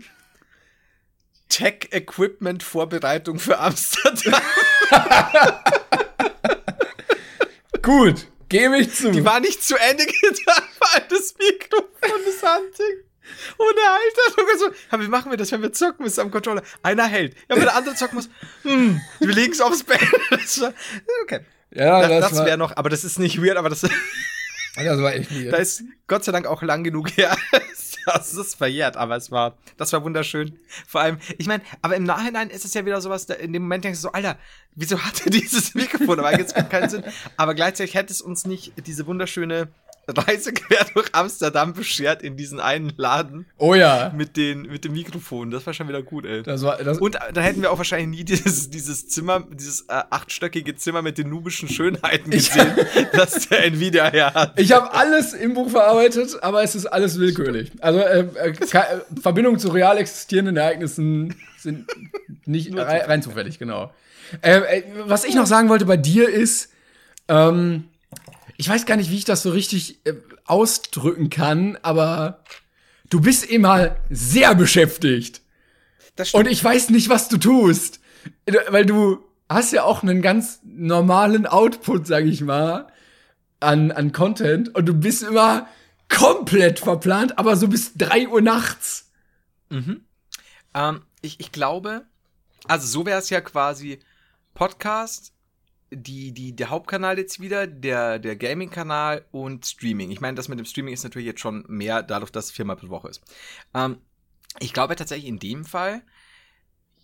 Tech-Equipment-Vorbereitung 1.49 3.39
für 3.39 3.59
Amsterdam. 3.59 4.41
Gut, 7.83 8.27
gebe 8.49 8.79
ich 8.79 8.95
zu. 8.95 9.11
Die 9.11 9.25
war 9.25 9.41
nicht 9.41 9.65
zu 9.65 9.77
Ende 9.77 10.05
getan, 10.07 10.63
weil 10.81 11.07
das 11.09 11.35
Mikrofon 11.39 12.21
das 12.25 12.43
Handling. 12.43 13.08
Ohne 13.59 13.81
Halterung. 13.81 14.47
Also, 14.53 14.67
ja, 14.93 15.01
wie 15.01 15.09
machen 15.09 15.31
wir 15.31 15.37
das, 15.39 15.53
wenn 15.53 15.63
wir 15.63 15.73
zocken 15.73 16.05
müssen 16.05 16.21
am 16.21 16.31
Controller? 16.31 16.63
Einer 16.83 17.07
hält. 17.07 17.35
Ja, 17.49 17.57
wenn 17.57 17.63
der 17.65 17.77
andere 17.77 17.95
zocken 17.95 18.17
muss, 18.17 18.29
hm, 18.63 19.01
wir 19.21 19.35
legen 19.35 19.53
es 19.53 19.61
aufs 19.61 19.83
Bett. 19.85 20.01
Okay. 21.23 21.41
ja, 21.75 22.01
Das, 22.01 22.09
das, 22.09 22.31
das 22.31 22.47
wäre 22.47 22.59
noch, 22.59 22.77
aber 22.77 22.89
das 22.91 23.05
ist 23.05 23.19
nicht 23.19 23.43
weird, 23.43 23.57
aber 23.57 23.69
das, 23.69 23.81
das 24.77 25.03
war 25.03 25.15
echt 25.15 25.31
weird. 25.35 25.53
da 25.53 25.57
ist 25.59 25.83
Gott 26.07 26.25
sei 26.25 26.33
Dank 26.33 26.47
auch 26.47 26.63
lang 26.63 26.85
genug 26.85 27.17
her. 27.17 27.37
Das 28.07 28.33
ist 28.33 28.55
verjährt, 28.55 28.97
aber 28.97 29.17
es 29.17 29.31
war, 29.31 29.59
das 29.77 29.93
war 29.93 30.03
wunderschön. 30.03 30.59
Vor 30.87 31.03
allem, 31.03 31.19
ich 31.37 31.47
meine, 31.47 31.63
aber 31.83 31.95
im 31.95 32.05
Nachhinein 32.05 32.49
ist 32.49 32.65
es 32.65 32.73
ja 32.73 32.87
wieder 32.87 33.03
sowas, 33.03 33.25
in 33.27 33.53
dem 33.53 33.61
Moment 33.63 33.85
denkst 33.85 33.99
du 33.99 34.03
so, 34.05 34.13
Alter, 34.13 34.39
wieso 34.75 34.99
hat 35.05 35.27
er 35.27 35.31
dieses 35.31 35.75
Mikrofon? 35.75 36.19
Aber 36.19 36.39
jetzt 36.39 36.55
keinen 36.71 36.89
Sinn. 36.89 37.05
Aber 37.37 37.55
gleichzeitig 37.55 37.95
hätte 37.95 38.11
es 38.11 38.23
uns 38.23 38.47
nicht 38.47 38.73
diese 38.87 39.07
wunderschöne 39.07 39.69
Reise 40.17 40.53
quer 40.53 40.87
durch 40.95 41.09
Amsterdam 41.13 41.75
beschert 41.75 42.23
in 42.23 42.37
diesen 42.37 42.61
einen 42.61 42.93
Laden 42.97 43.47
oh 43.59 43.75
ja. 43.75 44.13
mit 44.17 44.37
den, 44.37 44.63
mit 44.63 44.85
dem 44.85 44.93
Mikrofon. 44.93 45.51
Das 45.51 45.67
war 45.67 45.75
schon 45.75 45.89
wieder 45.89 46.03
gut, 46.03 46.25
ey. 46.25 46.43
Das 46.43 46.63
war, 46.63 46.79
das, 46.79 46.99
Und 46.99 47.19
da 47.33 47.41
hätten 47.41 47.63
wir 47.63 47.71
auch 47.71 47.79
wahrscheinlich 47.79 48.19
nie 48.19 48.25
dieses, 48.25 48.71
dieses 48.71 49.09
Zimmer, 49.09 49.47
dieses 49.51 49.83
äh, 49.83 50.03
achtstöckige 50.11 50.77
Zimmer 50.77 51.03
mit 51.03 51.19
den 51.19 51.29
nubischen 51.29 51.69
Schönheiten 51.69 52.31
gesehen, 52.31 52.73
das 53.13 53.49
der 53.49 53.65
Nvidia 53.65 54.11
her 54.11 54.35
hat. 54.35 54.59
Ich 54.59 54.73
habe 54.73 54.93
alles 54.95 55.35
im 55.35 55.55
Buch 55.55 55.71
verarbeitet, 55.71 56.43
aber 56.43 56.63
es 56.63 56.75
ist 56.75 56.87
alles 56.87 57.19
willkürlich. 57.19 57.73
Also 57.81 58.01
äh, 58.01 58.21
äh, 58.21 58.51
äh, 58.51 59.21
Verbindungen 59.21 59.59
zu 59.59 59.69
real 59.69 59.99
existierenden 59.99 60.57
Ereignissen 60.57 61.35
sind 61.59 61.87
nicht 62.47 62.75
rein, 62.77 63.03
rein 63.03 63.23
zufällig, 63.23 63.59
genau. 63.59 63.93
Äh, 64.43 64.59
äh, 64.59 64.83
was 65.07 65.25
ich 65.25 65.35
noch 65.35 65.47
sagen 65.47 65.69
wollte 65.69 65.87
bei 65.87 65.97
dir 65.97 66.29
ist, 66.29 66.71
ähm, 67.29 67.85
ich 68.59 68.69
weiß 68.69 68.87
gar 68.87 68.97
nicht, 68.97 69.11
wie 69.11 69.17
ich 69.17 69.25
das 69.25 69.43
so 69.43 69.51
richtig 69.51 70.05
äh, 70.05 70.15
ausdrücken 70.45 71.31
kann, 71.31 71.79
aber 71.83 72.43
du 73.09 73.21
bist 73.21 73.45
immer 73.45 73.97
sehr 74.11 74.55
beschäftigt. 74.55 75.41
Und 76.33 76.49
ich 76.49 76.63
weiß 76.63 76.91
nicht, 76.91 77.09
was 77.09 77.29
du 77.29 77.39
tust. 77.39 78.01
Weil 78.69 78.85
du 78.85 79.25
hast 79.49 79.73
ja 79.73 79.85
auch 79.85 80.03
einen 80.03 80.21
ganz 80.23 80.59
normalen 80.65 81.47
Output, 81.47 82.09
sag 82.09 82.25
ich 82.25 82.41
mal, 82.41 82.89
an, 83.61 83.93
an 83.93 84.11
Content. 84.11 84.75
Und 84.75 84.87
du 84.87 84.95
bist 84.95 85.23
immer 85.23 85.69
komplett 86.09 86.81
verplant, 86.81 87.39
aber 87.39 87.57
so 87.57 87.69
bis 87.69 87.95
drei 87.95 88.27
Uhr 88.27 88.41
nachts. 88.41 89.13
Mhm. 89.71 90.03
Ähm, 90.75 91.03
ich, 91.21 91.39
ich 91.39 91.53
glaube, 91.53 92.07
also 92.67 92.89
so 92.89 93.07
wäre 93.07 93.21
es 93.21 93.31
ja 93.31 93.41
quasi 93.41 94.01
Podcast, 94.55 95.33
die, 95.91 96.33
die, 96.33 96.55
der 96.55 96.71
Hauptkanal 96.71 97.19
jetzt 97.19 97.41
wieder, 97.41 97.67
der, 97.67 98.19
der 98.19 98.37
Gaming-Kanal 98.37 99.25
und 99.31 99.67
Streaming. 99.67 100.11
Ich 100.11 100.21
meine, 100.21 100.35
das 100.35 100.49
mit 100.49 100.59
dem 100.59 100.67
Streaming 100.67 100.95
ist 100.95 101.05
natürlich 101.05 101.27
jetzt 101.27 101.41
schon 101.41 101.65
mehr, 101.69 102.03
dadurch, 102.03 102.31
dass 102.31 102.47
es 102.47 102.51
viermal 102.51 102.77
pro 102.77 102.89
Woche 102.89 103.09
ist. 103.09 103.23
Ähm, 103.75 103.99
ich 104.61 104.73
glaube 104.73 104.97
tatsächlich 104.97 105.29
in 105.29 105.39
dem 105.39 105.65
Fall, 105.65 106.03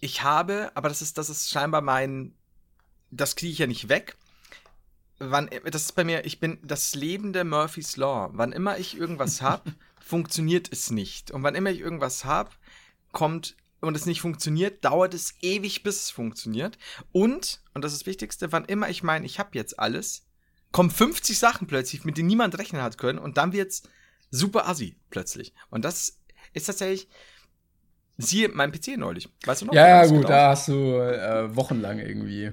ich 0.01 0.23
habe, 0.23 0.71
aber 0.75 0.89
das 0.89 1.03
ist, 1.03 1.19
das 1.19 1.31
ist 1.31 1.51
scheinbar 1.51 1.81
mein, 1.81 2.35
das 3.11 3.37
kriege 3.37 3.53
ich 3.53 3.59
ja 3.59 3.67
nicht 3.67 3.89
weg. 3.89 4.17
Wann, 5.19 5.49
das 5.71 5.83
ist 5.83 5.93
bei 5.93 6.05
mir, 6.05 6.27
ich 6.27 6.41
bin 6.41 6.59
das 6.63 6.95
lebende 6.95 7.45
Murphy's 7.45 7.97
Law. 7.97 8.31
Wann 8.33 8.53
immer 8.53 8.79
ich 8.79 8.97
irgendwas 8.97 9.41
habe, 9.41 9.73
funktioniert 10.01 10.71
es 10.71 10.91
nicht. 10.91 11.31
Und 11.31 11.43
wann 11.43 11.55
immer 11.55 11.71
ich 11.71 11.81
irgendwas 11.81 12.25
habe, 12.25 12.51
kommt 13.13 13.57
und 13.87 13.97
es 13.97 14.07
nicht 14.07 14.21
funktioniert, 14.21 14.85
dauert 14.85 15.15
es 15.15 15.35
ewig, 15.41 15.83
bis 15.83 16.03
es 16.05 16.11
funktioniert. 16.11 16.79
Und, 17.13 17.61
und 17.75 17.85
das 17.85 17.93
ist 17.93 18.03
das 18.03 18.07
Wichtigste, 18.07 18.53
wann 18.53 18.65
immer 18.65 18.89
ich 18.89 19.03
meine, 19.03 19.27
ich 19.27 19.39
habe 19.39 19.51
jetzt 19.53 19.79
alles, 19.79 20.27
kommen 20.73 20.91
50 20.91 21.39
Sachen 21.39 21.67
plötzlich, 21.67 22.05
mit 22.05 22.19
denen 22.19 22.27
niemand 22.27 22.59
rechnen 22.59 22.83
hat 22.83 22.99
können 22.99 23.19
und 23.19 23.37
dann 23.37 23.53
wird's 23.53 23.85
super 24.31 24.69
assi 24.69 24.97
plötzlich. 25.11 25.55
Und 25.71 25.85
das 25.85 26.19
ist 26.53 26.67
tatsächlich, 26.67 27.09
siehe 28.19 28.49
mein 28.49 28.73
PC 28.73 28.97
neulich. 28.97 29.29
Weißt 29.45 29.63
du 29.63 29.67
noch? 29.67 29.75
Ja, 29.75 29.87
ja, 29.87 30.03
gut, 30.07 30.23
gedauert 30.23 30.31
da 30.31 30.49
hast 30.51 30.69
du 30.69 30.73
äh, 30.73 31.55
wochenlang 31.55 31.99
irgendwie. 31.99 32.53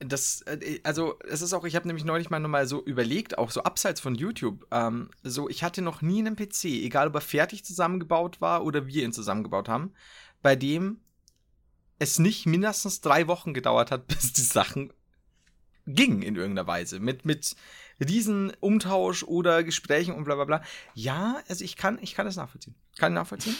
das, 0.00 0.42
äh, 0.42 0.80
also 0.82 1.18
es 1.28 1.42
ist 1.42 1.52
auch, 1.52 1.64
ich 1.64 1.76
habe 1.76 1.86
nämlich 1.86 2.04
neulich 2.04 2.30
mal 2.30 2.40
nochmal 2.40 2.66
so 2.66 2.84
überlegt, 2.84 3.38
auch 3.38 3.50
so 3.50 3.62
abseits 3.62 4.00
von 4.00 4.14
YouTube, 4.14 4.66
ähm, 4.70 5.10
so 5.22 5.48
ich 5.48 5.62
hatte 5.62 5.82
noch 5.82 6.02
nie 6.02 6.18
einen 6.18 6.36
PC, 6.36 6.64
egal 6.64 7.08
ob 7.08 7.14
er 7.14 7.20
fertig 7.20 7.64
zusammengebaut 7.64 8.40
war 8.40 8.64
oder 8.64 8.86
wir 8.86 9.04
ihn 9.04 9.12
zusammengebaut 9.12 9.68
haben, 9.68 9.92
bei 10.44 10.54
dem 10.56 11.00
es 11.98 12.18
nicht 12.18 12.44
mindestens 12.44 13.00
drei 13.00 13.26
Wochen 13.26 13.54
gedauert 13.54 13.90
hat, 13.90 14.06
bis 14.08 14.34
die 14.34 14.42
Sachen 14.42 14.92
gingen 15.86 16.22
in 16.22 16.36
irgendeiner 16.36 16.66
Weise. 16.66 17.00
Mit, 17.00 17.24
mit 17.24 17.56
riesen 17.98 18.52
Umtausch 18.60 19.22
oder 19.22 19.64
Gesprächen 19.64 20.14
und 20.14 20.24
bla 20.24 20.34
bla 20.34 20.44
bla. 20.44 20.62
Ja, 20.92 21.40
also 21.48 21.64
ich 21.64 21.76
kann, 21.76 21.98
ich 22.02 22.14
kann 22.14 22.26
das 22.26 22.36
nachvollziehen. 22.36 22.74
Kann 22.98 23.12
ich 23.12 23.16
nachvollziehen. 23.16 23.56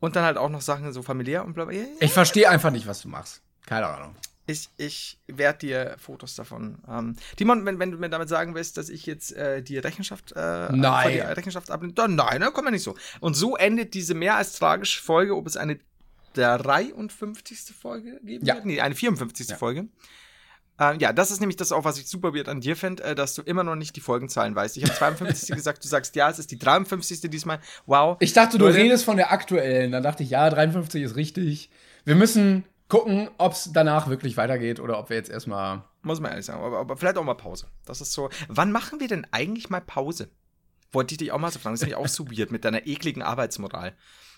Und 0.00 0.16
dann 0.16 0.24
halt 0.24 0.36
auch 0.36 0.48
noch 0.48 0.62
Sachen 0.62 0.92
so 0.92 1.02
familiär 1.02 1.44
und 1.44 1.54
bla 1.54 1.66
bla. 1.66 1.74
Ja, 1.74 1.82
ja, 1.82 1.88
Ich 2.00 2.12
verstehe 2.12 2.48
einfach 2.48 2.70
nicht, 2.72 2.88
was 2.88 3.02
du 3.02 3.08
machst. 3.08 3.40
Keine 3.66 3.86
Ahnung. 3.86 4.16
Ich, 4.50 4.68
ich 4.76 5.18
werde 5.26 5.58
dir 5.60 5.96
Fotos 5.98 6.34
davon. 6.34 6.78
Ähm, 6.88 7.16
Timon, 7.36 7.64
wenn, 7.66 7.78
wenn 7.78 7.90
du 7.90 7.98
mir 7.98 8.08
damit 8.10 8.28
sagen 8.28 8.54
willst, 8.54 8.76
dass 8.76 8.88
ich 8.88 9.06
jetzt 9.06 9.32
äh, 9.32 9.62
die 9.62 9.78
Rechenschaft, 9.78 10.32
äh, 10.32 10.68
Nein. 10.72 11.12
die 11.12 11.18
Rechenschaft 11.20 11.70
abnehme, 11.70 11.92
dann 11.94 12.14
nein, 12.14 12.40
dann 12.40 12.52
kommen 12.52 12.68
wir 12.68 12.72
nicht 12.72 12.82
so. 12.82 12.94
Und 13.20 13.34
so 13.34 13.56
endet 13.56 13.94
diese 13.94 14.14
mehr 14.14 14.36
als 14.36 14.52
tragische 14.58 15.02
Folge, 15.02 15.36
ob 15.36 15.46
es 15.46 15.56
eine 15.56 15.78
53. 16.34 17.74
Folge 17.78 18.20
geben 18.22 18.44
Ja. 18.46 18.54
wird? 18.56 18.66
Nee, 18.66 18.80
eine 18.80 18.94
54. 18.94 19.48
Ja. 19.48 19.56
Folge. 19.56 19.88
Ähm, 20.78 20.98
ja, 20.98 21.12
das 21.12 21.30
ist 21.30 21.40
nämlich 21.40 21.56
das 21.56 21.72
auch, 21.72 21.84
was 21.84 21.98
ich 21.98 22.06
super 22.08 22.32
weird 22.34 22.48
an 22.48 22.60
dir 22.62 22.74
finde, 22.74 23.02
äh, 23.04 23.14
dass 23.14 23.34
du 23.34 23.42
immer 23.42 23.64
noch 23.64 23.76
nicht 23.76 23.96
die 23.96 24.00
Folgenzahlen 24.00 24.54
weißt. 24.54 24.76
Ich 24.78 24.84
habe 24.84 24.94
52. 24.94 25.48
gesagt, 25.54 25.84
du 25.84 25.88
sagst, 25.88 26.16
ja, 26.16 26.30
es 26.30 26.38
ist 26.38 26.50
die 26.50 26.58
53. 26.58 27.20
diesmal. 27.30 27.60
Wow. 27.86 28.16
Ich 28.20 28.32
dachte, 28.32 28.56
du 28.56 28.64
Leute. 28.64 28.78
redest 28.78 29.04
von 29.04 29.16
der 29.18 29.30
aktuellen. 29.32 29.92
Dann 29.92 30.02
dachte 30.02 30.22
ich, 30.22 30.30
ja, 30.30 30.48
53 30.48 31.02
ist 31.02 31.16
richtig. 31.16 31.68
Wir 32.06 32.14
müssen 32.14 32.64
gucken, 32.90 33.30
ob 33.38 33.52
es 33.52 33.70
danach 33.72 34.08
wirklich 34.08 34.36
weitergeht 34.36 34.80
oder 34.80 34.98
ob 34.98 35.08
wir 35.08 35.16
jetzt 35.16 35.30
erstmal. 35.30 35.82
Muss 36.02 36.20
man 36.20 36.30
ehrlich 36.30 36.46
sagen. 36.46 36.62
Aber, 36.62 36.78
aber 36.78 36.96
vielleicht 36.96 37.16
auch 37.16 37.24
mal 37.24 37.34
Pause. 37.34 37.66
Das 37.86 38.00
ist 38.00 38.12
so. 38.12 38.28
Wann 38.48 38.72
machen 38.72 39.00
wir 39.00 39.08
denn 39.08 39.26
eigentlich 39.30 39.70
mal 39.70 39.80
Pause? 39.80 40.28
Wollte 40.92 41.14
ich 41.14 41.18
dich 41.18 41.32
auch 41.32 41.38
mal 41.38 41.50
so 41.50 41.58
fragen. 41.58 41.74
Das 41.74 41.80
ist 41.80 41.86
nämlich 41.86 42.04
auch 42.04 42.08
so 42.08 42.30
weird 42.30 42.50
mit 42.50 42.64
deiner 42.64 42.86
ekligen 42.86 43.22
Arbeitsmoral. 43.22 43.94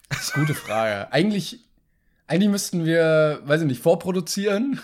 Das 0.09 0.21
ist 0.23 0.35
eine 0.35 0.47
gute 0.47 0.59
Frage. 0.59 1.13
Eigentlich, 1.13 1.61
eigentlich 2.27 2.51
müssten 2.51 2.85
wir, 2.85 3.41
weiß 3.45 3.63
ich 3.63 3.67
nicht, 3.67 3.83
vorproduzieren 3.83 4.81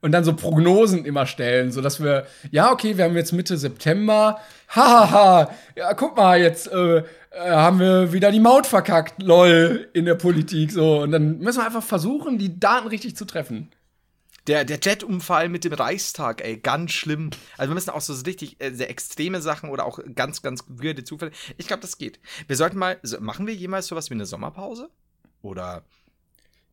und 0.00 0.12
dann 0.12 0.24
so 0.24 0.34
Prognosen 0.34 1.04
immer 1.04 1.26
stellen, 1.26 1.72
sodass 1.72 2.02
wir, 2.02 2.26
ja, 2.50 2.72
okay, 2.72 2.96
wir 2.96 3.04
haben 3.04 3.16
jetzt 3.16 3.32
Mitte 3.32 3.56
September, 3.56 4.40
hahaha, 4.68 5.50
ja, 5.76 5.94
guck 5.94 6.16
mal, 6.16 6.40
jetzt 6.40 6.70
äh, 6.72 7.02
äh, 7.30 7.50
haben 7.50 7.78
wir 7.78 8.12
wieder 8.12 8.32
die 8.32 8.40
Maut 8.40 8.66
verkackt, 8.66 9.22
lol, 9.22 9.88
in 9.92 10.04
der 10.04 10.14
Politik, 10.14 10.72
so. 10.72 11.02
Und 11.02 11.12
dann 11.12 11.38
müssen 11.38 11.60
wir 11.60 11.66
einfach 11.66 11.82
versuchen, 11.82 12.38
die 12.38 12.58
Daten 12.58 12.88
richtig 12.88 13.16
zu 13.16 13.24
treffen. 13.24 13.70
Der, 14.46 14.64
der 14.64 14.78
Jetunfall 14.82 15.48
mit 15.48 15.64
dem 15.64 15.74
Reichstag, 15.74 16.42
ey, 16.42 16.56
ganz 16.56 16.92
schlimm. 16.92 17.30
Also 17.56 17.70
wir 17.70 17.74
müssen 17.74 17.90
auch 17.90 18.00
so 18.00 18.14
richtig 18.24 18.60
äh, 18.60 18.72
sehr 18.72 18.90
extreme 18.90 19.40
Sachen 19.42 19.70
oder 19.70 19.84
auch 19.84 20.00
ganz, 20.14 20.42
ganz 20.42 20.64
weirde 20.66 21.04
Zufälle. 21.04 21.30
Ich 21.58 21.66
glaube, 21.66 21.82
das 21.82 21.98
geht. 21.98 22.18
Wir 22.48 22.56
sollten 22.56 22.78
mal, 22.78 22.98
so, 23.02 23.20
machen 23.20 23.46
wir 23.46 23.54
jemals 23.54 23.86
sowas 23.86 24.10
wie 24.10 24.14
eine 24.14 24.26
Sommerpause? 24.26 24.88
Oder 25.42 25.84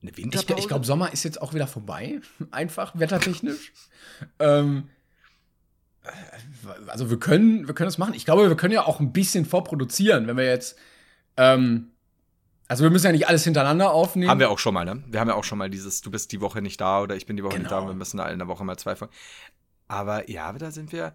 eine 0.08 0.18
Ich, 0.18 0.24
Winterpause? 0.24 0.60
ich 0.60 0.68
glaube, 0.68 0.86
Sommer 0.86 1.12
ist 1.14 1.24
jetzt 1.24 1.42
auch 1.42 1.54
wieder 1.54 1.68
vorbei, 1.68 2.20
einfach 2.52 2.98
wettertechnisch. 2.98 3.72
ähm, 4.40 4.90
äh, 6.04 6.10
also 6.88 7.10
wir 7.10 7.20
können, 7.20 7.68
wir 7.68 7.76
können 7.76 7.88
das 7.88 7.98
machen. 7.98 8.14
Ich 8.14 8.26
glaube, 8.26 8.48
wir 8.48 8.56
können 8.56 8.74
ja 8.74 8.86
auch 8.86 9.00
ein 9.00 9.12
bisschen 9.14 9.46
vorproduzieren, 9.46 10.28
wenn 10.28 10.38
wir 10.38 10.46
jetzt. 10.46 10.78
Ähm, 11.38 11.92
also 12.70 12.84
wir 12.84 12.90
müssen 12.90 13.06
ja 13.06 13.12
nicht 13.14 13.28
alles 13.30 13.44
hintereinander 13.46 13.92
aufnehmen. 13.94 14.30
Haben 14.30 14.40
wir 14.42 14.50
auch 14.50 14.60
schon 14.60 14.74
mal, 14.74 14.84
ne? 14.84 15.02
Wir 15.08 15.20
haben 15.22 15.30
ja 15.30 15.36
auch 15.36 15.44
schon 15.46 15.58
mal 15.58 15.70
dieses, 15.70 16.02
du 16.02 16.12
bist 16.12 16.32
die 16.34 16.42
Woche 16.42 16.62
nicht 16.62 16.82
da 16.82 17.02
oder 17.02 17.16
ich 17.16 17.26
bin 17.26 17.38
die 17.38 17.44
Woche 17.44 17.58
nicht 17.58 17.72
da 17.72 17.76
Genau. 17.78 17.84
und 17.84 17.96
wir 17.96 17.98
müssen 17.98 18.20
alle 18.20 18.34
in 18.34 18.40
der 18.40 18.48
Woche 18.50 18.66
mal 18.66 18.76
zwei 18.78 18.96
Folgen. 18.98 19.14
Aber 19.88 20.30
ja, 20.30 20.52
da 20.52 20.70
sind 20.72 20.92
wir. 20.92 21.14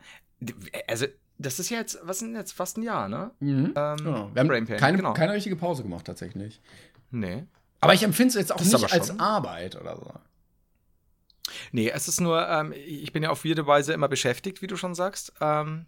Also, 0.88 1.06
das 1.38 1.58
ist 1.58 1.68
ja 1.70 1.78
jetzt, 1.78 1.98
was 2.04 2.20
sind 2.20 2.34
jetzt 2.36 2.52
fast 2.52 2.78
ein 2.78 2.82
Jahr, 2.84 3.08
ne? 3.08 3.32
Mhm. 3.40 3.74
Ähm, 3.76 3.96
Genau. 3.98 4.30
Wir 4.32 4.40
haben 4.40 4.48
Brain 4.48 4.66
Pain, 4.66 4.78
keine, 4.78 4.96
genau. 4.96 5.12
keine 5.12 5.34
richtige 5.34 5.56
Pause 5.56 5.82
gemacht, 5.82 6.06
tatsächlich. 6.06 6.60
Nee. 7.10 7.44
Aber 7.82 7.94
ich 7.94 8.02
empfinde 8.04 8.28
es 8.28 8.34
jetzt 8.36 8.52
auch 8.52 8.58
Das 8.58 8.72
nicht 8.72 8.92
als 8.92 9.18
Arbeit 9.18 9.76
oder 9.76 9.96
so. 9.96 10.12
Nee, 11.72 11.90
es 11.90 12.08
ist 12.08 12.20
nur, 12.20 12.48
ähm, 12.48 12.72
ich 12.72 13.12
bin 13.12 13.24
ja 13.24 13.30
auf 13.30 13.44
jede 13.44 13.66
Weise 13.66 13.92
immer 13.92 14.08
beschäftigt, 14.08 14.62
wie 14.62 14.68
du 14.68 14.76
schon 14.76 14.94
sagst. 14.94 15.32
Ähm, 15.40 15.86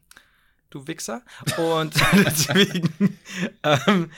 du 0.70 0.86
Wichser. 0.88 1.22
Und 1.56 1.94
deswegen 2.12 3.18
ähm, 3.62 4.10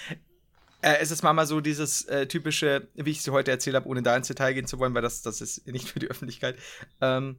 äh, 0.80 0.98
es 1.00 1.10
ist 1.10 1.22
manchmal 1.22 1.46
so 1.46 1.60
dieses 1.60 2.04
äh, 2.06 2.26
typische, 2.26 2.88
wie 2.94 3.10
ich 3.10 3.18
es 3.18 3.24
dir 3.24 3.32
heute 3.32 3.50
erzählt 3.50 3.76
habe, 3.76 3.88
ohne 3.88 4.02
da 4.02 4.16
ins 4.16 4.28
Detail 4.28 4.54
gehen 4.54 4.66
zu 4.66 4.78
wollen, 4.78 4.94
weil 4.94 5.02
das, 5.02 5.20
das 5.20 5.40
ist 5.40 5.66
nicht 5.66 5.90
für 5.90 5.98
die 5.98 6.08
Öffentlichkeit. 6.08 6.56
Ähm, 7.00 7.36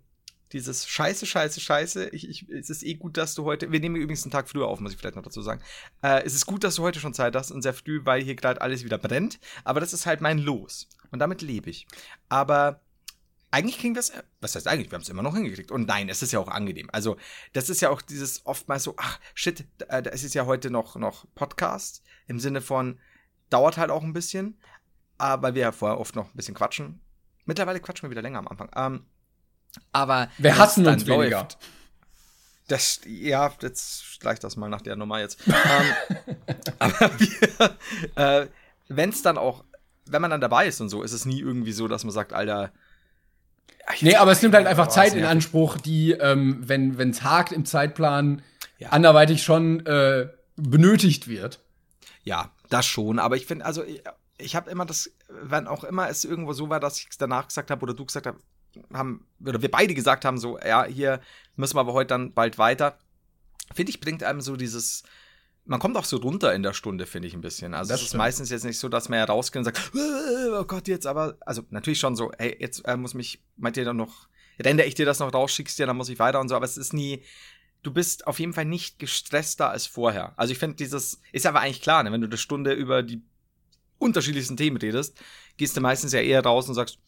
dieses 0.54 0.88
Scheiße, 0.88 1.26
Scheiße, 1.26 1.60
Scheiße. 1.60 2.10
Ich, 2.10 2.30
ich, 2.30 2.50
es 2.50 2.70
ist 2.70 2.84
eh 2.84 2.96
gut, 2.96 3.18
dass 3.18 3.36
du 3.36 3.44
heute. 3.44 3.72
Wir 3.72 3.80
nehmen 3.80 3.96
übrigens 3.96 4.24
einen 4.24 4.32
Tag 4.32 4.50
früher 4.50 4.68
auf, 4.68 4.80
muss 4.80 4.94
ich 4.94 4.98
vielleicht 4.98 5.16
noch 5.16 5.24
dazu 5.24 5.42
sagen. 5.42 5.62
Äh, 6.02 6.24
es 6.24 6.34
ist 6.34 6.46
gut, 6.46 6.64
dass 6.64 6.76
du 6.76 6.84
heute 6.84 7.00
schon 7.00 7.14
Zeit 7.14 7.36
hast 7.36 7.52
und 7.52 7.62
sehr 7.62 7.74
früh, 7.74 8.02
weil 8.04 8.22
hier 8.22 8.36
gerade 8.36 8.62
alles 8.62 8.84
wieder 8.84 8.98
brennt. 8.98 9.40
Aber 9.64 9.80
das 9.80 9.94
ist 9.94 10.06
halt 10.06 10.22
mein 10.22 10.40
Los. 10.40 10.88
Und 11.12 11.20
damit 11.20 11.42
lebe 11.42 11.70
ich. 11.70 11.88
Aber 12.30 12.82
eigentlich 13.52 13.80
kriegen 13.80 13.96
wir 13.96 14.02
es, 14.02 14.12
was 14.42 14.56
heißt 14.56 14.68
eigentlich, 14.68 14.92
wir 14.92 14.96
haben 14.96 15.04
es 15.04 15.10
immer 15.10 15.24
noch 15.24 15.36
hingekriegt. 15.36 15.72
Und 15.72 15.88
nein, 15.88 16.10
es 16.10 16.22
ist 16.22 16.32
ja 16.32 16.40
auch 16.40 16.50
angenehm. 16.50 16.90
Also, 16.92 17.18
das 17.54 17.70
ist 17.70 17.82
ja 17.82 17.90
auch 17.90 18.02
dieses 18.02 18.46
oftmals 18.46 18.84
so, 18.84 18.96
ach, 18.98 19.20
shit, 19.34 19.66
da, 19.78 20.02
da 20.02 20.10
ist 20.12 20.34
ja 20.34 20.46
heute 20.46 20.70
noch, 20.70 20.96
noch 20.96 21.26
Podcast 21.36 22.04
im 22.28 22.40
Sinne 22.40 22.62
von, 22.62 23.00
dauert 23.50 23.78
halt 23.78 23.90
auch 23.90 24.04
ein 24.04 24.14
bisschen, 24.14 24.60
aber 25.18 25.56
wir 25.56 25.62
ja 25.62 25.72
vorher 25.72 26.00
oft 26.00 26.16
noch 26.16 26.28
ein 26.28 26.36
bisschen 26.36 26.56
quatschen. 26.56 27.02
Mittlerweile 27.46 27.80
quatschen 27.80 28.08
wir 28.08 28.12
wieder 28.12 28.22
länger 28.22 28.40
am 28.40 28.48
Anfang. 28.48 28.70
Ähm, 28.76 29.06
aber 29.92 30.30
Wir 30.38 30.58
hassen 30.58 30.86
uns 30.88 31.06
weniger. 31.08 31.48
das, 32.68 33.02
ja, 33.06 33.52
jetzt 33.62 34.20
gleich 34.20 34.40
das 34.40 34.56
mal 34.58 34.70
nach 34.70 34.82
der 34.82 34.96
Nummer 34.96 35.20
jetzt. 35.20 35.40
ähm, 35.48 36.36
aber 36.80 37.12
äh, 38.16 38.48
wenn 38.88 39.10
es 39.10 39.22
dann 39.22 39.38
auch, 39.38 39.64
wenn 40.06 40.22
man 40.22 40.32
dann 40.32 40.42
dabei 40.42 40.68
ist 40.68 40.82
und 40.82 40.90
so, 40.90 41.04
ist 41.04 41.14
es 41.14 41.26
nie 41.26 41.40
irgendwie 41.40 41.74
so, 41.74 41.88
dass 41.88 42.04
man 42.04 42.12
sagt, 42.14 42.34
Alter. 42.34 42.72
ach, 43.86 44.02
Nee, 44.02 44.16
aber 44.16 44.32
es 44.32 44.42
nimmt 44.42 44.56
halt 44.56 44.68
einfach 44.68 44.88
Oh, 44.88 44.92
Zeit 44.92 45.14
in. 45.14 45.26
Anspruch, 45.26 45.78
die, 45.78 46.12
ähm, 46.12 46.62
wenn 46.68 46.98
es 47.10 47.24
hakt 47.24 47.52
im 47.52 47.66
Zeitplan, 47.66 48.42
Ja. 48.80 48.90
anderweitig 48.90 49.44
schon 49.44 49.86
äh, 49.86 50.30
benötigt 50.56 51.28
wird. 51.28 51.60
Ja, 52.24 52.52
das 52.70 52.86
schon. 52.86 53.20
Aber 53.20 53.36
ich 53.38 53.46
finde, 53.46 53.66
also 53.66 53.84
ich, 53.84 54.02
ich 54.38 54.56
habe 54.56 54.70
immer 54.70 54.86
das, 54.86 55.10
wann 55.30 55.68
auch 55.68 55.84
immer 55.84 56.10
es 56.10 56.26
irgendwo 56.26 56.54
so 56.54 56.70
war, 56.70 56.80
dass 56.80 57.00
ich 57.00 57.08
es 57.12 57.18
danach 57.18 57.48
gesagt 57.48 57.72
habe 57.72 57.82
oder 57.84 57.94
du 57.94 58.06
gesagt 58.06 58.28
hast, 58.28 58.38
haben, 58.94 59.26
oder 59.44 59.62
wir 59.62 59.72
beide 59.72 59.94
gesagt 59.94 60.26
haben, 60.26 60.38
so, 60.38 60.60
ja, 60.60 60.86
hier 60.86 61.20
müssen 61.56 61.76
wir 61.76 61.82
aber 61.82 61.94
heute 61.94 62.10
dann 62.10 62.34
bald 62.34 62.58
weiter. 62.58 62.98
Finde 63.74 63.90
ich, 63.90 64.00
bringt 64.00 64.24
einem 64.24 64.42
so 64.42 64.56
dieses, 64.56 65.04
man 65.66 65.80
kommt 65.80 65.98
auch 65.98 66.06
so 66.06 66.18
runter 66.18 66.54
in 66.54 66.64
der 66.64 66.74
Stunde, 66.74 67.06
finde 67.06 67.28
ich 67.28 67.34
ein 67.34 67.42
bisschen. 67.42 67.74
Also 67.74 67.90
Das 67.90 68.00
es 68.00 68.04
ist 68.04 68.08
stimmt. 68.10 68.20
meistens 68.20 68.50
jetzt 68.50 68.64
nicht 68.64 68.80
so, 68.80 68.88
dass 68.90 69.10
man 69.10 69.20
ja 69.20 69.26
rausgeht 69.26 69.60
und 69.60 69.66
sagt, 69.66 69.92
"Äh, 69.94 70.50
oh 70.60 70.64
Gott, 70.64 70.88
jetzt 70.88 71.06
aber, 71.08 71.38
also 71.42 71.64
natürlich 71.70 72.00
schon 72.00 72.16
so, 72.16 72.32
hey, 72.38 72.56
jetzt 72.60 72.80
äh, 72.88 72.96
muss 72.96 73.14
mich, 73.14 73.42
meint 73.58 73.76
ihr 73.78 73.86
dann 73.86 73.98
noch, 73.98 74.28
rende 74.64 74.84
ich 74.86 74.96
dir 74.96 75.06
das 75.06 75.20
noch 75.20 75.34
raus, 75.34 75.52
schickst 75.52 75.78
dir, 75.80 75.86
dann 75.86 75.98
muss 75.98 76.10
ich 76.10 76.20
weiter 76.20 76.40
und 76.40 76.48
so, 76.50 76.56
aber 76.56 76.66
es 76.66 76.78
ist 76.78 76.94
nie, 76.94 77.24
du 77.84 77.92
bist 77.92 78.26
auf 78.28 78.40
jeden 78.40 78.54
Fall 78.54 78.66
nicht 78.66 79.00
gestresster 79.00 79.70
als 79.70 79.86
vorher. 79.88 80.34
Also 80.38 80.52
ich 80.52 80.60
finde 80.60 80.78
dieses, 80.78 81.20
ist 81.32 81.46
aber 81.46 81.60
eigentlich 81.62 81.82
klar, 81.82 82.04
ne? 82.04 82.12
wenn 82.12 82.22
du 82.22 82.28
eine 82.28 82.38
Stunde 82.38 82.74
über 82.74 83.04
die 83.04 83.22
unterschiedlichsten 84.00 84.58
Themen 84.58 84.78
redest, 84.78 85.20
gehst 85.58 85.76
du 85.76 85.82
meistens 85.82 86.14
ja 86.14 86.22
eher 86.22 86.44
raus 86.44 86.70
und 86.70 86.76
sagst, 86.76 87.00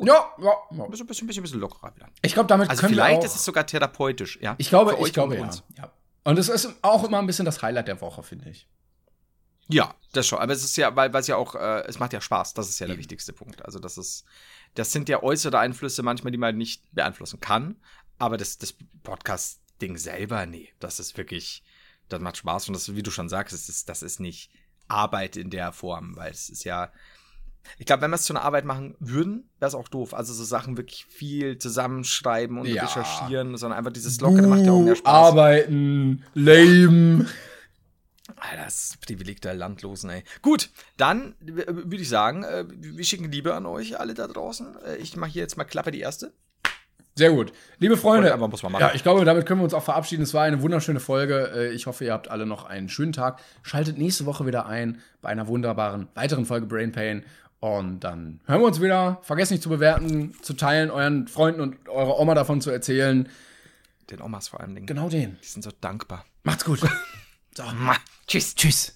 Ja, 0.00 0.32
ja. 0.38 0.52
ja. 0.70 0.86
bisschen, 0.86 1.06
bisschen, 1.06 1.26
bisschen, 1.26 1.42
bisschen 1.42 1.60
lockerer 1.60 1.94
wieder. 1.94 2.08
Ich 2.22 2.34
glaube, 2.34 2.48
damit 2.48 2.68
Also 2.68 2.80
können 2.80 2.94
vielleicht 2.94 3.12
wir 3.12 3.18
auch, 3.20 3.24
ist 3.24 3.36
es 3.36 3.44
sogar 3.44 3.66
therapeutisch, 3.66 4.38
ja. 4.40 4.54
Ich 4.58 4.68
glaube, 4.68 4.96
ich 5.00 5.12
glaube 5.12 5.40
und 5.40 5.54
ja. 5.76 5.84
ja. 5.84 5.92
Und 6.24 6.38
es 6.38 6.48
ist 6.48 6.68
auch 6.82 7.04
immer 7.04 7.18
ein 7.18 7.26
bisschen 7.26 7.44
das 7.44 7.62
Highlight 7.62 7.88
der 7.88 8.00
Woche, 8.00 8.22
finde 8.22 8.50
ich. 8.50 8.68
Ja, 9.68 9.94
das 10.12 10.26
schon. 10.26 10.38
Aber 10.38 10.52
es 10.52 10.64
ist 10.64 10.76
ja, 10.76 10.94
weil 10.94 11.12
weil 11.12 11.20
es 11.20 11.26
ja 11.26 11.36
auch, 11.36 11.54
äh, 11.54 11.82
es 11.86 11.98
macht 11.98 12.12
ja 12.12 12.20
Spaß. 12.20 12.54
Das 12.54 12.68
ist 12.68 12.78
ja 12.78 12.86
der 12.86 12.98
wichtigste 12.98 13.32
Punkt. 13.32 13.64
Also 13.64 13.78
das 13.78 13.98
ist, 13.98 14.24
das 14.74 14.92
sind 14.92 15.08
ja 15.08 15.22
äußere 15.22 15.58
Einflüsse 15.58 16.02
manchmal, 16.02 16.30
die 16.30 16.38
man 16.38 16.56
nicht 16.56 16.82
beeinflussen 16.92 17.40
kann. 17.40 17.76
Aber 18.18 18.36
das, 18.36 18.58
das 18.58 18.74
Podcast-Ding 19.02 19.98
selber, 19.98 20.46
nee, 20.46 20.72
das 20.78 21.00
ist 21.00 21.16
wirklich, 21.16 21.62
das 22.08 22.20
macht 22.20 22.36
Spaß. 22.38 22.68
Und 22.68 22.74
das, 22.74 22.94
wie 22.94 23.02
du 23.02 23.10
schon 23.10 23.28
sagst, 23.28 23.52
das 23.52 23.68
ist, 23.68 23.88
das 23.88 24.02
ist 24.02 24.20
nicht 24.20 24.50
Arbeit 24.88 25.36
in 25.36 25.50
der 25.50 25.72
Form, 25.72 26.16
weil 26.16 26.30
es 26.30 26.48
ist 26.48 26.64
ja, 26.64 26.92
ich 27.78 27.86
glaube, 27.86 28.02
wenn 28.02 28.10
wir 28.10 28.16
es 28.16 28.22
zu 28.24 28.32
einer 28.32 28.42
Arbeit 28.42 28.64
machen 28.64 28.94
würden, 29.00 29.48
wäre 29.58 29.68
es 29.68 29.74
auch 29.74 29.88
doof. 29.88 30.14
Also 30.14 30.32
so 30.34 30.44
Sachen 30.44 30.76
wirklich 30.76 31.04
viel 31.06 31.58
zusammenschreiben 31.58 32.58
und 32.58 32.66
Ja. 32.66 32.84
recherchieren, 32.84 33.56
sondern 33.56 33.78
einfach 33.78 33.92
dieses 33.92 34.20
Lockere 34.20 34.46
macht 34.46 34.64
ja 34.66 34.72
auch 34.72 34.82
mehr 34.82 34.96
Spaß. 34.96 35.12
Arbeiten, 35.12 36.24
leben. 36.34 37.28
Alter, 38.36 38.64
das 38.64 38.94
Privileg 39.06 39.40
der 39.40 39.54
Landlosen, 39.54 40.10
ey. 40.10 40.24
Gut, 40.42 40.70
dann 40.96 41.36
w- 41.40 41.64
würde 41.66 41.96
ich 41.96 42.08
sagen, 42.08 42.42
äh, 42.42 42.64
wir 42.68 43.04
schicken 43.04 43.30
Liebe 43.30 43.54
an 43.54 43.66
euch 43.66 43.98
alle 44.00 44.14
da 44.14 44.26
draußen. 44.26 44.76
Äh, 44.84 44.96
ich 44.96 45.16
mache 45.16 45.30
hier 45.30 45.42
jetzt 45.42 45.56
mal 45.56 45.64
Klappe 45.64 45.90
die 45.92 46.00
erste. 46.00 46.32
Sehr 47.14 47.30
gut. 47.30 47.52
Liebe 47.78 47.96
Freunde, 47.96 48.34
Aber 48.34 48.48
muss 48.48 48.62
man 48.62 48.72
machen. 48.72 48.82
ja, 48.82 48.92
ich 48.94 49.02
glaube, 49.02 49.24
damit 49.24 49.46
können 49.46 49.60
wir 49.60 49.64
uns 49.64 49.72
auch 49.72 49.82
verabschieden. 49.82 50.22
Es 50.22 50.34
war 50.34 50.42
eine 50.42 50.60
wunderschöne 50.60 51.00
Folge. 51.00 51.50
Äh, 51.54 51.72
Ich 51.72 51.86
hoffe, 51.86 52.04
ihr 52.04 52.12
habt 52.12 52.28
alle 52.28 52.44
noch 52.44 52.64
einen 52.64 52.90
schönen 52.90 53.12
Tag. 53.12 53.40
Schaltet 53.62 53.96
nächste 53.96 54.26
Woche 54.26 54.44
wieder 54.44 54.66
ein 54.66 55.00
bei 55.22 55.30
einer 55.30 55.46
wunderbaren 55.46 56.08
weiteren 56.14 56.44
Folge 56.44 56.66
Brain 56.66 56.92
Pain. 56.92 57.24
Und 57.60 58.00
dann 58.00 58.40
hören 58.46 58.60
wir 58.60 58.66
uns 58.66 58.80
wieder. 58.80 59.18
Vergesst 59.22 59.50
nicht 59.50 59.62
zu 59.62 59.68
bewerten, 59.68 60.34
zu 60.42 60.54
teilen, 60.54 60.90
euren 60.90 61.26
Freunden 61.26 61.60
und 61.60 61.88
eurer 61.88 62.18
Oma 62.18 62.34
davon 62.34 62.60
zu 62.60 62.70
erzählen. 62.70 63.28
Den 64.10 64.20
Omas 64.20 64.48
vor 64.48 64.60
allem. 64.60 64.86
Genau 64.86 65.08
den. 65.08 65.38
Die 65.42 65.46
sind 65.46 65.62
so 65.62 65.70
dankbar. 65.80 66.24
Macht's 66.44 66.64
gut. 66.64 66.80
Tschüss. 68.26 68.54
Tschüss. 68.54 68.95